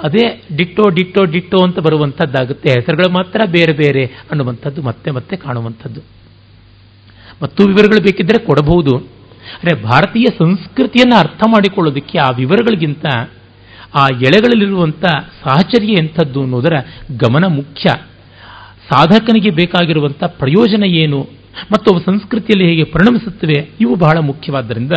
ಅದೇ 0.04 0.44
ಡಿಟ್ಟೋ 0.58 0.90
ಡಿಟ್ಟೋ 0.90 1.26
ಡಿಟ್ಟೋ 1.26 1.64
ಅಂತ 1.64 1.80
ಬರುವಂಥದ್ದಾಗುತ್ತೆ. 1.80 2.70
ಹೆಸರುಗಳು 2.70 3.10
ಮಾತ್ರ 3.10 3.42
ಬೇರೆ 3.52 3.74
ಬೇರೆ 3.74 4.06
ಅನ್ನುವಂಥದ್ದು 4.06 4.82
ಮತ್ತೆ 4.82 5.12
ಮತ್ತೆ 5.12 5.36
ಕಾಣುವಂಥದ್ದು. 5.36 6.02
ಮತ್ತು 7.44 7.64
ವಿವರಗಳು 7.68 8.04
ಬೇಕಿದ್ದರೆ 8.04 8.46
ಕೊಡಬಹುದು. 8.46 8.98
ಅಂದರೆ 9.48 9.82
ಭಾರತೀಯ 9.82 10.26
ಸಂಸ್ಕೃತಿಯನ್ನು 10.40 11.20
ಅರ್ಥ 11.20 11.44
ಮಾಡಿಕೊಳ್ಳೋದಕ್ಕೆ 11.50 12.18
ಆ 12.18 12.30
ವಿವರಗಳಿಗಿಂತ 12.30 13.06
ಆ 13.98 14.08
ಎಳೆಗಳಲ್ಲಿರುವಂಥ 14.08 15.06
ಸಾಹಚರ್ಯ 15.16 15.93
ಎಂಥದ್ದು 15.93 16.41
ಅನ್ನೋದರ 16.41 16.74
ಗಮನ 17.18 17.45
ಮುಖ್ಯ. 17.45 17.89
ಸಾಧಕನಿಗೆ 18.89 19.50
ಬೇಕಾಗಿರುವಂಥ 19.50 20.24
ಪ್ರಯೋಜನ 20.24 20.84
ಏನು? 20.84 21.30
ಮತ್ತು 21.72 21.91
ಅವು 21.91 22.04
ಸಂಸ್ಕೃತಿಯಲ್ಲಿ 22.06 22.70
ಹೇಗೆ 22.70 22.84
ಪರಿಣಮಿಸುತ್ತವೆ? 22.84 23.70
ಇವು 23.82 23.95
ಬಹಳ 23.95 24.18
ಮುಖ್ಯವಾದ್ದರಿಂದ 24.18 24.91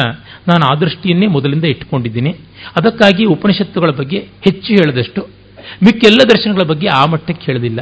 ನಾನು 0.49 0.67
ಆ 0.67 0.81
ದೃಷ್ಟಿಯನ್ನೇ 0.81 1.27
ಮೊದಲಿಂದ 1.27 1.65
ಇಟ್ಟುಕೊಂಡಿದ್ದೀನಿ. 1.65 2.31
ಅದಕ್ಕಾಗಿ 2.77 3.25
ಉಪನಿಷತ್ತುಗಳ 3.25 3.91
ಬಗ್ಗೆ 3.91 4.19
ಹೆಚ್ಚು 4.19 4.69
ಹೇಳದಷ್ಟು. 4.69 5.29
ಮಿಕ್ಕೆಲ್ಲ 5.85 6.19
ದರ್ಶನಗಳ 6.31 6.63
ಬಗ್ಗೆ 6.67 6.87
ಆ 6.87 7.07
ಮಟ್ಟಕ್ಕೆ 7.07 7.53
ಹೇಳಲಿಲ್ಲ. 7.53 7.81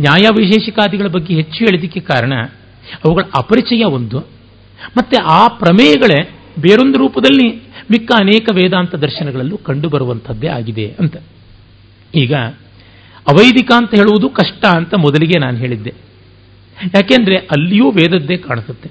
ನ್ಯಾಯ 0.00 0.22
ವಿಶೇಷಿಕಾದಿಗಳ 0.38 1.06
ಬಗ್ಗೆ 1.06 1.34
ಹೆಚ್ಚು 1.34 1.58
ಹೇಳಿದಕ್ಕೆ 1.58 2.00
ಕಾರಣ 2.00 2.32
ಅವುಗಳ 3.04 3.22
ಅಪರಿಚಯ 3.38 3.84
ಒಂದು. 3.84 4.18
ಮತ್ತೆ 4.96 5.22
ಆ 5.22 5.48
ಪ್ರಮೇಯಗಳೇ 5.48 6.30
ಬೇರೊಂದು 6.58 6.98
ರೂಪದಲ್ಲಿ 6.98 7.62
ಮಿಕ್ಕ 7.90 8.12
ಅನೇಕ 8.20 8.48
ವೇದಾಂತ 8.54 8.94
ದರ್ಶನಗಳಲ್ಲೂ 8.94 9.56
ಕಂಡುಬರುವಂಥದ್ದೇ 9.56 10.46
ಆಗಿದೆ 10.46 10.94
ಅಂತ. 11.00 11.16
ಈಗ 12.14 12.34
ಅವೈದಿಕ 13.28 13.70
ಅಂತ 13.76 13.94
ಹೇಳುವುದು 13.94 14.28
ಕಷ್ಟ 14.28 14.64
ಅಂತ 14.64 14.94
ಮೊದಲಿಗೆ 14.94 15.38
ನಾನು 15.38 15.58
ಹೇಳಿದ್ದೆ. 15.58 15.94
ಯಾಕೆಂದರೆ 16.94 17.36
ಅಲ್ಲಿಯೂ 17.36 17.90
ವೇದದ್ದೇ 17.90 18.36
ಕಾಣಿಸುತ್ತೆ. 18.36 18.90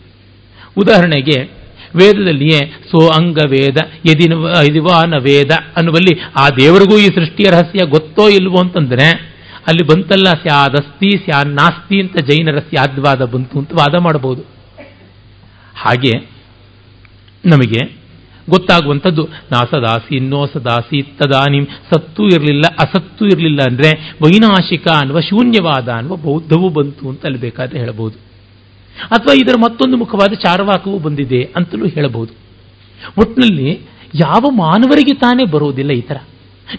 ಉದಾಹರಣೆಗೆ 0.78 1.68
ವೇದದಲ್ಲಿಯೇ 1.96 2.74
ಸೋ 2.92 3.08
ಅಂಗ 3.08 3.38
ವೇದ 3.50 3.78
ಯದಿನ 4.06 4.34
ಯದಿವಾನ 4.70 5.14
ವೇದ 5.20 5.52
ಅನ್ನುವಲ್ಲಿ 5.78 6.20
ಆ 6.36 6.50
ದೇವರಿಗೂ 6.50 6.98
ಈ 6.98 7.06
ಸೃಷ್ಟಿಯ 7.06 7.50
ರಹಸ್ಯ 7.52 7.86
ಗೊತ್ತೋ 7.86 8.30
ಇಲ್ವೋ 8.30 8.58
ಅಂತಂದ್ರೆ 8.58 9.38
ಅಲ್ಲಿ 9.68 9.88
ಬಂತಲ್ಲ 9.88 10.26
ಸ್ಯಾದಸ್ತಿ, 10.26 11.18
ಸ್ಯಾನ್ನಾಸ್ತಿ 11.18 12.02
ಅಂತ 12.02 12.22
ಜೈನರ 12.22 12.60
ಸ್ಯಾದ್ವಾದ 12.60 13.22
ಬಂತು 13.22 13.60
ಅಂತ 13.60 13.72
ವಾದ 13.74 13.96
ಮಾಡಬಹುದು. 13.96 14.42
ಹಾಗೆ 15.76 16.30
ನಮಗೆ 17.46 17.97
ಗೊತ್ತಾಗುವಂಥದ್ದು. 18.54 19.24
ನಾಸದಾಸಿ 19.54 20.14
ಇನ್ನೋ 20.20 20.42
ಸದಾಸಿ 20.54 21.00
ತದಾನಿಂ 21.20 21.66
ಸತ್ತು 21.90 22.24
ಇರಲಿಲ್ಲ, 22.36 22.66
ಅಸತ್ತು 22.84 23.24
ಇರಲಿಲ್ಲ 23.34 23.60
ಅಂದರೆ 23.70 23.92
ವೈನಾಶಿಕ 24.24 24.88
ಅನ್ನುವ 25.02 25.22
ಶೂನ್ಯವಾದ 25.30 25.90
ಅನ್ನುವ 26.00 26.18
ಬೌದ್ಧವೂ 26.28 26.70
ಬಂತು 26.78 27.04
ಅಂತ 27.12 27.22
ಅಲ್ಲಿ 27.30 27.42
ಬೇಕಾದ್ರೆ 27.46 27.78
ಹೇಳಬಹುದು 27.84 28.18
ಅಥವಾ 29.16 29.34
ಇದರ 29.42 29.56
ಮತ್ತೊಂದು 29.66 29.96
ಮುಖವಾದ 30.04 30.34
ಚಾರವಾಕವೂ 30.46 30.98
ಬಂದಿದೆ 31.06 31.42
ಅಂತಲೂ 31.60 31.88
ಹೇಳಬಹುದು. 31.96 32.32
ಒಟ್ಟಿನಲ್ಲಿ 33.22 33.70
ಯಾವ 34.26 34.44
ಮಾನವರಿಗೆ 34.64 35.14
ತಾನೇ 35.24 35.44
ಬರುವುದಿಲ್ಲ 35.54 35.92
ಈ 36.02 36.04
ಥರ. 36.10 36.18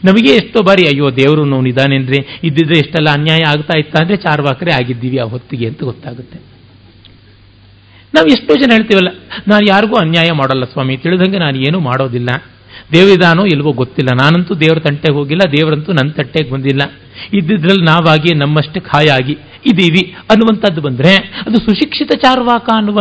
ನಮಗೆ 0.07 0.31
ಎಷ್ಟೋ 0.41 0.59
ಬಾರಿ, 0.69 0.83
ಅಯ್ಯೋ 0.91 1.07
ದೇವರು 1.19 1.43
ನೋವಿದಾನೇನ್ರಿ 1.53 2.21
ಇದ್ದಿದ್ರೆ 2.49 2.77
ಎಷ್ಟೆಲ್ಲ 2.83 3.09
ಅನ್ಯಾಯ 3.19 3.43
ಆಗ್ತಾ 3.53 3.75
ಇತ್ತ 3.83 3.95
ಅಂದರೆ 4.03 4.17
ಚಾರ್ವಾಕರೇ 4.25 4.73
ಆಗಿದ್ದೀವಿ 4.79 5.19
ಆ 5.25 5.27
ಹೊತ್ತಿಗೆ 5.35 5.67
ಅಂತ 5.71 5.81
ಗೊತ್ತಾಗುತ್ತೆ. 5.91 6.39
ನಾವು 8.15 8.27
ಎಷ್ಟೋ 8.27 8.55
ಜನ 8.55 8.71
ಹೇಳ್ತೀವಲ್ಲ? 8.73 9.09
ನಾನು 9.49 9.65
ಯಾರಿಗೂ 9.69 9.97
ಅನ್ಯಾಯ 9.97 10.31
ಮಾಡಲ್ಲ 10.33 10.65
ಸ್ವಾಮಿ. 10.65 10.97
ತಿಳಿದಂಗೆ 10.97 11.39
ನಾನು 11.39 11.57
ಏನೂ 11.57 11.81
ಮಾಡೋದಿಲ್ಲ. 11.81 12.31
ದೇವಿದಾನೋ 12.93 13.45
ಇಲ್ವೋ 13.45 13.73
ಗೊತ್ತಿಲ್ಲ. 13.73 14.11
ನಾನಂತೂ 14.23 14.55
ದೇವರ 14.55 14.79
ತಂಟೆಗೆ 14.79 15.17
ಹೋಗಿಲ್ಲ, 15.19 15.43
ದೇವರಂತೂ 15.51 15.93
ನನ್ನ 15.93 16.11
ತಟ್ಟೆಗೆ 16.11 16.51
ಬಂದಿಲ್ಲ. 16.51 16.83
ಇದ್ದಿದ್ರಲ್ಲಿ 17.35 17.85
ನಾವಾಗಿ 17.85 18.35
ನಮ್ಮಷ್ಟು 18.35 18.81
ಖಾಯಾಗಿ 18.81 19.39
ಇದ್ದೀವಿ 19.67 20.15
ಅನ್ನುವಂಥದ್ದು 20.31 20.81
ಬಂದರೆ 20.81 21.15
ಅದು 21.47 21.57
ಸುಶಿಕ್ಷಿತ 21.57 22.13
ಚಾರ್ವಾಕ 22.15 22.69
ಅನ್ನುವ 22.77 22.99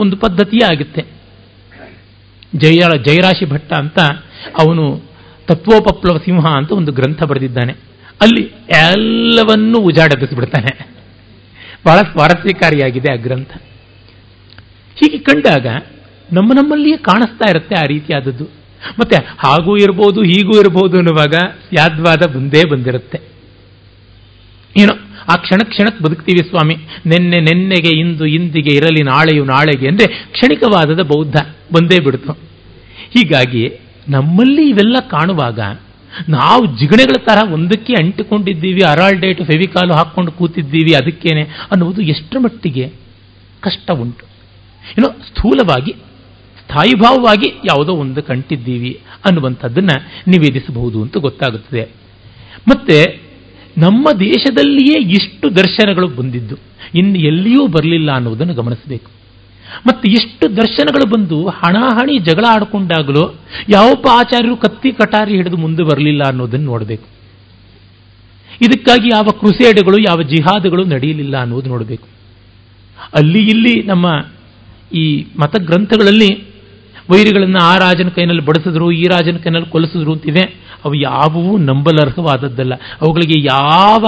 ಒಂದು 0.00 0.16
ಪದ್ಧತಿಯೇ 0.16 0.66
ಆಗುತ್ತೆ. 0.72 1.02
ಜಯ, 2.54 2.78
ಜಯರಾಶಿ 3.06 3.44
ಭಟ್ಟ 3.44 3.72
ಅಂತ 3.72 3.98
ಅವನು 4.58 5.02
ತತ್ವೋಪಪ್ಲವ 5.48 6.18
ಸಿಂಹ 6.18 6.46
ಅಂತ 6.46 6.72
ಒಂದು 6.72 6.92
ಗ್ರಂಥ 6.92 7.22
ಬರೆದಿದ್ದಾನೆ. 7.22 7.72
ಅಲ್ಲಿ 8.22 8.42
ಎಲ್ಲವನ್ನೂ 8.70 9.78
ಉಜಾಡಬಿಸಿಬಿಡ್ತಾನೆ 9.80 10.72
ಬಹಳ 11.86 11.96
ಸ್ವಾರಸ್ಯಕಾರಿಯಾಗಿದೆ 11.96 13.12
ಆ 13.12 13.16
ಗ್ರಂಥ. 13.16 13.50
ಹೀಗೆ 15.00 15.18
ಕಂಡಾಗ 15.18 15.66
ನಮ್ಮ 16.32 16.52
ನಮ್ಮಲ್ಲಿಯೇ 16.52 16.96
ಕಾಣಿಸ್ತಾ 16.96 17.46
ಇರುತ್ತೆ 17.50 17.74
ಆ 17.74 17.84
ರೀತಿಯಾದದ್ದು. 17.86 18.44
ಮತ್ತೆ 19.00 19.16
ಹಾಗೂ 19.38 19.76
ಇರ್ಬೋದು, 19.76 20.22
ಹೀಗೂ 20.22 20.60
ಇರಬಹುದು 20.60 20.96
ಅನ್ನುವಾಗ 20.96 21.34
ಯಾದ್ವಾದ 21.72 22.22
ಬಂದೇ 22.26 22.62
ಬಂದಿರುತ್ತೆ. 22.70 23.18
ಏನೋ, 24.76 24.94
ಆ 25.28 25.34
ಕ್ಷಣ 25.36 25.60
ಕ್ಷಣಕ್ಕೆ 25.64 26.04
ಬದುಕ್ತೀವಿ 26.04 26.42
ಸ್ವಾಮಿ. 26.48 26.74
ನಿನ್ನೆ 27.06 27.40
ನೆನ್ನೆಗೆ, 27.40 27.92
ಇಂದು 27.98 28.26
ಇಂದಿಗೆ, 28.26 28.76
ಇರಲಿ 28.76 29.02
ನಾಳೆಯು 29.02 29.44
ನಾಳೆಗೆ 29.44 29.88
ಅಂದರೆ 29.88 30.06
ಕ್ಷಣಿಕವಾದದ 30.06 31.02
ಬೌದ್ಧ 31.02 31.36
ಬಂದೇ 31.74 31.98
ಬಿಡ್ತು. 31.98 32.32
ಹೀಗಾಗಿ 33.16 33.64
ನಮ್ಮಲ್ಲಿ 34.08 34.68
ಇವೆಲ್ಲ 34.68 34.96
ಕಾಣುವಾಗ 35.10 35.60
ನಾವು 36.28 36.66
ಜಿಗಣೆಗಳ 36.78 37.18
ತರ 37.26 37.38
ಒಂದಕ್ಕೆ 37.52 37.92
ಅಂಟಿಕೊಂಡಿದ್ದೀವಿ 37.92 38.82
ಅರಾಲ್ 38.82 39.20
ಡೇಟ್ 39.20 39.42
ಫೆವಿಕಾಲು 39.42 39.92
ಹಾಕ್ಕೊಂಡು 39.94 40.32
ಕೂತಿದ್ದೀವಿ, 40.32 40.94
ಅದಕ್ಕೇನೆ 40.94 41.42
ಅನ್ನುವುದು 41.42 42.00
ಎಷ್ಟರ 42.02 42.38
ಮಟ್ಟಿಗೆ 42.38 42.86
ಕಷ್ಟ 43.60 43.90
ಉಂಟು. 43.90 44.29
ಏನೋ 44.98 45.08
ಸ್ಥೂಲವಾಗಿ, 45.28 45.92
ಸ್ಥಾಯಿಭಾವವಾಗಿ 46.60 47.48
ಯಾವುದೋ 47.64 47.92
ಒಂದು 47.92 48.22
ಕಂಟಿದ್ದೀವಿ 48.22 48.92
ಅನ್ನುವಂಥದ್ದನ್ನು 49.26 49.96
ನಿವೇದಿಸಬಹುದು 50.28 51.02
ಅಂತ 51.02 51.16
ಗೊತ್ತಾಗುತ್ತದೆ. 51.16 51.82
ಮತ್ತೆ 52.68 52.98
ನಮ್ಮ 53.78 54.06
ದೇಶದಲ್ಲಿಯೇ 54.20 54.96
ಇಷ್ಟು 55.10 55.56
ದರ್ಶನಗಳು 55.56 56.08
ಬಂದಿದ್ದು, 56.08 56.56
ಇನ್ನು 56.94 57.18
ಎಲ್ಲಿಯೂ 57.18 57.66
ಬರಲಿಲ್ಲ 57.66 58.10
ಅನ್ನುವುದನ್ನು 58.12 58.54
ಗಮನಿಸಬೇಕು. 58.54 59.10
ಮತ್ತು 59.86 60.10
ಇಷ್ಟು 60.10 60.56
ದರ್ಶನಗಳು 60.56 61.06
ಬಂದು 61.10 61.46
ಹಣಾಹಣಿ 61.48 62.18
ಜಗಳ 62.18 62.44
ಆಡಿಕೊಂಡಾಗಲೂ 62.48 63.24
ಯಾವೊಬ್ಬ 63.68 64.06
ಆಚಾರ್ಯರು 64.12 64.56
ಕತ್ತಿ 64.56 64.90
ಕಟಾರಿ 64.92 65.36
ಹಿಡಿದು 65.36 65.56
ಮುಂದೆ 65.56 65.82
ಬರಲಿಲ್ಲ 65.82 66.22
ಅನ್ನೋದನ್ನು 66.26 66.66
ನೋಡಬೇಕು. 66.66 67.06
ಇದಕ್ಕಾಗಿ 68.62 69.08
ಯಾವ 69.08 69.26
ಕ್ರುಸೇಡ್ಗಳು, 69.38 69.98
ಯಾವ 70.00 70.22
ಜಿಹಾದ್ಗಳು 70.22 70.84
ನಡೆಯಲಿಲ್ಲ 70.84 71.36
ಅನ್ನೋದು 71.36 71.68
ನೋಡಬೇಕು. 71.68 72.08
ಅಲ್ಲಿ 73.14 73.42
ಇಲ್ಲಿ 73.42 73.82
ನಮ್ಮ 73.82 74.06
ಈ 74.92 75.26
ಮತಗ್ರಂಥಗಳಲ್ಲಿ 75.38 76.50
ವೈರಿಗಳನ್ನು 77.10 77.58
ಆ 77.62 77.78
ರಾಜನ 77.78 78.08
ಕೈನಲ್ಲಿ 78.08 78.44
ಬಡಿಸಿದ್ರು, 78.44 78.92
ಈ 78.92 79.02
ರಾಜನ 79.02 79.36
ಕೈನಲ್ಲಿ 79.36 79.70
ಕೊಲಿಸಿದ್ರು 79.70 80.12
ಅಂತಿವೆ, 80.12 80.60
ಅವು 80.84 80.94
ಯಾವುವೂ 80.94 81.58
ನಂಬಲರ್ಹವಾದದ್ದಲ್ಲ. 81.58 82.74
ಅವುಗಳಿಗೆ 82.74 83.40
ಯಾವ 83.40 84.04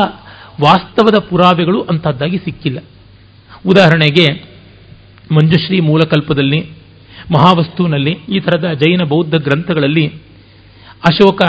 ವಾಸ್ತವದ 0.60 1.18
ಪುರಾವೆಗಳು 1.18 1.82
ಅಂಥದ್ದಾಗಿ 1.82 2.38
ಸಿಕ್ಕಿಲ್ಲ. 2.38 2.78
ಉದಾಹರಣೆಗೆ, 3.66 4.44
ಮಂಜುಶ್ರೀ 5.32 5.80
ಮೂಲಕಲ್ಪದಲ್ಲಿ, 5.80 6.60
ಮಹಾವಸ್ತುವಿನಲ್ಲಿ, 7.32 8.10
ಈ 8.10 8.40
ಥರದ 8.40 8.72
ಜೈನ 8.72 9.04
ಬೌದ್ಧ 9.08 9.34
ಗ್ರಂಥಗಳಲ್ಲಿ, 9.34 10.06
ಅಶೋಕ 11.04 11.42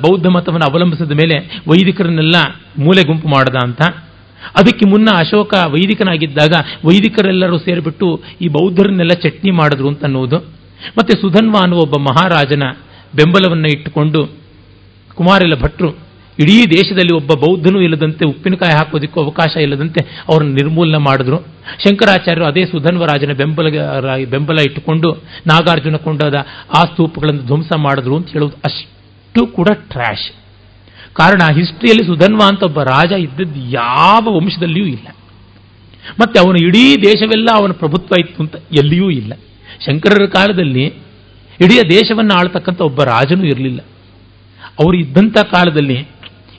ಬೌದ್ಧ 0.00 0.26
ಮತವನ್ನು 0.26 0.72
ಅವಲಂಬಿಸಿದ 0.72 1.12
ಮೇಲೆ 1.12 1.62
ವೈದಿಕರನ್ನೆಲ್ಲ 1.68 2.34
ಮೂಲೆ 2.78 3.02
ಗುಂಪು 3.02 3.28
ಮಾಡದ 3.28 3.56
ಅಂತ. 3.62 3.80
ಅದಕ್ಕೆ 4.44 4.90
ಮುನ್ನ 4.90 5.08
ಅಶೋಕ 5.18 5.54
ವೈದಿಕನಾಗಿದ್ದಾಗ 5.66 6.52
ವೈದಿಕರೆಲ್ಲರೂ 6.84 7.58
ಸೇರಿಬಿಟ್ಟು 7.58 8.22
ಈ 8.40 8.48
ಬೌದ್ಧರನ್ನೆಲ್ಲ 8.48 9.12
ಚಟ್ನಿ 9.12 9.50
ಮಾಡಿದ್ರು 9.50 9.88
ಅಂತ 9.88 10.04
ಅನ್ನುವುದು 10.04 10.36
ಮತ್ತೆ 10.98 11.20
ಸುಧನ್ವ 11.20 11.52
ಅನ್ನುವ 11.62 11.78
ಒಬ್ಬ 11.78 12.00
ಮಹಾರಾಜನ 12.00 12.62
ಬೆಂಬಲವನ್ನು 13.14 13.68
ಇಟ್ಟುಕೊಂಡು 13.68 14.26
ಕುಮಾರಿಲ 15.14 15.54
ಭಟ್ರು 15.54 16.04
ಇಡೀ 16.38 16.64
ದೇಶದಲ್ಲಿ 16.66 17.14
ಒಬ್ಬ 17.14 17.32
ಬೌದ್ಧನೂ 17.46 17.80
ಇಲ್ಲದಂತೆ 17.80 18.24
ಉಪ್ಪಿನಕಾಯಿ 18.24 18.72
ಹಾಕೋದಕ್ಕೂ 18.72 19.22
ಅವಕಾಶ 19.22 19.56
ಇಲ್ಲದಂತೆ 19.56 20.24
ಅವರನ್ನು 20.32 20.52
ನಿರ್ಮೂಲನೆ 20.52 20.98
ಮಾಡಿದ್ರು. 20.98 21.38
ಶಂಕರಾಚಾರ್ಯರು 21.82 22.44
ಅದೇ 22.44 22.64
ಸುಧನ್ವರಾಜನ 22.64 23.32
ಬೆಂಬಲ 23.32 23.68
ಬೆಂಬಲ 24.30 24.58
ಇಟ್ಟುಕೊಂಡು 24.58 25.12
ನಾಗಾರ್ಜುನ 25.46 25.96
ಕೊಂಡಾದ 25.96 26.34
ಆ 26.78 26.82
ಸ್ತೂಪಗಳನ್ನು 26.82 27.42
ಧ್ವಂಸ 27.42 27.72
ಮಾಡಿದ್ರು 27.78 28.16
ಅಂತ 28.16 28.28
ಹೇಳೋದು 28.28 28.56
ಅಷ್ಟು 28.64 29.46
ಕೂಡ 29.46 29.68
ಟ್ರ್ಯಾಶ್ 29.72 30.43
ಕಾರಣ 31.14 31.54
ಹಿಸ್ಟ್ರಿಯಲ್ಲಿ 31.54 32.04
ಸುಧನ್ವ 32.06 32.40
ಅಂತ 32.48 32.62
ಒಬ್ಬ 32.62 32.82
ರಾಜ 32.82 33.12
ಇದ್ದದ್ದು 33.12 33.60
ಯಾವ 33.70 34.24
ವಂಶದಲ್ಲಿಯೂ 34.36 34.86
ಇಲ್ಲ. 34.86 35.08
ಮತ್ತೆ 36.20 36.40
ಅವನು 36.40 36.58
ಇಡೀ 36.66 36.96
ದೇಶವೆಲ್ಲ 36.96 37.48
ಅವನ 37.54 37.72
ಪ್ರಭುತ್ವ 37.72 38.20
ಇತ್ತು 38.20 38.42
ಅಂತ 38.42 38.54
ಎಲ್ಲಿಯೂ 38.56 39.10
ಇಲ್ಲ. 39.10 39.32
ಶಂಕರರ 39.86 40.26
ಕಾಲದಲ್ಲಿ 40.26 40.84
ಇಡೀ 41.64 41.76
ದೇಶವನ್ನು 41.90 42.34
ಆಳ್ತಕ್ಕಂಥ 42.34 42.80
ಒಬ್ಬ 42.80 43.02
ರಾಜನೂ 43.02 43.44
ಇರಲಿಲ್ಲ. 43.44 43.80
ಅವರು 44.80 44.96
ಇದ್ದಂಥ 44.96 45.36
ಕಾಲದಲ್ಲಿ 45.38 46.08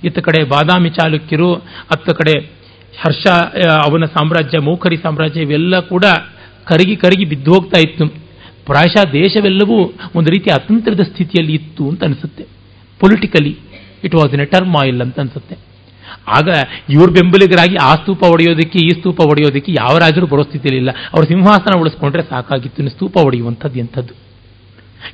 ಇತ್ತ 0.03 0.19
ಕಡೆ 0.19 0.43
ಬಾದಾಮಿ 0.43 0.89
ಚಾಲುಕ್ಯರು, 0.89 1.53
ಅತ್ತ 1.93 2.09
ಕಡೆ 2.09 2.39
ಹರ್ಷ 3.01 3.27
ಅವನ 3.87 4.05
ಸಾಮ್ರಾಜ್ಯ, 4.05 4.57
ಮೌಖರಿ 4.59 4.97
ಸಾಮ್ರಾಜ್ಯ 4.97 5.41
ಇವೆಲ್ಲ 5.41 5.79
ಕೂಡ 5.79 6.05
ಕರಗಿ 6.65 6.95
ಕರಗಿ 6.95 7.25
ಬಿದ್ದು 7.25 7.53
ಹೋಗ್ತಾ 7.53 7.79
ಇತ್ತು. 7.79 8.07
ಪ್ರಾಯಶಃ 8.65 9.11
ದೇಶವೆಲ್ಲವೂ 9.11 9.77
ಒಂದು 10.15 10.29
ರೀತಿ 10.31 10.51
ಅತಂತ್ರದ 10.51 10.99
ಸ್ಥಿತಿಯಲ್ಲಿ 10.99 11.53
ಇತ್ತು 11.53 11.89
ಅಂತ 11.89 12.03
ಅನಿಸುತ್ತೆ. 12.03 12.43
Politically 12.99 13.57
it 14.05 14.15
was 14.15 14.33
in 14.33 14.41
a 14.41 14.45
turmoil 14.75 15.01
ಅಂತ 15.01 15.19
ಅನ್ಸುತ್ತೆ. 15.19 15.55
ಆಗ 16.27 16.47
ಇವ್ರ 16.89 17.09
ಬೆಂಬಲಿಗರಾಗಿ 17.09 17.75
ಆ 17.75 17.93
ಸ್ತೂಪ 17.93 18.23
ಒಡೆಯೋದಕ್ಕೆ, 18.23 18.79
ಈ 18.79 18.89
ಸ್ತೂಪ 18.89 19.19
ಒಡೆಯೋದಕ್ಕೆ 19.19 19.71
ಯಾವ 19.71 19.97
ರಾಜರು 19.97 20.27
ಬರೋ 20.27 20.43
ಸ್ಥಿತಿಯಲ್ಲಿಲ್ಲ 20.43 20.91
ಅವರು 21.13 21.27
ಸಿಂಹಾಸನ 21.27 21.79
ಉಳಿಸ್ಕೊಂಡ್ರೆ 21.79 22.23
ಸಾಕಾಗಿತ್ತು 22.29 22.89
ಸ್ತೂಪ 22.89 23.17
ಒಡೆಯುವಂಥದ್ದು 23.17 23.79
ಎಂಥದ್ದು? 23.79 24.13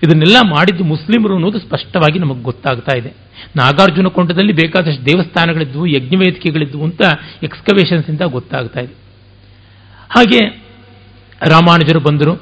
ಇದನ್ನೆಲ್ಲ 0.03 0.37
ಮಾಡಿದ್ದು 0.49 0.83
ಮುಸ್ಲಿಮರು 0.83 1.33
ಅನ್ನೋದು 1.33 1.59
ಸ್ಪಷ್ಟವಾಗಿ 1.59 2.19
ನಮಗೆ 2.19 2.41
ಗೊತ್ತಾಗ್ತಾ 2.41 2.97
ಇದೆ. 2.97 3.13
ನಾಗಾರ್ಜುನ 3.55 4.07
ಕೊಂಡದಲ್ಲಿ 4.07 4.53
ಬೇಕಾದಷ್ಟು 4.53 5.05
ದೇವಸ್ಥಾನಗಳಿದ್ವು, 5.05 5.85
ಯಜ್ಞವೇದಿಕೆಗಳಿದ್ವು 5.85 6.83
ಅಂತ 6.83 7.01
ಎಕ್ಸ್ಕವೇಷನ್ಸ್ 7.43 8.09
ಇಂದ 8.09 8.21
ಗೊತ್ತಾಗ್ತಾ 8.21 8.79
ಇದೆ. 8.79 8.93
ಹಾಗೆ 10.09 10.45
ರಾಮಾನುಜರು 11.41 11.99
ಬಂದರು. 11.99 12.33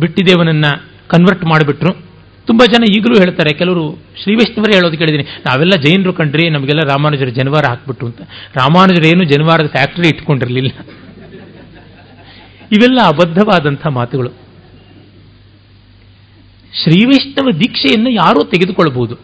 ಬಿಟ್ಟಿದೇವನನ್ನ 0.00 0.64
ಕನ್ವರ್ಟ್ 1.08 1.44
ಮಾಡಿಬಿಟ್ರು. 1.44 2.09
ತುಂಬ 2.50 2.62
ಜನ 2.72 2.84
ಈಗಲೂ 2.96 3.16
ಹೇಳ್ತಾರೆ, 3.22 3.50
ಕೆಲವರು 3.58 3.84
ಶ್ರೀ 4.22 4.32
ವೈಷ್ಣವರೇ 4.34 4.74
ಹೇಳೋದು 4.76 4.98
ಕೇಳಿದ್ದೀನಿ. 4.98 5.26
ನಾವೆಲ್ಲ 5.46 5.74
ಜೈನರು 5.84 6.12
ಕಂಡ್ರಿ 6.12 6.44
ನಮಗೆಲ್ಲ 6.50 6.82
ರಾಮಾನುಜರು 6.88 7.30
ಜನವಾರ 7.30 7.64
ಹಾಕ್ಬಿಟ್ಟು 7.68 8.06
ಅಂತ. 8.06 8.22
ರಾಮಾನುಜರು 8.56 9.06
ಏನು 9.06 9.24
ಜನವಾರದ 9.24 9.68
ಫ್ಯಾಕ್ಟರಿ 9.76 10.08
ಇಟ್ಕೊಂಡಿರಲಿಲ್ಲ. 10.08 10.70
ಇವೆಲ್ಲ 12.72 12.98
ಅಬದ್ಧವಾದಂಥ 13.06 13.84
ಮಾತುಗಳು. 13.98 14.30
ಶ್ರೀ 16.82 16.98
ವೈಷ್ಣವ 17.04 17.48
ದೀಕ್ಷೆಯನ್ನು 17.60 18.10
ಯಾರೂ 18.10 18.40
ತೆಗೆದುಕೊಳ್ಬಹುದು 18.44 19.14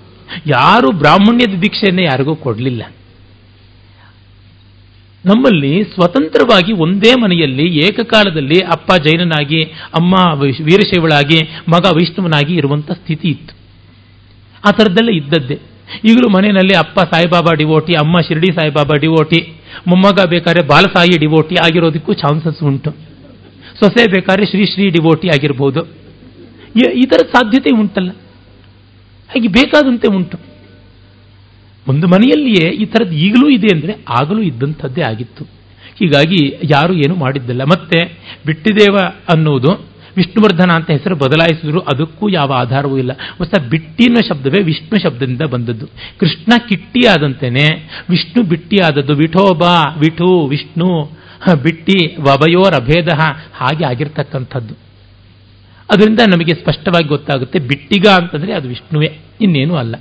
ಯಾರು 0.46 0.88
ಬ್ರಾಹ್ಮಣ್ಯದ 1.02 1.54
ದೀಕ್ಷೆಯನ್ನು 1.62 2.02
ಯಾರಿಗೂ 2.02 2.34
ಕೊಡಲಿಲ್ಲ. 2.46 2.82
ನಮ್ಮಲ್ಲಿ 5.26 5.84
ಸ್ವತಂತ್ರವಾಗಿ 5.84 6.72
ಒಂದೇ 6.72 7.12
ಮನೆಯಲ್ಲಿ 7.20 7.78
ಏಕಕಾಲದಲ್ಲಿ 7.78 8.58
ಅಪ್ಪ 8.60 8.92
ಜೈನನಾಗಿ, 8.92 9.62
ಅಮ್ಮ 9.94 10.14
ವೀರಶೈವಳಾಗಿ, 10.40 11.38
ಮಗ 11.68 11.84
ವೈಷ್ಣವನಾಗಿ 11.96 12.54
ಇರುವಂಥ 12.54 12.90
ಸ್ಥಿತಿ 12.90 13.28
ಇತ್ತು. 13.28 13.54
ಆ 14.64 14.70
ಥರದ್ದೆಲ್ಲ 14.70 15.10
ಇದ್ದದ್ದೇ. 15.10 15.60
ಈಗಲೂ 16.04 16.28
ಮನೆಯಲ್ಲಿ 16.28 16.76
ಅಪ್ಪ 16.76 17.00
ಸಾಯಿಬಾಬಾ 17.00 17.54
ಡಿವೋಟಿ, 17.54 17.92
ಅಮ್ಮ 17.94 18.20
ಶಿರಡಿ 18.20 18.52
ಸಾಯಿಬಾಬಾ 18.52 18.96
ಡಿವೋಟಿ, 18.96 19.40
ಮೊಮ್ಮಗ 19.88 20.18
ಬೇಕಾದ್ರೆ 20.28 20.66
ಬಾಲಸಾಯಿ 20.66 21.18
ಡಿವೋಟಿ 21.18 21.54
ಆಗಿರೋದಕ್ಕೂ 21.64 22.12
ಚಾನ್ಸಸ್ 22.12 22.62
ಉಂಟು. 22.62 22.90
ಸೊಸೆ 23.78 24.10
ಬೇಕಾದ್ರೆ 24.10 24.46
ಶ್ರೀ 24.46 24.64
ಶ್ರೀ 24.66 24.88
ಡಿವೋಟಿ 24.88 25.28
ಆಗಿರ್ಬೋದು. 25.28 25.80
ಈ 26.94 27.02
ಥರದ 27.02 27.26
ಸಾಧ್ಯತೆ 27.26 27.70
ಉಂಟಲ್ಲ. 27.70 28.10
ಹಾಗೆ 29.30 29.48
ಬೇಕಾದಂತೆ 29.48 30.08
ಉಂಟು. 30.08 30.55
ಒಂದು 31.88 32.06
ಮನೆಯಲ್ಲಿಯೇ 32.06 32.68
ಈ 32.74 32.84
ಥರದ್ದು 32.84 33.16
ಈಗಲೂ 33.16 33.48
ಇದೆ 33.48 33.68
ಅಂದರೆ 33.76 33.92
ಆಗಲೂ 34.08 34.42
ಇದ್ದಂಥದ್ದೇ 34.42 35.02
ಆಗಿತ್ತು. 35.02 35.44
ಹೀಗಾಗಿ 35.98 36.40
ಯಾರು 36.64 36.94
ಏನು 36.94 37.14
ಮಾಡಿದ್ದಿಲ್ಲ. 37.14 37.62
ಮತ್ತೆ 37.62 37.98
ಬಿಟ್ಟಿದೇವ 38.46 38.96
ಅನ್ನುವುದು 39.28 39.70
ವಿಷ್ಣುವರ್ಧನ 40.16 40.70
ಅಂತ 40.72 40.90
ಹೆಸರು 40.90 41.14
ಬದಲಾಯಿಸಿದ್ರು, 41.14 41.80
ಅದಕ್ಕೂ 41.80 42.28
ಯಾವ 42.28 42.52
ಆಧಾರವೂ 42.52 42.98
ಇಲ್ಲ. 42.98 43.12
ಹೊಸ 43.38 43.52
ಬಿಟ್ಟಿನ 43.70 44.16
ಶಬ್ದವೇ 44.28 44.62
ವಿಷ್ಣು 44.62 45.02
ಶಬ್ದದಿಂದ 45.02 45.42
ಬಂದದ್ದು. 45.50 45.86
ಕೃಷ್ಣ 46.20 46.52
ಕಿಟ್ಟಿ 46.68 47.06
ಆದಂತೆಯೇ 47.06 47.66
ವಿಷ್ಣು 48.10 48.42
ಬಿಟ್ಟಿ 48.42 48.76
ಆದದ್ದು 48.76 49.14
ವಿಠೋಬಾ 49.14 49.74
ವಿಠು, 49.98 50.46
ವಿಷ್ಣು 50.46 51.16
ಬಿಟ್ಟಿ, 51.62 52.16
ವಭಯೋರ್ 52.20 52.74
ಅಭೇದ 52.74 53.08
ಹಾಗೆ 53.54 53.84
ಆಗಿರ್ತಕ್ಕಂಥದ್ದು. 53.84 54.74
ಅದರಿಂದ 55.92 56.20
ನಮಗೆ 56.26 56.54
ಸ್ಪಷ್ಟವಾಗಿ 56.54 57.08
ಗೊತ್ತಾಗುತ್ತೆ 57.08 57.58
ಬಿಟ್ಟಿಗ 57.58 58.06
ಅಂತಂದರೆ 58.06 58.52
ಅದು 58.52 58.68
ವಿಷ್ಣುವೇ, 58.68 59.18
ಇನ್ನೇನು 59.40 59.74
ಅಲ್ಲ. 59.76 59.94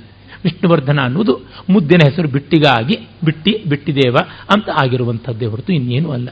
ವಿಷ್ಣುವರ್ಧನ 0.44 1.00
ಅನ್ನೋದು 1.02 1.34
ಮುದ್ದಿನ 1.70 2.08
ಹೆಸರು 2.08 2.28
ಬಿಟ್ಟಿಗಾಗಿ 2.28 2.96
ಬಿಟ್ಟಿ 3.24 3.64
ಬಿಟ್ಟಿದೇವ 3.68 4.16
ಅಂತ 4.54 4.68
ಆಗಿರುವಂಥದ್ದೇ 4.82 5.46
ಹೊರತು 5.46 5.72
ಇನ್ನೇನು 5.72 6.10
ಅಲ್ಲ. 6.10 6.28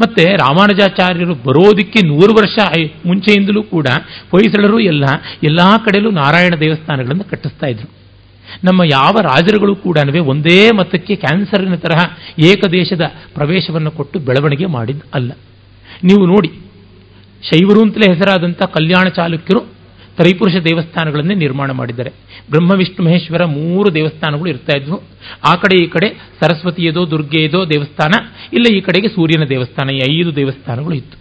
ಮತ್ತೆ 0.00 0.24
ರಾಮಾನುಜಾಚಾರ್ಯರು 0.24 1.34
ಬರೋದಕ್ಕೆ 1.34 2.06
ನೂರು 2.06 2.32
ವರ್ಷ 2.34 2.58
ಮುಂಚೆಯಿಂದಲೂ 3.06 3.62
ಕೂಡ 3.62 3.86
ಹೊಯ್ಸಳರು 4.30 4.80
ಎಲ್ಲ 4.80 5.04
ಎಲ್ಲ 5.42 5.60
ಕಡೆಯಲ್ಲೂ 5.76 6.10
ನಾರಾಯಣ 6.10 6.54
ದೇವಸ್ಥಾನಗಳನ್ನು 6.60 7.24
ಕಟ್ಟಿಸ್ತಾ 7.24 7.66
ಇದ್ರು. 7.66 7.88
ನಮ್ಮ 8.64 8.82
ಯಾವ 8.84 9.14
ರಾಜರುಗಳು 9.22 9.76
ಕೂಡ 9.76 9.98
ಒಂದೇ 10.26 10.70
ಮತಕ್ಕೆ 10.76 11.14
ಕ್ಯಾನ್ಸರಿನ 11.16 11.74
ತರಹ 11.74 12.04
ಏಕದೇಶದ 12.38 13.06
ಪ್ರವೇಶವನ್ನು 13.34 13.90
ಕೊಟ್ಟು 13.90 14.18
ಬೆಳವಣಿಗೆ 14.18 14.66
ಮಾಡಿದ್ದು 14.66 15.04
ಅಲ್ಲ. 15.14 15.32
ನೀವು 16.04 16.26
ನೋಡಿ, 16.26 16.48
ಶೈವರು 17.42 17.80
ಅಂತಲೇ 17.82 18.12
ಹೆಸರಾದಂಥ 18.12 18.62
ಕಲ್ಯಾಣ 18.62 19.08
ಚಾಲುಕ್ಯರು 19.08 19.77
ತ್ರೈಪುರುಷ 20.18 20.56
ದೇವಸ್ಥಾನಗಳನ್ನೇ 20.56 21.34
ನಿರ್ಮಾಣ 21.34 21.70
ಮಾಡಿದ್ದಾರೆ. 21.70 22.10
ಬ್ರಹ್ಮ, 22.50 22.72
ವಿಷ್ಣು, 22.72 23.04
ಮಹೇಶ್ವರ 23.04 23.44
ಮೂರು 23.44 23.94
ದೇವಸ್ಥಾನಗಳು 23.94 24.48
ಇರ್ತಾ 24.48 24.76
ಇದ್ವು. 24.78 24.96
ಆ 25.44 25.54
ಕಡೆ 25.54 25.84
ಈ 25.84 25.86
ಕಡೆ 25.86 26.08
ಸರಸ್ವತಿಯದೋ, 26.40 27.10
ದುರ್ಗೆಯದೋ 27.10 27.70
ದೇವಸ್ಥಾನ, 27.70 28.12
ಇಲ್ಲ 28.52 28.76
ಈ 28.76 28.80
ಕಡೆಗೆ 28.80 29.08
ಸೂರ್ಯನ 29.08 29.44
ದೇವಸ್ಥಾನ, 29.48 29.90
ಈ 29.90 30.00
ಐದು 30.10 30.36
ದೇವಸ್ಥಾನಗಳು 30.36 30.94
ಇತ್ತು. 30.94 31.16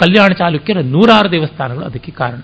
ಕಲ್ಯಾಣ 0.00 0.32
ಚಾಲುಕ್ಯರ 0.32 0.76
ನೂರಾರು 0.84 1.32
ದೇವಸ್ಥಾನಗಳು 1.32 1.84
ಅದಕ್ಕೆ 1.84 2.12
ಕಾರಣ. 2.12 2.40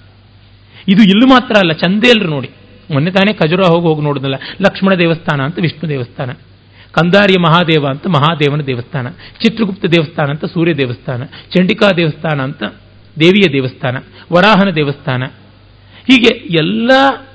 ಇದು 0.88 1.02
ಇಲ್ಲೂ 1.02 1.26
ಮಾತ್ರ 1.26 1.54
ಅಲ್ಲ, 1.58 1.72
ಚಂದೇಲ್ರು 1.72 2.30
ನೋಡಿ. 2.30 2.50
ಮೊನ್ನೆ 2.92 3.10
ತಾನೇ 3.10 3.32
ಖಜುರ 3.32 3.60
ಹೋಗಿ 3.60 3.86
ಹೋಗಿ 3.86 4.02
ನೋಡಿದ್ನಲ್ಲ, 4.02 4.34
ಲಕ್ಷ್ಮಣ 4.66 4.92
ದೇವಸ್ಥಾನ 4.94 5.40
ಅಂತ 5.42 5.58
ವಿಷ್ಣು 5.58 5.88
ದೇವಸ್ಥಾನ, 5.88 6.30
ಕಂದಾರಿಯ 6.92 7.38
ಮಹಾದೇವ 7.40 7.86
ಅಂತ 7.90 8.06
ಮಹಾದೇವನ 8.06 8.60
ದೇವಸ್ಥಾನ, 8.60 9.06
ಚಿತ್ರಗುಪ್ತ 9.42 9.86
ದೇವಸ್ಥಾನ 9.86 10.28
ಅಂತ 10.30 10.44
ಸೂರ್ಯ 10.44 10.74
ದೇವಸ್ಥಾನ, 10.74 11.22
ಚಂಡಿಕಾ 11.24 11.88
ದೇವಸ್ಥಾನ 11.96 12.40
ಅಂತ 12.42 12.62
ದೇವಿಯ 13.20 13.52
ದೇವಸ್ಥಾನ, 13.52 13.96
ವರಾಹನ 14.32 14.70
ದೇವಸ್ಥಾನ 14.70 15.22
ಹೀಗೆ 16.10 16.34
ಎಲ್ಲ 16.34 16.90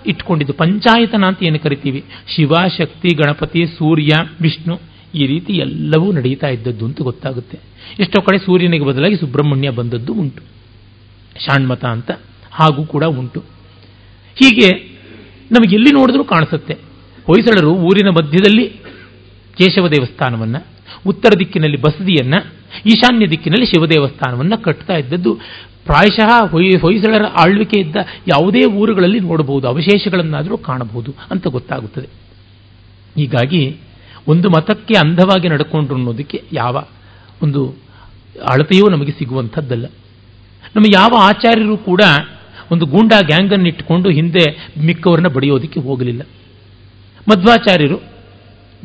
ಇಟ್ಕೊಂಡಿದ್ದು. 0.05 0.53
ಪಂಚಾಯತನ 0.53 1.23
ಅಂತ 1.23 1.43
ಏನು 1.43 1.59
ಕರಿತೀವಿ? 1.59 2.03
ಶಿವ, 2.35 2.51
ಶಕ್ತಿ, 2.77 3.15
ಗಣಪತಿ, 3.15 3.65
ಸೂರ್ಯ, 3.65 4.09
ವಿಷ್ಣು 4.41 4.79
ಈ 5.15 5.25
ರೀತಿ 5.25 5.53
ಎಲ್ಲವೂ 5.53 6.11
ನಡೀತಾ 6.11 6.47
ಇದ್ದದ್ದು 6.47 6.85
ಅಂತ 6.85 7.01
ಗೊತ್ತಾಗುತ್ತೆ. 7.01 7.59
ಎಷ್ಟೋ 7.99 8.21
ಕಡೆ 8.21 8.37
ಸೂರ್ಯನಿಗೆ 8.37 8.85
ಬದಲಾಗಿ 8.85 9.15
ಸುಬ್ರಹ್ಮಣ್ಯ 9.15 9.69
ಬಂದದ್ದು 9.69 10.13
ಉಂಟು. 10.13 10.41
ಶಾಣ್ಮತ 11.39 11.85
ಅಂತ 11.85 12.11
ಹಾಗೂ 12.51 12.85
ಕೂಡ 12.85 13.03
ಉಂಟು. 13.03 13.39
ಹೀಗೆ 14.35 14.69
ನಮಗೆ 15.51 15.75
ಎಲ್ಲಿ 15.75 15.91
ನೋಡಿದ್ರೂ 15.91 16.23
ಕಾಣಿಸುತ್ತೆ. 16.23 16.73
ಹೊಯ್ಸಳರು 17.25 17.71
ಊರಿನ 17.71 18.09
ಮಧ್ಯದಲ್ಲಿ 18.09 18.69
ಕೇಶವ 19.57 19.87
ದೇವಸ್ಥಾನವನ್ನ, 19.87 20.55
ಉತ್ತರ 21.07 21.29
ದಿಕ್ಕಿನಲ್ಲಿ 21.39 21.81
ಬಸದಿಯನ್ನ, 21.81 22.33
ಈಶಾನ್ಯ 22.85 23.27
ದಿಕ್ಕಿನಲ್ಲಿ 23.27 23.65
ಶಿವ 23.65 23.85
ದೇವಸ್ಥಾನವನ್ನ 23.85 24.55
ಕಟ್ತಾ 24.55 24.97
ಇದ್ದದ್ದು. 24.97 25.39
ಪ್ರಾಯಶಃ 25.85 26.47
ಹೊಯ್, 26.47 26.79
ಹೊಯ್ಸಳರ 26.81 27.23
ಆಳ್ವಿಕೆ 27.23 27.79
ಇದ್ದ 27.79 27.95
ಯಾವುದೇ 28.27 28.65
ಊರುಗಳಲ್ಲಿ 28.65 29.19
ನೋಡಬಹುದು. 29.19 29.67
ಅವಶೇಷಗಳನ್ನಾದರೂ 29.67 30.57
ಕಾಣಬಹುದು 30.57 31.13
ಅಂತ 31.31 31.47
ಗೊತ್ತಾಗುತ್ತದೆ. 31.47 32.07
ಹೀಗಾಗಿ 33.15 33.77
ಒಂದು 34.27 34.49
ಮತಕ್ಕೆ 34.49 34.93
ಅಂಧವಾಗಿ 34.93 35.49
ನಡ್ಕೊಂಡ್ರು 35.49 35.95
ಅನ್ನೋದಕ್ಕೆ 35.95 36.43
ಯಾವ 36.53 36.83
ಒಂದು 37.43 37.75
ಅಳತೆಯೂ 38.49 38.89
ನಮಗೆ 38.89 39.11
ಸಿಗುವಂಥದ್ದಲ್ಲ. 39.11 39.85
ನಮ್ಮ 40.75 40.85
ಯಾವ 40.95 41.09
ಆಚಾರ್ಯರು 41.21 41.77
ಕೂಡ 41.77 42.01
ಒಂದು 42.71 42.85
ಗೂಂಡಾ 42.85 43.19
ಗ್ಯಾಂಗನ್ನು 43.19 43.67
ಇಟ್ಟುಕೊಂಡು 43.67 44.09
ಹಿಂದೆ 44.09 44.69
ಮಿಕ್ಕವರನ್ನ 44.85 45.27
ಬಡಿಯೋದಕ್ಕೆ 45.27 45.79
ಹೋಗಲಿಲ್ಲ. 45.79 46.21
ಮಧ್ವಾಚಾರ್ಯರು 47.29 47.97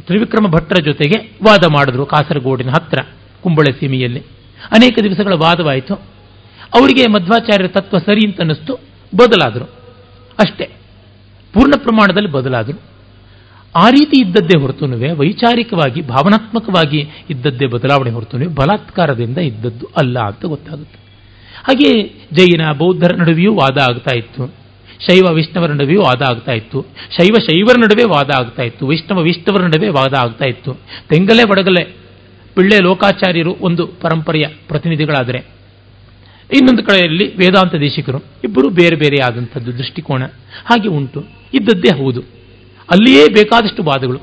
ತ್ರಿವಿಕ್ರಮ 0.07 0.51
ಭಟ್ರ 0.51 0.83
ಜೊತೆಗೆ 0.85 1.31
ವಾದ 1.45 1.65
ಮಾಡಿದ್ರು 1.73 2.07
ಕಾಸರಗೋಡಿನ 2.07 2.71
ಹತ್ರ, 2.71 2.99
ಕುಂಬಳೆ 3.43 3.81
ಸೀಮೆಯಲ್ಲಿ. 3.81 4.21
ಅನೇಕ 4.71 4.99
ದಿವಸಗಳ 5.03 5.33
ವಾದವಾಯಿತು. 5.33 6.18
ಅವರಿಗೆ 6.75 7.07
ಮಧ್ವಾಚಾರ್ಯರ 7.11 7.69
ತತ್ವ 7.69 7.99
ಸರಿ 7.99 8.27
ಅಂತ 8.27 8.41
ಅನ್ನಿಸ್ತು, 8.41 8.75
ಬದಲಾದರು. 9.15 9.65
ಅಷ್ಟೇ, 10.39 10.71
ಪೂರ್ಣ 11.53 11.73
ಪ್ರಮಾಣದಲ್ಲಿ 11.79 12.31
ಬದಲಾದರು. 12.31 12.81
ಆ 13.77 13.91
ರೀತಿ 13.91 14.21
ಇದ್ದದ್ದೇ 14.21 14.61
ಹೊರತುನುವೆ, 14.61 15.11
ವೈಚಾರಿಕವಾಗಿ, 15.11 16.01
ಭಾವನಾತ್ಮಕವಾಗಿ 16.01 17.09
ಇದ್ದದ್ದೇ 17.31 17.67
ಬದಲಾವಣೆ 17.67 18.11
ಹೊರತುನುವೆ, 18.11 18.55
ಬಲಾತ್ಕಾರದಿಂದ 18.55 19.39
ಇದ್ದದ್ದು 19.39 19.87
ಅಲ್ಲ 19.97 20.19
ಅಂತ 20.19 20.45
ಗೊತ್ತಾಗುತ್ತೆ. 20.45 20.99
ಹಾಗೆ 21.63 22.09
ಜೈನ, 22.33 22.73
ಬೌದ್ಧರ 22.73 23.15
ನಡುವೆಯೂ 23.17 23.55
ವಾದ 23.55 23.79
ಆಗ್ತಾ 23.79 24.17
ಇತ್ತು. 24.17 24.47
ಶೈವ, 25.11 25.35
ವೈಷ್ಣವರ 25.35 25.71
ನಡುವೆಯೂ 25.71 26.03
ವಾದ 26.03 26.23
ಆಗ್ತಾ 26.23 26.53
ಇತ್ತು. 26.53 26.87
ಶೈವ, 27.11 27.35
ಶೈವರ 27.41 27.75
ನಡುವೆ 27.79 28.05
ವಾದ 28.05 28.31
ಆಗ್ತಾ 28.39 28.63
ಇತ್ತು. 28.63 28.87
ವೈಷ್ಣವ, 28.87 29.23
ವೈಷ್ಣವರ 29.23 29.63
ನಡುವೆ 29.63 29.89
ವಾದ 29.89 30.15
ಆಗ್ತಾ 30.15 30.45
ಇತ್ತು. 30.45 30.73
ತೆಂಗಲೆ, 31.09 31.45
ಬಡಗಲೆ, 31.45 31.85
ಪಿಳ್ಳೆ, 32.55 32.79
ಲೋಕಾಚಾರ್ಯರು 32.79 33.57
ಒಂದು 33.61 33.87
ಪರಂಪರೆಯ 33.87 34.47
ಪ್ರತಿನಿಧಿಗಳಾದರೆ 34.69 35.58
ಇನ್ನೊಂದು 36.55 36.83
ಕಡೆಯಲ್ಲಿ 36.83 37.37
ವೇದಾಂತ 37.37 37.75
ದೇಶಿಕರು 37.75 38.19
ಇಬ್ಬರು 38.19 38.69
ಬೇರೆ 38.69 38.97
ಬೇರೆ 38.97 39.25
ಆದಂಥದ್ದು 39.25 39.79
ದೃಷ್ಟಿಕೋನ 39.79 40.23
ಹಾಗೆ 40.65 40.89
ಉಂಟು. 40.89 41.25
ಇದ್ದದ್ದೇ 41.55 42.03
ಹೌದು. 42.03 42.21
ಅಲ್ಲಿಯೇ 42.91 43.25
ಬೇಕಾದಷ್ಟು 43.33 43.83
ವಾದಗಳು. 43.83 44.21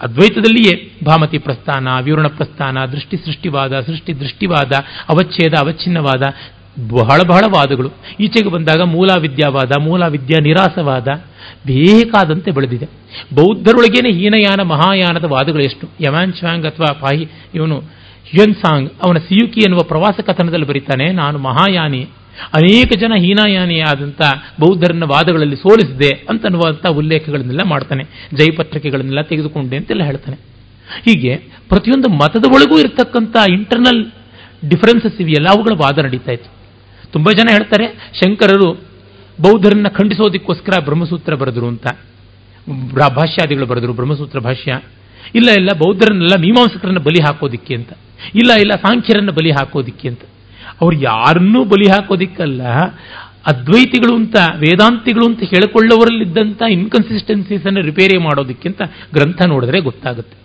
ಅದ್ವೈತದಲ್ಲಿಯೇ 0.00 0.92
ಭಾಮತಿ 1.04 1.38
ಪ್ರಸ್ಥಾನ, 1.38 1.88
ವಿವರಣ 2.02 2.26
ಪ್ರಸ್ಥಾನ, 2.26 2.84
ದೃಷ್ಟಿ 2.84 3.16
ಸೃಷ್ಟಿವಾದ, 3.16 3.80
ಸೃಷ್ಟಿ 3.80 4.20
ದೃಷ್ಟಿವಾದ, 4.20 4.72
ಅವಚ್ಛೇದ, 5.08 5.52
ಅವಚ್ಛಿನ್ನವಾದ, 5.60 6.22
ಬಹಳ 6.88 7.20
ಬಹಳ 7.28 7.44
ವಾದಗಳು. 7.56 7.90
ಈಚೆಗೆ 8.20 8.50
ಬಂದಾಗ 8.50 8.80
ಮೂಲ 8.80 9.10
ವಿದ್ಯಾವಾದ 9.20 9.80
ಮೂಲ 9.80 10.06
ವಿದ್ಯಾ 10.06 10.42
ನಿರಾಸವಾದ, 10.42 11.06
ಬೇಕಾದಂತೆ 11.66 12.50
ಬೆಳೆದಿದೆ. 12.50 12.84
ಬೌದ್ಧರೊಳಗೇನೆ 13.34 14.12
ಹೀನಯಾನ 14.12 14.62
ಮಹಾಯಾನದ 14.62 15.24
ವಾದಗಳು 15.24 15.62
ಎಷ್ಟು? 15.62 15.88
ಯಮಾನ್ 16.00 16.34
ಶ್ವಾಂಗ್ 16.34 16.66
ಅಥವಾ 16.66 16.92
ಪಾಹಿ 16.92 17.28
ಇವನು 17.54 17.82
ಹ್ಯುಯನ್ 18.30 18.54
ಸಾಂಗ್ 18.54 18.88
ಅವನ 19.04 19.18
ಸಿಯುಕಿ 19.28 19.60
ಎನ್ನುವ 19.60 19.82
ಪ್ರವಾಸ 19.90 20.16
ಕಥನದಲ್ಲಿ 20.28 20.66
ಬರೀತಾನೆ, 20.66 21.06
ನಾನು 21.12 21.38
ಮಹಾಯಾನಿ, 21.38 22.02
ಅನೇಕ 22.58 22.90
ಜನ 23.00 23.12
ಹೀನಾಯಾನಿಯಾದಂಥ 23.24 24.20
ಬೌದ್ಧರನ್ನ 24.60 25.04
ವಾದಗಳಲ್ಲಿ 25.04 25.56
ಸೋಲಿಸಿದೆ 25.56 26.10
ಅಂತ 26.30 26.42
ಅನ್ನುವಂಥ 26.48 26.86
ಉಲ್ಲೇಖಗಳನ್ನೆಲ್ಲ 27.00 27.64
ಮಾಡ್ತಾನೆ 27.72 28.04
ಜೈಪತ್ರಿಕೆಗಳನ್ನೆಲ್ಲ 28.38 29.22
ತೆಗೆದುಕೊಂಡೆ 29.22 29.76
ಅಂತೆಲ್ಲ 29.76 30.04
ಹೇಳ್ತಾನೆ. 30.04 30.36
ಹೀಗೆ 31.04 31.32
ಪ್ರತಿಯೊಂದು 31.68 32.08
ಮತದ 32.22 32.46
ಒಳಗೂ 32.54 32.78
ಇರತಕ್ಕಂಥ 32.78 33.36
ಇಂಟರ್ನಲ್ 33.50 34.00
ಡಿಫರೆನ್ಸಸ್ 34.70 35.20
ಇವೆಯಲ್ಲ 35.20 35.48
ಅವುಗಳ 35.54 35.74
ವಾದ 35.82 35.98
ನಡೀತಾ 36.06 36.32
ಇತ್ತು. 36.32 36.50
ತುಂಬ 37.12 37.28
ಜನ 37.30 37.48
ಹೇಳ್ತಾರೆ, 37.52 37.86
ಶಂಕರರು 38.20 38.68
ಬೌದ್ಧರನ್ನ 39.38 39.88
ಖಂಡಿಸೋದಕ್ಕೋಸ್ಕರ 39.88 40.74
ಬ್ರಹ್ಮಸೂತ್ರ 40.84 41.34
ಬರೆದರು 41.34 41.68
ಅಂತ. 41.68 41.86
ಭಾಷ್ಯಾದಿಗಳು 43.18 43.66
ಬರೆದರು 43.66 43.92
ಬ್ರಹ್ಮಸೂತ್ರ 43.92 44.40
ಭಾಷ್ಯ. 44.40 44.72
ಇಲ್ಲ 45.34 45.50
ಇಲ್ಲ, 45.60 45.70
ಬೌದ್ಧರನ್ನೆಲ್ಲ 45.78 46.36
ಮೀಮಾಂಸಕರನ್ನ 46.40 46.98
ಬಲಿ 46.98 47.20
ಹಾಕೋದಿಕ್ಕೆ 47.26 47.74
ಅಂತ. 47.74 47.92
ಇಲ್ಲ 48.34 48.52
ಇಲ್ಲ, 48.52 48.72
ಸಾಂಖ್ಯರನ್ನು 48.74 49.32
ಬಲಿ 49.32 49.50
ಹಾಕೋದಿಕ್ಕೆ 49.50 50.08
ಅಂತ. 50.08 50.20
ಅವ್ರು 50.80 50.96
ಯಾರನ್ನೂ 50.96 51.64
ಬಲಿ 51.64 51.90
ಹಾಕೋದಿಕ್ಕಲ್ಲ. 51.90 52.62
ಅದ್ವೈತಿಗಳು 53.46 54.16
ಅಂತ, 54.16 54.36
ವೇದಾಂತಿಗಳು 54.56 55.26
ಅಂತ 55.26 55.38
ಹೇಳಿಕೊಳ್ಳವರಲ್ಲಿದ್ದಂಥ 55.38 56.62
ಇನ್ಕನ್ಸಿಸ್ಟೆನ್ಸೀಸ್ 56.70 57.66
ಅನ್ನು 57.66 57.80
ರಿಪೇರಿ 57.80 58.18
ಮಾಡೋದಕ್ಕಿಂತ 58.18 58.82
ಗ್ರಂಥ 59.14 59.42
ನೋಡಿದ್ರೆ 59.46 59.80
ಗೊತ್ತಾಗುತ್ತೆ. 59.80 60.36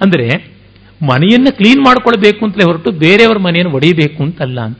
ಅಂದರೆ, 0.00 0.54
ಮನೆಯನ್ನು 1.02 1.56
ಕ್ಲೀನ್ 1.56 1.80
ಮಾಡ್ಕೊಳ್ಬೇಕು 1.80 2.44
ಅಂತಲೇ 2.44 2.64
ಹೊರಟು 2.64 2.90
ಬೇರೆಯವರ 2.90 3.38
ಮನೆಯನ್ನು 3.38 3.74
ಒಡೆಯಬೇಕು 3.74 4.22
ಅಂತಲ್ಲ 4.22 4.60
ಅಂತ. 4.60 4.78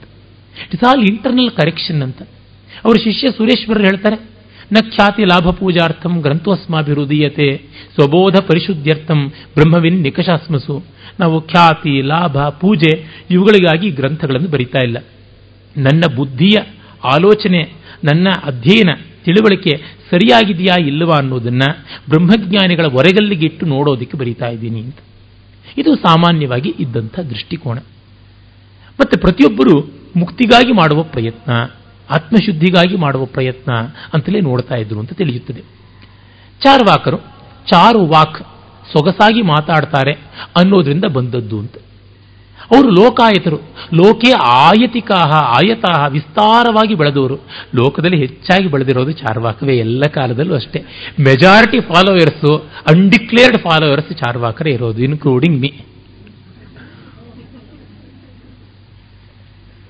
ಇಟ್ಸ್ 0.73 0.83
ಆಲ್ 0.83 1.03
ಇಂಟರ್ನಲ್ 1.03 1.51
ಕರೆಕ್ಷನ್ 1.51 2.01
ಅಂತ. 2.01 2.21
ಅವರ 2.85 2.95
ಶಿಷ್ಯ 2.95 3.27
ಸುರೇಶ್ವರರು 3.27 3.83
ಹೇಳ್ತಾರೆ 3.83 4.15
ನ 4.71 4.77
ಖ್ಯಾತಿ 4.79 5.23
ಲಾಭ 5.23 5.49
ಪೂಜಾರ್ಥಂ 5.49 6.21
ಗ್ರಂಥೋಸ್ಮಾಭಿರುದೀಯತೆ 6.21 7.57
ಸ್ವಬೋಧ 7.95 8.35
ಪರಿಶುದ್ಧ್ಯರ್ಥಂ 8.39 9.27
ಬ್ರಹ್ಮವಿನ್ 9.27 10.01
ನಿಕಷಾಸ್ಮಸು. 10.01 10.85
ನಾವು 11.19 11.41
ಖ್ಯಾತಿ, 11.41 12.01
ಲಾಭ, 12.01 12.37
ಪೂಜೆ 12.37 13.23
ಇವುಗಳಿಗಾಗಿ 13.29 13.89
ಗ್ರಂಥಗಳನ್ನು 13.91 14.49
ಬರಿತಾ 14.49 14.79
ಇಲ್ಲ. 14.83 14.97
ನನ್ನ 15.77 16.15
ಬುದ್ಧಿಯ 16.15 16.57
ಆಲೋಚನೆ, 17.03 17.73
ನನ್ನ 18.03 18.27
ಅಧ್ಯಯನ, 18.43 18.89
ತಿಳುವಳಿಕೆ 19.25 19.77
ಸರಿಯಾಗಿದೆಯಾ 20.11 20.85
ಇಲ್ಲವಾ 20.85 21.17
ಅನ್ನೋದನ್ನ 21.17 21.59
ಬ್ರಹ್ಮಜ್ಞಾನಿಗಳ 22.09 22.85
ಹೊರಗಲ್ಲಿಗೆ 22.85 23.45
ಇಟ್ಟು 23.45 23.65
ನೋಡೋದಕ್ಕೆ 23.65 24.17
ಬರಿತಾ 24.17 24.45
ಇದ್ದೀನಿ 24.45 24.81
ಅಂತ. 24.81 24.95
ಇದು 25.77 25.95
ಸಾಮಾನ್ಯವಾಗಿ 25.95 26.75
ಇದ್ದಂಥ 26.79 27.19
ದೃಷ್ಟಿಕೋನ. 27.19 27.77
ಮತ್ತೆ 28.99 29.19
ಪ್ರತಿಯೊಬ್ಬರು 29.19 29.89
ಮುಕ್ತಿಗಾಗಿ 30.15 30.71
ಮಾಡುವ 30.71 31.03
ಪ್ರಯತ್ನ, 31.03 31.51
ಆತ್ಮಶುದ್ಧಿಗಾಗಿ 32.11 32.95
ಮಾಡುವ 32.95 33.25
ಪ್ರಯತ್ನ 33.25 33.71
ಅಂತಲೇ 34.13 34.39
ನೋಡ್ತಾ 34.39 34.75
ಇದ್ರು 34.75 34.99
ಅಂತ 34.99 35.13
ತಿಳಿಯುತ್ತದೆ. 35.13 35.61
ಚಾರ್ವಾಕರು 36.61 37.17
ಚಾರು 37.67 38.05
ವಾಕ್ 38.05 38.60
ಸೊಗಸಾಗಿ 38.93 39.41
ಮಾತಾಡ್ತಾರೆ 39.41 40.11
ಅನ್ನೋದ್ರಿಂದ 40.57 41.05
ಬಂದದ್ದು 41.05 41.59
ಅಂತ. 41.59 41.75
ಅವರು 42.75 42.89
ಲೋಕಾಯತರು. 42.89 43.57
ಲೋಕೆ 43.93 44.31
ಆಯತಿಕಾಹ, 44.31 45.31
ಆಯತಾಹ, 45.31 46.07
ವಿಸ್ತಾರವಾಗಿ 46.07 46.95
ಬೆಳೆದವರು. 46.95 47.35
ಲೋಕದಲ್ಲಿ 47.75 48.17
ಹೆಚ್ಚಾಗಿ 48.17 48.67
ಬೆಳೆದಿರೋದು 48.67 49.11
ಚಾರ್ವಾಕವೇ, 49.11 49.77
ಎಲ್ಲ 49.77 50.03
ಕಾಲದಲ್ಲೂ 50.05 50.55
ಅಷ್ಟೇ. 50.55 50.79
ಮೆಜಾರಿಟಿ 51.19 51.79
ಫಾಲೋವರ್ಸು 51.79 52.57
ಅನ್ಡಿಕ್ಲೇರ್ಡ್ 52.87 53.57
ಫಾಲೋವರ್ಸ್ 53.57 54.13
ಚಾರ್ವಾಕರೇ 54.13 54.71
ಇರೋದು 54.71 55.03
ಇನ್ಕ್ಲೂಡಿಂಗ್ 55.03 55.61
ಮೀ 55.61 55.67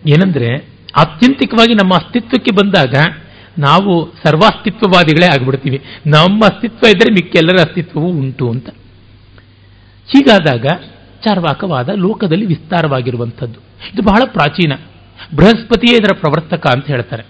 ಏನಂದ್ರೆ, 0.07 0.55
ಆತ್ಯಂತಿಕವಾಗಿ 0.97 1.73
ನಮ್ಮ 1.73 1.93
ಅಸ್ತಿತ್ವಕ್ಕೆ 1.93 2.51
ಬಂದಾಗ 2.51 2.95
ನಾವು 3.59 4.13
ಸರ್ವಾಸ್ತಿತ್ವವಾದಿಗಳೇ 4.23 5.27
ಆಗ್ಬಿಡ್ತೀವಿ. 5.27 5.81
ನಮ್ಮ 6.07 6.45
ಅಸ್ತಿತ್ವ 6.45 6.87
ಇದ್ದರೆ 6.87 7.13
ಮಿಕ್ಕೆಲ್ಲರ 7.13 7.55
ಅಸ್ತಿತ್ವವೂ 7.59 8.07
ಉಂಟು 8.07 8.49
ಅಂತ. 8.49 8.69
ಹೀಗಾದಾಗ 10.11 10.65
ಚಾರ್ವಾಕವಾದ 11.23 11.89
ಲೋಕದಲ್ಲಿ 11.89 12.45
ವಿಸ್ತಾರವಾಗಿರುವಂಥದ್ದು. 12.45 13.59
ಇದು 13.93 14.01
ಬಹಳ 14.01 14.21
ಪ್ರಾಚೀನ. 14.25 14.73
ಬೃಹಸ್ಪತಿಯೇ 15.35 15.97
ಇದರ 15.97 16.15
ಪ್ರವರ್ತಕ 16.19 16.67
ಅಂತ 16.67 16.85
ಹೇಳ್ತಾರೆ. 16.85 17.23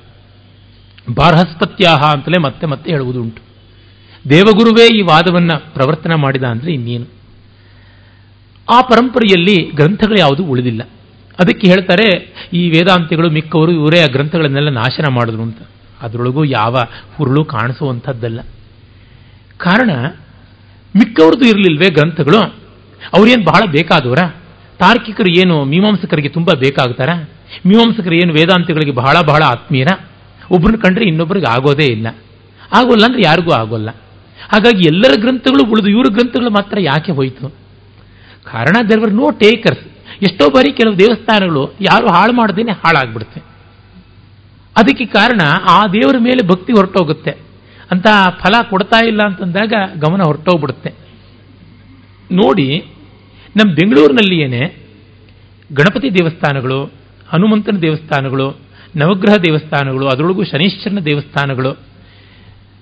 ಬಾರಹಸ್ಪತ್ಯಾಹ 1.15 2.01
ಅಂತಲೇ 2.11 2.41
ಮತ್ತೆ 2.41 2.67
ಮತ್ತೆ 2.67 2.91
ಹೇಳುವುದುಂಟು. 2.91 3.41
ದೇವಗುರುವೇ 4.29 4.97
ಈ 4.97 5.01
ವಾದವನ್ನು 5.01 5.73
ಪ್ರವರ್ತನ 5.73 6.13
ಮಾಡಿದ 6.13 6.43
ಅಂದರೆ 6.43 6.71
ಇನ್ನೇನು? 6.71 7.05
ಆ 8.71 8.81
ಪರಂಪರೆಯಲ್ಲಿ 8.81 9.71
ಗ್ರಂಥಗಳು 9.75 10.19
ಯಾವುದು 10.19 10.45
ಉಳಿದಿಲ್ಲ. 10.45 10.83
ಅದಕ್ಕೆ 11.39 11.67
ಹೇಳ್ತಾರೆ, 11.67 12.33
ಈ 12.53 12.69
ವೇದಾಂತಿಗಳು 12.69 13.29
ಮಿಕ್ಕವರು 13.29 13.71
ಇವರೇ 13.71 14.03
ಆ 14.03 14.05
ಗ್ರಂಥಗಳನ್ನೆಲ್ಲ 14.05 14.69
ನಾಶನ 14.69 15.05
ಮಾಡಿದ್ರು 15.09 15.41
ಅಂತ. 15.41 15.57
ಅದರೊಳಗೂ 16.01 16.43
ಯಾವ 16.43 16.77
ಹುರುಳು 17.15 17.45
ಕಾಣಿಸುವಂಥದ್ದಲ್ಲ. 17.45 18.39
ಕಾರಣ, 19.57 19.89
ಮಿಕ್ಕವ್ರದ್ದು 20.95 21.45
ಇರಲಿಲ್ವೇ 21.45 21.89
ಗ್ರಂಥಗಳು? 21.89 22.60
ಅವ್ರೇನು 23.13 23.43
ಬಹಳ 23.43 23.71
ಬೇಕಾದವರ? 23.71 24.17
ತಾರ್ಕಿಕರು 24.79 25.29
ಏನು 25.29 25.65
ಮೀಮಾಂಸಕರಿಗೆ 25.65 26.29
ತುಂಬ 26.29 26.49
ಬೇಕಾಗ್ತಾರ? 26.53 27.09
ಮೀಮಾಂಸಕರು 27.65 28.15
ಏನು 28.15 28.33
ವೇದಾಂತಿಗಳಿಗೆ 28.33 28.91
ಬಹಳ 28.91 29.21
ಬಹಳ 29.21 29.43
ಆತ್ಮೀಯರ? 29.43 29.87
ಒಬ್ಬರನ್ನ 30.51 30.81
ಕಂಡ್ರೆ 30.81 31.05
ಇನ್ನೊಬ್ಬರಿಗೆ 31.05 31.51
ಆಗೋದೇ 31.51 31.85
ಇಲ್ಲ. 31.85 32.07
ಆಗೋಲ್ಲ 32.73 33.05
ಅಂದ್ರೆ 33.05 33.23
ಯಾರಿಗೂ 33.25 33.51
ಆಗೋಲ್ಲ. 33.51 33.89
ಹಾಗಾಗಿ 34.53 34.87
ಎಲ್ಲರ 34.87 35.11
ಗ್ರಂಥಗಳು 35.21 35.71
ಉಳಿದು 35.71 35.87
ಇವರ 35.87 36.05
ಗ್ರಂಥಗಳು 36.13 36.49
ಮಾತ್ರ 36.49 36.77
ಯಾಕೆ 36.79 37.11
ಹೋಯಿತು? 37.11 37.49
ಕಾರಣ 38.51 38.87
ದೇವರ್ 38.89 39.13
ನೋ 39.13 39.29
ಟೇಕರ್ಸ್ 39.29 39.79
ಎಷ್ಟೋ 40.23 40.49
ಬಾರಿ 40.49 40.71
ಕೆಲವು 40.71 40.99
ದೇವಸ್ಥಾನಗಳು 40.99 41.73
ಯಾರು 41.81 42.07
ಹಾಳು 42.09 42.33
ಮಾಡದೇನೆ 42.33 42.71
ಹಾಳಾಗ್ಬಿಡುತ್ತೆ. 42.71 43.39
ಅದಕ್ಕೆ 44.77 45.05
ಕಾರಣ 45.05 45.41
ಆ 45.69 45.87
ದೇವರ 45.87 46.15
ಮೇಲೆ 46.19 46.47
ಭಕ್ತಿ 46.47 46.73
ಹೊರಟೋಗುತ್ತೆ. 46.73 47.31
ಅಂತ 47.91 48.07
ಫಲ 48.29 48.53
ಕೊಡ್ತಾ 48.69 49.05
ಇಲ್ಲ 49.05 49.19
ಅಂತಂದಾಗ 49.25 49.73
ಗಮನ 49.99 50.21
ಹೊರಟೋಗ್ಬಿಡುತ್ತೆ. 50.21 50.93
ನೋಡಿ 52.31 52.85
ನಮ್ಮ 53.55 53.73
ಬೆಂಗಳೂರಿನಲ್ಲಿಯೇ 53.73 54.59
ಗಣಪತಿ 55.73 56.13
ದೇವಸ್ಥಾನಗಳು, 56.13 56.83
ಹನುಮಂತನ 57.27 57.77
ದೇವಸ್ಥಾನಗಳು, 57.77 58.57
ನವಗ್ರಹ 58.95 59.35
ದೇವಸ್ಥಾನಗಳು, 59.35 60.07
ಅದರೊಳಗೂ 60.07 60.43
ಶನೀಶ್ವರನ 60.43 60.99
ದೇವಸ್ಥಾನಗಳು, 60.99 61.71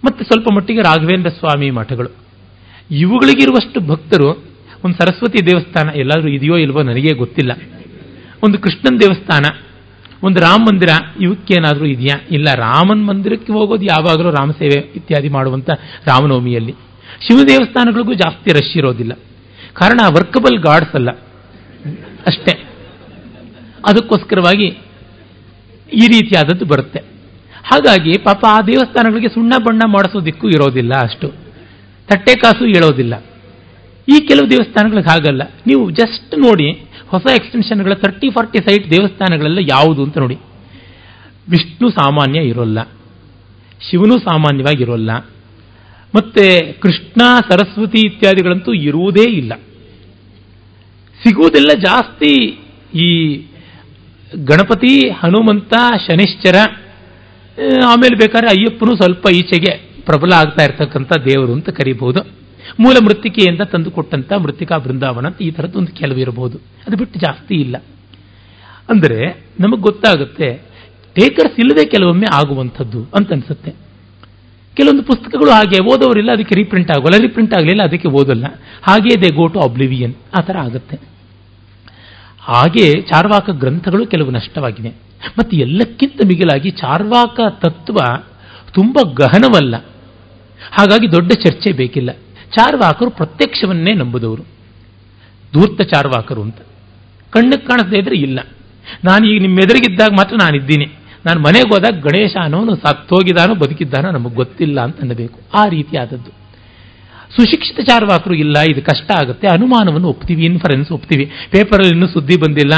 ಮತ್ತು 0.05 0.23
ಸ್ವಲ್ಪ 0.23 0.47
ಮಟ್ಟಿಗೆ 0.55 0.81
ರಾಘವೇಂದ್ರ 0.81 1.29
ಸ್ವಾಮಿ 1.29 1.71
ಮಠಗಳು. 1.71 2.09
ಇವುಗಳಿಗಿರುವಷ್ಟು 2.91 3.79
ಭಕ್ತರು 3.79 4.43
ಒಂದು 4.85 4.95
ಸರಸ್ವತಿ 4.95 5.45
ದೇವಸ್ಥಾನ 5.45 5.89
ಎಲ್ಲಾದರೂ 5.95 6.27
ಇದೆಯೋ 6.27 6.57
ಇಲ್ವೋ 6.57 6.83
ನನಗೆ 6.83 7.13
ಗೊತ್ತಿಲ್ಲ. 7.13 7.51
ಒಂದು 8.43 8.59
ಕೃಷ್ಣನ 8.59 8.97
ದೇವಸ್ಥಾನ, 8.97 9.57
ಒಂದು 10.23 10.39
ರಾಮ 10.39 10.61
ಮಂದಿರ, 10.61 10.89
ಇವಕ್ಕೇನಾದರೂ 11.21 11.85
ಇದೆಯಾ? 11.85 12.21
ಇಲ್ಲ, 12.31 12.47
ರಾಮನ 12.55 13.03
ಮಂದಿರಕ್ಕೆ 13.03 13.53
ಹೋಗೋದು 13.53 13.83
ಯಾವಾಗಲೂ 13.83 14.29
ರಾಮಸೇವೆ 14.29 14.91
ಇತ್ಯಾದಿ 14.95 15.29
ಮಾಡುವಂಥ 15.29 15.69
ರಾಮನವಮಿಯಲ್ಲಿ. 16.07 16.71
ಶಿವ 17.21 17.43
ದೇವಸ್ಥಾನಗಳಿಗೂ 17.47 18.13
ಜಾಸ್ತಿ 18.13 18.51
ರಶ್ 18.51 18.77
ಇರೋದಿಲ್ಲ. 18.77 19.11
ಕಾರಣ 19.73 19.99
ವರ್ಕಬಲ್ 20.09 20.59
ಗಾಡ್ಸ್ 20.59 20.95
ಅಲ್ಲ. 20.95 21.11
ಅಷ್ಟೇ. 22.27 22.69
ಅದಕ್ಕೋಸ್ಕರವಾಗಿ 23.85 24.65
ಈ 25.93 26.07
ರೀತಿಯಾದದ್ದು 26.07 26.65
ಬರುತ್ತೆ. 26.65 26.99
ಹಾಗಾಗಿ 27.63 28.17
ಪಾಪ 28.17 28.45
ಆ 28.49 28.61
ದೇವಸ್ಥಾನಗಳಿಗೆ 28.61 29.29
ಸುಣ್ಣ 29.29 29.53
ಬಣ್ಣ 29.57 29.81
ಮಾಡಿಸೋದಿಕ್ಕೂ 29.85 30.49
ಇರೋದಿಲ್ಲ 30.49 30.93
ಅಷ್ಟು. 31.01 31.29
ತಟ್ಟೆ 32.07 32.35
ಕಾಸು 32.35 32.65
ಹೇಳೋದಿಲ್ಲ. 32.65 33.23
ಈ 34.07 34.27
ಕೆಲವು 34.27 34.49
ದೇವಸ್ಥಾನಗಳಿಗೆ 34.49 35.09
ಹಾಗಲ್ಲ. 35.09 35.41
ನೀವು 35.67 35.91
ಜಸ್ಟ್ 35.91 36.39
ನೋಡಿ, 36.39 36.71
ಹೊಸ 37.07 37.21
ಎಕ್ಸ್ಟೆನ್ಷನ್ಗಳ 37.35 37.93
ತರ್ಟಿ 37.93 38.31
ಫಾರ್ಟಿ 38.31 38.59
ಸೈಟ್ 38.59 38.91
ದೇವಸ್ಥಾನಗಳೆಲ್ಲ 38.91 39.59
ಯಾವುದು 39.69 40.03
ಅಂತ 40.03 40.17
ನೋಡಿ. 40.17 40.35
ವಿಷ್ಣು 41.49 41.89
ಸಾಮಾನ್ಯ 41.89 42.39
ಇರೋಲ್ಲ. 42.39 42.83
ಶಿವನು 43.89 44.19
ಸಾಮಾನ್ಯವಾಗಿ 44.19 44.83
ಇರೋಲ್ಲ 44.83 45.11
ಮತ್ತೆ 46.15 46.73
ಕೃಷ್ಣ, 46.73 47.21
ಸರಸ್ವತಿ 47.49 48.07
ಇತ್ಯಾದಿಗಳಂತೂ 48.07 48.73
ಇರುವುದೇ 48.73 49.29
ಇಲ್ಲ. 49.29 49.53
ಸಿಗುವುದೆಲ್ಲ 51.23 51.69
ಜಾಸ್ತಿ 51.79 52.59
ಈ 52.95 53.35
ಗಣಪತಿ, 54.43 55.09
ಹನುಮಂತ, 55.09 55.73
ಶನಿಶ್ಚರ 56.07 56.55
ಆಮೇಲೆ 57.85 58.15
ಬೇಕಾದ್ರೆ 58.15 58.47
ಅಯ್ಯಪ್ಪನು 58.49 58.95
ಸ್ವಲ್ಪ 58.95 59.27
ಈಚೆಗೆ 59.35 59.89
ಪ್ರಬಲ 60.05 60.33
ಆಗ್ತಾ 60.33 60.63
ಇರ್ತಕ್ಕಂಥ 60.63 61.11
ದೇವರು 61.17 61.53
ಅಂತ 61.53 61.69
ಕರಿಬಹುದು. 61.69 62.39
ಮೂಲ 62.79 62.95
ಮೃತ್ತಿಕೆಯಿಂದ 63.05 63.61
ತಂದು 63.61 63.91
ಕೊಟ್ಟಂತ 63.91 64.33
ಮೃತ್ತಿಕಾ 64.33 64.77
ಬೃಂದಾವನ 64.77 65.25
ಅಂತ 65.25 65.41
ಈ 65.41 65.51
ಥರದ್ದು 65.51 65.79
ಒಂದು 65.79 65.91
ಕೆಲವು 65.91 66.17
ಇರಬಹುದು. 66.17 66.57
ಅದು 66.57 66.97
ಬಿಟ್ಟು 66.97 67.19
ಜಾಸ್ತಿ 67.19 67.55
ಇಲ್ಲ. 67.55 67.77
ಅಂದರೆ 68.89 69.45
ನಮಗೆ 69.59 69.81
ಗೊತ್ತಾಗುತ್ತೆ 69.81 70.61
ಟೇಕರ್ಸ್ 71.15 71.59
ಇಲ್ಲದೆ 71.59 71.85
ಕೆಲವೊಮ್ಮೆ 71.85 72.25
ಆಗುವಂಥದ್ದು 72.33 73.07
ಅಂತ 73.15 73.31
ಅನ್ಸುತ್ತೆ. 73.31 73.88
ಕೆಲವೊಂದು 74.79 75.03
ಪುಸ್ತಕಗಳು 75.03 75.51
ಹಾಗೆ 75.51 75.83
ಓದೋರಿಲ್ಲ 75.83 76.31
ಅದಕ್ಕೆ 76.31 76.55
ರೀಪ್ರಿಂಟ್ 76.55 76.91
ಆಗೋಲ್ಲ 76.91 77.17
ರೀಪ್ರಿಂಟ್ 77.21 77.53
ಆಗಲಿಲ್ಲ, 77.53 77.83
ಅದಕ್ಕೆ 77.83 78.07
ಓದಲ್ಲ. 78.07 78.45
ಹಾಗೆ 78.83 79.21
ದೇ 79.21 79.29
ಗೋ 79.29 79.47
ಟು 79.47 79.59
ಅಬ್ಲಿವಿಯನ್ 79.59 80.13
ಆ 80.37 80.41
ಥರ 80.41 80.57
ಆಗುತ್ತೆ. 80.57 80.99
ಹಾಗೆ 82.39 83.01
ಚಾರ್ವಾಕ 83.01 83.49
ಗ್ರಂಥಗಳು 83.49 84.07
ಕೆಲವು 84.07 84.31
ನಷ್ಟವಾಗಿವೆ. 84.31 84.89
ಮತ್ತು 85.39 85.57
ಎಲ್ಲಕ್ಕಿಂತ 85.57 86.21
ಮಿಗಿಲಾಗಿ 86.25 86.71
ಚಾರ್ವಾಕ 86.71 87.39
ತತ್ವ 87.49 87.97
ತುಂಬ 88.73 88.97
ಗಹನವಲ್ಲ. 89.13 89.75
ಹಾಗಾಗಿ 90.71 91.11
ದೊಡ್ಡ 91.11 91.31
ಚರ್ಚೆ 91.31 91.71
ಬೇಕಿಲ್ಲ. 91.71 92.11
ಚಾರ್ವಾಕರು 92.51 93.09
ಪ್ರತ್ಯಕ್ಷವನ್ನೇ 93.09 93.93
ನಂಬುದವರು. 93.93 94.43
ಧೂರ್ತ 95.53 95.81
ಚಾರ್ವಾಕರು 95.81 96.41
ಅಂತ. 96.41 96.57
ಕಣ್ಣಿಗೆ 97.31 97.65
ಕಾಣಿಸದೇ 97.65 97.97
ಇದ್ರೆ 97.97 98.15
ಇಲ್ಲ. 98.15 98.39
ನಾನು 99.03 99.27
ಈಗ 99.27 99.41
ನಿಮ್ಮ 99.41 99.59
ಎದುರಿಗಿದ್ದಾಗ 99.59 100.09
ಮಾತ್ರ 100.11 100.35
ನಾನಿದ್ದೀನಿ. 100.35 100.85
ನಾನು 101.29 101.39
ಮನೆಗೆ 101.47 101.69
ಹೋದಾಗ 101.73 101.95
ಗಣೇಶ 102.07 102.33
ಅನ್ನೋನು 102.43 102.75
ಸತ್ತೋಗಿದಾನೋ 102.85 103.55
ಬದುಕಿದ್ದಾನೋ 103.63 104.11
ನಮಗೆ 104.17 104.35
ಗೊತ್ತಿಲ್ಲ 104.35 104.79
ಅಂತ 104.87 104.97
ಅನ್ನಬೇಕು. 105.05 105.37
ಆ 105.59 105.63
ರೀತಿಯಾದದ್ದು. 105.75 106.31
ಸುಶಿಕ್ಷಿತ 107.35 107.79
ಚಾರ್ವಾಕರು 107.89 108.35
ಇಲ್ಲ, 108.43 108.57
ಇದು 108.71 108.81
ಕಷ್ಟ 108.81 109.09
ಆಗುತ್ತೆ. 109.21 109.47
ಅನುಮಾನವನ್ನು 109.47 110.07
ಒಪ್ತೀವಿ 110.07 110.43
ಇನ್ಫರೆನ್ಸ್ 110.45 110.89
ಒಪ್ತೀವಿ. 110.91 111.25
ಪೇಪರಲ್ಲಿ 111.51 111.93
ಇನ್ನೂ 111.95 112.07
ಸುದ್ದಿ 112.13 112.37
ಬಂದಿಲ್ಲ 112.43 112.73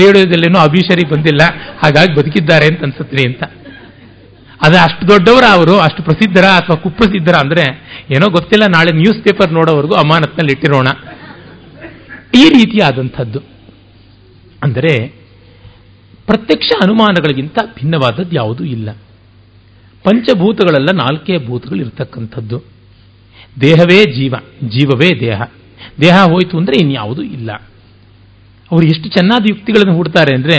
ರೇಡಿಯೋದಲ್ಲೇನೋ 0.00 0.58
ಅಭಿಷರಿ 0.68 1.04
ಬಂದಿಲ್ಲ, 1.10 1.42
ಹಾಗಾಗಿ 1.82 2.12
ಬದುಕಿದ್ದಾರೆ 2.18 2.66
ಅಂತ 2.66 2.82
ಅನ್ಸುತ್ತೆ 2.82 3.24
ಅಂತ. 3.30 3.42
ಅದು 4.66 4.76
ಅಷ್ಟು 4.84 5.04
ದೊಡ್ಡವರ 5.08 5.44
ಅವರು, 5.56 5.74
ಅಷ್ಟು 5.78 6.00
ಪ್ರಸಿದ್ಧರ 6.02 6.46
ಅಥವಾ 6.60 6.76
ಕುಪ್ರಸಿದ್ಧರ 6.76 7.36
ಅಂದ್ರೆ 7.44 7.64
ಏನೋ 8.16 8.26
ಗೊತ್ತಿಲ್ಲ, 8.30 8.64
ನಾಳೆ 8.76 8.90
ನ್ಯೂಸ್ 8.92 9.20
ಪೇಪರ್ 9.24 9.52
ನೋಡೋವರೆಗೂ 9.52 9.94
ಅಮಾನತ್ನಲ್ಲಿ 9.94 10.52
ಇಟ್ಟಿರೋಣ. 10.52 10.88
ಈ 12.34 12.44
ರೀತಿಯಾದಂಥದ್ದು. 12.58 13.40
ಅಂದರೆ 14.62 14.92
ಪ್ರತ್ಯಕ್ಷ 16.30 16.70
ಅನುಮಾನಗಳಿಗಿಂತ 16.84 17.58
ಭಿನ್ನವಾದದ್ದು 17.78 18.34
ಯಾವುದೂ 18.40 18.64
ಇಲ್ಲ. 18.76 18.88
ಪಂಚಭೂತಗಳೆಲ್ಲ 20.04 20.90
ನಾಲ್ಕೇ 21.00 21.36
ಭೂತಗಳು 21.48 21.80
ಇರತಕ್ಕಂಥದ್ದು 21.84 22.58
ದೇಹವೇ 23.62 23.98
ಜೀವ, 24.18 24.34
ಜೀವವೇ 24.74 25.08
ದೇಹ. 25.24 25.40
ದೇಹ 26.04 26.16
ಹೋಯಿತು 26.32 26.54
ಅಂದರೆ 26.60 26.76
ಇನ್ಯಾವುದೂ 26.84 27.22
ಇಲ್ಲ. 27.36 27.50
ಅವರು 28.70 28.84
ಎಷ್ಟು 28.92 29.08
ಚೆನ್ನಾದ 29.16 29.44
ಯುಕ್ತಿಗಳನ್ನು 29.52 29.94
ಹುಡ್ತಾರೆ 29.98 30.32
ಅಂದರೆ, 30.38 30.58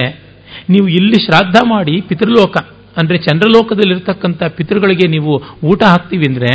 ನೀವು 0.73 0.88
ಇಲ್ಲಿ 0.99 1.18
ಶ್ರಾದ್ದ 1.26 1.57
ಮಾಡಿ 1.73 1.95
ಪಿತೃಲೋಕ, 2.10 2.57
ಅಂದರೆ 2.98 3.18
ಚಂದ್ರಲೋಕದಲ್ಲಿರ್ತಕ್ಕಂಥ 3.27 4.41
ಪಿತೃಗಳಿಗೆ 4.57 5.06
ನೀವು 5.15 5.34
ಊಟ 5.72 5.81
ಹಾಕ್ತೀವಿ 5.93 6.26
ಅಂದರೆ, 6.31 6.52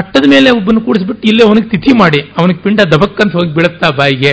ಅಟ್ಟದ 0.00 0.26
ಮೇಲೆ 0.34 0.48
ಒಬ್ಬನ 0.58 0.80
ಕೂಡಿಸ್ಬಿಟ್ಟು 0.86 1.26
ಇಲ್ಲೇ 1.30 1.42
ಅವನಿಗೆ 1.48 1.68
ತಿಥಿ 1.74 1.92
ಮಾಡಿ, 2.02 2.20
ಅವನಿಗೆ 2.38 2.60
ಪಿಂಡ 2.66 2.80
ದಬಕ್ಕಂತ 2.94 3.32
ಹೋಗಿ 3.38 3.52
ಬೀಳುತ್ತಾ 3.56 3.90
ಬಾಯಿಗೆ. 4.00 4.32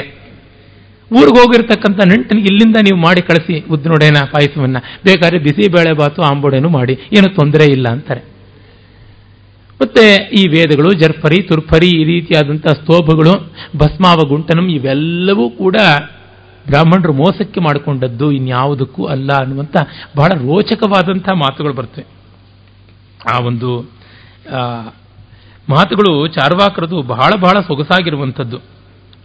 ಊರಿಗೆ 1.11 1.39
ಹೋಗಿರ್ತಕ್ಕಂಥ 1.39 1.99
ನೆಂಟನಿಗೆ 2.05 2.45
ಇಲ್ಲಿಂದ 2.45 2.77
ನೀವು 2.81 2.99
ಮಾಡಿ 3.01 3.21
ಕಳಿಸಿ 3.21 3.65
ಉದ್ದಿನೊಡೆನ 3.71 4.17
ಪಾಯಸವನ್ನು. 4.31 4.79
ಬೇಕಾದ್ರೆ 4.79 5.39
ಬಿಸಿ 5.39 5.71
ಬೇಳೆ 5.71 5.93
ಬಾತು, 5.93 6.21
ಆಂಬೋಡೆನು 6.21 6.69
ಮಾಡಿ. 6.69 6.93
ಏನು 6.93 7.35
ತೊಂದರೆ 7.35 7.65
ಇಲ್ಲ 7.65 7.87
ಅಂತಾರೆ. 7.89 8.35
ಮತ್ತೆ 9.81 10.29
ಈ 10.35 10.47
ವೇದಗಳು 10.49 10.93
ಜರ್ಫರಿ 10.93 11.41
ತುರ್ಫರಿ 11.41 11.87
ಈ 11.87 12.03
ರೀತಿಯಾದಂಥ 12.03 12.67
ಸ್ತೋಭಗಳು, 12.67 13.51
ಭಸ್ಮಾವ 13.77 14.27
ಗುಂಟನಂ, 14.27 14.69
ಇವೆಲ್ಲವೂ 14.69 15.49
ಕೂಡ 15.49 15.75
ಬ್ರಾಹ್ಮಣರು 16.67 17.13
ಮೋಸಕ್ಕೆ 17.13 17.59
ಮಾಡಿಕೊಂಡದ್ದು 17.59 18.31
ಇನ್ಯಾವುದಕ್ಕೂ 18.31 19.05
ಅಲ್ಲ 19.05 19.33
ಅನ್ನುವಂಥ 19.33 19.77
ಬಹಳ 20.17 20.29
ರೋಚಕವಾದಂಥ 20.29 21.29
ಮಾತುಗಳು 21.29 21.73
ಬರ್ತವೆ. 21.73 22.07
ಆ 23.33 23.39
ಒಂದು 23.39 23.81
ಮಾತುಗಳು 25.69 26.27
ಚಾರ್ವಾಕರದು 26.27 27.01
ಬಹಳ 27.01 27.33
ಬಹಳ 27.41 27.59
ಸೊಗಸಾಗಿರುವಂಥದ್ದು. 27.59 28.57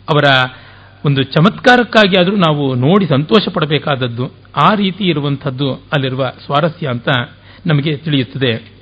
ಅವರ 0.09 0.25
ಒಂದು 1.05 1.23
ಚಮತ್ಕಾರಕ್ಕಾಗಿ 1.23 2.21
ಆದರೂ 2.21 2.37
ನಾವು 2.37 2.75
ನೋಡಿ 2.75 3.07
ಸಂತೋಷ 3.07 3.49
ಪಡಬೇಕಾದದ್ದು 3.53 4.33
ಆ 4.57 4.75
ರೀತಿ 4.75 5.05
ಇರುವಂಥದ್ದು 5.05 5.73
ಅಲ್ಲಿರುವ 5.73 6.33
ಸ್ವಾರಸ್ಯ 6.47 6.89
ಅಂತ 6.89 7.09
ನಮಗೆ 7.67 7.97
ತಿಳಿಯುತ್ತದೆ. 7.97 8.73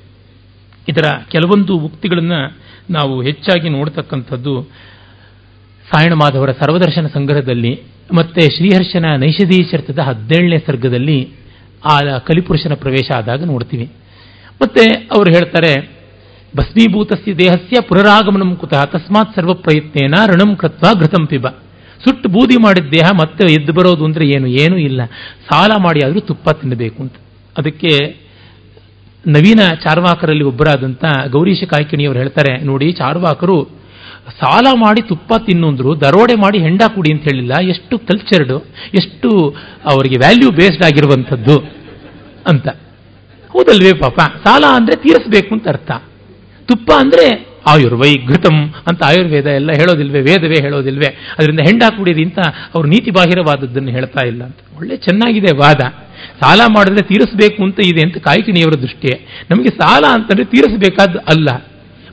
ಇದರ 0.88 1.02
ಕೆಲವೊಂದು 1.30 1.78
ಉಕ್ತಿಗಳನ್ನು 1.78 2.56
ನಾವು 2.90 3.22
ಹೆಚ್ಚಾಗಿ 3.22 3.68
ನೋಡತಕ್ಕಂಥದ್ದು 3.68 4.62
ಸಾಯಣ 5.90 6.12
ಮಾಧವರ 6.12 6.52
ಸರ್ವದರ್ಶನ 6.52 7.06
ಸಂಗ್ರಹದಲ್ಲಿ 7.06 7.82
ಮತ್ತೆ 8.12 8.40
ಶ್ರೀಹರ್ಷನ 8.40 9.04
ನೈಷಧೀಶರ್ಥದ 9.16 9.98
ಹದಿನೇಳನೇ 9.98 10.62
ಸರ್ಗದಲ್ಲಿ 10.66 11.28
ಆ 11.90 12.18
ಕಲಿಪುರುಷನ 12.18 12.74
ಪ್ರವೇಶ 12.74 13.10
ಆದಾಗ 13.16 13.44
ನೋಡ್ತೀವಿ. 13.44 13.92
ಮತ್ತೆ 14.62 14.90
ಅವರು 14.90 15.32
ಹೇಳ್ತಾರೆ, 15.32 15.90
ಭಸ್ಮೀಭೂತಸ್ಯ 16.56 17.34
ದೇಹಸ್ಯ 17.34 17.80
ಪುನರಾಗಮನಂ 17.80 18.56
ಕುತಃ 18.56 18.84
ತಸ್ಮಾತ್ 18.84 19.36
ಸರ್ವ 19.36 19.54
ಪ್ರಯತ್ನೇನ 19.54 20.14
ಋಣಂ 20.26 20.56
ಕೃತ್ವ 20.56 21.00
ಘೃತಂ 21.00 21.26
ಸುಟ್ಟು 22.04 22.28
ಬೂದಿ 22.28 22.56
ಮಾಡಿದ 22.56 22.88
ದೇಹ 22.92 23.08
ಮತ್ತೆ 23.20 23.44
ಎದ್ದು 23.52 23.72
ಬರೋದು 23.72 24.04
ಅಂದರೆ 24.04 24.24
ಏನು? 24.36 24.46
ಏನೂ 24.62 24.76
ಇಲ್ಲ. 24.76 25.00
ಸಾಲ 25.50 25.70
ಮಾಡಿ 25.86 26.00
ಆದರೂ 26.04 26.20
ತುಪ್ಪ 26.20 26.50
ತಿನ್ನಬೇಕು 26.50 26.98
ಅಂತ. 27.02 27.16
ಅದಕ್ಕೆ 27.58 27.92
ನವೀನ 29.24 29.62
ಚಾರ್ವಾಕರಲ್ಲಿ 29.84 30.44
ಒಬ್ಬರಾದಂಥ 30.44 31.04
ಗೌರೀಶ 31.32 31.62
ಕಾಯ್ಕಿಣಿಯವರು 31.64 32.18
ಹೇಳ್ತಾರೆ, 32.18 32.52
ನೋಡಿ 32.64 32.92
ಚಾರ್ವಾಕರು, 32.92 33.56
ಸಾಲ 34.40 34.66
ಮಾಡಿ 34.74 35.00
ತುಪ್ಪ 35.00 35.32
ತಿನ್ನುಂದ್ರು, 35.46 35.90
ದರೋಡೆ 36.00 36.34
ಮಾಡಿ 36.34 36.58
ಹೆಂಡ 36.58 36.82
ಕುಡಿ 36.94 37.10
ಅಂತ 37.12 37.24
ಹೇಳಿಲ್ಲ, 37.24 37.54
ಎಷ್ಟು 37.68 37.94
ಕಲ್ಚರ್ಡ್, 37.98 38.54
ಎಷ್ಟು 38.94 39.30
ಅವರಿಗೆ 39.92 40.18
ವ್ಯಾಲ್ಯೂ 40.18 40.50
ಬೇಸ್ಡ್ 40.50 40.84
ಆಗಿರುವಂಥದ್ದು 40.84 41.56
ಅಂತ. 42.46 42.68
ಹೌದಲ್ವೇ 43.50 43.92
ಪಾಪ? 43.92 44.18
ಸಾಲ 44.44 44.64
ಅಂದರೆ 44.74 44.96
ತೀರಿಸಬೇಕು 44.96 45.54
ಅಂತ 45.54 45.68
ಅರ್ಥ. 45.68 45.90
ತುಪ್ಪ 46.68 46.90
ಅಂದರೆ 46.98 47.48
ಆಯುರ್ವೈ 47.66 48.14
ಘೃತಂ 48.26 48.74
ಅಂತ 48.86 49.04
ಆಯುರ್ವೇದ 49.04 49.46
ಎಲ್ಲ 49.46 49.72
ಹೇಳೋದಿಲ್ವೇ, 49.72 50.20
ವೇದವೇ 50.20 50.54
ಹೇಳೋದಿಲ್ವೇ. 50.60 51.16
ಅದರಿಂದ 51.38 51.60
ಹೆಂಡ 51.60 51.82
ಕುಡಿದಿ 51.96 52.24
ಅಂತ 52.24 52.38
ಅವರು 52.74 52.88
ನೀತಿ 52.88 53.10
ಬಾಹಿರವಾದದ್ದನ್ನು 53.10 53.90
ಹೇಳ್ತಾ 53.90 54.26
ಇಲ್ಲ 54.26 54.44
ಅಂತ. 54.44 54.56
ಒಳ್ಳೆ 54.76 54.96
ಚೆನ್ನಾಗಿದೆ 54.96 55.56
ವಾದ. 55.56 55.80
ಸಾಲ 56.40 56.60
ಮಾಡಿದ್ರೆ 56.68 57.02
ತೀರಿಸಬೇಕು 57.02 57.64
ಅಂತ 57.64 57.80
ಇದೆ 57.86 58.00
ಅಂತ 58.00 58.16
ಕಾಯ್ಕಿಣಿಯವರ 58.16 58.74
ದೃಷ್ಟಿಯೇ. 58.74 59.26
ನಮಗೆ 59.50 59.68
ಸಾಲ 59.68 60.04
ಅಂತಂದ್ರೆ 60.10 60.44
ತೀರಿಸಬೇಕಾದ್ದು 60.44 61.18
ಅಲ್ಲ. 61.18 61.48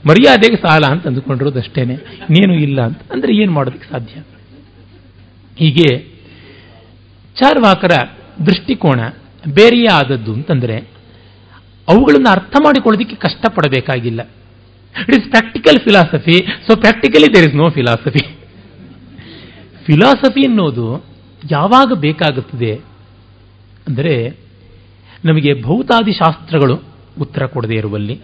ಮರ್ಯಾದೆಗೆ 0.10 0.56
ಸಾಲ 0.56 0.86
ಅಂತ 0.86 1.08
ಅಂದುಕೊಂಡಿರೋದಷ್ಟೇನೆ 1.08 1.94
ಇನ್ನೇನು 1.94 2.54
ಇಲ್ಲ 2.54 2.82
ಅಂತ. 2.82 3.00
ಅಂದ್ರೆ 3.12 3.36
ಏನು 3.36 3.52
ಮಾಡೋದಕ್ಕೆ 3.52 3.92
ಸಾಧ್ಯ? 3.92 4.22
ಹೀಗೆ 5.58 5.98
ಚಾರ್ವಾಕರ 7.36 7.90
ದೃಷ್ಟಿಕೋನ 8.46 9.00
ಬೇರೆಯೇ 9.54 9.88
ಆದದ್ದು 9.88 10.34
ಅಂತಂದರೆ, 10.34 10.78
ಅವುಗಳನ್ನು 11.90 12.30
ಅರ್ಥ 12.30 12.56
ಮಾಡಿಕೊಳ್ಳೋದಕ್ಕೆ 12.64 13.16
ಕಷ್ಟಪಡಬೇಕಾಗಿಲ್ಲ. 13.16 14.30
It 15.02 15.16
is 15.18 15.30
practical 15.30 15.80
philosophy 15.80 16.38
so 16.68 16.76
practically 16.76 17.28
there 17.36 17.48
is 17.50 17.56
no 17.56 17.68
philosophy 17.70 18.24
philosophy 19.86 20.44
ಅನ್ನೋದು 20.48 20.86
ಯಾವಾಗ 21.52 21.94
ಬೇಕಾಗುತ್ತದೆ 22.00 22.72
ಅಂದರೆ 23.88 24.14
ನಮಗೆ 25.26 25.52
ಭೌತಾದಿ 25.62 26.12
ಶಾಸ್ತ್ರಗಳು 26.12 26.76
ಉತ್ತರ 27.22 27.46
ಕೊಡದೇ 27.46 27.76
ಇರುವಲ್ಲಿ. 27.76 28.16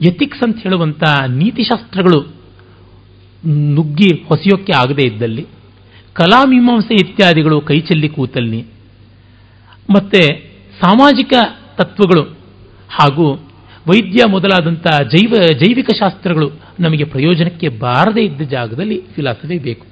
ಎಥಿಕ್ಸ್ 0.00 0.42
ಅಂತ 0.42 0.56
ಹೇಳುವಂಥ 0.62 1.02
ನೀತಿಶಾಸ್ತ್ರಗಳು 1.28 2.20
ನುಗ್ಗಿ 3.74 4.10
ಹೊಸೆಯೋಕ್ಕೆ 4.28 4.72
ಆಗದೇ 4.72 5.04
ಇದ್ದಲ್ಲಿ 5.06 5.44
ಕಲಾಮೀಮಾಂಸೆ 6.12 6.94
ಇತ್ಯಾದಿಗಳು 6.94 7.60
ಕೈಚೆಲ್ಲಿ 7.60 8.08
ಕೂತಲ್ಲಿ, 8.08 8.60
ಮತ್ತೆ 9.94 10.22
ಸಾಮಾಜಿಕ 10.80 11.32
ತತ್ವಗಳು 11.76 12.24
ಹಾಗೂ 12.90 13.26
ವೈದ್ಯ 13.88 14.22
ಮೊದಲಾದಂಥ 14.28 14.86
ಜೈವ, 14.88 15.34
ಜೈವಿಕ 15.52 15.90
ಶಾಸ್ತ್ರಗಳು 15.98 16.60
ನಮಗೆ 16.80 17.04
ಪ್ರಯೋಜನಕ್ಕೆ 17.04 17.68
ಬಾರದೇ 17.68 18.20
ಇದ್ದ 18.20 18.40
ಜಾಗದಲ್ಲಿ 18.40 18.98
ಫಿಲಾಸಫಿ 19.14 19.58
ಬೇಕು. 19.58 19.86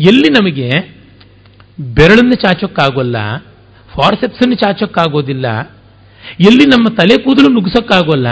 ಎಲ್ಲಿ 0.00 0.28
ನಮಗೆ 0.28 0.68
ಬೆರಳನ್ನು 1.94 2.34
ಚಾಚೋಕ್ಕಾಗೋಲ್ಲ, 2.34 3.16
ಫಾರ್ಸೆಪ್ಸನ್ನು 3.94 4.54
ಚಾಚೋಕ್ಕಾಗೋದಿಲ್ಲ, 4.54 5.46
ಎಲ್ಲಿ 6.40 6.64
ನಮ್ಮ 6.64 6.88
ತಲೆ 6.88 7.22
ಕೂದಲು 7.22 7.48
ನುಗ್ಸೋಕ್ಕಾಗೋಲ್ಲ, 7.52 8.28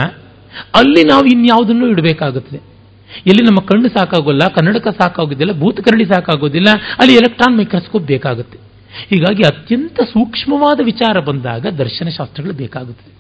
ಅಲ್ಲಿ 0.74 1.03
ನಾವು 1.09 1.24
ಇನ್ಯಾವುದನ್ನು 1.24 1.86
ಇಡಬೇಕಾಗುತ್ತದೆ. 1.86 2.61
ಎಲ್ಲಿ 3.27 3.43
ನಮ್ಮ 3.45 3.61
ಕಣ್ಣು 3.61 3.89
ಸಾಕಾಗೋಲ್ಲ, 3.89 4.49
ಕನ್ನಡಕ 4.49 4.89
ಸಾಕಾಗೋದಿಲ್ಲ 5.01 5.53
ಭೂತಕರಣಿ 5.53 6.05
ಸಾಕಾಗೋದಿಲ್ಲ, 6.05 6.69
ಅಲ್ಲಿ 6.99 7.15
ಎಲೆಕ್ಟ್ರಾನ್ 7.15 7.59
ಮೈಕ್ರೋಸ್ಕೋಪ್ 7.59 8.05
ಬೇಕಾಗುತ್ತೆ. 8.05 8.59
ಹೀಗಾಗಿ 9.11 9.43
ಅತ್ಯಂತ 9.43 10.01
ಸೂಕ್ಷ್ಮವಾದ 10.01 10.81
ವಿಚಾರ 10.85 11.20
ಬಂದಾಗ 11.20 11.66
ದರ್ಶನಶಾಸ್ತ್ರಗಳು 11.66 12.53
ಬೇಕಾಗುತ್ತದೆ. 12.53 13.14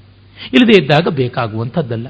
ಇಲ್ಲದೇ 0.52 0.82
ಇದ್ದಾಗ 0.82 1.08
ಬೇಕಾಗುವಂಥದ್ದಲ್ಲ. 1.08 2.06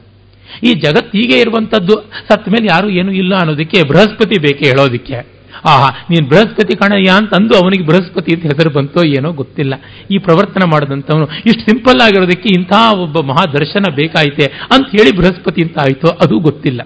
ಈ 0.62 0.72
ಜಗತ್ತು 0.74 1.18
ಹೀಗೆ 1.18 1.36
ಇರುವಂಥದ್ದು 1.40 1.94
ಸತ್ತ 2.28 2.48
ಮೇಲೆ 2.48 2.66
ಯಾರು 2.66 2.88
ಏನು 2.90 3.12
ಇಲ್ಲ 3.12 3.34
ಅನ್ನೋದಕ್ಕೆ 3.34 3.88
ಬೃಹಸ್ಪತಿ 3.88 4.40
ಬೇಕೇ 4.40 4.66
ಹೇಳೋದಕ್ಕೆ. 4.66 5.34
ಆಹಾ, 5.64 5.88
ನೀನು 6.10 6.28
ಬೃಹಸ್ಪತಿ 6.28 6.76
ಕಾಣಯ್ಯ 6.76 7.10
ಅಂತಂದು 7.10 7.55
ಅವನಿಗೆ 7.55 7.84
ಬೃಹಸ್ಪತಿ 7.84 8.34
ಅಂತ 8.34 8.42
ಹೆಸರು 8.42 8.70
ಬಂತೋ 8.70 9.06
ಏನೋ 9.06 9.32
ಗೊತ್ತಿಲ್ಲ. 9.32 9.74
ಈ 10.10 10.18
ಪ್ರವರ್ತನ 10.18 10.64
ಮಾಡಿದಂಥವನು 10.70 11.26
ಇಷ್ಟು 11.46 11.60
ಸಿಂಪಲ್ 11.60 12.01
ಆಗಿರೋದಕ್ಕೆ 12.01 12.48
ಇಂಥ 12.48 12.72
ಒಬ್ಬ 12.98 13.20
ಮಹಾದರ್ಶನ 13.20 13.92
ಬೇಕಾಯಿತೆ 13.94 14.46
ಅಂತ 14.72 14.86
ಹೇಳಿ 14.88 15.16
ಬೃಹಸ್ಪತಿ 15.16 15.62
ಅಂತ 15.62 15.78
ಆಯಿತೋ 15.78 16.09
ಅದು 16.09 16.38
ಗೊತ್ತಿಲ್ಲ. 16.38 16.80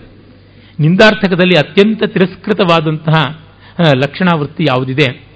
ನಿಂದಾರ್ಥಕದಲ್ಲಿ 0.80 1.58
ಅತ್ಯಂತ 1.58 2.04
ತಿರಸ್ಕೃತವಾದಂತಹ 2.04 3.40
ಲಕ್ಷಣಾವೃತ್ತಿ 3.96 4.64
ಯಾವುದಿದೆ? 4.64 5.28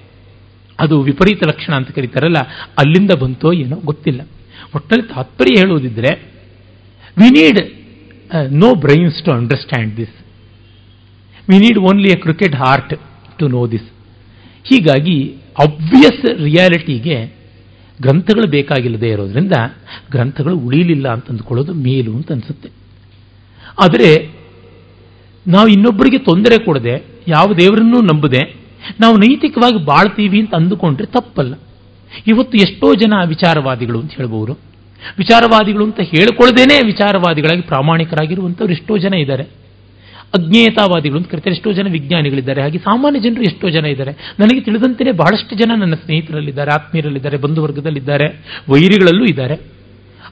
ಅದು 0.79 1.01
ವಿಪರೀತ 1.01 1.41
ಲಕ್ಷಣ 1.47 1.73
ಅಂತ 1.73 1.91
ಕರೀತಾರಲ್ಲ, 1.91 2.39
ಅಲ್ಲಿಂದ 2.79 3.11
ಬಂತೋ 3.21 3.53
ಏನೋ 3.53 3.75
ಗೊತ್ತಿಲ್ಲ. 3.75 4.21
ಒಟ್ಟಲ್ಲಿ 4.75 5.07
ತಾತ್ಪರ್ಯ 5.07 5.59
ಹೇಳುವುದಿದ್ರೆ 5.59 6.11
we 7.17 7.29
need 7.29 7.59
no 8.51 8.75
brains 8.75 9.23
to 9.25 9.31
understand 9.31 9.97
this 9.97 10.15
we 11.49 11.57
need 11.57 11.79
only 11.79 12.09
a 12.09 12.15
cricket 12.15 12.55
heart 12.55 12.93
to 13.39 13.47
know 13.47 13.71
this 13.71 13.89
ಹೀಗಾಗಿ 14.63 15.17
ಅಬ್ವಿಯಸ್ 15.59 16.25
ರಿಯಾಲಿಟಿಗೆ 16.43 17.17
ಗ್ರಂಥಗಳು 18.01 18.49
ಬೇಕಾಗಿಲ್ಲದೆ 18.49 19.09
ಇರೋದ್ರಿಂದ 19.09 19.51
ಗ್ರಂಥಗಳು 20.11 20.57
ಉಳಿಲಿಲ್ಲ 20.57 21.07
ಅಂತ 21.13 21.29
ಅಂದ್ಕೊಳ್ಳೋದು 21.29 21.73
ಮೇಲು 21.73 22.13
ಅಂತ 22.15 22.31
ಅನಿಸುತ್ತೆ. 22.31 22.69
ಆದರೆ 23.81 24.09
ನಾವು 25.47 25.67
ಇನ್ನೊಬ್ಬರಿಗೆ 25.67 26.17
ತೊಂದರೆ 26.17 26.65
ಕೊಡದೆ 26.65 26.95
ಯಾವ 27.27 27.53
ದೇವರನ್ನೂ 27.53 28.01
ನಂಬದೆ 28.01 28.41
ನಾವು 28.99 29.15
ನೈತಿಕವಾಗಿ 29.17 29.85
ಬಾಳ್ತೀವಿ 29.85 30.39
ಅಂತ 30.39 30.53
ಅಂದುಕೊಂಡ್ರೆ 30.55 31.05
ತಪ್ಪಲ್ಲ. 31.05 31.53
ಇವತ್ತು 32.27 32.57
ಎಷ್ಟೋ 32.57 32.95
ಜನ 32.95 33.13
ವಿಚಾರವಾದಿಗಳು 33.27 33.99
ಅಂತ 33.99 34.11
ಹೇಳ್ಬೋದು. 34.11 34.53
ವಿಚಾರವಾದಿಗಳು 35.17 35.85
ಅಂತ 35.85 35.99
ಹೇಳ್ಕೊಳ್ಳದೇನೆ 35.99 36.85
ವಿಚಾರವಾದಿಗಳಾಗಿ 36.85 37.61
ಪ್ರಾಮಾಣಿಕರಾಗಿರುವಂಥವ್ರು 37.61 38.73
ಎಷ್ಟೋ 38.73 38.97
ಜನ 38.97 39.13
ಇದ್ದಾರೆ. 39.13 39.43
ಅಜ್ಞೇಯತಾವಾದಿಗಳು 40.33 41.19
ಅಂತ 41.19 41.31
ಕರಿತಾರೆ, 41.31 41.55
ಎಷ್ಟೋ 41.55 41.71
ಜನ 41.71 41.87
ವಿಜ್ಞಾನಿಗಳಿದ್ದಾರೆ. 41.91 42.61
ಹಾಗೆ 42.61 42.77
ಸಾಮಾನ್ಯ 42.77 43.19
ಜನರು 43.19 43.41
ಎಷ್ಟೋ 43.41 43.69
ಜನ 43.69 43.85
ಇದ್ದಾರೆ. 43.85 44.11
ನನಗೆ 44.11 44.61
ತಿಳಿದಂತೆಯೇ 44.61 45.11
ಬಹಳಷ್ಟು 45.11 45.55
ಜನ 45.55 45.71
ನನ್ನ 45.77 45.93
ಸ್ನೇಹಿತರಲ್ಲಿದ್ದಾರೆ, 45.93 46.71
ಆತ್ಮೀಯರಲ್ಲಿದ್ದಾರೆ, 46.71 47.37
ಬಂಧುವರ್ಗದಲ್ಲಿದ್ದಾರೆ, 47.37 48.25
ವೈರಿಗಳಲ್ಲೂ 48.69 49.25
ಇದ್ದಾರೆ. 49.25 49.53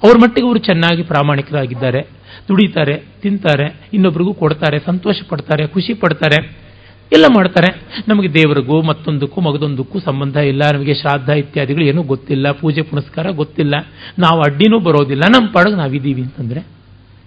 ಅವ್ರ 0.04 0.18
ಮಟ್ಟಿಗೆ 0.18 0.48
ಅವರು 0.48 0.60
ಚೆನ್ನಾಗಿ 0.60 1.04
ಪ್ರಾಮಾಣಿಕರಾಗಿದ್ದಾರೆ. 1.04 2.02
ದುಡಿತಾರೆ, 2.48 3.04
ತಿಂತಾರೆ, 3.22 3.76
ಇನ್ನೊಬ್ರಿಗೂ 3.94 4.34
ಕೊಡ್ತಾರೆ, 4.34 4.80
ಸಂತೋಷ 4.80 5.16
ಪಡ್ತಾರೆ, 5.30 5.68
ಖುಷಿ 5.68 5.94
ಪಡ್ತಾರೆ. 5.94 6.71
ಎಲ್ಲ 7.14 7.26
ಮಾಡ್ತಾರೆ. 7.36 7.82
ನಮಗೆ 8.08 8.34
ದೇವರಿಗೂ 8.34 8.82
ಮತ್ತೊಂದಕ್ಕೂ 8.82 9.42
ಮಗದೊಂದಕ್ಕೂ 9.42 10.00
ಸಂಬಂಧ 10.00 10.36
ಇಲ್ಲ. 10.36 10.62
ನಮಗೆ 10.74 10.94
ಶ್ರಾದ್ದ 10.94 11.30
ಇತ್ಯಾದಿಗಳು 11.30 11.84
ಏನೂ 11.84 12.04
ಗೊತ್ತಿಲ್ಲ. 12.04 12.52
ಪೂಜೆ 12.52 12.82
ಪುನಸ್ಕಾರ 12.82 13.30
ಗೊತ್ತಿಲ್ಲ. 13.30 13.76
ನಾವು 14.20 14.40
ಅಡ್ಡಿನೂ 14.40 14.80
ಬರೋದಿಲ್ಲ. 14.80 15.24
ನಮ್ಮ 15.36 15.52
ಪಾಡಗ 15.52 15.74
ನಾವಿದ್ದೀವಿ 15.74 16.22
ಅಂತಂದ್ರೆ 16.22 16.60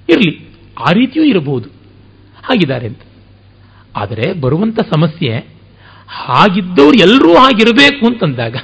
ಇರಲಿ. 0.08 0.48
ಆ 0.88 0.92
ರೀತಿಯೂ 0.92 1.24
ಇರಬಹುದು. 1.24 1.68
ಹಾಗಿದ್ದಾರೆ 2.44 2.86
ಅಂತ. 2.86 3.00
ಆದರೆ 3.96 4.32
ಬರುವಂಥ 4.32 4.80
ಸಮಸ್ಯೆ 4.80 5.36
ಹಾಗಿದ್ದವ್ರು 6.08 6.92
ಎಲ್ಲರೂ 6.92 7.34
ಹಾಗಿರಬೇಕು 7.34 8.06
ಅಂತಂದಾಗ 8.06 8.56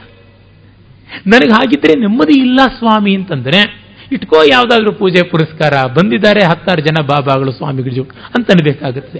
ನನಗೆ 1.26 1.50
ಹಾಗಿದ್ರೆ 1.50 1.94
ನೆಮ್ಮದಿ 1.94 2.40
ಇಲ್ಲ 2.40 2.60
ಸ್ವಾಮಿ 2.78 3.14
ಅಂತಂದ್ರೆ 3.14 3.80
ಇಟ್ಕೋ 4.12 4.36
ಯಾವುದಾದ್ರೂ 4.52 4.92
ಪೂಜೆ 4.92 5.22
ಪುರಸ್ಕಾರ. 5.22 5.86
ಬಂದಿದ್ದಾರೆ 5.86 6.44
ಹತ್ತಾರು 6.44 6.80
ಜನ 6.80 7.02
ಬಾಬಾಗಳು 7.02 7.52
ಸ್ವಾಮಿಗಳು 7.52 8.02
ಅಂತ 8.34 8.50
ಅನ್ಬೇಕಾಗುತ್ತೆ. 8.50 9.18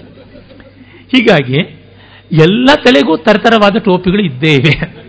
ಹೀಗಾಗಿ 1.15 1.80
ಎಲ್ಲ 2.39 2.69
ತಲೆಗೂ 2.75 3.17
ತರತರವಾದ 3.17 3.75
ಟೋಪಿಗಳು 3.77 4.21
ಇದ್ದೇ 4.21 4.53
ಇವೆ 4.53 5.01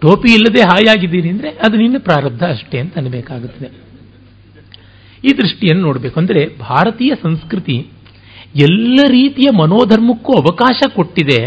ಟೋಪಿ 0.00 0.34
ಇಲ್ಲದೆ 0.34 0.60
ಹಾಯಾಗಿದ್ದೀನಿ 0.60 1.28
ಅಂದರೆ 1.28 1.50
ಅದು 1.50 1.76
ನಿನ್ನ 1.76 1.96
ಪ್ರಾರಬ್ಧ 1.98 2.44
ಅಷ್ಟೇ 2.44 2.78
ಅಂತ 2.78 2.98
ಅನ್ಬೇಕಾಗುತ್ತದೆ. 2.98 3.66
ಈ 5.24 5.36
ದೃಷ್ಟಿಯನ್ನು 5.36 5.82
ನೋಡಬೇಕು. 5.82 6.20
ಅಂದರೆ 6.20 6.58
ಭಾರತೀಯ 6.58 7.12
ಸಂಸ್ಕೃತಿ 7.22 7.86
ಎಲ್ಲ 8.56 8.98
ರೀತಿಯ 9.08 9.46
ಮನೋಧರ್ಮಕ್ಕೂ 9.58 10.32
ಅವಕಾಶ 10.32 10.82
ಕೊಟ್ಟಿದೆ. 10.94 11.46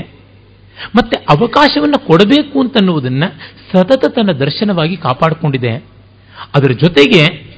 ಮತ್ತೆ 0.95 1.17
ಅವಕಾಶವನ್ನು 1.17 2.05
ಕೊಡಬೇಕು 2.05 2.61
ಅಂತನ್ನುವುದನ್ನು 2.61 3.33
ಸತತ 3.71 4.05
ತನ್ನ 4.05 4.31
ದರ್ಶನವಾಗಿ 4.31 4.97
ಕಾಪಾಡಿಕೊಂಡಿದೆ. 4.97 5.83
ಅದರ 6.55 6.71
ಜೊತೆಗೆ 6.71 7.50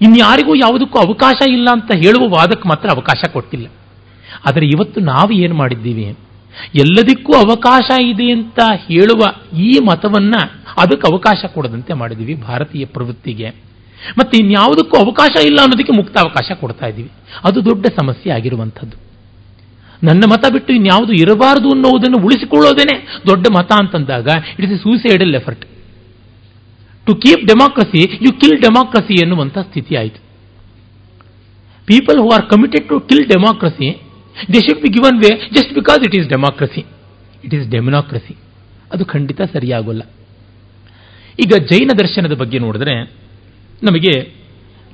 ಇನ್ಯಾರಿಗೂ 0.00 0.54
ಯಾವುದಕ್ಕೂ 0.54 0.98
ಅವಕಾಶ 0.98 1.48
ಇಲ್ಲ 1.48 1.68
ಅಂತ 1.72 1.92
ಹೇಳುವ 1.94 2.28
ವಾದಕ್ಕೆ 2.28 2.68
ಮಾತ್ರ 2.68 2.88
ಅವಕಾಶ 2.90 3.30
ಕೊಟ್ಟಿಲ್ಲ. 3.32 3.66
ಆದರೆ 4.46 4.66
ಇವತ್ತು 4.66 5.00
ನಾವು 5.00 5.30
ಏನು 5.32 5.54
ಮಾಡಿದ್ದೀವಿ? 5.54 6.16
ಎಲ್ಲದಕ್ಕೂ 6.74 7.32
ಅವಕಾಶ 7.32 8.00
ಇದೆ 8.00 8.30
ಅಂತ 8.32 8.58
ಹೇಳುವ 8.74 9.20
ಈ 9.56 9.78
ಮತವನ್ನ 9.78 10.34
ಅದಕ್ಕೆ 10.78 11.12
ಅವಕಾಶ 11.12 11.44
ಕೊಡದಂತೆ 11.54 11.92
ಮಾಡಿದ್ದೀವಿ 11.94 12.34
ಭಾರತೀಯ 12.34 12.84
ಪ್ರವೃತ್ತಿಗೆ. 12.84 13.48
ಮತ್ತೆ 14.18 14.38
ಇನ್ಯಾವುದಕ್ಕೂ 14.38 14.96
ಅವಕಾಶ 14.96 15.46
ಇಲ್ಲ 15.46 15.58
ಅನ್ನೋದಕ್ಕೆ 15.60 15.92
ಮುಕ್ತ 15.96 16.18
ಅವಕಾಶ 16.18 16.56
ಕೊಡ್ತಾ 16.60 16.86
ಇದ್ದೀವಿ. 16.86 17.10
ಅದು 17.44 17.64
ದೊಡ್ಡ 17.64 17.86
ಸಮಸ್ಯೆ 17.86 18.32
ಆಗಿರುವಂಥದ್ದು. 18.32 18.96
ನನ್ನ 20.02 20.24
ಮತ 20.30 20.52
ಬಿಟ್ಟು 20.52 20.72
ಇನ್ಯಾವುದು 20.72 21.12
ಇರಬಾರದು 21.12 21.70
ಅನ್ನೋದನ್ನು 21.70 22.24
ಉಳಿಸಿಕೊಳ್ಳೋದೇನೆ 22.24 23.06
ದೊಡ್ಡ 23.26 23.46
ಮತ 23.58 23.72
ಅಂತಂದಾಗ 23.72 24.26
it 24.58 24.72
is 24.72 24.82
suicidal 24.82 25.34
effort 25.34 25.64
to 27.06 27.14
keep 27.24 27.44
democracy 27.52 28.00
you 28.26 28.30
kill 28.42 28.58
democracy 28.60 29.14
ಎನ್ನುವಂಥ 29.24 29.58
ಸ್ಥಿತಿ 29.58 29.96
ಆಯಿತು 29.96 30.20
people 31.88 32.18
who 32.18 32.28
are 32.36 32.46
committed 32.52 32.88
to 32.88 33.00
kill 33.00 33.26
democracy 33.28 33.88
they 34.52 34.60
should 34.66 34.82
be 34.82 34.88
given 34.96 35.18
way 35.24 35.30
just 35.56 35.74
because 35.74 36.00
it 36.06 36.16
is 36.18 36.28
democracy 36.28 36.82
it 37.44 37.54
is 37.54 37.68
demonocracy 37.68 38.34
ಅದು 38.92 39.04
ಖಂಡಿತ 39.04 39.40
ಸರಿಯಾಗೋಲ್ಲ. 39.52 40.02
ಈಗ 41.44 41.52
ಜೈನ 41.70 41.90
ದರ್ಶನದ 41.98 42.32
ಬಗ್ಗೆ 42.32 42.58
ನೋಡಿದ್ರೆ 42.58 42.94
ನಮಗೆ 43.84 44.12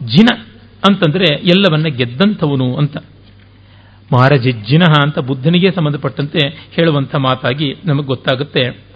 ಜಿನ 0.01 0.28
ಅಂತಂದ್ರೆ 0.89 1.24
ಎಲ್ಲವನ್ನ 1.24 1.89
ಗೆದ್ದಂಥವನು 1.98 2.76
ಅಂತ. 2.76 2.97
ಮಹಾರಾಜ 4.12 4.43
ಜಿನಃ 4.43 4.93
ಅಂತ 5.02 5.18
ಬುದ್ಧನಿಗೆ 5.18 5.70
ಸಂಬಂಧಪಟ್ಟಂತೆ 5.70 6.40
ಹೇಳುವಂಥ 6.76 7.14
ಮಾತಾಗಿ 7.14 7.68
ನಮಗೆ 7.84 8.06
ಗೊತ್ತಾಗುತ್ತೆ. 8.06 8.91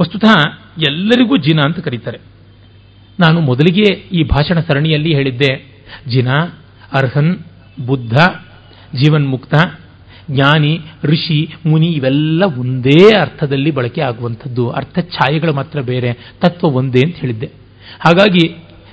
ವಸ್ತುತಃ 0.00 0.34
ಎಲ್ಲರಿಗೂ 0.88 1.36
ಜಿನ 1.36 1.60
ಅಂತ 1.64 1.78
ಕರೀತಾರೆ. 1.78 2.18
ನಾನು 3.20 3.40
ಮೊದಲಿಗೆ 3.40 3.92
ಈ 3.92 4.24
ಭಾಷಣ 4.24 4.60
ಸರಣಿಯಲ್ಲಿ 4.60 5.14
ಹೇಳಿದ್ದೆ. 5.14 5.82
ಜಿನ, 6.08 6.28
ಅರ್ಹನ್, 6.92 7.36
ಬುದ್ಧ, 7.86 8.14
ಜೀವನ್ಮುಕ್ತ, 8.96 9.54
ಜ್ಞಾನಿ, 10.30 10.80
ಋಷಿ, 11.04 11.54
ಮುನಿ 11.66 11.86
ಇವೆಲ್ಲ 11.86 12.44
ಒಂದೇ 12.44 13.18
ಅರ್ಥದಲ್ಲಿ 13.20 13.70
ಬಳಕೆ 13.70 14.00
ಆಗುವಂಥದ್ದು. 14.00 14.70
ಅರ್ಥ 14.70 14.98
ಛಾಯೆಗಳು 14.98 15.52
ಮಾತ್ರ 15.52 15.80
ಬೇರೆ, 15.80 16.12
ತತ್ವ 16.12 16.66
ಒಂದೇ 16.66 17.00
ಅಂತ 17.06 17.16
ಹೇಳಿದ್ದೆ. 17.16 17.46
ಹಾಗಾಗಿ 18.00 18.48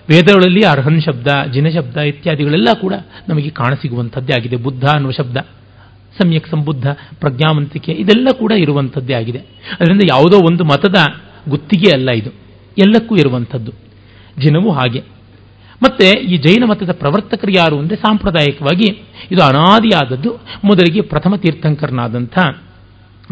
ವೇದಗಳಲ್ಲಿ 0.10 0.62
ಅರ್ಹನ್ 0.68 1.02
ಶಬ್ದ, 1.02 1.28
ಜಿನ 1.52 1.70
ಶಬ್ದ 1.70 1.98
ಇತ್ಯಾದಿಗಳೆಲ್ಲ 1.98 2.68
ಕೂಡ 2.82 2.94
ನಮಗೆ 3.30 3.50
ಕಾಣಸಿಗುವಂಥದ್ದೇ 3.50 4.34
ಆಗಿದೆ, 4.34 4.56
ಬುದ್ಧ 4.56 4.86
ಅನ್ನುವ 4.86 5.12
ಶಬ್ದ. 5.12 5.38
ಸಮ್ಯಕ್ 6.22 6.50
ಸಂಬುದ್ಧ 6.50 6.88
ಪ್ರಜ್ಞಾವಂತಿಕೆ 7.20 7.92
ಇದೆಲ್ಲ 7.92 8.28
ಕೂಡ 8.40 8.52
ಇರುವಂಥದ್ದೇ 8.52 9.14
ಆಗಿದೆ. 9.14 9.40
ಅದರಿಂದ 9.80 10.02
ಯಾವುದೋ 10.10 10.38
ಒಂದು 10.38 10.64
ಮತದ 10.64 10.96
ಗುತ್ತಿಗೆ 11.50 11.90
ಅಲ್ಲ 11.92 12.12
ಇದು. 12.12 12.30
ಎಲ್ಲಕ್ಕೂ 12.78 13.16
ಇರುವಂಥದ್ದು. 13.16 13.72
ಜಿನವೂ 14.40 14.72
ಹಾಗೆ. 14.72 15.00
ಮತ್ತೆ 15.84 16.20
ಈ 16.20 16.38
ಜೈನ 16.38 16.64
ಮತದ 16.66 16.92
ಪ್ರವರ್ತಕರು 16.92 17.52
ಯಾರು 17.52 17.80
ಅಂದರೆ 17.80 17.96
ಸಾಂಪ್ರದಾಯಿಕವಾಗಿ 17.96 19.04
ಇದು 19.32 19.44
ಅನಾದಿಯಾದದ್ದು 19.44 20.36
ಮೊದಲಿಗೆ 20.64 21.02
ಪ್ರಥಮ 21.02 21.36
ತೀರ್ಥಂಕರನಾದಂಥ 21.36 22.40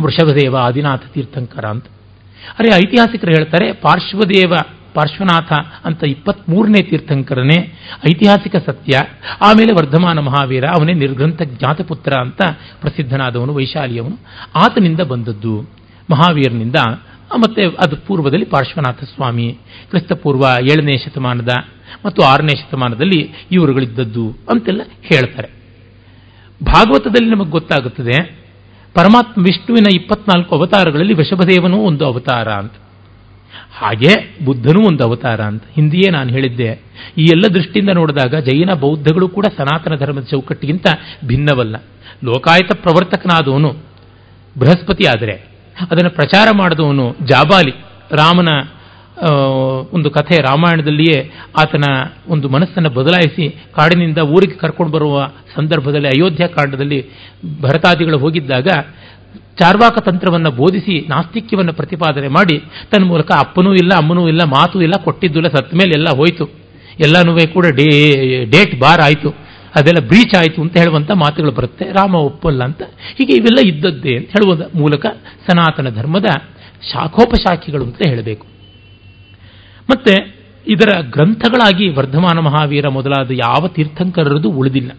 ವೃಷಭದೇವ, 0.02 0.56
ಆದಿನಾಥ 0.56 1.04
ತೀರ್ಥಂಕರ 1.14 1.66
ಅಂತ. 1.66 1.86
ಅರೆ 2.60 2.70
ಐತಿಹಾಸಿಕರು 2.70 3.32
ಹೇಳ್ತಾರೆ 3.32 3.74
ಪಾರ್ಶ್ವದೇವ 3.74 4.54
ಪಾರ್ಶ್ವನಾಥ 4.94 5.54
ಅಂತ 5.86 6.04
ಇಪ್ಪತ್ಮೂರನೇ 6.04 6.84
ತೀರ್ಥಂಕರನೇ 6.84 7.58
ಐತಿಹಾಸಿಕ 8.10 8.56
ಸತ್ಯ. 8.56 8.98
ಆಮೇಲೆ 9.42 9.74
ವರ್ಧಮಾನ 9.74 10.20
ಮಹಾವೀರ, 10.20 10.66
ಅವನೇ 10.66 10.94
ನಿರ್ಗ್ರಂಥ 10.94 11.42
ಜ್ಞಾತಪುತ್ರ 11.42 12.14
ಅಂತ 12.20 12.42
ಪ್ರಸಿದ್ಧನಾದವನು 12.82 13.54
ವೈಶಾಲಿಯವನು. 13.54 14.18
ಆತನಿಂದ 14.56 15.00
ಬಂದದ್ದು 15.00 15.62
ಮಹಾವೀರನಿಂದ. 16.12 16.76
ಮತ್ತೆ 17.38 17.64
ಅದು 17.64 17.96
ಪೂರ್ವದಲ್ಲಿ 17.96 18.46
ಪಾರ್ಶ್ವನಾಥ 18.46 19.04
ಸ್ವಾಮಿ, 19.04 19.58
ಕ್ರಿಸ್ತಪೂರ್ವ 19.90 20.42
ಏಳನೇ 20.62 20.98
ಶತಮಾನದ 20.98 21.50
ಮತ್ತು 22.06 22.22
ಆರನೇ 22.22 22.58
ಶತಮಾನದಲ್ಲಿ 22.58 23.48
ಇವರುಗಳಿದ್ದದ್ದು 23.52 24.30
ಅಂತೆಲ್ಲ 24.30 24.82
ಹೇಳ್ತಾರೆ. 25.02 25.48
ಭಾಗವತದಲ್ಲಿ 26.64 27.30
ನಮಗೆ 27.30 27.50
ಗೊತ್ತಾಗುತ್ತದೆ, 27.50 28.42
ಪರಮಾತ್ಮ 28.94 29.44
ವಿಷ್ಣುವಿನ 29.44 29.86
ಇಪ್ಪತ್ನಾಲ್ಕು 29.96 30.56
ಅವತಾರಗಳಲ್ಲಿ 30.56 31.14
ವೃಷಭದೇವನೂ 31.14 31.78
ಒಂದು 31.78 32.06
ಅವತಾರ 32.06 32.50
ಅಂತ. 32.50 32.72
ಹಾಗೆ 33.82 34.12
ಬುದ್ಧನೂ 34.46 34.82
ಒಂದು 34.88 35.04
ಅವತಾರ 35.04 35.42
ಅಂತ. 35.42 35.64
ಹಿಂದಿಯೇ 35.76 36.12
ನಾನು 36.12 36.30
ಹೇಳಿದ್ದೆ. 36.30 36.70
ಈ 37.18 37.24
ಎಲ್ಲ 37.24 37.46
ದೃಷ್ಟಿಯಿಂದ 37.54 37.90
ನೋಡಿದಾಗ 37.90 38.36
ಜೈನ 38.40 38.74
ಬೌದ್ಧಗಳು 38.74 39.30
ಕೂಡ 39.30 39.46
ಸನಾತನ 39.58 39.96
ಧರ್ಮದ 39.96 40.24
ಚೌಕಟ್ಟಿಗಿಂತ 40.24 40.88
ಭಿನ್ನವಲ್ಲ. 41.28 41.76
ಲೋಕಾಯತ 42.24 42.72
ಪ್ರವರ್ತಕನಾದವನು 42.76 43.70
ಬೃಹಸ್ಪತಿ 44.60 45.08
ಆದರೆ, 45.08 45.36
ಅದನ್ನು 45.92 46.10
ಪ್ರಚಾರ 46.10 46.48
ಮಾಡಿದವನು 46.58 47.16
ಜಾಬಾಲಿ. 47.26 47.72
ರಾಮನ 48.12 48.50
ಒಂದು 49.94 50.10
ಕಥೆ 50.10 50.42
ರಾಮಾಯಣದಲ್ಲಿಯೇ 50.42 51.18
ಆತನ 51.58 51.86
ಒಂದು 52.28 52.50
ಮನಸ್ಸನ್ನು 52.50 52.90
ಬದಲಾಯಿಸಿ 52.90 53.50
ಕಾಡಿನಿಂದ 53.76 54.18
ಊರಿಗೆ 54.18 54.58
ಕರ್ಕೊಂಡು 54.58 54.94
ಬರುವ 54.94 55.28
ಸಂದರ್ಭದಲ್ಲಿ, 55.56 56.08
ಅಯೋಧ್ಯ 56.08 56.48
ಕಾಂಡದಲ್ಲಿ 56.48 57.00
ಭರತಾದಿಗಳು 57.62 58.18
ಹೋಗಿದ್ದಾಗ 58.18 58.68
ಚಾರ್ವಾಕ 59.36 60.00
ತಂತ್ರವನ್ನು 60.00 60.52
ಬೋಧಿಸಿ 60.52 61.08
ನಾಸ್ತಿಕ್ಯವನ್ನು 61.10 61.74
ಪ್ರತಿಪಾದನೆ 61.74 62.28
ಮಾಡಿ 62.28 62.60
ತನ್ನ 62.92 63.06
ಮೂಲಕ 63.06 63.32
ಅಪ್ಪನೂ 63.32 63.74
ಇಲ್ಲ, 63.74 63.92
ಅಮ್ಮನೂ 63.98 64.28
ಇಲ್ಲ, 64.28 64.44
ಮಾತು 64.44 64.82
ಇಲ್ಲ, 64.82 64.94
ಕೊಟ್ಟಿದ್ದಿಲ್ಲ 65.04 65.48
ಸತ್ತ 65.48 65.74
ಮೇಲೆ 65.74 65.92
ಎಲ್ಲ 65.94 66.08
ಹೋಯಿತು. 66.16 66.50
ಎಲ್ಲನೂ 67.00 67.38
ಕೂಡ 67.54 67.66
ಡೇ, 67.66 67.86
ಡೇಟ್ 68.46 68.80
ಬಾರ್ 68.80 69.02
ಆಯಿತು. 69.02 69.30
ಅದೆಲ್ಲ 69.76 70.08
ಬ್ರೀಚ್ 70.08 70.36
ಆಯಿತು 70.36 70.62
ಅಂತ 70.62 70.78
ಹೇಳುವಂಥ 70.78 71.12
ಮಾತುಗಳು 71.12 71.52
ಬರುತ್ತೆ. 71.52 71.86
ರಾಮ 71.86 72.16
ಒಪ್ಪಲ್ಲ 72.16 72.64
ಅಂತ. 72.64 72.82
ಹೀಗೆ 73.18 73.34
ಇವೆಲ್ಲ 73.34 73.76
ಇದ್ದದ್ದೇ 73.76 74.18
ಅಂತ 74.18 74.30
ಹೇಳುವ 74.30 74.56
ಮೂಲಕ 74.76 75.06
ಸನಾತನ 75.48 75.90
ಧರ್ಮದ 75.90 76.26
ಶಾಖೋಪಶಾಖಿಗಳು 76.94 77.84
ಅಂತ 77.86 78.08
ಹೇಳಬೇಕು. 78.08 78.48
ಮತ್ತೆ 79.90 80.36
ಇದರ 80.68 80.90
ಗ್ರಂಥಗಳಾಗಿ 81.12 81.90
ವರ್ಧಮಾನ 81.90 82.40
ಮಹಾವೀರ 82.40 82.88
ಮೊದಲಾದ 82.88 83.32
ಯಾವ 83.32 83.68
ತೀರ್ಥಂಕರರದು 83.68 84.50
ಉಳಿದಿಲ್ಲ. 84.52 84.92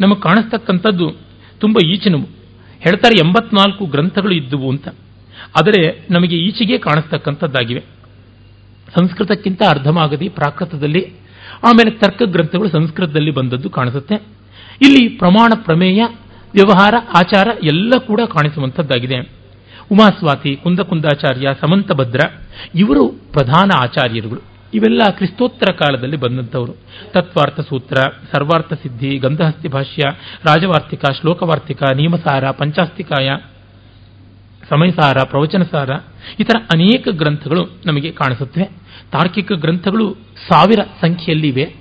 ನಮಗೆ 0.00 0.20
ಕಾಣಿಸ್ತಕ್ಕಂಥದ್ದು 0.20 1.10
ತುಂಬ 1.60 1.76
ಈಚಿನವು 1.86 2.35
ಹೇಳ್ತಾರೆ 2.86 3.26
ಎಂಬತ್ನಾಲ್ಕು 3.26 3.86
ಗ್ರಂಥಗಳು 3.86 4.34
ಇದ್ದುವು 4.34 4.70
ಅಂತ. 4.70 4.88
ಆದರೆ 5.58 6.06
ನಮಗೆ 6.10 6.36
ಈಚೆಗೆ 6.36 6.78
ಕಾಣಿಸ್ತಕ್ಕಂಥದ್ದಾಗಿವೆ 6.78 7.84
ಸಂಸ್ಕೃತಕ್ಕಿಂತ 8.98 9.62
ಅರ್ಧಮಾಗದಿ 9.68 10.28
ಪ್ರಾಕೃತದಲ್ಲಿ, 10.28 11.06
ಆಮೇಲೆ 11.64 11.90
ತರ್ಕ 11.90 12.22
ಗ್ರಂಥಗಳು 12.26 12.68
ಸಂಸ್ಕೃತದಲ್ಲಿ 12.68 13.30
ಬಂದದ್ದು 13.30 13.70
ಕಾಣಿಸುತ್ತೆ. 13.70 14.14
ಇಲ್ಲಿ 14.82 15.08
ಪ್ರಮಾಣ, 15.08 15.52
ಪ್ರಮೇಯ, 15.64 16.04
ವ್ಯವಹಾರ, 16.52 16.94
ಆಚಾರ 17.14 17.48
ಎಲ್ಲ 17.64 17.90
ಕೂಡ 18.06 18.20
ಕಾಣಿಸುವಂಥದ್ದಾಗಿದೆ. 18.20 19.18
ಉಮಾಸ್ವಾತಿ, 19.90 20.56
ಕುಂದಕುಂದಾಚಾರ್ಯ, 20.56 21.48
ಸಮಂತಭದ್ರ, 21.60 22.18
ಇವರು 22.74 23.08
ಪ್ರಧಾನ 23.08 23.70
ಆಚಾರ್ಯರುಗಳು. 23.82 24.55
ಇವೆಲ್ಲ 24.74 25.02
ಕ್ರಿಸ್ತೋತ್ತರ 25.10 25.72
ಕಾಲದಲ್ಲಿ 25.72 26.16
ಬಂದಂಥವರು. 26.16 26.72
ತತ್ವಾರ್ಥ 27.12 27.60
ಸೂತ್ರ, 27.60 27.96
ಸರ್ವಾರ್ಥ 28.32 28.72
ಸಿದ್ಧಿ, 28.72 29.18
ಗಂಧಹಸ್ತಿ 29.18 29.68
ಭಾಷ್ಯ, 29.68 30.02
ರಾಜವಾರ್ತಿಕ, 30.44 31.04
ಶ್ಲೋಕವಾರ್ತಿಕ 31.20 31.82
ನಿಯಮಸಾರ 31.94 32.50
ಪಂಚಾಸ್ತಿಕಾಯ, 32.50 33.36
ಸಮಯಸಾರ, 34.68 35.16
ಪ್ರವಚನಸಾರ, 35.24 35.90
ಈ 36.40 36.44
ಥರ 36.44 36.56
ಅನೇಕ 36.74 37.08
ಗ್ರಂಥಗಳು 37.08 37.66
ನಮಗೆ 37.86 38.12
ಕಾಣಿಸುತ್ತವೆ. 38.12 38.64
ತಾರ್ಕಿಕ 39.12 39.52
ಗ್ರಂಥಗಳು 39.52 40.14
ಸಾವಿರ 40.48 40.80
ಸಂಖ್ಯೆಯಲ್ಲಿ 41.00 41.48
ಇವೆ 41.48 41.74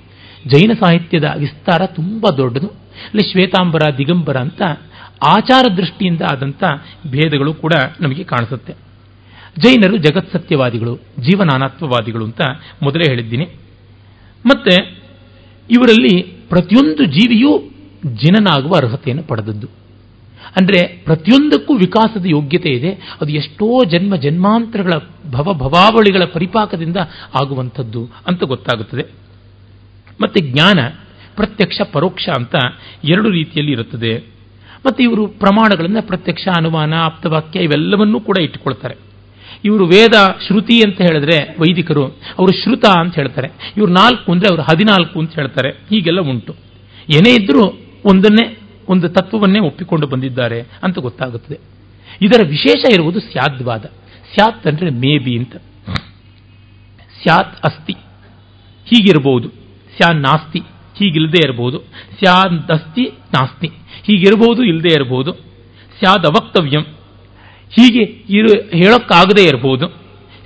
ಜೈನ 0.48 0.72
ಸಾಹಿತ್ಯದ 0.74 1.34
ವಿಸ್ತಾರ 1.38 1.86
ತುಂಬ 1.86 2.28
ದೊಡ್ಡದು. 2.38 2.68
ಅಲ್ಲಿ 2.68 3.32
ಶ್ವೇತಾಂಬರ, 3.32 3.82
ದಿಗಂಬರ 3.98 4.38
ಅಂತ 4.38 4.62
ಆಚಾರ 5.28 5.74
ದೃಷ್ಟಿಯಿಂದ 5.78 6.22
ಆದಂಥ 6.32 6.64
ಭೇದಗಳು 7.07 7.53
ಕೂಡ 7.53 7.74
ನಮಗೆ 8.02 8.24
ಕಾಣಿಸುತ್ತೆ. 8.24 8.85
ಜೈನರು 9.60 9.98
ಜಗತ್ಸತ್ಯವಾದಿಗಳು 9.98 10.95
ಜೀವನಾನಾತ್ವವಾದಿಗಳು 11.19 12.26
ಅಂತ 12.26 12.41
ಮೊದಲೇ 12.84 13.03
ಹೇಳಿದ್ದೀನಿ. 13.07 13.45
ಮತ್ತೆ 14.45 15.03
ಇವರಲ್ಲಿ 15.72 16.22
ಪ್ರತಿಯೊಂದು 16.49 17.06
ಜೀವಿಯೂ 17.06 17.60
ಜಿನನಾಗುವ 18.15 18.73
ಅರ್ಹತೆಯನ್ನು 18.76 19.23
ಪಡೆದದ್ದು. 19.23 19.68
ಅಂದರೆ 20.57 20.88
ಪ್ರತಿಯೊಂದಕ್ಕೂ 21.06 21.73
ವಿಕಾಸದ 21.73 22.26
ಯೋಗ್ಯತೆ 22.26 22.69
ಇದೆ, 22.69 22.90
ಅದು 23.22 23.30
ಎಷ್ಟೋ 23.32 23.84
ಜನ್ಮ 23.84 24.15
ಜನ್ಮಾಂತರಗಳ 24.15 24.91
ಭವ 25.32 25.53
ಭವಾವಳಿಗಳ 25.53 26.23
ಪರಿಪಾಕದಿಂದ 26.26 26.98
ಆಗುವಂಥದ್ದು 27.41 28.10
ಅಂತ 28.27 28.44
ಗೊತ್ತಾಗುತ್ತದೆ. 28.44 29.03
ಮತ್ತೆ 30.22 30.41
ಜ್ಞಾನ 30.41 30.80
ಪ್ರತ್ಯಕ್ಷ 31.36 31.82
ಪರೋಕ್ಷ 31.91 32.30
ಅಂತ 32.30 32.56
ಎರಡು 33.03 33.30
ರೀತಿಯಲ್ಲಿ 33.30 33.72
ಇರುತ್ತದೆ. 33.72 34.18
ಮತ್ತು 34.86 35.03
ಇವರು 35.03 35.27
ಪ್ರಮಾಣಗಳನ್ನು 35.27 36.07
ಪ್ರತ್ಯಕ್ಷ, 36.07 36.48
ಅನುಮಾನ, 36.57 36.94
ಆಪ್ತವಾಕ್ಯ 36.94 37.60
ಇವೆಲ್ಲವನ್ನೂ 37.60 38.19
ಕೂಡ 38.19 38.38
ಇಟ್ಟುಕೊಳ್ತಾರೆ. 38.41 39.05
ಇವರು 39.64 39.86
ವೇದ 39.86 40.14
ಶ್ರುತಿ 40.48 40.82
ಅಂತ 40.82 41.02
ಹೇಳಿದ್ರೆ 41.02 41.56
ವೈದಿಕರು, 41.60 42.06
ಅವರು 42.07 42.52
ಶ್ರುತ 42.64 42.86
ಅಂತ 42.86 43.15
ಹೇಳ್ತಾರೆ. 43.15 43.73
ಇವರು 43.77 43.91
ನಾಲ್ಕು 43.91 44.32
ಅಂದರೆ 44.32 44.48
ಅವರು 44.49 44.61
ಹದಿನಾಲ್ಕು 44.61 45.19
ಅಂತ 45.19 45.32
ಹೇಳ್ತಾರೆ. 45.36 45.69
ಹೀಗೆಲ್ಲ 45.69 46.19
ಉಂಟು. 46.19 46.56
ಏನೇ 47.14 47.44
ಇದ್ರೂ 47.44 47.61
ಒಂದನ್ನೇ, 48.06 48.57
ಒಂದು 48.90 49.10
ತತ್ವವನ್ನೇ 49.10 49.60
ಒಪ್ಪಿಕೊಂಡು 49.60 50.07
ಬಂದಿದ್ದಾರೆ 50.07 50.61
ಅಂತ 50.84 50.99
ಗೊತ್ತಾಗುತ್ತದೆ. 50.99 51.60
ಇದರ 52.22 52.41
ವಿಶೇಷ 52.48 52.94
ಇರುವುದು 52.94 53.19
ಸ್ಯಾದ್ವಾದ. 53.19 53.86
ಸ್ಯಾತ್ 54.34 54.68
ಅಂದರೆ 54.68 54.90
ಮೇಬಿ 54.90 55.38
ಅಂತ. 55.38 55.56
ಸ್ಯಾತ್ 57.23 57.65
ಅಸ್ತಿ. 57.65 57.94
ಹೀಗಿರಬಹುದು. 58.86 59.48
ಸ್ಯಾ 59.98 60.14
ನಾಸ್ತಿ. 60.14 60.60
ಹೀಗಿಲ್ಲದೆ 60.98 61.48
ಇರಬಹುದು. 61.48 61.77
ಸ್ಯಾದಸ್ತಿ 62.19 63.02
ನಾಸ್ತಿ. 63.06 63.68
ಹೀಗಿರಬಹುದು, 64.03 64.64
ಇಲ್ಲದೆ 64.64 64.94
ಇರಬಹುದು. 64.94 65.32
ಸ್ಯಾದ್ 65.99 66.26
ಅವಕ್ತವ್ಯಂ. 66.26 66.95
ಹೀಗೆ 67.72 68.04
ಇರು 68.30 68.52
ಹೇಳೋಕ್ಕಾಗದೇ 68.78 69.44
ಇರಬಹುದು 69.44 69.88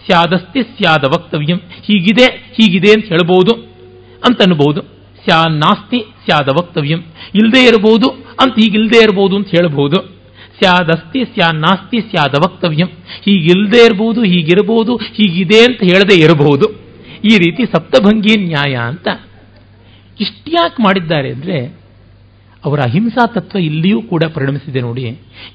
ಸ್ಯಾದಸ್ತಿ 0.06 0.62
ಸ್ಯಾದ 0.62 1.04
ವಕ್ತವ್ಯಂ. 1.08 1.58
ಹೀಗಿದೆ 1.58 2.26
ಹೀಗಿದೆ 2.36 2.92
ಅಂತ 2.94 3.06
ಹೇಳ್ಬೋದು 3.06 3.54
ಅಂತ 4.26 4.42
ಅನ್ಬೋದು 4.42 4.82
ಸ್ಯಾ 5.24 5.44
ನಾಸ್ತಿ 5.50 6.00
ಸ್ಯಾದ 6.26 6.50
ವಕ್ತವ್ಯಂ. 6.50 7.00
ಇಲ್ಲದೆ 7.36 7.62
ಇರಬಹುದು 7.68 8.10
ಅಂತ 8.42 8.54
ಹೀಗಿಲ್ಲದೆ 8.60 9.04
ಇರಬಹುದು 9.04 9.36
ಅಂತ 9.36 9.48
ಹೇಳ್ಬೋದು. 9.48 10.02
ಸ್ಯಾದಸ್ತಿ 10.60 11.26
ಸ್ಯಾ 11.26 11.52
ನಾಸ್ತಿ 11.52 12.02
ಸ್ಯಾದ 12.02 12.34
ವಕ್ತವ್ಯಂ. 12.46 12.88
ಹೀಗಿಲ್ಲದೆ 13.26 13.86
ಇರಬಹುದು 13.86 14.24
ಹೀಗಿರಬಹುದು 14.24 14.96
ಹೀಗಿದೆ 14.96 15.60
ಅಂತ 15.60 15.82
ಹೇಳದೆ 15.84 16.16
ಇರಬಹುದು 16.22 16.68
ಈ 17.24 17.38
ರೀತಿ 17.38 17.66
ಸಪ್ತಭಂಗಿ 17.66 18.34
ನ್ಯಾಯ 18.42 18.76
ಅಂತ 18.76 19.08
ಇಷ್ಟ್ಯಾಕೆ 20.20 20.84
ಮಾಡಿದ್ದಾರೆ 20.84 21.30
ಅಂದರೆ 21.30 21.79
ಅವರ 22.64 22.80
ಅಹಿಂಸಾ 22.80 23.24
ತತ್ವ 23.28 23.60
ಇಲ್ಲಿಯೂ 23.60 24.02
ಕೂಡ 24.02 24.24
ಪರಿಣಮಿಸಿದೆ 24.24 24.80
ನೋಡಿ. 24.80 25.04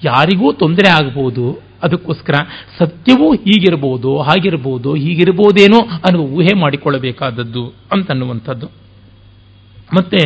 ಯಾರಿಗೂ 0.05 0.53
ತೊಂದರೆ 0.53 0.89
ಆಗಬಹುದು, 0.91 1.45
ಅದಕ್ಕೋಸ್ಕರ 1.83 2.37
ಸತ್ಯವೂ 2.79 3.27
ಹೀಗಿರಬಹುದು 3.35 4.11
ಹಾಗಿರಬಹುದು 4.19 4.91
ಹೀಗಿರಬಹುದೇನೋ 4.95 5.81
ಅನ್ನುವ 6.07 6.25
ಊಹೆ 6.39 6.55
ಮಾಡಿಕೊಳ್ಳಬೇಕಾದದ್ದು 6.61 7.65
ಅಂತನ್ನುವಂಥದ್ದು 7.93 8.69
ಮತ್ತೆ 9.95 10.21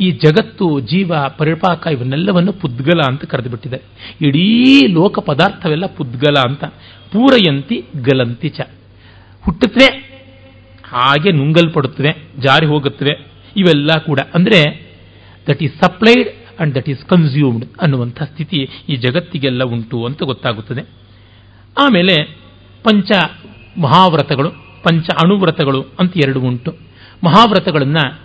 ಈ 0.00 0.10
ಜಗತ್ತು, 0.10 0.66
ಜೀವ, 0.80 1.12
ಪರಿಪಾಕ 1.38 1.86
ಇವನ್ನೆಲ್ಲವನ್ನು 1.86 2.52
ಪುದ್ಗಲ 2.52 3.00
ಅಂತ 3.06 3.24
ಕರೆದು 3.24 3.50
ಬಿಟ್ಟಿದೆ 3.50 3.78
ಇಡೀ 4.20 4.48
ಲೋಕ 4.86 5.18
ಪದಾರ್ಥವೆಲ್ಲ 5.18 5.86
ಪುದ್ಗಲ 5.86 6.36
ಅಂತ. 6.48 6.64
ಪೂರಯಂತಿ 7.12 7.76
ಗಲಂತಿ 8.04 8.48
ಚ. 8.48 8.60
ಹುಟ್ಟುತ್ತವೆ, 9.44 9.88
ಹಾಗೆ 10.84 11.30
ನುಂಗಲ್ಪಡುತ್ತವೆ, 11.30 12.12
ಜಾರಿ 12.38 12.66
ಹೋಗುತ್ತವೆ, 12.66 13.14
ಇವೆಲ್ಲ 13.56 13.92
ಕೂಡ. 14.06 14.20
ಅಂದರೆ 14.34 14.60
that 15.48 15.62
is 15.62 15.74
supplied 15.84 16.28
and 16.60 16.74
that 16.74 16.88
is 16.88 17.04
consumed 17.04 17.64
ಅನ್ನುವಂಥ 17.80 18.22
ಸ್ಥಿತಿ 18.22 18.68
ಈ 18.88 18.96
ಜಗತ್ತಿಗೆಲ್ಲ 18.96 19.64
ಉಂಟು 19.64 20.04
ಅಂತ 20.04 20.22
ಗೊತ್ತಾಗುತ್ತದೆ. 20.22 20.82
ಆಮೇಲೆ 21.80 22.14
ಪಂಚ 22.84 23.10
ಮಹಾವ್ರತಗಳು, 23.80 24.50
ಪಂಚ 24.82 25.06
ಅಣುವ್ರತಗಳು 25.24 25.84
ಅಂತ 26.00 26.16
ಎರಡು 26.16 26.40
ಉಂಟು. 26.40 26.76
ಮಹಾವ್ರತಗಳನ್ನು 27.24 28.18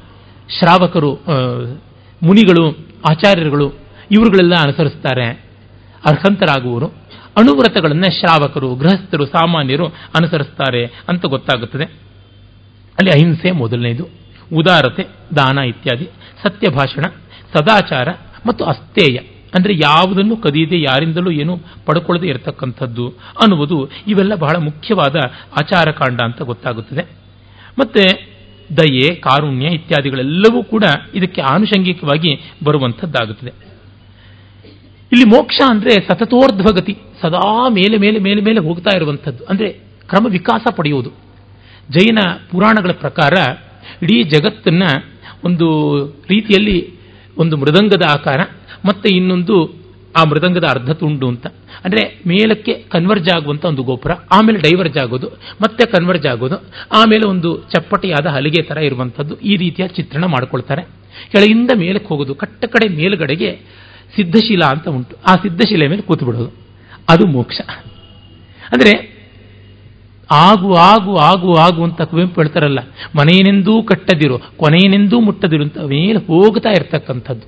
ಶ್ರಾವಕರು 0.59 1.13
ಮುನಿಗಳು, 2.23 2.69
ಆಚಾರ್ಯರುಗಳು 3.09 3.73
ಇವರುಗಳೆಲ್ಲ 4.11 4.53
ಅನುಸರಿಸ್ತಾರೆ. 4.55 5.25
ಅರ್ಹಂತರಾಗುವರು. 6.05 6.87
ಅಣುವ್ರತಗಳನ್ನು 7.37 8.19
ಶ್ರಾವಕರು, 8.19 8.75
ಗೃಹಸ್ಥರು, 8.75 9.25
ಸಾಮಾನ್ಯರು 9.25 9.87
ಅನುಸರಿಸ್ತಾರೆ 9.87 10.85
ಅಂತ 10.85 11.25
ಗೊತ್ತಾಗುತ್ತದೆ. 11.25 11.83
ಅಲ್ಲಿ 12.99 13.11
ಅಹಿಂಸೆ 13.11 13.51
ಮೊದಲನೇದು. 13.51 14.03
ಉದಾರತೆ, 14.53 15.03
ದಾನ 15.35 15.57
ಇತ್ಯಾದಿ. 15.57 16.09
ಸತ್ಯ 16.43 16.69
ಭಾಷಣ 16.69 17.01
ಸದಾಚಾರ 17.53 18.07
ಮತ್ತು 18.47 18.65
ಅಸ್ತೇಯ 18.65 19.17
ಅಂದರೆ 19.55 19.73
ಯಾವುದನ್ನು 19.73 20.37
ಕದಿಯದೆ 20.37 20.81
ಯಾರಿಂದಲೂ 20.81 21.31
ಏನು 21.31 21.57
ಪಡ್ಕೊಳ್ಳದೆ 21.85 22.27
ಇರತಕ್ಕಂಥದ್ದು 22.27 23.09
ಅನ್ನುವುದು 23.09 23.89
ಇವೆಲ್ಲ 24.07 24.35
ಬಹಳ 24.35 24.57
ಮುಖ್ಯವಾದ 24.57 25.15
ಆಚಾರಕಾಂಡ 25.61 26.21
ಅಂತ 26.21 26.41
ಗೊತ್ತಾಗುತ್ತದೆ. 26.41 27.03
ಮತ್ತೆ 27.79 28.03
ದಯೆ, 28.77 29.15
ಕಾರುಣ್ಯ 29.15 29.67
ಇತ್ಯಾದಿಗಳೆಲ್ಲವೂ 29.67 30.63
ಕೂಡ 30.63 30.83
ಇದಕ್ಕೆ 31.15 31.41
ಆನುಷಂಗಿಕವಾಗಿ 31.41 32.39
ಬರುವಂಥದ್ದಾಗುತ್ತದೆ. 32.65 33.51
ಇಲ್ಲಿ 35.11 35.25
ಮೋಕ್ಷ 35.25 35.59
ಅಂದರೆ 35.69 35.89
ಸತತೋರ್ಧ್ವಗತಿ, 35.89 36.93
ಸದಾ 37.21 37.69
ಮೇಲೆ 37.69 37.97
ಮೇಲೆ 37.97 38.19
ಮೇಲೆ 38.19 38.41
ಮೇಲೆ 38.41 38.59
ಹೋಗ್ತಾ 38.59 38.91
ಇರುವಂಥದ್ದು. 38.95 39.45
ಅಂದರೆ 39.45 39.69
ಕ್ರಮ 40.09 40.25
ವಿಕಾಸ 40.29 40.73
ಪಡೆಯುವುದು. 40.75 41.09
ಜೈನ 41.89 42.19
ಪುರಾಣಗಳ 42.51 42.91
ಪ್ರಕಾರ 42.91 43.33
ಇಡೀ 44.03 44.23
ಜಗತ್ತನ್ನ 44.23 44.83
ಒಂದು 45.45 45.67
ರೀತಿಯಲ್ಲಿ 46.29 46.77
ಒಂದು 47.37 47.57
ಮೃದಂಗದ 47.57 48.05
ಆಕಾರ 48.09 48.39
ಮತ್ತೆ 48.85 49.09
ಇನ್ನೊಂದು 49.15 49.81
ಆ 50.19 50.23
ಮೃದಂಗದ 50.23 50.63
ಅರ್ಧ 50.69 50.91
ತುಂಡು 50.91 51.27
ಅಂತ. 51.27 51.47
ಅಂದರೆ 51.85 52.01
ಮೇಲಕ್ಕೆ 52.27 52.73
ಕನ್ವರ್ಜ್ 52.73 53.29
ಆಗುವಂಥ 53.29 53.65
ಒಂದು 53.65 53.83
ಗೋಪುರ, 53.83 54.11
ಆಮೇಲೆ 54.31 54.59
ಡೈವರ್ಜ್ 54.59 54.97
ಆಗೋದು, 54.97 55.27
ಮತ್ತೆ 55.61 55.91
ಕನ್ವರ್ಜ್ 55.91 56.25
ಆಗೋದು, 56.25 56.55
ಆಮೇಲೆ 56.91 57.25
ಒಂದು 57.25 57.49
ಚಪ್ಪಟೆಯಾದ 57.69 58.25
ಹಲಿಗೆ 58.25 58.61
ಥರ 58.61 58.77
ಇರುವಂಥದ್ದು 58.77 59.39
ಈ 59.39 59.55
ರೀತಿಯ 59.55 59.87
ಚಿತ್ರಣ 59.87 60.25
ಮಾಡ್ಕೊಳ್ತಾರೆ. 60.25 60.81
ಕೆಳಗಿಂದ 61.31 61.71
ಮೇಲಕ್ಕೆ 61.75 62.07
ಹೋಗೋದು, 62.07 62.35
ಕಟ್ಟ 62.35 62.65
ಕಡೆ 62.65 62.87
ಮೇಲುಗಡೆಗೆ 62.87 63.51
ಸಿದ್ಧಶಿಲಾ 64.15 64.67
ಅಂತ 64.67 64.87
ಉಂಟು. 64.87 65.15
ಆ 65.27 65.35
ಸಿದ್ಧಶಿಲೆ 65.35 65.87
ಮೇಲೆ 65.87 66.01
ಕೂತು 66.01 66.25
ಬಿಡೋದು 66.25 66.51
ಅದು 67.09 67.25
ಮೋಕ್ಷ. 67.25 67.61
ಅಂದ್ರೆ 68.71 69.10
ಆಗು 70.31 70.73
ಆಗು 70.73 71.15
ಆಗು 71.15 71.53
ಆಗು 71.53 71.83
ಅಂತ 71.83 72.01
ಕುವೆಂಪು 72.01 72.41
ಹೇಳ್ತಾರಲ್ಲ, 72.41 72.79
ಮನೆಯನೆಂದೂ 73.15 73.83
ಕಟ್ಟದಿರು, 73.83 74.37
ಕೊನೆಯನೆಂದೂ 74.37 75.19
ಮುಟ್ಟದಿರು 75.19 75.63
ಅಂತ 75.63 75.77
ಮೇಲೆ 75.77 76.19
ಹೋಗ್ತಾ 76.19 76.69
ಇರ್ತಕ್ಕಂಥದ್ದು. 76.69 77.47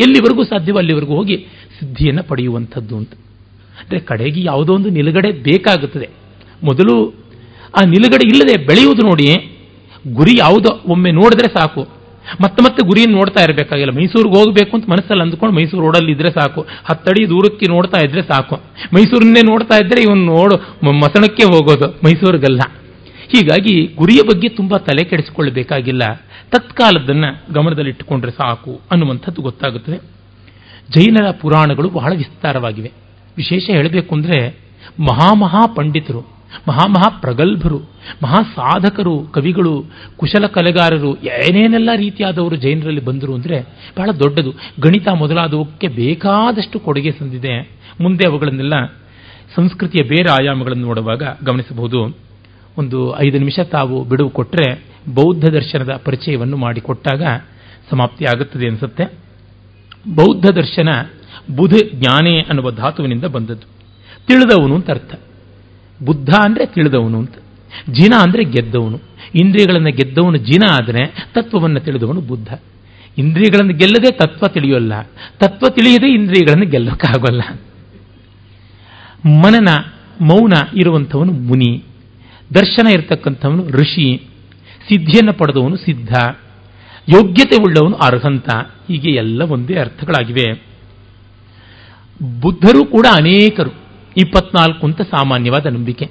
ಎಲ್ಲಿವರೆಗೂ 0.00 0.44
ಸಾಧ್ಯವೋ 0.44 0.78
ಅಲ್ಲಿವರೆಗೂ 0.78 1.16
ಹೋಗಿ 1.16 1.36
ಸಿದ್ಧಿಯನ್ನು 1.78 2.22
ಪಡೆಯುವಂಥದ್ದು 2.22 2.96
ಅಂತ. 2.96 3.12
ಅಂದರೆ 3.80 3.98
ಕಡೆಗೆ 4.00 4.44
ಯಾವುದೋ 4.44 4.74
ಒಂದು 4.74 4.88
ನಿಲುಗಡೆ 4.88 5.32
ಬೇಕಾಗುತ್ತದೆ. 5.32 6.08
ಮೊದಲು 6.64 7.14
ಆ 7.78 7.84
ನಿಲುಗಡೆ 7.84 8.28
ಇಲ್ಲದೆ 8.28 8.66
ಬೆಳೆಯುವುದು 8.66 9.02
ನೋಡಿ 9.02 9.26
ಗುರಿ 10.14 10.38
ಯಾವುದೋ 10.38 10.70
ಒಮ್ಮೆ 10.88 11.10
ನೋಡಿದ್ರೆ 11.10 11.48
ಸಾಕು. 11.48 11.95
ಮತ್ತೆ 12.40 12.62
ಮತ್ತೆ 12.64 12.86
ಗುರಿಯನ್ನು 12.86 13.16
ನೋಡ್ತಾ 13.16 13.42
ಇರಬೇಕಾಗಿಲ್ಲ. 13.42 13.92
ಮೈಸೂರಿಗೆ 13.92 14.38
ಹೋಗಬೇಕು 14.38 14.76
ಅಂತ 14.76 14.90
ಮನಸ್ಸಲ್ಲಿ 14.90 15.22
ಅಂದ್ಕೊಂಡು 15.22 15.56
ಮೈಸೂರು 15.56 15.82
ರೋಡಲ್ಲಿ 15.82 16.12
ಇದ್ರೆ 16.12 16.30
ಸಾಕು. 16.30 16.66
ಹತ್ತಡಿ 16.84 17.28
ದೂರಕ್ಕೆ 17.28 17.66
ನೋಡ್ತಾ 17.66 18.04
ಇದ್ರೆ 18.04 18.22
ಸಾಕು. 18.22 18.56
ಮೈಸೂರನ್ನೇ 18.94 19.40
ನೋಡ್ತಾ 19.40 19.76
ಇದ್ರೆ 19.84 20.02
ಇವನು 20.02 20.24
ನೋಡು 20.24 20.56
ಮಸಣಕ್ಕೆ 20.92 21.44
ಹೋಗೋದು 21.44 21.88
ಮೈಸೂರಿಗಲ್ಲ. 21.90 22.60
ಹೀಗಾಗಿ 23.28 23.86
ಗುರಿಯ 23.96 24.20
ಬಗ್ಗೆ 24.26 24.48
ತುಂಬಾ 24.48 24.78
ತಲೆ 24.78 25.04
ಕೆಡಿಸಿಕೊಳ್ಳಬೇಕಾಗಿಲ್ಲ. 25.04 26.02
ತತ್ಕಾಲದನ್ನ 26.50 27.24
ಗಮನದಲ್ಲಿಟ್ಟುಕೊಂಡ್ರೆ 27.54 28.32
ಸಾಕು 28.32 28.80
ಅನ್ನುವಂಥದ್ದು 28.92 29.42
ಗೊತ್ತಾಗುತ್ತದೆ. 29.42 29.96
ಜೈನರ 30.90 31.30
ಪುರಾಣಗಳು 31.30 31.88
ಬಹಳ 31.88 32.12
ವಿಸ್ತಾರವಾಗಿವೆ. 32.16 32.92
ವಿಶೇಷ 33.36 33.70
ಹೇಳಬೇಕು 33.70 34.14
ಅಂದರೆ 34.14 34.58
ಮಹಾಮಹಾ 35.00 35.66
ಪಂಡಿತರು 35.76 36.35
ಮಹಾಮಹಾ 36.68 37.18
ಪ್ರಗಲ್ಭರು, 37.20 37.78
ಮಹಾ 38.22 38.42
ಸಾಧಕರು, 38.42 39.18
ಕವಿಗಳು, 39.18 39.84
ಕುಶಲ 40.16 40.46
ಕಲೆಗಾರರು, 40.46 41.16
ಏನೇನೆಲ್ಲ 41.16 41.90
ರೀತಿಯಾದವರು 41.96 42.56
ಜೈನರಲ್ಲಿ 42.56 43.04
ಬಂದರು 43.04 43.34
ಅಂದರೆ 43.34 43.60
ಬಹಳ 43.98 44.10
ದೊಡ್ಡದು. 44.10 44.50
ಗಣಿತ 44.80 45.08
ಮೊದಲಾದವಕ್ಕೆ 45.08 45.88
ಬೇಕಾದಷ್ಟು 45.88 46.80
ಕೊಡುಗೆ 46.80 47.12
ಸಂದಿದೆ. 47.12 47.70
ಮುಂದೆ 48.00 48.28
ಅವುಗಳನ್ನೆಲ್ಲ 48.28 48.86
ಸಂಸ್ಕೃತಿಯ 49.56 50.08
ಬೇರೆ 50.08 50.32
ಆಯಾಮಗಳನ್ನು 50.32 50.86
ನೋಡುವಾಗ 50.86 51.22
ಗಮನಿಸಬಹುದು. 51.44 52.16
ಒಂದು 52.78 53.18
ಐದು 53.18 53.38
ನಿಮಿಷ 53.38 53.58
ತಾವು 53.60 54.04
ಬಿಡುವು 54.04 54.30
ಕೊಟ್ಟರೆ 54.30 54.84
ಬೌದ್ಧ 55.14 55.44
ದರ್ಶನದ 55.44 56.00
ಪರಿಚಯವನ್ನು 56.04 56.56
ಮಾಡಿಕೊಟ್ಟಾಗ 56.56 57.22
ಸಮಾಪ್ತಿ 57.90 58.24
ಆಗುತ್ತದೆ 58.24 58.68
ಅನಿಸುತ್ತೆ. 58.68 59.04
ಬೌದ್ಧ 60.14 60.46
ದರ್ಶನ 60.46 60.88
ಬುಧ 61.56 61.72
ಜ್ಞಾನೇ 61.94 62.40
ಅನ್ನುವ 62.40 62.70
ಧಾತುವಿನಿಂದ 62.70 63.24
ಬಂದದ್ದು. 63.24 63.66
ತಿಳಿದವನು 64.26 64.74
ಅಂತ 64.74 64.90
ಅರ್ಥ. 64.90 65.20
ಬುದ್ಧ 66.04 66.30
ಅಂದ್ರೆ 66.44 66.66
ತಿಳಿದವನು 66.66 67.18
ಅಂತ. 67.18 67.34
ಜಿನ 67.90 68.12
ಅಂದ್ರೆ 68.22 68.44
ಗೆದ್ದವನು. 68.44 69.00
ಇಂದ್ರಿಯಗಳನ್ನು 69.34 69.90
ಗೆದ್ದವನು 69.90 70.36
ಜಿನ 70.36 70.62
ಆದರೆ 70.70 71.26
ತತ್ವವನ್ನು 71.34 71.80
ತಿಳಿದವನು 71.80 72.20
ಬುದ್ಧ. 72.20 72.48
ಇಂದ್ರಿಯಗಳನ್ನು 73.18 73.74
ಗೆಲ್ಲದೆ 73.74 74.10
ತತ್ವ 74.10 74.46
ತಿಳಿಯೋಲ್ಲ. 74.46 74.92
ತತ್ವ 75.38 75.66
ತಿಳಿಯದೆ 75.68 76.14
ಇಂದ್ರಿಯಗಳನ್ನು 76.14 76.70
ಗೆಲ್ಲಕ್ಕಾಗಲ್ಲ. 76.70 77.42
ಮನನ, 79.26 79.92
ಮೌನ 80.20 80.52
ಇರುವಂಥವನು 80.76 81.32
ಮುನಿ. 81.32 81.82
ದರ್ಶನ 82.54 82.86
ಇರತಕ್ಕಂಥವನು 82.86 83.68
ಋಷಿ. 83.68 84.22
ಸಿದ್ಧಿಯನ್ನು 84.88 85.32
ಪಡೆದವನು 85.32 85.76
ಸಿದ್ಧ. 85.76 86.12
ಯೋಗ್ಯತೆ 87.08 87.62
ಉಳ್ಳವನು 87.62 87.96
ಅರ್ಹಂತ. 87.96 88.48
ಹೀಗೆ 88.88 89.10
ಎಲ್ಲ 89.10 89.42
ಒಂದೇ 89.42 89.74
ಅರ್ಥಗಳಾಗಿವೆ. 89.74 90.62
ಬುದ್ಧರು 92.40 92.84
ಕೂಡ 92.84 93.06
ಅನೇಕರು. 93.12 93.85
ಇಪ್ಪತ್ನಾಲ್ಕು 94.16 94.86
ಅಂತ 94.86 95.02
ಸಾಮಾನ್ಯವಾದ 95.02 95.66
ನಂಬಿಕೆ. 95.66 96.10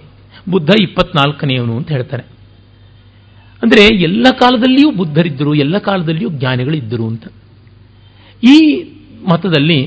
ಬುದ್ಧ 0.50 0.70
ಇಪ್ಪತ್ನಾಲ್ಕನೆಯವನು 0.82 1.78
ಅಂತ 1.78 1.92
ಹೇಳ್ತಾರೆ. 1.92 2.24
ಅಂದರೆ 3.64 3.96
ಎಲ್ಲ 3.96 4.28
ಕಾಲದಲ್ಲಿಯೂ 4.32 4.92
ಬುದ್ಧರಿದ್ದರು, 4.92 5.54
ಎಲ್ಲ 5.54 5.78
ಕಾಲದಲ್ಲಿಯೂ 5.78 6.30
ಜ್ಞಾನಿಗಳಿದ್ದರು 6.30 7.08
ಅಂತ. 7.08 7.28
ಈ 8.44 8.84
ಮತದಲ್ಲಿ 9.34 9.86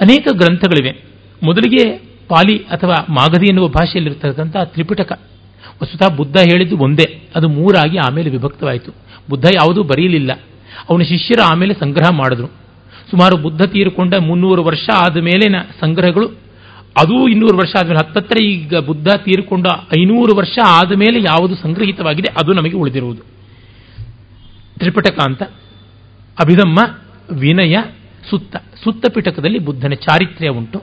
ಅನೇಕ 0.00 0.28
ಗ್ರಂಥಗಳಿವೆ. 0.32 1.04
ಮೊದಲಿಗೆ 1.42 1.90
ಪಾಲಿ 2.28 2.58
ಅಥವಾ 2.58 3.06
ಮಾಗಧಿ 3.10 3.46
ಎನ್ನುವ 3.46 3.68
ಭಾಷೆಯಲ್ಲಿರ್ತಕ್ಕಂಥ 3.68 4.56
ತ್ರಿಪಿಟಕ. 4.56 5.20
ವಸ್ತುತಃ 5.82 6.16
ಬುದ್ಧ 6.16 6.36
ಹೇಳಿದ್ದು 6.36 6.78
ಒಂದೇ, 6.78 7.28
ಅದು 7.34 7.48
ಮೂರಾಗಿ 7.48 7.96
ಆಮೇಲೆ 7.96 8.30
ವಿಭಕ್ತವಾಯಿತು. 8.30 8.94
ಬುದ್ಧ 9.30 9.44
ಯಾವುದೂ 9.44 9.82
ಬರೆಯಲಿಲ್ಲ. 9.82 10.32
ಅವನ 10.90 11.02
ಶಿಷ್ಯರು 11.02 11.42
ಆಮೇಲೆ 11.42 11.74
ಸಂಗ್ರಹ 11.74 12.10
ಮಾಡಿದ್ರು. 12.10 12.46
ಸುಮಾರು 13.10 13.36
ಬುದ್ಧ 13.36 13.62
ತೀರಿಕೊಂಡ 13.62 14.14
ಮುನ್ನೂರು 14.14 14.64
ವರ್ಷ 14.64 14.90
ಆದ 14.94 15.16
ಸಂಗ್ರಹಗಳು 15.80 16.43
ಅದು 17.00 17.28
ಇನ್ನೂರು 17.28 17.56
ವರ್ಷ 17.56 17.72
ಆದಮೇಲೆ 17.78 18.06
ಹತ್ತತ್ರ 18.06 18.42
ಈಗ 18.42 18.76
ಬುದ್ಧ 18.76 19.08
ತೀರಿಕೊಂಡ 19.08 19.66
ಐನೂರು 19.98 20.36
ವರ್ಷ 20.36 20.58
ಆದ 20.66 20.92
ಮೇಲೆ 20.92 21.22
ಯಾವುದು 21.22 21.54
ಸಂಗ್ರಹಿತವಾಗಿದೆ 21.54 22.32
ಅದು 22.32 22.52
ನಮಗೆ 22.52 22.76
ಉಳಿದಿರುವುದು. 22.76 23.22
ತ್ರಿಪಿಟಕ 24.78 25.18
ಅಂತ. 25.20 25.42
ಅಭಿಧಮ್ಮ, 26.40 26.78
ವಿನಯ, 27.40 27.76
ಸುತ್ತ. 28.30 28.56
ಸುತ್ತ 28.56 29.06
ಪಿಟಕದಲ್ಲಿ 29.14 29.58
ಬುದ್ಧನ 29.58 29.92
ಚಾರಿತ್ರ್ಯ 29.94 30.48
ಉಂಟು. 30.48 30.78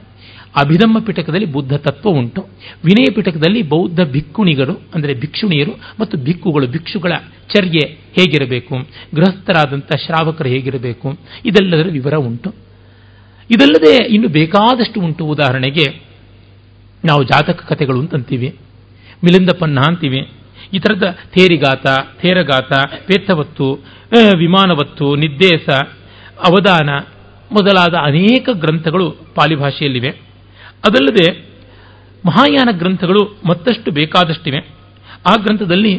ಅಭಿಧಮ್ಮ 0.65 0.99
ಪಿಟಕದಲ್ಲಿ 0.99 1.45
ಬುದ್ಧ 1.45 1.73
ತತ್ವ 1.73 2.09
ಉಂಟು. 2.09 2.41
ವಿನಯ 2.85 3.13
ಪಿಟಕದಲ್ಲಿ 3.15 3.61
ಬೌದ್ಧ 3.61 3.99
ಭಿಕ್ಕುಣಿಗಳು, 4.03 4.81
ಅಂದರೆ 4.95 5.13
ಭಿಕ್ಷುಣಿಯರು 5.13 5.71
ಮತ್ತು 5.99 6.17
ಭಿಕ್ಕುಗಳು, 6.17 6.67
ಭಿಕ್ಷುಗಳ 6.67 7.11
ಚರ್ಯೆ 7.53 7.87
ಹೇಗಿರಬೇಕು? 7.89 8.75
ಗೃಹಸ್ಥರಾದಂಥ 9.15 9.95
ಶ್ರಾವಕರು 9.95 10.49
ಹೇಗಿರಬೇಕು? 10.49 11.17
ಇದೆಲ್ಲದರ 11.45 11.89
ವಿವರ 11.91 12.13
ಉಂಟು. 12.13 12.70
ಇದಲ್ಲದೆ 13.51 14.13
ಇನ್ನು 14.13 14.27
ಬೇಕಾದಷ್ಟು 14.27 15.01
ಉಂಟು 15.01 15.25
ಉದಾಹರಣೆಗೆ 15.25 15.85
ನಾವು 17.05 17.23
ಜಾತಕ 17.23 17.65
ಕಥೆಗಳು 17.65 17.99
ಅಂತಂತೀವಿ 17.99 18.55
ಮಿಲಿಂದಪನ್ನ 19.23 19.79
ಅಂತೀವಿ 19.87 20.29
ಈ 20.73 20.79
ಥರದ 20.79 21.17
ಥೇರಿಗಾತ 21.37 21.87
ಥೇರಗಾತ 22.21 22.71
ಪೇತ್ತವತ್ತು 23.05 23.73
ವಿಮಾನವತ್ತು 24.37 25.15
ನಿದ್ದೇಶ 25.15 25.69
ಅವಧಾನ 26.47 26.89
ಮೊದಲಾದ 27.51 27.93
ಅನೇಕ 28.05 28.49
ಗ್ರಂಥಗಳು 28.53 29.11
ಪಾಲಿ 29.11 29.55
ಭಾಷೆಯಲ್ಲಿವೆ. 29.55 30.09
ಅದಲ್ಲದೆ 30.87 31.39
ಮಹಾಯಾನ 32.25 32.77
ಗ್ರಂಥಗಳು 32.77 33.37
ಮತ್ತಷ್ಟು 33.47 33.91
ಬೇಕಾದಷ್ಟಿವೆ. 33.91 34.57
ಆ 35.31 35.35
ಗ್ರಂಥದಲ್ಲಿ 35.35 35.97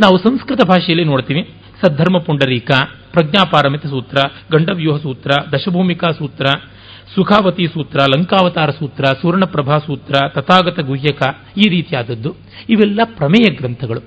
ನಾವು 0.00 0.18
ಸಂಸ್ಕೃತ 0.18 0.64
ಭಾಷೆಯಲ್ಲಿ 0.66 1.04
ನೋಡ್ತೀವಿ. 1.04 1.42
ಸದ್ಧರ್ಮ 1.86 2.18
ಪುಂಡರೀಕ, 2.18 2.70
ಪ್ರಜ್ಞಾಪಾರಮಿತ 3.12 3.86
ಸೂತ್ರ, 3.86 4.16
ಗಂಡವ್ಯೂಹ 4.52 4.96
ಸೂತ್ರ, 4.96 5.30
ದಶಭೂಮಿಕಾ 5.52 6.10
ಸೂತ್ರ 6.10 6.46
ಸುಖಾವತಿ 7.14 7.66
ಸೂತ್ರ, 7.66 7.98
ಲಂಕಾವತಾರ 8.16 8.70
ಸೂತ್ರ, 8.70 9.04
ಸುವರ್ಣಪ್ರಭಾ 9.04 9.78
ಸೂತ್ರ, 9.78 10.14
ತಥಾಗತ 10.28 10.80
ಗುಹ್ಯಕ 10.80 11.22
ಈ 11.56 11.68
ರೀತಿಯಾದದ್ದು. 11.68 12.36
ಇವೆಲ್ಲ 12.70 13.00
ಪ್ರಮೇಯ 13.04 13.54
ಗ್ರಂಥಗಳು. 13.54 14.00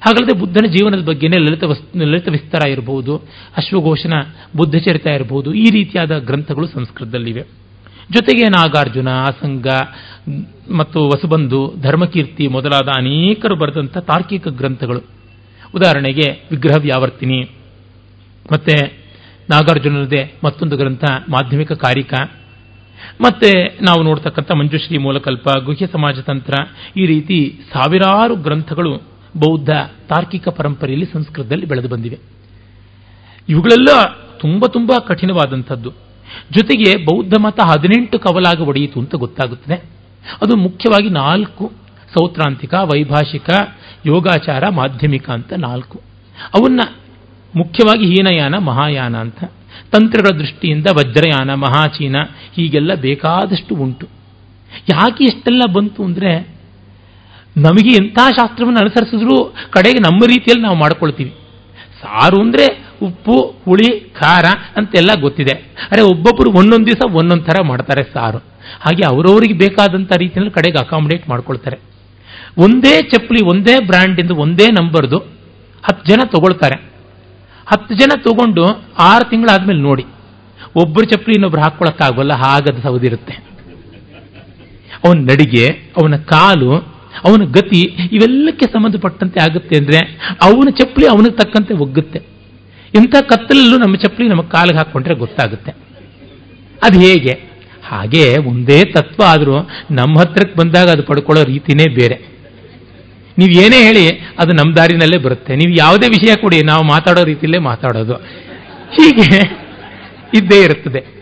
ಹಾಗಲ್ಲದೆ 0.00 0.38
ಬುದ್ಧನ 0.38 0.66
ಜೀವನದ 0.66 1.04
ಬಗ್ಗೆನೇ 1.04 1.36
ಲಲಿತ 1.36 1.64
ಲಲಿತ 1.96 2.28
ವಿಸ್ತಾರ 2.28 2.68
ಇರಬಹುದು 2.68 3.16
ಅಶ್ವಘೋಷನ 3.56 4.12
ಬುದ್ಧಚರಿತ 4.56 5.06
ಇರಬಹುದು 5.06 5.54
ಈ 5.54 5.64
ರೀತಿಯಾದ 5.70 6.18
ಗ್ರಂಥಗಳು 6.18 6.66
ಸಂಸ್ಕೃತದಲ್ಲಿವೆ. 6.66 7.42
ಜೊತೆಗೆ 8.10 8.42
ನಾಗಾರ್ಜುನ 8.42 9.08
ಆಸಂಗ 9.08 9.66
ಮತ್ತು 10.70 11.06
ವಸುಬಂಧು, 11.06 11.74
ಧರ್ಮಕೀರ್ತಿ 11.82 12.48
ಮೊದಲಾದ 12.48 12.88
ಅನೇಕರು 12.96 13.56
ಬರೆದಂಥ 13.56 13.98
ತಾರ್ಕಿಕ 13.98 14.48
ಗ್ರಂಥಗಳು. 14.48 15.00
ಉದಾಹರಣೆಗೆ 15.74 16.30
ವಿಗ್ರಹ 16.50 16.76
ವ್ಯಾವರ್ತಿನಿ, 16.80 17.42
ಮತ್ತೆ 18.52 19.03
ನಾಗಾರ್ಜುನದೇ 19.50 20.34
ಮತ್ತೊಂದು 20.44 20.76
ಗ್ರಂಥ, 20.76 21.04
ಮಾಧ್ಯಮಿಕ 21.28 21.72
ಕಾರಿಕ. 21.72 22.14
ಮತ್ತೆ 23.20 23.78
ನಾವು 23.82 24.02
ನೋಡ್ತಕ್ಕಂಥ 24.02 24.52
ಮಂಜುಶ್ರೀ 24.52 24.98
ಮೂಲಕಲ್ಪ, 24.98 25.48
ಗುಹ್ಯ 25.64 25.86
ಸಮಾಜತಂತ್ರ 25.86 26.54
ಈ 26.96 27.06
ರೀತಿ 27.06 27.60
ಸಾವಿರಾರು 27.72 28.36
ಗ್ರಂಥಗಳು 28.36 28.96
ಬೌದ್ಧ 29.36 29.70
ತಾರ್ಕಿಕ 30.08 30.48
ಪರಂಪರೆಯಲ್ಲಿ 30.48 31.06
ಸಂಸ್ಕೃತದಲ್ಲಿ 31.12 31.66
ಬೆಳೆದು 31.66 31.88
ಬಂದಿವೆ. 31.88 32.18
ಇವುಗಳೆಲ್ಲ 33.48 34.04
ತುಂಬ 34.40 34.66
ತುಂಬ 34.66 34.92
ಕಠಿಣವಾದಂಥದ್ದು. 35.08 35.90
ಜೊತೆಗೆ 36.52 37.04
ಬೌದ್ಧ 37.04 37.34
ಮತ 37.40 37.60
ಹದಿನೆಂಟು 37.60 38.18
ಕವಲಾಗಿ 38.18 38.62
ಒಡೆಯಿತು 38.62 39.00
ಅಂತ 39.00 39.14
ಗೊತ್ತಾಗುತ್ತದೆ. 39.14 39.74
ಅದು 40.42 40.56
ಮುಖ್ಯವಾಗಿ 40.56 41.10
ನಾಲ್ಕು, 41.10 41.72
ಸೌತ್ರಾಂತಿಕ, 42.14 42.74
ವೈಭಾಷಿಕ, 42.74 43.50
ಯೋಗಾಚಾರ, 44.06 44.64
ಮಾಧ್ಯಮಿಕ 44.68 45.30
ಅಂತ 45.30 45.52
ನಾಲ್ಕು. 45.52 46.00
ಅವನ್ನ 46.54 46.80
ಮುಖ್ಯವಾಗಿ 47.56 48.06
ಹೀನಯಾನ, 48.06 48.58
ಮಹಾಯಾನ 48.58 49.16
ಅಂತ. 49.16 49.44
ತಂತ್ರಗಳ 49.92 50.38
ದೃಷ್ಟಿಯಿಂದ 50.38 50.86
ವಜ್ರಯಾನ, 50.86 51.54
ಮಹಾಚೀನ, 51.54 52.16
ಹೀಗೆಲ್ಲ 52.56 52.94
ಬೇಕಾದಷ್ಟು 52.94 53.74
ಉಂಟು. 53.74 54.06
ಯಾಕೆ 54.88 55.24
ಇಷ್ಟೆಲ್ಲ 55.24 55.62
ಬಂತು 55.72 56.04
ಅಂದರೆ, 56.04 56.54
ನಮಗೆ 57.56 57.90
ಎಂಥ 57.90 58.18
ಶಾಸ್ತ್ರವನ್ನು 58.18 58.80
ಅನುಸರಿಸಿದ್ರೂ 58.80 59.54
ಕಡೆಗೆ 59.70 59.98
ನಮ್ಮ 59.98 60.20
ರೀತಿಯಲ್ಲಿ 60.26 60.62
ನಾವು 60.62 60.76
ಮಾಡ್ಕೊಳ್ತೀವಿ. 60.76 61.30
ಸಾರು 62.02 62.40
ಅಂದರೆ 62.40 62.94
ಉಪ್ಪು, 63.02 63.36
ಹುಳಿ, 63.64 64.00
ಖಾರ 64.00 64.44
ಅಂತೆಲ್ಲ 64.76 65.10
ಗೊತ್ತಿದೆ. 65.20 65.52
ಅರೆ 65.92 66.02
ಒಬ್ಬೊಬ್ಬರು 66.02 66.50
ಒಂದೊಂದು 66.50 66.86
ದಿವಸ 66.86 67.14
ಒಂದೊಂದು 67.14 67.44
ಥರ 67.44 67.56
ಮಾಡ್ತಾರೆ 67.62 68.02
ಸಾರು. 68.02 68.38
ಹಾಗೆ 68.80 69.04
ಅವರವರಿಗೆ 69.06 69.54
ಬೇಕಾದಂಥ 69.54 70.12
ರೀತಿಯಲ್ಲಿ 70.16 70.50
ಕಡೆಗೆ 70.50 70.78
ಅಕಾಮಿಡೇಟ್ 70.78 71.28
ಮಾಡ್ಕೊಳ್ತಾರೆ. 71.28 71.76
ಒಂದೇ 72.58 73.02
ಚಪ್ಪಲಿ, 73.02 73.44
ಒಂದೇ 73.44 73.78
ಬ್ರ್ಯಾಂಡಿಂದು 73.86 74.34
ಒಂದೇ 74.36 74.66
ನಂಬರ್ದು 74.70 75.18
ಹತ್ತು 75.84 76.12
ಜನ 76.12 76.20
ತಗೊಳ್ತಾರೆ. 76.26 76.93
ಹತ್ತು 77.66 77.94
ಜನ 77.94 78.12
ತಗೊಂಡು 78.16 78.64
ಆರು 78.98 79.30
ತಿಂಗಳಾದ್ಮೇಲೆ 79.30 79.80
ನೋಡಿ. 79.80 80.04
ಒಬ್ಬರು 80.76 81.06
ಚಪ್ಪಲಿ 81.06 81.34
ಇನ್ನೊಬ್ರು 81.34 81.60
ಹಾಕೊಳಕ್ಕಾಗಲ್ಲ 81.60 82.32
ಹಾಗದ 82.32 82.78
ಸೌದಿರುತ್ತೆ 82.82 83.34
ಅವನ 85.04 85.18
ನಡಿಗೆ, 85.18 85.66
ಅವನ 85.68 86.16
ಕಾಲು, 86.16 86.76
ಅವನ 87.24 87.42
ಗತಿ 87.44 87.80
ಇವೆಲ್ಲಕ್ಕೆ 88.12 88.66
ಸಂಬಂಧಪಟ್ಟಂತೆ 88.66 89.40
ಆಗುತ್ತೆ 89.40 89.76
ಅಂದ್ರೆ 89.76 89.98
ಅವನ 90.42 90.68
ಚಪ್ಪಲಿ 90.70 91.06
ಅವನಿಗೆ 91.06 91.36
ತಕ್ಕಂತೆ 91.36 91.74
ಒಗ್ಗುತ್ತೆ. 91.74 92.18
ಇಂಥ 92.94 93.14
ಕತ್ತಲಲ್ಲೂ 93.20 93.78
ನಮ್ಮ 93.78 93.96
ಚಪ್ಪಲಿ 93.96 94.28
ನಮ್ಮ 94.28 94.42
ಕಾಲಿಗೆ 94.42 94.78
ಹಾಕೊಂಡ್ರೆ 94.78 95.14
ಗೊತ್ತಾಗುತ್ತೆ. 95.14 95.72
ಅದು 96.82 97.00
ಹೇಗೆ? 97.00 97.40
ಹಾಗೆ 97.84 98.38
ಒಂದೇ 98.38 98.84
ತತ್ವ 98.84 99.22
ಆದರೂ 99.26 99.56
ನಮ್ಮ 99.90 100.18
ಹತ್ರಕ್ಕೆ 100.18 100.58
ಬಂದಾಗ 100.58 100.88
ಅದು 100.88 101.02
ಪಡ್ಕೊಳ್ಳೋ 101.02 101.44
ರೀತಿನೇ 101.44 101.94
ಬೇರೆ. 101.94 102.33
ನೀವು 103.38 103.64
ಏನೇ 103.64 103.84
ಹೇಳಿ 103.86 104.18
ಅದು 104.38 104.52
ನಮ್ಮ 104.52 104.76
ದಾರಿನಲ್ಲೇ 104.76 105.18
ಬರುತ್ತೆ. 105.18 105.56
ನೀವು 105.56 105.76
ಯಾವುದೇ 105.78 106.08
ವಿಷಯ 106.08 106.34
ಕೊಡಿ, 106.36 106.62
ನಾವು 106.62 106.84
ಮಾತಾಡೋ 106.84 107.24
ರೀತಿಯಲ್ಲೇ 107.24 107.58
ಮಾತಾಡೋದು. 107.58 108.14
ಹೀಗೆ 108.96 109.38
ಇದ್ದೇ 110.34 110.64
ಇರುತ್ತದೆ 110.64 111.14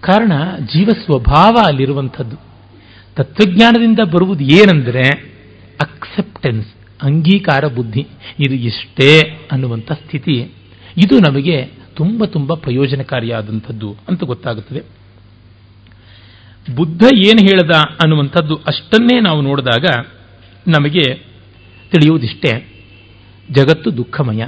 ಕಾರಣ 0.00 0.32
ಜೀವ 0.58 0.88
ಸ್ವಭಾವ 1.04 1.56
ಅಲ್ಲಿರುವಂಥದ್ದು. 1.66 2.36
ತತ್ವಜ್ಞಾನದಿಂದ 3.16 4.00
ಬರುವುದು 4.00 4.44
ಏನಂದರೆ 4.44 5.08
ಅಕ್ಸೆಪ್ಟೆನ್ಸ್ 5.80 6.68
ಅಂಗೀಕಾರ 7.02 7.66
ಬುದ್ಧಿ. 7.66 8.06
ಇದು 8.40 8.54
ಇಷ್ಟೇ 8.54 9.38
ಅನ್ನುವಂಥ 9.52 9.92
ಸ್ಥಿತಿ. 9.92 10.52
ಇದು 10.96 11.18
ನಮಗೆ 11.18 11.70
ತುಂಬ 11.94 12.24
ತುಂಬ 12.24 12.54
ಪ್ರಯೋಜನಕಾರಿಯಾದಂಥದ್ದು 12.54 13.96
ಅಂತ 14.08 14.24
ಗೊತ್ತಾಗುತ್ತದೆ. 14.24 14.97
ಬುದ್ಧ 16.76 17.02
ಏನು 17.14 17.46
ಹೇಳದ 17.46 17.74
ಅನ್ನುವಂಥದ್ದು 17.76 18.56
ಅಷ್ಟನ್ನೇ 18.56 19.20
ನಾವು 19.20 19.40
ನೋಡಿದಾಗ 19.40 20.06
ನಮಗೆ 20.68 21.14
ತಿಳಿಯುವುದಿಷ್ಟೇ. 21.90 22.74
ಜಗತ್ತು 23.50 23.96
ದುಃಖಮಯ. 23.96 24.46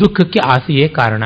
ದುಃಖಕ್ಕೆ 0.00 0.38
ಆಸೆಯೇ 0.38 0.88
ಕಾರಣ. 0.88 1.22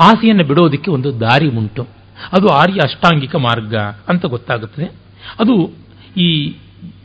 ಆಸೆಯನ್ನು 0.00 0.44
ಬಿಡೋದಕ್ಕೆ 0.44 0.90
ಒಂದು 0.90 1.20
ದಾರಿ 1.20 1.48
ಉಂಟು. 1.48 1.88
ಅದು 2.32 2.48
ಆರ್ಯ 2.48 2.80
ಅಷ್ಟಾಂಗಿಕ 2.84 3.36
ಮಾರ್ಗ 3.36 3.74
ಅಂತ 4.08 4.26
ಗೊತ್ತಾಗುತ್ತದೆ. 4.26 4.84
ಅದು 5.40 5.72
ಈ 6.20 6.54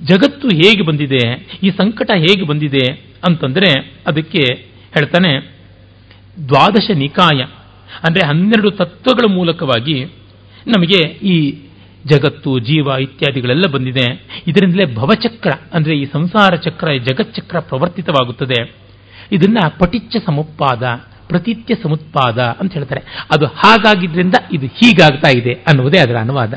ಜಗತ್ತು 0.04 0.48
ಹೇಗೆ 0.48 0.82
ಬಂದಿದೆ, 0.82 1.36
ಈ 1.64 1.70
ಸಂಕಟ 1.70 2.12
ಹೇಗೆ 2.16 2.46
ಬಂದಿದೆ 2.46 3.16
ಅಂತಂದರೆ 3.28 4.02
ಅದಕ್ಕೆ 4.08 4.44
ಹೇಳ್ತಾನೆ, 4.94 5.54
ದ್ವಾದಶ 6.48 6.92
ನಿಕಾಯ. 6.94 7.44
ಅಂದರೆ 8.04 8.28
ಹನ್ನೆರಡು 8.28 8.72
ತತ್ವಗಳ 8.72 9.34
ಮೂಲಕವಾಗಿ 9.34 10.04
ನಮಗೆ 10.68 11.08
ಈ 11.08 11.67
ಜಗತ್ತು, 12.06 12.60
ಜೀವ 12.60 12.88
ಇತ್ಯಾದಿಗಳೆಲ್ಲ 12.88 13.64
ಬಂದಿದೆ. 13.72 14.28
ಇದರಿಂದಲೇ 14.48 14.96
ಭವಚಕ್ರ 14.96 15.52
ಅಂದರೆ 15.74 15.98
ಈ 15.98 16.06
ಸಂಸಾರ 16.06 16.56
ಚಕ್ರ, 16.56 16.92
ಈ 16.92 17.00
ಜಗಚ್ಚಕ್ರ 17.00 17.60
ಪ್ರವರ್ತಿತವಾಗುತ್ತದೆ. 17.60 18.76
ಇದನ್ನ 19.32 19.58
ಪಟಿಚ್ಚ 19.80 20.16
ಸಮುತ್ಪಾದ, 20.26 20.84
ಪ್ರತಿತ್ಯ 21.28 21.76
ಸಮುತ್ಪಾದ 21.84 22.40
ಅಂತ 22.40 22.74
ಹೇಳ್ತಾರೆ. 22.74 23.02
ಅದು 23.34 23.46
ಹಾಗಾಗಿದ್ರಿಂದ 23.46 24.34
ಇದು 24.54 24.66
ಹೀಗಾಗ್ತಾ 24.66 25.30
ಇದೆ 25.30 25.54
ಅನ್ನುವುದೇ 25.54 25.98
ಅದರ 25.98 26.18
ಅನುವಾದ. 26.18 26.54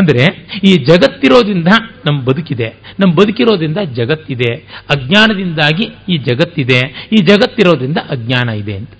ಅಂದರೆ 0.00 0.48
ಈ 0.64 0.74
ಜಗತ್ತಿರೋದ್ರಿಂದ 0.84 1.68
ನಮ್ಮ 2.06 2.22
ಬದುಕಿದೆ. 2.22 2.74
ನಮ್ಮ 3.00 3.14
ಬದುಕಿರೋದ್ರಿಂದ 3.14 3.78
ಜಗತ್ತಿದೆ. 3.78 4.54
ಅಜ್ಞಾನದಿಂದಾಗಿ 4.90 5.88
ಈ 6.08 6.18
ಜಗತ್ತಿದೆ. 6.18 7.08
ಈ 7.12 7.16
ಜಗತ್ತಿರೋದ್ರಿಂದ 7.16 7.98
ಅಜ್ಞಾನ 8.10 8.48
ಇದೆ 8.48 8.76
ಅಂತ. 8.76 8.90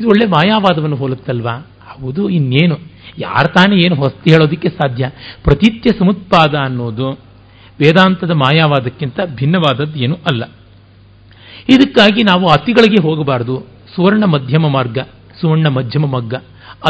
ಇದು 0.00 0.08
ಒಳ್ಳೆ 0.08 0.26
ಮಾಯಾವಾದವನ್ನು 0.26 0.96
ಹೋಲುತ್ತಲ್ವಾ? 0.96 1.66
ಹೌದು 2.00 2.28
ಇನ್ನೇನು? 2.28 2.76
ಯಾರು 3.18 3.48
ತಾನೇ 3.48 3.76
ಏನು 3.76 3.94
ಹೊಸ್ತಿ 3.94 4.30
ಹೇಳೋದಕ್ಕೆ 4.30 4.68
ಸಾಧ್ಯ? 4.68 5.10
ಪ್ರತಿತ್ಯ 5.44 5.90
ಸಮುತ್ಪಾದ 5.98 6.54
ಅನ್ನೋದು 6.54 7.10
ವೇದಾಂತದ 7.80 8.30
ಮಾಯಾವಾದಕ್ಕಿಂತ 8.30 9.20
ಭಿನ್ನವಾದದ್ದು 9.34 9.98
ಏನೂ 9.98 10.14
ಅಲ್ಲ. 10.14 10.44
ಇದಕ್ಕಾಗಿ 11.70 12.22
ನಾವು 12.22 12.46
ಅತಿಗಳಿಗೆ 12.46 13.02
ಹೋಗಬಾರದು. 13.02 13.66
ಸುವರ್ಣ 13.96 14.24
ಮಧ್ಯಮ 14.24 14.68
ಮಾರ್ಗ, 14.68 14.98
ಸುವರ್ಣ 15.40 15.68
ಮಧ್ಯಮ 15.68 16.06
ಮಗ್ಗ, 16.06 16.34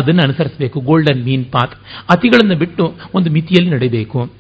ಅದನ್ನು 0.01 0.23
ಅನುಸರಿಸಬೇಕು. 0.23 0.81
ಗೋಲ್ಡನ್ 0.81 1.25
ಮೀನ್ 1.25 1.45
ಪಾತ್ 1.45 1.73
ಅತಿಗಳನ್ನು 2.11 2.57
ಬಿಟ್ಟು 2.57 2.95
ಒಂದು 3.15 3.31
ಮಿತಿಯಲ್ಲಿ 3.31 3.71
ನಡೆಯಬೇಕು 3.71 4.31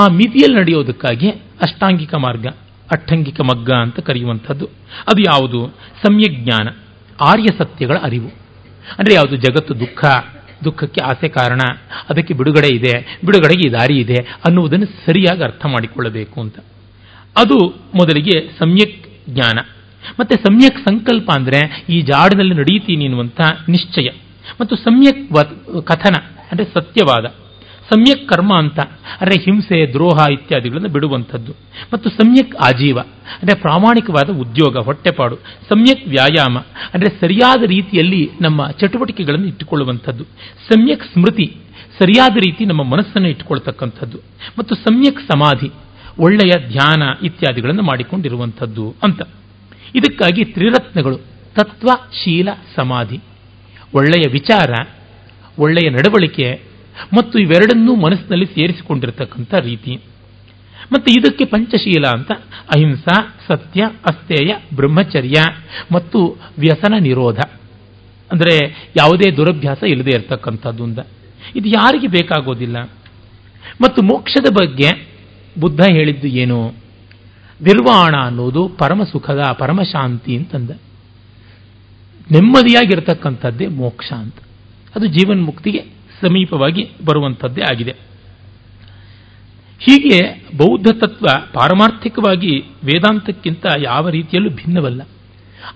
ಆ 0.00 0.06
ಮಿತಿಯಲ್ಲಿ 0.06 0.58
ನಡೆಯೋದಕ್ಕಾಗಿ 0.58 1.28
ಅಷ್ಟಾಂಗಿಕ 1.30 2.14
ಮಾರ್ಗ, 2.14 2.46
ಅಟ್ಟಂಗಿಕ 2.92 3.40
ಮಗ್ಗ 3.40 3.70
ಅಂತ 3.70 4.00
ಕರೆಯುವಂಥದ್ದು. 4.00 4.66
ಅದು 5.08 5.22
ಯಾವುದು? 5.22 5.66
ಸಮ್ಯಜ್ಞಾನ 6.06 6.68
ಆರ್ಯ 7.20 7.46
ಸತ್ಯಗಳ 7.58 7.96
ಅರಿವು. 8.02 8.41
ಅಂದರೆ 8.98 9.14
ಯಾವುದು 9.14 9.36
ಜಗತ್ತು 9.36 9.80
ದುಃಖ, 9.80 10.04
ದುಃಖಕ್ಕೆ 10.64 11.00
ಆಸೆ 11.04 11.28
ಕಾರಣ, 11.28 11.60
ಅದಕ್ಕೆ 12.10 12.34
ಬಿಡುಗಡೆ 12.34 12.74
ಇದೆ, 12.74 13.18
ಬಿಡುಗಡೆಗೆ 13.24 13.72
ದಾರಿ 13.72 13.98
ಇದೆ 13.98 14.14
ಅನ್ನುವುದನ್ನು 14.14 14.86
ಸರಿಯಾಗಿ 14.86 15.42
ಅರ್ಥ 15.42 15.66
ಮಾಡಿಕೊಳ್ಳಬೇಕು 15.66 16.40
ಅಂತ. 16.40 16.58
ಅದು 17.36 17.58
ಮೊದಲಿಗೆ 17.94 18.58
ಸಮ್ಯಕ್ 18.58 19.06
ಜ್ಞಾನ. 19.28 19.58
ಮತ್ತೆ 20.20 20.34
ಸಮ್ಯಕ್ 20.36 20.78
ಸಂಕಲ್ಪ 20.78 21.30
ಅಂದರೆ 21.34 21.86
ಈ 21.88 22.02
ಜಾಡಿನಲ್ಲಿ 22.02 22.54
ನಡೆಯುತ್ತೀನಿ 22.54 23.04
ಎನ್ನುವಂಥ 23.04 23.40
ನಿಶ್ಚಯ. 23.68 24.08
ಮತ್ತು 24.60 24.76
ಸಮ್ಯಕ್ 24.76 25.32
ಕಥನ 25.82 26.22
ಅಂದರೆ 26.50 26.64
ಸತ್ಯವಾದ. 26.64 27.41
ಸಮ್ಯಕ್ 27.92 28.28
ಕರ್ಮ 28.28 28.54
ಅಂತ. 28.54 28.78
ಅಂದರೆ 29.20 29.42
ಹಿಂಸೆ, 29.42 29.92
ದ್ರೋಹ 29.92 30.32
ಇತ್ಯಾದಿಗಳನ್ನು 30.32 30.88
ಬಿಡುವಂಥದ್ದು. 30.88 31.52
ಮತ್ತು 31.92 32.10
ಸಮ್ಯಕ್ 32.10 32.56
ಆಜೀವ. 32.56 32.98
ಅಂದರೆ 32.98 33.60
ಪ್ರಾಮಾಣಿಕವಾದ 33.60 34.36
ಉದ್ಯೋಗ, 34.36 34.76
ಹೊಟ್ಟೆಪಾಡು. 34.76 35.36
ಸಮ್ಯಕ್ 35.68 36.08
ವ್ಯಾಯಾಮ. 36.08 36.58
ಅಂದರೆ 36.94 37.20
ಸರಿಯಾದ 37.20 37.62
ರೀತಿಯಲ್ಲಿ 37.62 38.30
ನಮ್ಮ 38.40 38.70
ಚಟುವಟಿಕೆಗಳನ್ನು 38.70 39.46
ಇಟ್ಟುಕೊಳ್ಳುವಂಥದ್ದು. 39.46 40.24
ಸಮ್ಯಕ್ 40.72 41.04
ಸ್ಮೃತಿ. 41.04 41.56
ಸರಿಯಾದ 42.02 42.36
ರೀತಿ 42.36 42.64
ನಮ್ಮ 42.64 42.82
ಮನಸ್ಸನ್ನು 42.82 43.28
ಇಟ್ಟುಕೊಳ್ತಕ್ಕಂಥದ್ದು. 43.28 44.18
ಮತ್ತು 44.58 44.74
ಸಮ್ಯಕ್ 44.74 45.20
ಸಮಾಧಿ. 45.20 45.70
ಒಳ್ಳೆಯ 46.18 46.68
ಧ್ಯಾನ 46.68 47.02
ಇತ್ಯಾದಿಗಳನ್ನು 47.22 47.82
ಮಾಡಿಕೊಂಡಿರುವಂಥದ್ದು 47.82 48.94
ಅಂತ. 49.02 49.22
ಇದಕ್ಕಾಗಿ 49.94 50.44
ತ್ರಿರತ್ನಗಳು. 50.44 51.16
ತತ್ವ, 51.54 51.88
ಶೀಲ, 52.12 52.48
ಸಮಾಧಿ. 52.76 53.20
ಒಳ್ಳೆಯ 53.94 54.30
ವಿಚಾರ. 54.32 54.70
ಒಳ್ಳೆಯ 55.58 55.90
ನಡವಳಿಕೆ. 55.90 56.71
ಮತ್ತು 57.16 57.38
ಇವೆರಡನ್ನೂ 57.38 57.94
ಮನಸ್ಸಿನಲ್ಲಿ 57.94 58.46
ಸೇರಿಸಿಕೊಂಡಿರತಕ್ಕಂಥ 58.46 59.54
ರೀತಿ. 59.54 59.96
ಮತ್ತು 60.92 61.12
ಇದಕ್ಕೆ 61.12 61.44
ಪಂಚಶೀಲ 61.44 62.06
ಅಂತ 62.06 62.32
ಅಹಿಂಸಾ, 62.74 63.36
ಸತ್ಯ 63.48 63.82
ಅಸ್ತೇಯ 64.06 64.54
ಬ್ರಹ್ಮಚರ್ಯ 64.74 65.42
ಮತ್ತು 65.92 66.38
ವ್ಯಸನ 66.58 66.94
ನಿರೋಧ. 67.00 67.40
ಅಂದರೆ 68.32 68.86
ಯಾವುದೇ 68.96 69.36
ದುರಭ್ಯಾಸ 69.36 69.82
ಇಲ್ಲದೆ 69.82 70.10
ಇರತಕ್ಕಂಥದ್ದು 70.10 70.84
ಅಂತ. 70.84 70.98
ಇದು 71.56 71.68
ಯಾರಿಗೆ 71.68 72.06
ಬೇಕಾಗೋದಿಲ್ಲ. 72.06 72.76
ಮತ್ತು 73.80 74.02
ಮೋಕ್ಷದ 74.02 74.52
ಬಗ್ಗೆ 74.52 75.08
ಬುದ್ಧ 75.60 75.80
ಹೇಳಿದ್ದು 75.92 76.26
ಏನು? 76.26 76.68
ನಿರ್ವಾಣ 77.62 78.14
ಅನ್ನೋದು 78.16 78.68
ಪರಮ 78.68 79.02
ಸುಖದ, 79.02 79.40
ಪರಮ 79.58 79.82
ಶಾಂತಿ 79.82 80.36
ಅಂತಂದ. 80.36 80.70
ನೆಮ್ಮದಿಯಾಗಿರ್ತಕ್ಕಂಥದ್ದೇ 82.30 83.66
ಮೋಕ್ಷ 83.66 84.12
ಅಂತ. 84.12 84.34
ಅದು 84.96 85.06
ಜೀವನ್ 85.06 85.42
ಮುಕ್ತಿಗೆ 85.42 85.84
ಸಮೀಪವಾಗಿ 86.22 86.90
ಬರುವಂಥದ್ದೇ 87.04 87.62
ಆಗಿದೆ. 87.70 87.96
ಹೀಗೆ 89.78 90.46
ಬೌದ್ಧ 90.56 90.86
ತತ್ವ 90.86 91.26
ಪಾರಮಾರ್ಥಿಕವಾಗಿ 91.52 92.60
ವೇದಾಂತಕ್ಕಿಂತ 92.84 93.66
ಯಾವ 93.84 94.08
ರೀತಿಯಲ್ಲೂ 94.08 94.50
ಭಿನ್ನವಲ್ಲ. 94.50 95.02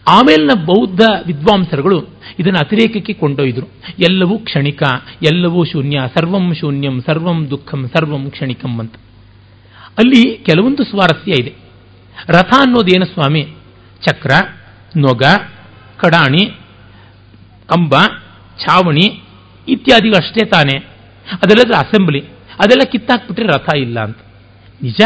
ಆಮೇಲಿನ 0.08 0.64
ಬೌದ್ಧ 0.64 1.00
ವಿದ್ವಾಂಸರುಗಳು 1.26 2.08
ಇದನ್ನು 2.38 2.58
ಅತಿರೇಕಕ್ಕೆ 2.58 3.12
ಕೊಂಡೊಯ್ದರು. 3.12 3.70
ಎಲ್ಲವೂ 3.98 4.38
ಕ್ಷಣಿಕ, 4.38 4.82
ಎಲ್ಲವೂ 5.22 5.64
ಶೂನ್ಯ, 5.64 6.00
ಸರ್ವಂ 6.18 6.54
ಶೂನ್ಯಂ, 6.54 7.00
ಸರ್ವಂ 7.00 7.50
ದುಃಖಂ, 7.50 7.88
ಸರ್ವಂ 7.88 8.30
ಕ್ಷಣಿಕಂ 8.30 8.78
ಅಂತ. 8.78 8.94
ಅಲ್ಲಿ 9.98 10.38
ಕೆಲವೊಂದು 10.38 10.84
ಸ್ವಾರಸ್ಯ 10.84 11.32
ಇದೆ. 11.40 11.54
ರಥ 12.28 12.52
ಅನ್ನೋದೇನು 12.60 13.06
ಸ್ವಾಮಿ? 13.06 13.42
ಚಕ್ರ, 14.08 14.30
ನೊಗ, 14.96 15.22
ಕಡಾಣಿ, 15.96 16.46
ಕಂಬ, 17.66 17.94
ಛಾವಣಿ 18.64 19.22
ಇತ್ಯಾದಿಗಳು 19.68 20.16
ಅಷ್ಟೇ 20.24 20.46
ತಾನೇ. 20.46 20.76
ಅದೆಲ್ಲದ್ರೆ 21.32 21.76
ಅಸೆಂಬ್ಲಿ 21.76 22.20
ಅದೆಲ್ಲ 22.60 22.84
ಕಿತ್ತಾಕ್ಬಿಟ್ರೆ 22.84 23.46
ರಥ 23.46 23.76
ಇಲ್ಲ 23.76 24.00
ಅಂತ. 24.00 24.16
ನಿಜ? 24.82 25.00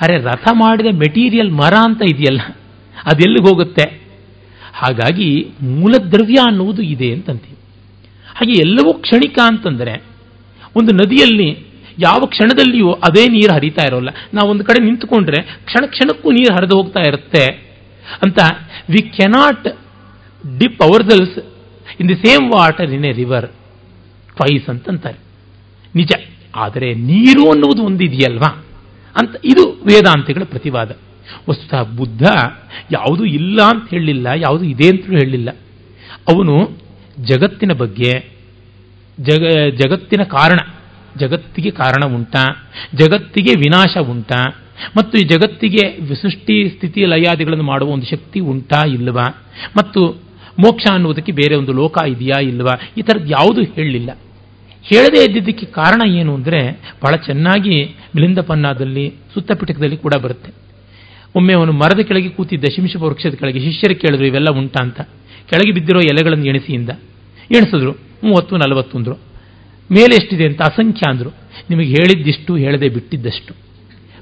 ಅರೆ 0.00 0.16
ರಥ 0.18 0.48
ಮಾಡಿದ 0.52 0.86
ಮೆಟೀರಿಯಲ್ 0.86 1.52
ಮರ 1.52 1.74
ಅಂತ 1.82 2.02
ಇದೆಯಲ್ಲ 2.02 2.40
ಅದೆಲ್ಲಿಗೆ 3.04 3.50
ಹೋಗುತ್ತೆ? 3.50 4.04
ಹಾಗಾಗಿ 4.74 5.52
ಮೂಲದ್ರವ್ಯ 5.62 6.34
ಅನ್ನುವುದು 6.46 6.82
ಇದೆ 6.82 7.12
ಅಂತಂತೀವಿ 7.12 7.58
ಹಾಗೆ 8.26 8.52
ಎಲ್ಲವೂ 8.52 8.92
ಕ್ಷಣಿಕ 8.92 9.38
ಅಂತಂದರೆ, 9.46 10.02
ಒಂದು 10.76 10.94
ನದಿಯಲ್ಲಿ 10.94 11.74
ಯಾವ 11.98 12.26
ಕ್ಷಣದಲ್ಲಿಯೂ 12.26 12.92
ಅದೇ 12.92 13.28
ನೀರು 13.28 13.54
ಹರಿತಾ 13.54 13.82
ಇರೋಲ್ಲ. 13.82 14.08
ನಾವು 14.34 14.50
ಒಂದು 14.50 14.64
ಕಡೆ 14.64 14.84
ನಿಂತುಕೊಂಡ್ರೆ 14.84 15.42
ಕ್ಷಣ 15.42 15.86
ಕ್ಷಣಕ್ಕೂ 15.86 16.30
ನೀರು 16.30 16.54
ಹರಿದು 16.54 16.76
ಹೋಗ್ತಾ 16.76 17.00
ಇರುತ್ತೆ 17.00 17.44
ಅಂತ 18.22 18.38
we 18.90 19.02
cannot 19.02 19.68
dip 20.58 20.82
ourselves 20.82 21.38
in 22.00 22.08
the 22.08 22.14
same 22.14 22.52
water 22.54 22.90
in 22.90 23.04
a 23.04 23.12
river 23.12 23.46
twice 24.36 24.68
ಅಂತಂತಾರೆ. 24.68 25.18
ನಿಜ. 25.94 26.12
ಆದರೆ 26.56 26.94
ನೀರು 26.94 27.50
ಅನ್ನುವುದು 27.50 27.82
ಒಂದಿದೆಯಲ್ವಾ? 27.82 28.64
ಅಂತ 29.16 29.30
ಇದು 29.44 29.70
ವೇದಾಂತಿಗಳ 29.70 30.42
ಪ್ರತಿವಾದ. 30.44 30.96
ವಸ್ತುತಃ 31.50 31.82
ಬುದ್ಧ 31.82 32.22
ಯಾವುದು 32.92 33.24
ಇಲ್ಲ 33.24 33.62
ಅಂತ 33.62 33.90
ಹೇಳಲಿಲ್ಲ, 33.90 34.26
ಯಾವುದು 34.36 34.64
ಇದೆ 34.64 34.88
ಅಂತಲೂ 34.88 35.18
ಹೇಳಲಿಲ್ಲ. 35.18 35.50
ಅವನು 36.28 36.78
ಜಗತ್ತಿನ 37.24 37.72
ಬಗ್ಗೆ, 37.72 38.32
ಜಗ, 39.20 39.44
ಜಗತ್ತಿನ 39.70 40.22
ಕಾರಣ, 40.22 40.58
ಜಗತ್ತಿಗೆ 41.16 41.70
ಕಾರಣ 41.70 42.14
ಉಂಟಾ, 42.14 42.70
ಜಗತ್ತಿಗೆ 42.94 43.50
ವಿನಾಶ 43.58 43.96
ಉಂಟಾ, 44.10 44.56
ಮತ್ತು 44.96 45.18
ಈ 45.18 45.22
ಜಗತ್ತಿಗೆ 45.24 46.14
ಸೃಷ್ಟಿ 46.14 46.68
ಸ್ಥಿತಿ 46.68 47.04
ಲಯಾದಿಗಳನ್ನು 47.04 47.64
ಮಾಡುವ 47.64 47.88
ಒಂದು 47.88 48.06
ಶಕ್ತಿ 48.06 48.40
ಉಂಟಾ 48.40 48.86
ಇಲ್ಲವಾ? 48.86 49.42
ಮತ್ತು 49.76 50.23
ಮೋಕ್ಷ 50.58 50.84
ಅನ್ನುವುದಕ್ಕೆ 50.92 51.32
ಬೇರೆ 51.32 51.54
ಒಂದು 51.54 51.72
ಲೋಕ 51.72 51.98
ಇದೆಯಾ 52.08 52.40
ಇಲ್ವಾ? 52.42 52.90
ಈ 52.98 53.02
ಥರದ್ದು 53.02 53.26
ಯಾವುದೂ 53.26 53.62
ಹೇಳಲಿಲ್ಲ. 53.62 54.10
ಹೇಳದೇ 54.82 55.24
ಇದ್ದಿದ್ದಕ್ಕೆ 55.24 55.66
ಕಾರಣ 55.66 56.08
ಏನು 56.08 56.34
ಅಂದರೆ, 56.34 56.80
ಬಹಳ 57.04 57.16
ಚೆನ್ನಾಗಿ 57.16 57.84
ಮಿಲಿಂದ 58.16 58.38
ಪನ್ನಾದಲ್ಲಿ, 58.38 59.14
ಸುತ್ತಪಿಟಕದಲ್ಲಿ 59.34 59.96
ಕೂಡ 59.96 60.12
ಬರುತ್ತೆ. 60.22 60.54
ಒಮ್ಮೆ 61.36 61.52
ಅವನು 61.52 61.72
ಮರದ 61.72 62.00
ಕೆಳಗೆ 62.00 62.28
ಕೂತಿದ್ದ 62.28 62.64
ಶಿಂಶಪ 62.76 63.02
ವೃಕ್ಷದ 63.02 63.34
ಕೆಳಗೆ, 63.34 63.58
ಶಿಷ್ಯರು 63.58 64.00
ಕೇಳಿದ್ರು, 64.00 64.26
ಇವೆಲ್ಲ 64.26 64.50
ಉಂಟಾ 64.58 64.84
ಅಂತ. 64.84 65.00
ಕೆಳಗೆ 65.50 65.72
ಬಿದ್ದಿರೋ 65.72 65.98
ಎಲೆಗಳನ್ನು 65.98 66.44
ಎಣಿಸಿಯಿಂದ 66.44 66.90
ಎಣಿಸಿದ್ರು, 67.50 67.92
ಮೂವತ್ತು, 68.24 68.56
ನಲವತ್ತು 68.56 68.98
ಅಂದರು. 68.98 69.14
ಮೇಲೆ 69.90 70.14
ಎಷ್ಟಿದೆ 70.14 70.46
ಅಂತ 70.46 70.62
ಅಸಂಖ್ಯ 70.62 71.10
ಅಂದರು. 71.10 71.30
ನಿಮಗೆ 71.70 71.86
ಹೇಳಿದ್ದಿಷ್ಟು, 71.86 72.56
ಹೇಳದೆ 72.56 72.88
ಬಿಟ್ಟಿದ್ದಷ್ಟು. 72.88 73.54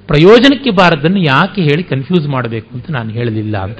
ಪ್ರಯೋಜನಕ್ಕೆ 0.06 0.70
ಬಾರದನ್ನು 0.70 1.18
ಯಾಕೆ 1.18 1.62
ಹೇಳಿ 1.62 1.82
ಕನ್ಫ್ಯೂಸ್ 1.82 2.28
ಮಾಡಬೇಕು 2.28 2.74
ಅಂತ 2.74 2.90
ನಾನು 2.90 3.10
ಹೇಳಲಿಲ್ಲ 3.10 3.58
ಅಂತ. 3.58 3.78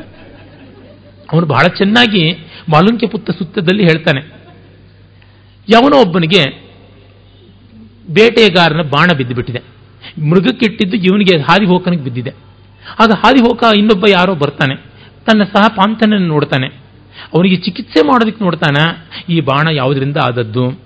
ಅವನು 1.33 1.47
ಬಹಳ 1.47 1.63
ಚೆನ್ನಾಗಿ 1.63 2.33
ಮಾಲುಂಕ್ಯ 2.69 3.07
ಸುತ್ತದಲ್ಲಿ 3.39 3.83
ಹೇಳ್ತಾನೆ. 3.83 4.21
ಯಾವನೋ 5.69 6.01
ಒಬ್ಬನಿಗೆ 6.01 6.43
ಬೇಟೆಗಾರನ 8.11 8.83
ಬಾಣ 8.83 9.17
ಬಿದ್ದುಬಿಟ್ಟಿದೆ. 9.17 9.63
ಮೃಗಕ್ಕಿಟ್ಟಿದ್ದು 10.21 10.97
ಇವನಿಗೆ 10.97 11.41
ಹಾದಿಹೋಕನಿಗೆ 11.41 12.03
ಬಿದ್ದಿದೆ. 12.03 12.31
ಆಗ 13.01 13.11
ಹಾದಿ 13.11 13.41
ಹೋಕ 13.41 13.65
ಇನ್ನೊಬ್ಬ 13.77 14.05
ಯಾರೋ 14.09 14.35
ಬರ್ತಾನೆ. 14.35 14.75
ತನ್ನ 15.27 15.43
ಸಹ 15.43 15.69
ಪಾಂತನನ್ನು 15.69 16.27
ನೋಡ್ತಾನೆ. 16.27 16.67
ಅವನಿಗೆ 17.35 17.57
ಚಿಕಿತ್ಸೆ 17.57 18.07
ಮಾಡೋದಕ್ಕೆ 18.07 18.45
ನೋಡ್ತಾನ, 18.45 18.77
ಈ 19.29 19.41
ಬಾಣ 19.41 19.69
ಯಾವುದರಿಂದ 19.73 20.17
ಆದದ್ದು? 20.17 20.81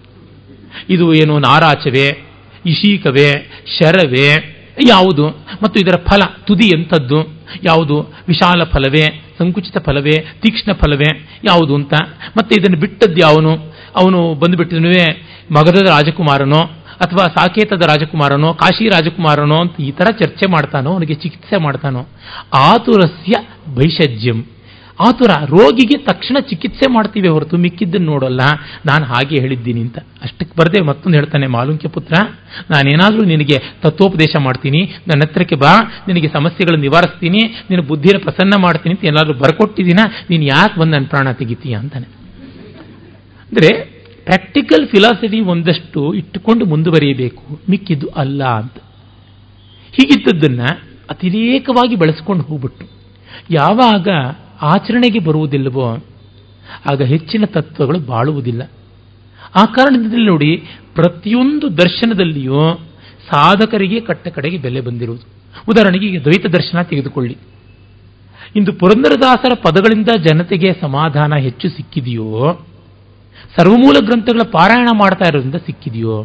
ಇದು 0.91 1.15
ಏನು 1.15 1.39
ನಾರಾಚವೇ, 1.39 2.25
ಇಶೀಕವೇ, 2.67 3.51
ಶರವೇ, 3.79 4.53
ಯಾವುದು? 4.89 5.29
ಮತ್ತು 5.63 5.81
ಇದರ 5.81 5.97
ಫಲ, 5.97 6.23
ತುದಿ 6.47 6.67
ಎಂಥದ್ದು? 6.67 7.29
ಯಾವುದು? 7.65 8.15
ವಿಶಾಲ 8.29 8.65
ಫಲವೇ? 8.65 9.26
ಸಂಕುಚಿತ 9.39 9.79
ಫಲವೇ, 9.79 10.11
ತೀಕ್ಷ್ಣ 10.11 10.73
ಫಲವೇ, 10.73 11.29
ಯಾವುದು 11.45 11.75
ಅಂತ. 11.75 11.95
ಮತ್ತೆ 12.37 12.61
ಇದನ್ನು 12.61 12.81
ಬಿಟ್ಟದ್ದು 12.81 13.17
ಯಾವನು? 13.17 13.57
ಅವನು 13.97 14.35
ಬಂದುಬಿಟ್ಟಿದನುವೇ 14.35 15.27
ಮಗಧದ 15.51 15.89
ರಾಜಕುಮಾರನೋ, 15.89 16.83
ಅಥವಾ 17.01 17.35
ಸಾಕೇತದ 17.37 17.83
ರಾಜಕುಮಾರನೋ, 17.83 18.55
ಕಾಶಿ 18.55 18.89
ರಾಜಕುಮಾರನೋ 18.89 19.61
ಅಂತ 19.61 19.81
ಈ 19.81 19.91
ಥರ 19.91 20.05
ಚರ್ಚೆ 20.05 20.51
ಮಾಡ್ತಾನೋ, 20.51 20.93
ಅವನಿಗೆ 20.93 21.15
ಚಿಕಿತ್ಸೆ 21.15 21.57
ಮಾಡ್ತಾನೋ. 21.57 22.07
ಆತುರಸ್ಯ 22.55 23.33
ಭೈಷಜ್ಯಂ. 23.75 24.56
ಆತುರ, 24.99 25.31
ರೋಗಿಗೆ 25.55 25.97
ತಕ್ಷಣ 26.07 26.37
ಚಿಕಿತ್ಸೆ 26.51 26.87
ಮಾಡ್ತೀವಿ 26.93 27.29
ಹೊರತು 27.29 27.57
ಮಿಕ್ಕಿದ್ದನ್ನು 27.65 28.09
ನೋಡೋಲ್ಲ. 28.13 28.43
ನಾನು 28.87 29.05
ಹಾಗೆ 29.05 29.41
ಹೇಳಿದ್ದೀನಿ 29.45 29.81
ಅಂತ. 29.81 29.99
ಅಷ್ಟಕ್ಕೆ 30.23 30.55
ಬರದೆ 30.61 30.81
ಮತ್ತೊಂದು 30.81 31.17
ಹೇಳ್ತಾನೆ, 31.19 31.47
ಮಾಲುಂಕ್ಯ 31.47 31.89
ಪುತ್ರ, 31.89 32.15
ನಾನೇನಾದರೂ 32.71 33.25
ನಿನಗೆ 33.33 33.57
ತತ್ವೋಪದೇಶ 33.83 34.35
ಮಾಡ್ತೀನಿ, 34.47 34.81
ನನ್ನ 35.09 35.21
ಹತ್ರಕ್ಕೆ 35.29 35.55
ಬಾ, 35.55 35.73
ನಿನಗೆ 36.09 36.29
ಸಮಸ್ಯೆಗಳನ್ನು 36.29 36.83
ನಿವಾರಿಸ್ತೀನಿ, 36.83 37.43
ನಿನ್ನ 37.71 37.83
ಬುದ್ಧಿನ 37.89 38.19
ಪ್ರಸನ್ನ 38.19 38.55
ಮಾಡ್ತೀನಿ 38.57 38.95
ಅಂತ 38.95 39.05
ಏನಾದರೂ 39.05 39.35
ಬರ್ಕೊಟ್ಟಿದ್ದೀನ, 39.35 40.05
ನೀನು 40.31 40.45
ಯಾಕೆ 40.45 40.81
ಬಂದು 40.81 40.95
ನನ್ನ 40.97 41.07
ಪ್ರಾಣ 41.07 41.33
ತೆಗಿತೀಯ? 41.33 41.75
ಅಂತಾನೆ. 41.75 42.09
ಅಂದರೆ 43.49 43.71
ಪ್ರಾಕ್ಟಿಕಲ್ 44.25 44.89
ಫಿಲಾಸಫಿ 44.89 45.41
ಒಂದಷ್ಟು 45.41 46.01
ಇಟ್ಟುಕೊಂಡು 46.15 46.65
ಮುಂದುವರಿಯಬೇಕು. 46.65 47.45
ಮಿಕ್ಕಿದ್ದು 47.71 48.09
ಅಲ್ಲ 48.23 48.45
ಅಂತ. 48.63 48.79
ಹೀಗಿದ್ದದ್ದನ್ನು 49.93 50.71
ಅತಿರೇಕವಾಗಿ 51.11 51.97
ಬಳಸ್ಕೊಂಡು 51.97 52.45
ಹೋಗ್ಬಿಟ್ಟು, 52.45 52.87
ಯಾವಾಗ 53.51 54.09
ಆಚರಣೆಗೆ 54.63 55.19
ಬರುವುದಿಲ್ಲವೋ, 55.19 55.91
ಆಗ 56.91 57.03
ಹೆಚ್ಚಿನ 57.03 57.45
ತತ್ವಗಳು 57.45 57.99
ಬಾಳುವುದಿಲ್ಲ. 57.99 58.71
ಆ 59.57 59.65
ಕಾರಣದಲ್ಲಿ 59.65 60.27
ನೋಡಿ, 60.27 60.57
ಪ್ರತಿಯೊಂದು 60.95 61.79
ದರ್ಶನದಲ್ಲಿಯೂ 61.79 62.75
ಸಾಧಕರಿಗೆ 63.33 64.01
ಕಟ್ಟ 64.01 64.29
ಕಡೆಗೆ 64.29 64.59
ಬೆಲೆ 64.59 64.81
ಬಂದಿರುವುದು. 64.81 65.23
ಉದಾಹರಣೆಗೆ 65.69 66.07
ಈಗ 66.07 66.21
ದ್ವೈತ 66.21 66.47
ದರ್ಶನ 66.47 66.83
ತೆಗೆದುಕೊಳ್ಳಿ. 66.83 67.37
ಇಂದು 68.57 68.73
ಪುರಂದರದಾಸರ 68.73 69.53
ಪದಗಳಿಂದ 69.55 70.09
ಜನತೆಗೆ 70.29 70.73
ಸಮಾಧಾನ 70.81 71.35
ಹೆಚ್ಚು 71.35 71.69
ಸಿಕ್ಕಿದೆಯೋ, 71.69 72.65
ಸರ್ವಮೂಲ 73.57 73.97
ಗ್ರಂಥಗಳ 74.07 74.41
ಪಾರಾಯಣ 74.53 74.89
ಮಾಡ್ತಾ 74.93 75.25
ಇರೋದ್ರಿಂದ 75.29 75.55
ಸಿಕ್ಕಿದೆಯೋ 75.55 76.25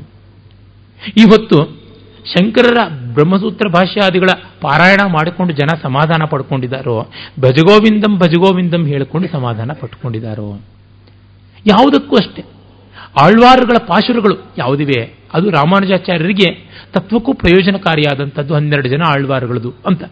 ಇವತ್ತು 1.17 1.80
ಶಂಕರರ 2.25 2.77
ಬ್ರಹ್ಮಸೂತ್ರ 3.13 3.67
ಭಾಷ್ಯಾದಿಗಳ 3.67 4.27
ಪಾರಾಯಣ 4.61 4.99
ಮಾಡಿಕೊಂಡು 5.11 5.53
ಜನ 5.53 5.67
ಸಮಾಧಾನ 5.83 6.23
ಪಡ್ಕೊಂಡಿದ್ದಾರೋ? 6.29 7.07
ಭಜಗೋವಿಂದಂ 7.39 8.17
ಭಜಗೋವಿಂದಂ 8.17 8.85
ಹೇಳಿಕೊಂಡು 8.85 9.27
ಸಮಾಧಾನ 9.27 9.71
ಪಡ್ಕೊಂಡಿದಾರೋ 9.79 10.61
ಯಾವುದಕ್ಕೂ 11.67 12.15
ಅಷ್ಟೇ. 12.15 12.43
ಆಳ್ವಾರುಗಳ 13.21 13.77
ಪಾಶುರಗಳು 13.87 14.35
ಯಾವುದಿವೆ? 14.57 15.13
ಅದು 15.33 15.49
ರಾಮಾನುಜಾಚಾರ್ಯರಿಗೆ 15.49 16.71
ತತ್ವಕ್ಕೂ 16.93 17.33
ಪ್ರಯೋಜನಕಾರಿಯಾದಂಥದ್ದು 17.33 18.53
ಹನ್ನೆರಡು 18.53 18.89
ಜನ 18.89 19.01
ಆಳ್ವಾರುಗಳದು 19.07 19.73
ಅಂತ. 19.87 20.03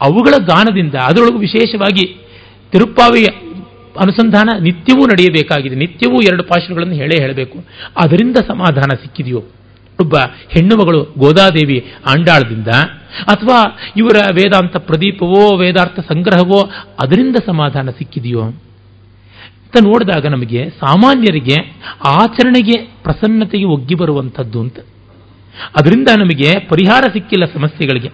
ಅವುಗಳ 0.00 0.44
ಗಾನದಿಂದ 0.46 0.94
ಅದರೊಳಗೂ 0.94 1.38
ವಿಶೇಷವಾಗಿ 1.38 2.06
ತಿರುಪ್ಪಾವಿಯ 2.72 3.26
ಅನುಸಂಧಾನ 4.00 4.48
ನಿತ್ಯವೂ 4.62 5.06
ನಡೆಯಬೇಕಾಗಿದೆ. 5.06 5.74
ನಿತ್ಯವೂ 5.74 6.20
ಎರಡು 6.20 6.42
ಪಾಶುರಗಳನ್ನು 6.42 6.94
ಹೇಳೇ 6.94 7.22
ಹೇಳಬೇಕು. 7.22 7.58
ಅದರಿಂದ 8.04 8.36
ಸಮಾಧಾನ 8.36 8.96
ಸಿಕ್ಕಿದೆಯೋ? 8.96 9.42
ಒಬ್ಬ 10.00 10.16
ಹೆಣ್ಣು 10.48 10.76
ಮಗಳು 10.76 11.14
ಗೋದಾದೇವಿ 11.18 11.92
ಆಂಡಾಳದಿಂದ 12.06 12.68
ಅಥವಾ 13.22 13.78
ಇವರ 13.96 14.16
ವೇದಾಂತ 14.32 14.76
ಪ್ರದೀಪವೋ, 14.76 15.56
ವೇದಾರ್ಥ 15.56 16.00
ಸಂಗ್ರಹವೋ 16.00 16.70
ಅದರಿಂದ 17.02 17.36
ಸಮಾಧಾನ 17.46 17.90
ಸಿಕ್ಕಿದೆಯೋ? 17.90 18.42
ಅಂತ 18.42 19.84
ನೋಡಿದಾಗ 19.84 20.26
ನಮಗೆ 20.26 20.70
ಸಾಮಾನ್ಯರಿಗೆ 20.70 21.80
ಆಚರಣೆಗೆ 22.04 22.76
ಪ್ರಸನ್ನತೆಗೆ 22.76 23.64
ಒಗ್ಗಿ 23.64 23.94
ಬರುವಂಥದ್ದು 23.94 24.60
ಅಂತ. 24.60 24.78
ಅದರಿಂದ 25.78 26.08
ನಮಗೆ 26.18 26.66
ಪರಿಹಾರ 26.68 27.04
ಸಿಕ್ಕಿಲ್ಲ 27.12 27.44
ಸಮಸ್ಯೆಗಳಿಗೆ. 27.44 28.08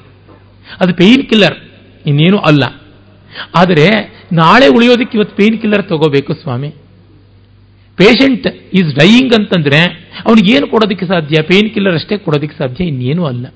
ಅದು 0.80 0.94
ಪೇಯ್ನ್ 0.94 1.28
ಕಿಲ್ಲರ್ 1.28 1.58
ಇನ್ನೇನು 2.06 2.38
ಅಲ್ಲ. 2.38 2.82
ಆದರೆ 3.56 3.88
ನಾಳೆ 4.32 4.68
ಉಳಿಯೋದಕ್ಕೆ 4.68 5.18
ಇವತ್ತು 5.18 5.36
ಪೇಯ್ನ್ 5.36 5.60
ಕಿಲ್ಲರ್ 5.60 5.88
ತಗೋಬೇಕು 5.88 6.34
ಸ್ವಾಮಿ. 6.34 6.74
ಪೇಷಂಟ್ 8.00 8.46
ಈಸ್ 8.72 8.90
ಡೈಯಿಂಗ್ 8.94 9.34
ಅಂತಂದ್ರೆ 9.38 9.80
ಅವನಿಗೇನು 10.26 10.66
ಕೊಡೋದಕ್ಕೆ 10.66 11.06
ಸಾಧ್ಯ? 11.06 11.42
ಪೇನ್ 11.42 11.68
ಕಿಲ್ಲರ್ 11.74 11.94
ಅಷ್ಟೇ 11.94 12.16
ಕೊಡೋದಕ್ಕೆ 12.16 12.56
ಸಾಧ್ಯ, 12.58 12.84
ಇನ್ನೇನೂ 12.84 13.24
ಅಲ್ಲ. 13.24 13.46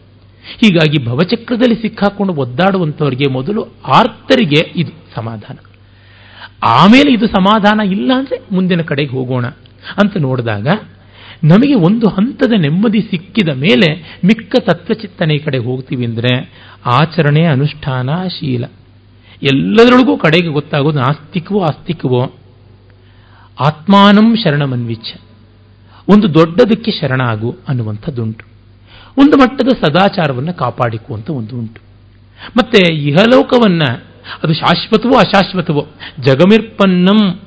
ಹೀಗಾಗಿ 0.44 0.98
ಭವಚಕ್ರದಲ್ಲಿ 1.06 1.76
ಸಿಕ್ಕಾಕೊಂಡು 1.82 2.32
ಒದ್ದಾಡುವಂಥವ್ರಿಗೆ 2.34 3.26
ಮೊದಲು 3.32 3.62
ಆರ್ತರಿಗೆ 3.98 4.60
ಇದು 4.76 4.92
ಸಮಾಧಾನ. 5.16 5.56
ಆಮೇಲೆ 6.62 7.10
ಇದು 7.12 7.26
ಸಮಾಧಾನ 7.26 7.80
ಇಲ್ಲ 7.94 8.10
ಅಂದರೆ 8.18 8.36
ಮುಂದಿನ 8.54 8.82
ಕಡೆಗೆ 8.82 9.10
ಹೋಗೋಣ 9.10 9.46
ಅಂತ 10.02 10.16
ನೋಡಿದಾಗ 10.16 10.68
ನಮಗೆ 11.44 11.74
ಒಂದು 11.86 12.06
ಹಂತದ 12.08 12.52
ನೆಮ್ಮದಿ 12.60 13.00
ಸಿಕ್ಕಿದ 13.00 13.50
ಮೇಲೆ 13.54 13.88
ಮಿಕ್ಕ 14.26 14.54
ತತ್ವಚಿತ್ತನೆ 14.68 15.34
ಕಡೆ 15.38 15.58
ಹೋಗ್ತೀವಿ 15.58 16.04
ಅಂದರೆ 16.04 16.32
ಆಚರಣೆ 16.98 17.42
ಅನುಷ್ಠಾನ 17.46 18.10
ಶೀಲ. 18.36 18.64
ಎಲ್ಲದರೊಳಗೂ 19.42 20.14
ಕಡೆಗೆ 20.16 20.48
ಗೊತ್ತಾಗೋದು 20.48 20.98
ನಾಸ್ತಿಕವೋ 20.98 21.60
ಆಸ್ತಿಕವೋ 21.60 22.22
ಆತ್ಮಾನಂ 23.60 24.36
ಶರಣಮನ್ವಿಚ್ಛ. 24.36 25.14
ಒಂದು 26.09 26.35
ದೊಡ್ಡದಕ್ಕೆ 26.35 26.90
ಶರಣ 26.90 27.20
ಆಗು 27.20 27.56
ಅನ್ನುವಂಥದ್ದುಂಟು. 27.68 28.44
ಒಂದು 29.18 29.36
ಮಟ್ಟದ 29.36 29.68
ಸದಾಚಾರವನ್ನು 29.68 30.55
ಕಾಪಾಡಿಕುವಂಥ 30.55 31.31
ಒಂದು 31.31 31.56
ಉಂಟು 31.56 31.81
ಮತ್ತೆ 32.56 32.94
ಇಹಲೋಕವನ್ನ 32.94 33.82
ಅದು 34.43 34.55
ಶಾಶ್ವತವೋ 34.55 35.18
ಅಶಾಶ್ವತವೋ 35.18 35.86
ಜಗಮಿರ್ಪನ್ನಂ 36.20 37.40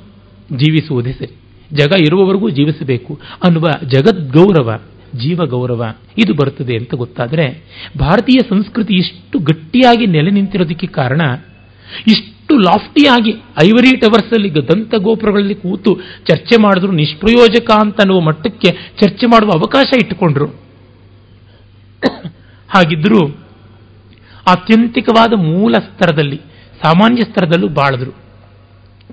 ಜೀವಿಸುವುದೇ 0.58 1.14
ಸರಿ. 1.14 1.36
ಜಗ 1.76 1.92
ಇರುವವರೆಗೂ 2.02 2.50
ಜೀವಿಸಬೇಕು 2.50 3.20
ಅನ್ನುವ 3.44 3.68
ಜಗದ್ಗೌರವ 3.88 4.82
ಜೀವ 5.16 5.38
ಗೌರವ 5.46 5.96
ಇದು 6.18 6.34
ಬರುತ್ತದೆ 6.34 6.76
ಅಂತ 6.76 6.96
ಗೊತ್ತಾದರೆ 6.96 7.64
ಭಾರತೀಯ 8.00 8.40
ಸಂಸ್ಕೃತಿ 8.50 8.94
ಇಷ್ಟು 8.94 9.40
ಗಟ್ಟಿಯಾಗಿ 9.40 10.06
ನೆಲೆ 10.06 10.32
ನಿಂತಿರೋದಕ್ಕೆ 10.32 10.88
ಕಾರಣ 10.88 11.22
ಇಷ್ಟು 12.08 12.37
ಲಾಫ್ಟಿಯಾಗಿ 12.56 13.32
ಐವರಿ 13.64 13.98
ಟವರ್ಸ್ 13.98 14.34
ಅಲ್ಲಿ 14.34 14.56
ದಂತ 14.56 14.96
ಗೋಪುರಗಳಲ್ಲಿ 14.96 15.56
ಕೂತು 15.56 16.00
ಚರ್ಚೆ 16.26 16.62
ಮಾಡಿದ್ರು, 16.62 16.92
ನಿಷ್ಪ್ರಯೋಜಕ 16.92 17.72
ಅಂತ 17.72 18.00
ಅನ್ನುವ 18.00 18.20
ಮಟ್ಟಕ್ಕೆ 18.20 18.72
ಚರ್ಚೆ 18.72 19.26
ಮಾಡುವ 19.26 19.50
ಅವಕಾಶ 19.50 19.86
ಇಟ್ಟುಕೊಂಡ್ರು. 20.02 20.46
ಹಾಗಿದ್ರು 22.70 23.48
ಆತ್ಯಂತಿಕವಾದ 24.48 25.34
ಮೂಲ 25.34 25.74
ಸ್ತರದಲ್ಲಿ 25.74 26.42
ಸಾಮಾನ್ಯ 26.84 27.22
ಸ್ತರದಲ್ಲೂ 27.22 27.68
ಬಾಳಿದ್ರು. 27.68 28.12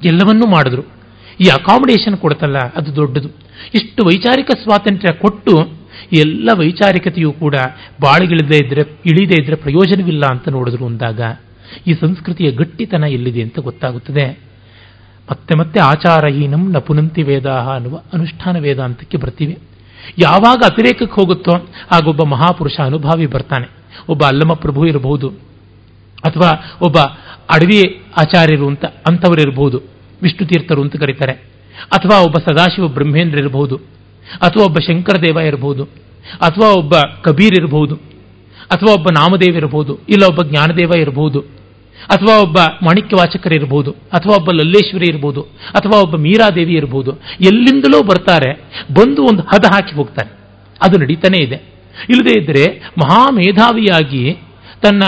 ಎಲ್ಲವನ್ನೂ 0.05 0.51
ಮಾಡಿದ್ರು. 0.51 0.83
ಈ 1.41 1.51
ಅಕಾಮಿಡೇಷನ್ 1.53 2.17
ಕೊಡ್ತಲ್ಲ 2.17 2.59
ಅದು 2.59 2.97
ದೊಡ್ಡದು. 2.97 3.29
ಇಷ್ಟು 3.75 4.07
ವೈಚಾರಿಕ 4.07 4.51
ಸ್ವಾತಂತ್ರ್ಯ 4.63 5.13
ಕೊಟ್ಟು 5.13 5.85
ಎಲ್ಲ 6.13 6.49
ವೈಚಾರಿಕತೆಯೂ 6.59 7.33
ಕೂಡ 7.33 7.55
ಬಾಳಿಗಿಳಿದೇ 8.01 8.67
ಇದ್ರೆ, 8.67 8.81
ಇಳಿದೇ 8.81 9.43
ಇದ್ರೆ 9.43 9.57
ಪ್ರಯೋಜನವಿಲ್ಲ 9.57 10.23
ಅಂತ 10.31 10.49
ನೋಡಿದ್ರು 10.49 10.87
ಅಂದಾಗ 10.87 11.21
ಈ 11.87 11.95
ಸಂಸ್ಕೃತಿಯ 11.95 12.51
ಗಟ್ಟಿತನ 12.51 13.05
ಎಲ್ಲಿದೆ 13.05 13.43
ಅಂತ 13.43 13.59
ಗೊತ್ತಾಗುತ್ತದೆ. 13.59 14.41
ಮತ್ತೆ 15.31 15.59
ಮತ್ತೆ 15.59 15.81
ಆಚಾರಹೀನಂ 15.81 16.73
ನಪುನಂತಿ 16.73 17.23
ವೇದಾಹ 17.23 17.75
ಅನ್ನುವ 17.75 18.03
ಅನುಷ್ಠಾನ 18.13 18.59
ವೇದಾಂತಕ್ಕೆ 18.59 19.17
ಬರ್ತೀವಿ. 19.17 19.59
ಯಾವಾಗ 20.19 20.57
ಅತಿರೇಕಕ್ಕೆ 20.65 21.21
ಹೋಗುತ್ತೋ 21.21 21.53
ಆಗೊಬ್ಬ 21.93 22.23
ಮಹಾಪುರುಷ 22.25 22.81
ಅನುಭಾವಿ 22.81 23.27
ಬರ್ತಾನೆ. 23.27 23.71
ಒಬ್ಬ 24.09 24.25
ಅಲ್ಲಮ 24.25 24.53
ಪ್ರಭು 24.53 24.87
ಇರಬಹುದು. 24.87 25.29
ಅಥವಾ 26.25 26.79
ಒಬ್ಬ 26.83 26.97
ಅಡವಿ 27.55 28.03
ಆಚಾರ್ಯರು 28.19 28.69
ಅಂತ 28.69 28.85
ಅಂಥವರು 28.85 29.43
ಇರಬಹುದು. 29.43 29.81
ವಿಷ್ಣು 30.23 30.49
ತೀರ್ಥರು 30.49 30.83
ಅಂತ 30.83 30.97
ಕರೀತಾರೆ. 30.97 31.33
ಅಥವಾ 31.97 32.21
ಒಬ್ಬ 32.21 32.37
ಸದಾಶಿವ 32.39 32.89
ಬ್ರಹ್ಮೇಂದ್ರ 32.89 33.39
ಇರಬಹುದು. 33.39 33.77
ಅಥವಾ 34.43 34.65
ಒಬ್ಬ 34.65 34.77
ಶಂಕರದೇವ 34.87 35.39
ಇರಬಹುದು. 35.39 35.85
ಅಥವಾ 36.43 36.79
ಒಬ್ಬ 36.79 36.93
ಕಬೀರ್ 37.23 37.55
ಇರಬಹುದು. 37.59 37.95
ಅಥವಾ 38.71 38.95
ಒಬ್ಬ 38.95 39.07
ನಾಮದೇವ 39.19 39.57
ಇರಬಹುದು. 39.57 39.99
ಇಲ್ಲ 40.09 40.25
ಒಬ್ಬ 40.29 40.43
ಜ್ಞಾನದೇವ 40.43 40.93
ಇರಬಹುದು. 40.99 41.54
ಅಥವಾ 42.09 42.37
ಒಬ್ಬ 42.39 42.59
ಮಾಣಿಕ್ಯವಾಚಕರು 42.59 43.55
ಇರ್ಬೋದು, 43.55 43.91
ಅಥವಾ 43.91 44.37
ಒಬ್ಬ 44.37 44.51
ಲಲ್ಲೇಶ್ವರಿ 44.51 45.07
ಇರ್ಬೋದು, 45.09 45.43
ಅಥವಾ 45.75 46.01
ಒಬ್ಬ 46.01 46.17
ಮೀರಾದೇವಿ 46.17 46.75
ಇರ್ಬೋದು, 46.75 47.13
ಎಲ್ಲಿಂದಲೂ 47.41 48.03
ಬರ್ತಾರೆ, 48.03 48.55
ಬಂದು 48.95 49.23
ಒಂದು 49.23 49.43
ಹದ 49.43 49.65
ಹಾಕಿ 49.73 49.97
ಹೋಗ್ತಾರೆ. 49.97 50.31
ಅದು 50.83 50.99
ನಡೀತಾನೆ 50.99 51.39
ಇದೆ. 51.39 51.57
ಇಲ್ಲದೇ 52.09 52.41
ಇದ್ದರೆ 52.41 52.83
ಮಹಾಮೇಧಾವಿಯಾಗಿ 52.99 54.33
ತನ್ನ 54.83 55.03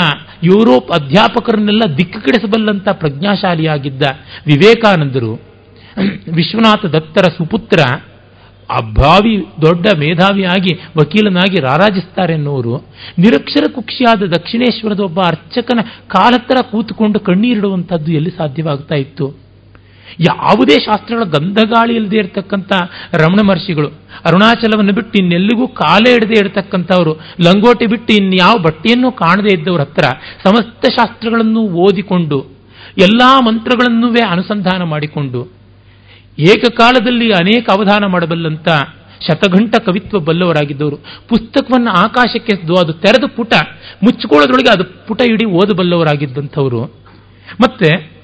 ಯುರೋಪ್ 0.44 0.90
ಅಧ್ಯಾಪಕರನ್ನೆಲ್ಲ 0.90 1.82
ದಿಕ್ಕುಗೆಡಿಸಬಲ್ಲಂತ 1.98 2.88
ಪ್ರಜ್ಞಾಶಾಲಿಯಾಗಿದ್ದ 2.92 4.02
ವಿವೇಕಾನಂದರು, 4.46 5.32
ವಿಶ್ವನಾಥ 6.32 6.84
ದತ್ತರ 6.84 7.22
ಸುಪುತ್ರ 7.22 7.78
ಅಭಾವಿ 8.70 9.36
ದೊಡ್ಡ 9.62 9.86
ಮೇಧಾವಿಯಾಗಿ, 9.98 10.72
ವಕೀಲನಾಗಿ 10.98 11.60
ರಾರಾಜಿಸ್ತಾರೆ 11.60 12.34
ಎನ್ನುವರು 12.34 12.86
ನಿರಕ್ಷರ 13.18 13.64
ಕುಕ್ಷಿಯಾದ 13.74 14.22
ದಕ್ಷಿಣೇಶ್ವರದ 14.22 15.00
ಒಬ್ಬ 15.00 15.20
ಅರ್ಚಕನ 15.20 15.80
ಕಾಲತ್ತರ 16.08 16.56
ಕೂತುಕೊಂಡು 16.62 17.20
ಕಣ್ಣೀರಿಡುವಂಥದ್ದು 17.20 18.12
ಎಲ್ಲಿ 18.12 18.30
ಸಾಧ್ಯವಾಗ್ತಾ 18.30 18.94
ಇತ್ತು? 18.94 19.46
ಯಾವುದೇ 20.20 20.72
ಶಾಸ್ತ್ರಗಳ 20.72 21.24
ಗಂಧಗಾಳಿ 21.24 21.94
ಇಲ್ಲದೆ 21.94 22.16
ಇರತಕ್ಕಂಥ 22.16 22.72
ರಮಣ 23.14 23.40
ಮಹರ್ಷಿಗಳು, 23.46 23.88
ಅರುಣಾಚಲವನ್ನು 24.24 24.92
ಬಿಟ್ಟು 24.92 25.18
ಇನ್ನೆಲ್ಲಿಗೂ 25.18 25.66
ಕಾಲೇ 25.66 26.14
ಇಡದೆ 26.14 26.34
ಇರತಕ್ಕಂಥವರು, 26.34 27.12
ಲಂಗೋಟಿ 27.44 27.86
ಬಿಟ್ಟು 27.86 28.12
ಇನ್ಯಾವ 28.14 28.58
ಬಟ್ಟೆಯನ್ನು 28.58 29.12
ಕಾಣದೇ 29.12 29.58
ಇದ್ದವ್ರ 29.58 29.80
ಹತ್ರ 29.80 30.04
ಸಮಸ್ತ 30.46 30.84
ಶಾಸ್ತ್ರಗಳನ್ನು 30.98 31.60
ಓದಿಕೊಂಡು, 31.60 32.56
ಎಲ್ಲಾ 32.98 33.40
ಮಂತ್ರಗಳನ್ನೂ 33.40 34.08
ಅನುಸಂಧಾನ 34.30 34.82
ಮಾಡಿಕೊಂಡು 34.82 35.55
ಏಕಕಾಲದಲ್ಲಿ 36.38 37.32
ಅನೇಕ 37.32 37.70
ಅವಧಾನ 37.70 38.06
ಮಾಡಬಲ್ಲಂತ 38.06 38.68
ಶತಘಂಟ 39.26 39.74
ಕವಿತ್ವ 39.84 40.18
ಬಲ್ಲವರಾಗಿದ್ದವರು. 40.18 40.96
ಪುಸ್ತಕವನ್ನು 41.28 41.90
ಆಕಾಶಕ್ಕೆ 41.90 42.56
ಅದು 42.56 42.92
ತೆರೆದ 42.92 43.24
ಪುಟ, 43.36 43.54
ಮುಚ್ಚಿಕೊಳ್ಳೋದ್ರೊಳಗೆ 44.02 44.70
ಅದು 44.70 45.06
ಪುಟ 45.06 45.20
ಇಡೀ 45.20 45.44
ಓದಬಲ್ಲವರಾಗಿದ್ದಂಥವರು 45.44 46.84
ಮತ್ತೆ 47.60 48.16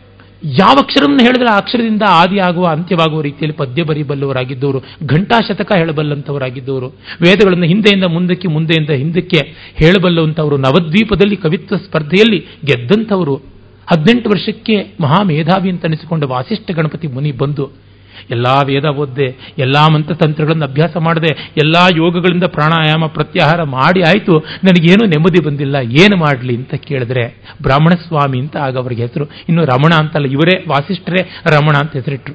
ಯಾವ 0.58 0.76
ಅಕ್ಷರವನ್ನು 0.80 1.24
ಹೇಳಿದ್ರೆ 1.24 1.54
ಆ 1.54 1.56
ಅಕ್ಷರದಿಂದ 1.56 2.02
ಆದಿ 2.08 2.38
ಆಗುವ, 2.38 2.66
ಅಂತ್ಯವಾಗುವ 2.66 3.20
ರೀತಿಯಲ್ಲಿ 3.20 3.56
ಪದ್ಯ 3.56 3.82
ಬರೀಬಲ್ಲವರಾಗಿದ್ದವರು 3.82 4.78
ಘಂಟಾ 5.06 5.40
ಶತಕ 5.48 5.72
ಹೇಳಬಲ್ಲಂಥವರಾಗಿದ್ದವರು 5.76 6.86
ವೇದಗಳನ್ನು 7.20 7.64
ಹಿಂದೆಯಿಂದ 7.64 8.04
ಮುಂದಕ್ಕೆ, 8.04 8.48
ಮುಂದೆಯಿಂದ 8.48 8.90
ಹಿಂದಕ್ಕೆ 8.90 9.48
ಹೇಳಬಲ್ಲವಂಥವರು 9.50 10.56
ನವದ್ವೀಪದಲ್ಲಿ 10.56 11.36
ಕವಿತ್ವ 11.36 11.76
ಸ್ಪರ್ಧೆಯಲ್ಲಿ 11.76 12.38
ಗೆದ್ದಂಥವರು 12.64 13.36
ಹದಿನೆಂಟು 13.90 14.30
ವರ್ಷಕ್ಕೆ 14.30 14.76
ಮಹಾಮೇಧಾವಿ 15.00 15.70
ಅಂತ 15.70 15.84
ಅನಿಸಿಕೊಂಡ 15.84 16.24
ವಾಸಿಷ್ಠ 16.24 16.70
ಗಣಪತಿ 16.70 17.06
ಮುನಿ 17.06 17.32
ಬಂದು 17.32 17.91
ಎಲ್ಲಾ 18.32 18.62
ವೇದ 18.66 18.84
ಓದ್ದೆ, 18.84 19.54
ಎಲ್ಲ 19.58 19.76
ಮಂತ್ರತಂತ್ರಗಳನ್ನು 19.94 20.64
ಅಭ್ಯಾಸ 20.64 20.96
ಮಾಡಿದೆ, 20.96 21.50
ಎಲ್ಲ 21.56 21.76
ಯೋಗಗಳಿಂದ 21.96 22.44
ಪ್ರಾಣಾಯಾಮ 22.44 23.06
ಪ್ರತ್ಯಾಹಾರ 23.06 23.62
ಮಾಡಿ 23.62 24.02
ಆಯಿತು, 24.02 24.38
ನನಗೇನು 24.38 25.06
ನೆಮ್ಮದಿ 25.06 25.44
ಬಂದಿಲ್ಲ, 25.44 25.76
ಏನು 25.82 26.16
ಮಾಡಲಿ 26.16 26.56
ಅಂತ 26.56 26.74
ಕೇಳಿದ್ರೆ, 26.74 27.42
ಬ್ರಾಹ್ಮಣ 27.62 27.90
ಸ್ವಾಮಿ 28.08 28.40
ಅಂತ 28.40 28.56
ಆಗ 28.56 28.76
ಅವರಿಗೆ 28.78 29.02
ಹೆಸರು. 29.02 29.24
ಇನ್ನು 29.24 29.64
ರಮಣ 29.64 29.94
ಅಂತಲ್ಲ, 29.98 30.26
ಇವರೇ 30.26 30.64
ವಾಸಿಷ್ಠರೇ 30.68 31.30
ರಮಣ 31.46 31.76
ಅಂತ 31.76 31.92
ಹೆಸರಿಟ್ರು. 31.92 32.34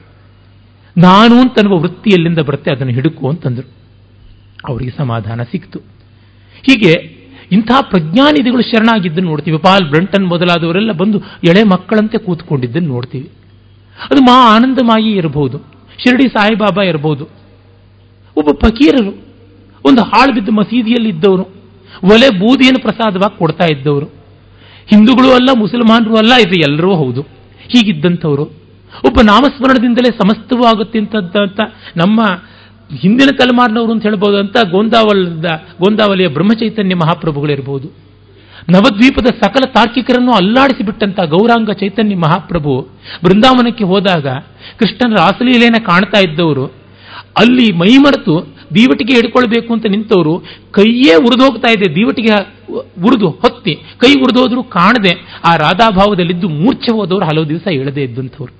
ನಾನು 0.97 1.41
ಅಂತನ್ನುವ 1.41 1.79
ವೃತ್ತಿ 1.79 2.09
ಎಲ್ಲಿಂದ 2.09 2.39
ಬರುತ್ತೆ, 2.39 2.71
ಅದನ್ನು 2.71 2.93
ಹಿಡುಕು 2.93 3.29
ಅಂತಂದರು. 3.29 3.69
ಅವರಿಗೆ 4.69 4.91
ಸಮಾಧಾನ 4.97 5.43
ಸಿಕ್ತು. 5.43 5.79
ಹೀಗೆ 6.61 7.17
ಇಂಥ 7.51 7.71
ಪ್ರಜ್ಞಾನಿಧಿಗಳು 7.81 8.61
ಶರಣಾಗಿದ್ದನ್ನು 8.61 9.29
ನೋಡ್ತೀವಿ. 9.29 9.57
ಪಾಲ್ 9.57 9.89
ಬ್ರಂಟನ್ 9.89 10.27
ಮೊದಲಾದವರೆಲ್ಲ 10.27 10.91
ಬಂದು 10.91 11.17
ಎಳೆ 11.19 11.63
ಮಕ್ಕಳಂತೆ 11.63 12.17
ಕೂತ್ಕೊಂಡಿದ್ದನ್ನು 12.17 12.87
ನೋಡ್ತೀವಿ. 12.87 13.29
ಅದು 14.11 14.21
ಮಾ 14.21 14.55
ಆನಂದಮಾಯಿ 14.55 15.11
ಇರಬಹುದು. 15.11 15.76
ಶಿರಡಿ 15.97 16.27
ಸಾಯಿಬಾಬಾ 16.27 16.83
ಇರಬಹುದು 16.83 17.25
ಒಬ್ಬ 18.37 18.49
ಫಕೀರರು, 18.51 19.11
ಒಂದು 19.85 20.01
ಹಾಳು 20.01 20.33
ಬಿದ್ದ 20.33 20.49
ಮಸೀದಿಯಲ್ಲಿ 20.49 21.09
ಇದ್ದವರು 21.09 21.43
ಒಲೆ 22.03 22.29
ಬೂದಿಯನ್ನು 22.39 22.81
ಪ್ರಸಾದವಾಗಿ 22.81 23.39
ಕೊಡ್ತಾ 23.39 23.65
ಇದ್ದವರು. 23.65 24.05
ಹಿಂದೂಗಳು 24.87 25.29
ಅಲ್ಲ, 25.33 25.49
ಮುಸಲ್ಮಾನರು 25.59 26.15
ಅಲ್ಲ, 26.15 26.33
ಇದು 26.47 26.55
ಎಲ್ಲರೂ 26.71 26.95
ಹೌದು. 26.95 27.21
ಹೀಗಿದ್ದಂಥವರು. 27.61 28.43
ಒಬ್ಬ 29.07 29.19
ನಾಮಸ್ಮರಣದಿಂದಲೇ 29.23 30.09
ಸಮಸ್ತವೂ 30.11 30.63
ಆಗುತ್ತೆ 30.63 30.99
ಅಂತ 30.99 31.59
ನಮ್ಮ 31.97 32.21
ಹಿಂದಿನ 33.01 33.29
ತಲೆಮಾರಿನವರು 33.37 33.91
ಅಂತ 33.91 34.03
ಹೇಳ್ಬೋದು 34.03 34.37
ಅಂತ 34.37 34.57
ಗೋಂದಾವಲದ, 34.71 35.45
ಗೋಂದಾವಲಿಯ 35.81 36.27
ಬ್ರಹ್ಮಚೈತನ್ಯ 36.27 36.95
ಮಹಾಪ್ರಭುಗಳಿರ್ಬೋದು. 36.95 38.06
ನವದ್ವೀಪದ 38.73 39.25
ಸಕಲ 39.25 39.65
ತಾರ್ಕಿಕರನ್ನು 39.73 40.31
ಅಲ್ಲಾಡಿಸಿ 40.31 40.83
ಬಿಟ್ಟಂತ 40.83 41.19
ಗೌರಾಂಗ 41.19 41.71
ಚೈತನ್ಯ 41.71 42.15
ಮಹಾಪ್ರಭು 42.15 42.73
ಬೃಂದಾವನಕ್ಕೆ 43.23 43.83
ಹೋದಾಗ 43.83 44.27
ಕೃಷ್ಣನ 44.79 45.13
ರಾಸಲೀಲೆಯನ್ನು 45.13 45.85
ಕಾಣ್ತಾ 45.85 46.19
ಇದ್ದವರು, 46.19 46.65
ಅಲ್ಲಿ 47.37 47.67
ಮೈಮರೆತು 47.73 48.35
ದೀವಟಿಗೆ 48.75 49.13
ಹಿಡ್ಕೊಳ್ಬೇಕು 49.13 49.73
ಅಂತ 49.73 49.85
ನಿಂತವರು, 49.85 50.33
ಕೈಯೇ 50.71 51.15
ಉರಿದೋಗ್ತಾ 51.15 51.69
ಇದೆ, 51.71 51.95
ದೀವಟಿಗೆ 51.95 52.33
ಉರಿದು 53.05 53.29
ಹೊತ್ತಿ, 53.29 53.73
ಕೈ 53.75 54.11
ಉರಿದೋದ್ರು 54.19 54.63
ಕಾಣದೆ 54.63 55.13
ಆ 55.45 55.55
ರಾಧಾಭಾವದಲ್ಲಿದ್ದು 55.55 56.49
ಮೂರ್ಛೆ 56.49 56.91
ಹೋದವರು 56.97 57.25
ಹಲವು 57.25 57.49
ದಿವಸ 57.49 57.67
ಎಳದೆ 57.71 58.03
ಇದ್ದಂಥವ್ರು. 58.03 58.53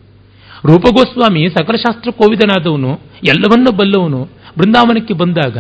ರೂಪಗೋಸ್ವಾಮಿ 0.66 1.44
ಸಕಲಶಾಸ್ತ್ರ 1.50 2.12
ಕೋವಿದನಾದವನು, 2.12 2.92
ಎಲ್ಲವನ್ನೂ 3.28 3.72
ಬಲ್ಲವನು. 3.72 4.22
ಬೃಂದಾವನಕ್ಕೆ 4.58 5.14
ಬಂದಾಗ 5.14 5.58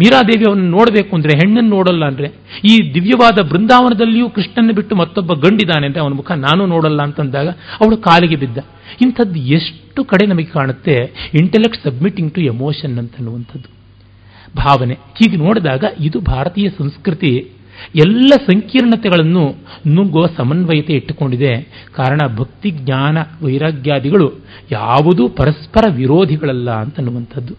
ಮೀರಾದೇವಿ 0.00 0.44
ಅವನು 0.50 0.64
ನೋಡಬೇಕು 0.76 1.12
ಅಂದರೆ, 1.16 1.32
ಹೆಣ್ಣನ್ನು 1.40 1.70
ನೋಡಲ್ಲ 1.76 2.04
ಅಂದರೆ, 2.04 2.28
ಈ 2.70 2.74
ದಿವ್ಯವಾದ 2.94 3.38
ಬೃಂದಾವನದಲ್ಲಿಯೂ 3.50 4.26
ಕೃಷ್ಣನ 4.28 4.72
ಬಿಟ್ಟು 4.78 4.96
ಮತ್ತೊಬ್ಬ 4.96 5.32
ಗಂಡಿದ್ದಾನೆ 5.44 5.84
ಅಂದರೆ 5.86 6.02
ಅವನ 6.04 6.14
ಮುಖ 6.20 6.30
ನಾನು 6.46 6.62
ನೋಡಲ್ಲ 6.66 7.00
ಅಂತಂದಾಗ 7.02 7.48
ಅವಳು 7.80 7.96
ಕಾಲಿಗೆ 8.08 8.36
ಬಿದ್ದ. 8.36 8.58
ಇಂಥದ್ದು 9.00 9.40
ಎಷ್ಟು 9.58 10.00
ಕಡೆ 10.04 10.26
ನಮಗೆ 10.26 10.50
ಕಾಣುತ್ತೆ 10.56 10.96
ಇಂಟೆಲೆಕ್ಟ್ 11.34 11.80
ಸಬ್ಮಿಟಿಂಗ್ 11.86 12.32
ಟು 12.34 12.40
ಎಮೋಷನ್ 12.52 12.96
ಅಂತನ್ನುವಂಥದ್ದು. 12.98 13.68
ಭಾವನೆ. 14.56 14.94
ಹೀಗೆ 15.18 15.36
ನೋಡಿದಾಗ 15.36 15.84
ಇದು 16.00 16.20
ಭಾರತೀಯ 16.30 16.68
ಸಂಸ್ಕೃತಿ. 16.78 17.32
ಎಲ್ಲ 17.96 18.32
ಸಂಕೀರ್ಣತೆಗಳನ್ನು 18.48 19.44
ನುಗ್ಗುವ 19.88 20.24
ಸಮನ್ವಯತೆ 20.36 20.92
ಇಟ್ಟುಕೊಂಡಿದೆ. 20.92 21.52
ಕಾರಣ 21.94 22.20
ಭಕ್ತಿ, 22.36 22.70
ಜ್ಞಾನ, 22.70 23.18
ವೈರಾಗ್ಯಾದಿಗಳು 23.44 24.26
ಯಾವುದೂ 24.72 25.24
ಪರಸ್ಪರ 25.38 25.84
ವಿರೋಧಿಗಳಲ್ಲ 25.90 26.70
ಅಂತನ್ನುವಂಥದ್ದು. 26.82 27.54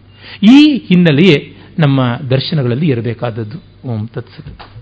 ಈ 0.55 0.57
ಹಿನ್ನೆಲೆಯೇ 0.89 1.37
ನಮ್ಮ 1.79 2.15
ದರ್ಶನಗಳಲ್ಲಿ 2.29 2.87
ಇರಬೇಕಾದದ್ದು. 2.87 3.89
ಓಂ 3.89 4.07
ತತ್ಸತ್. 4.07 4.80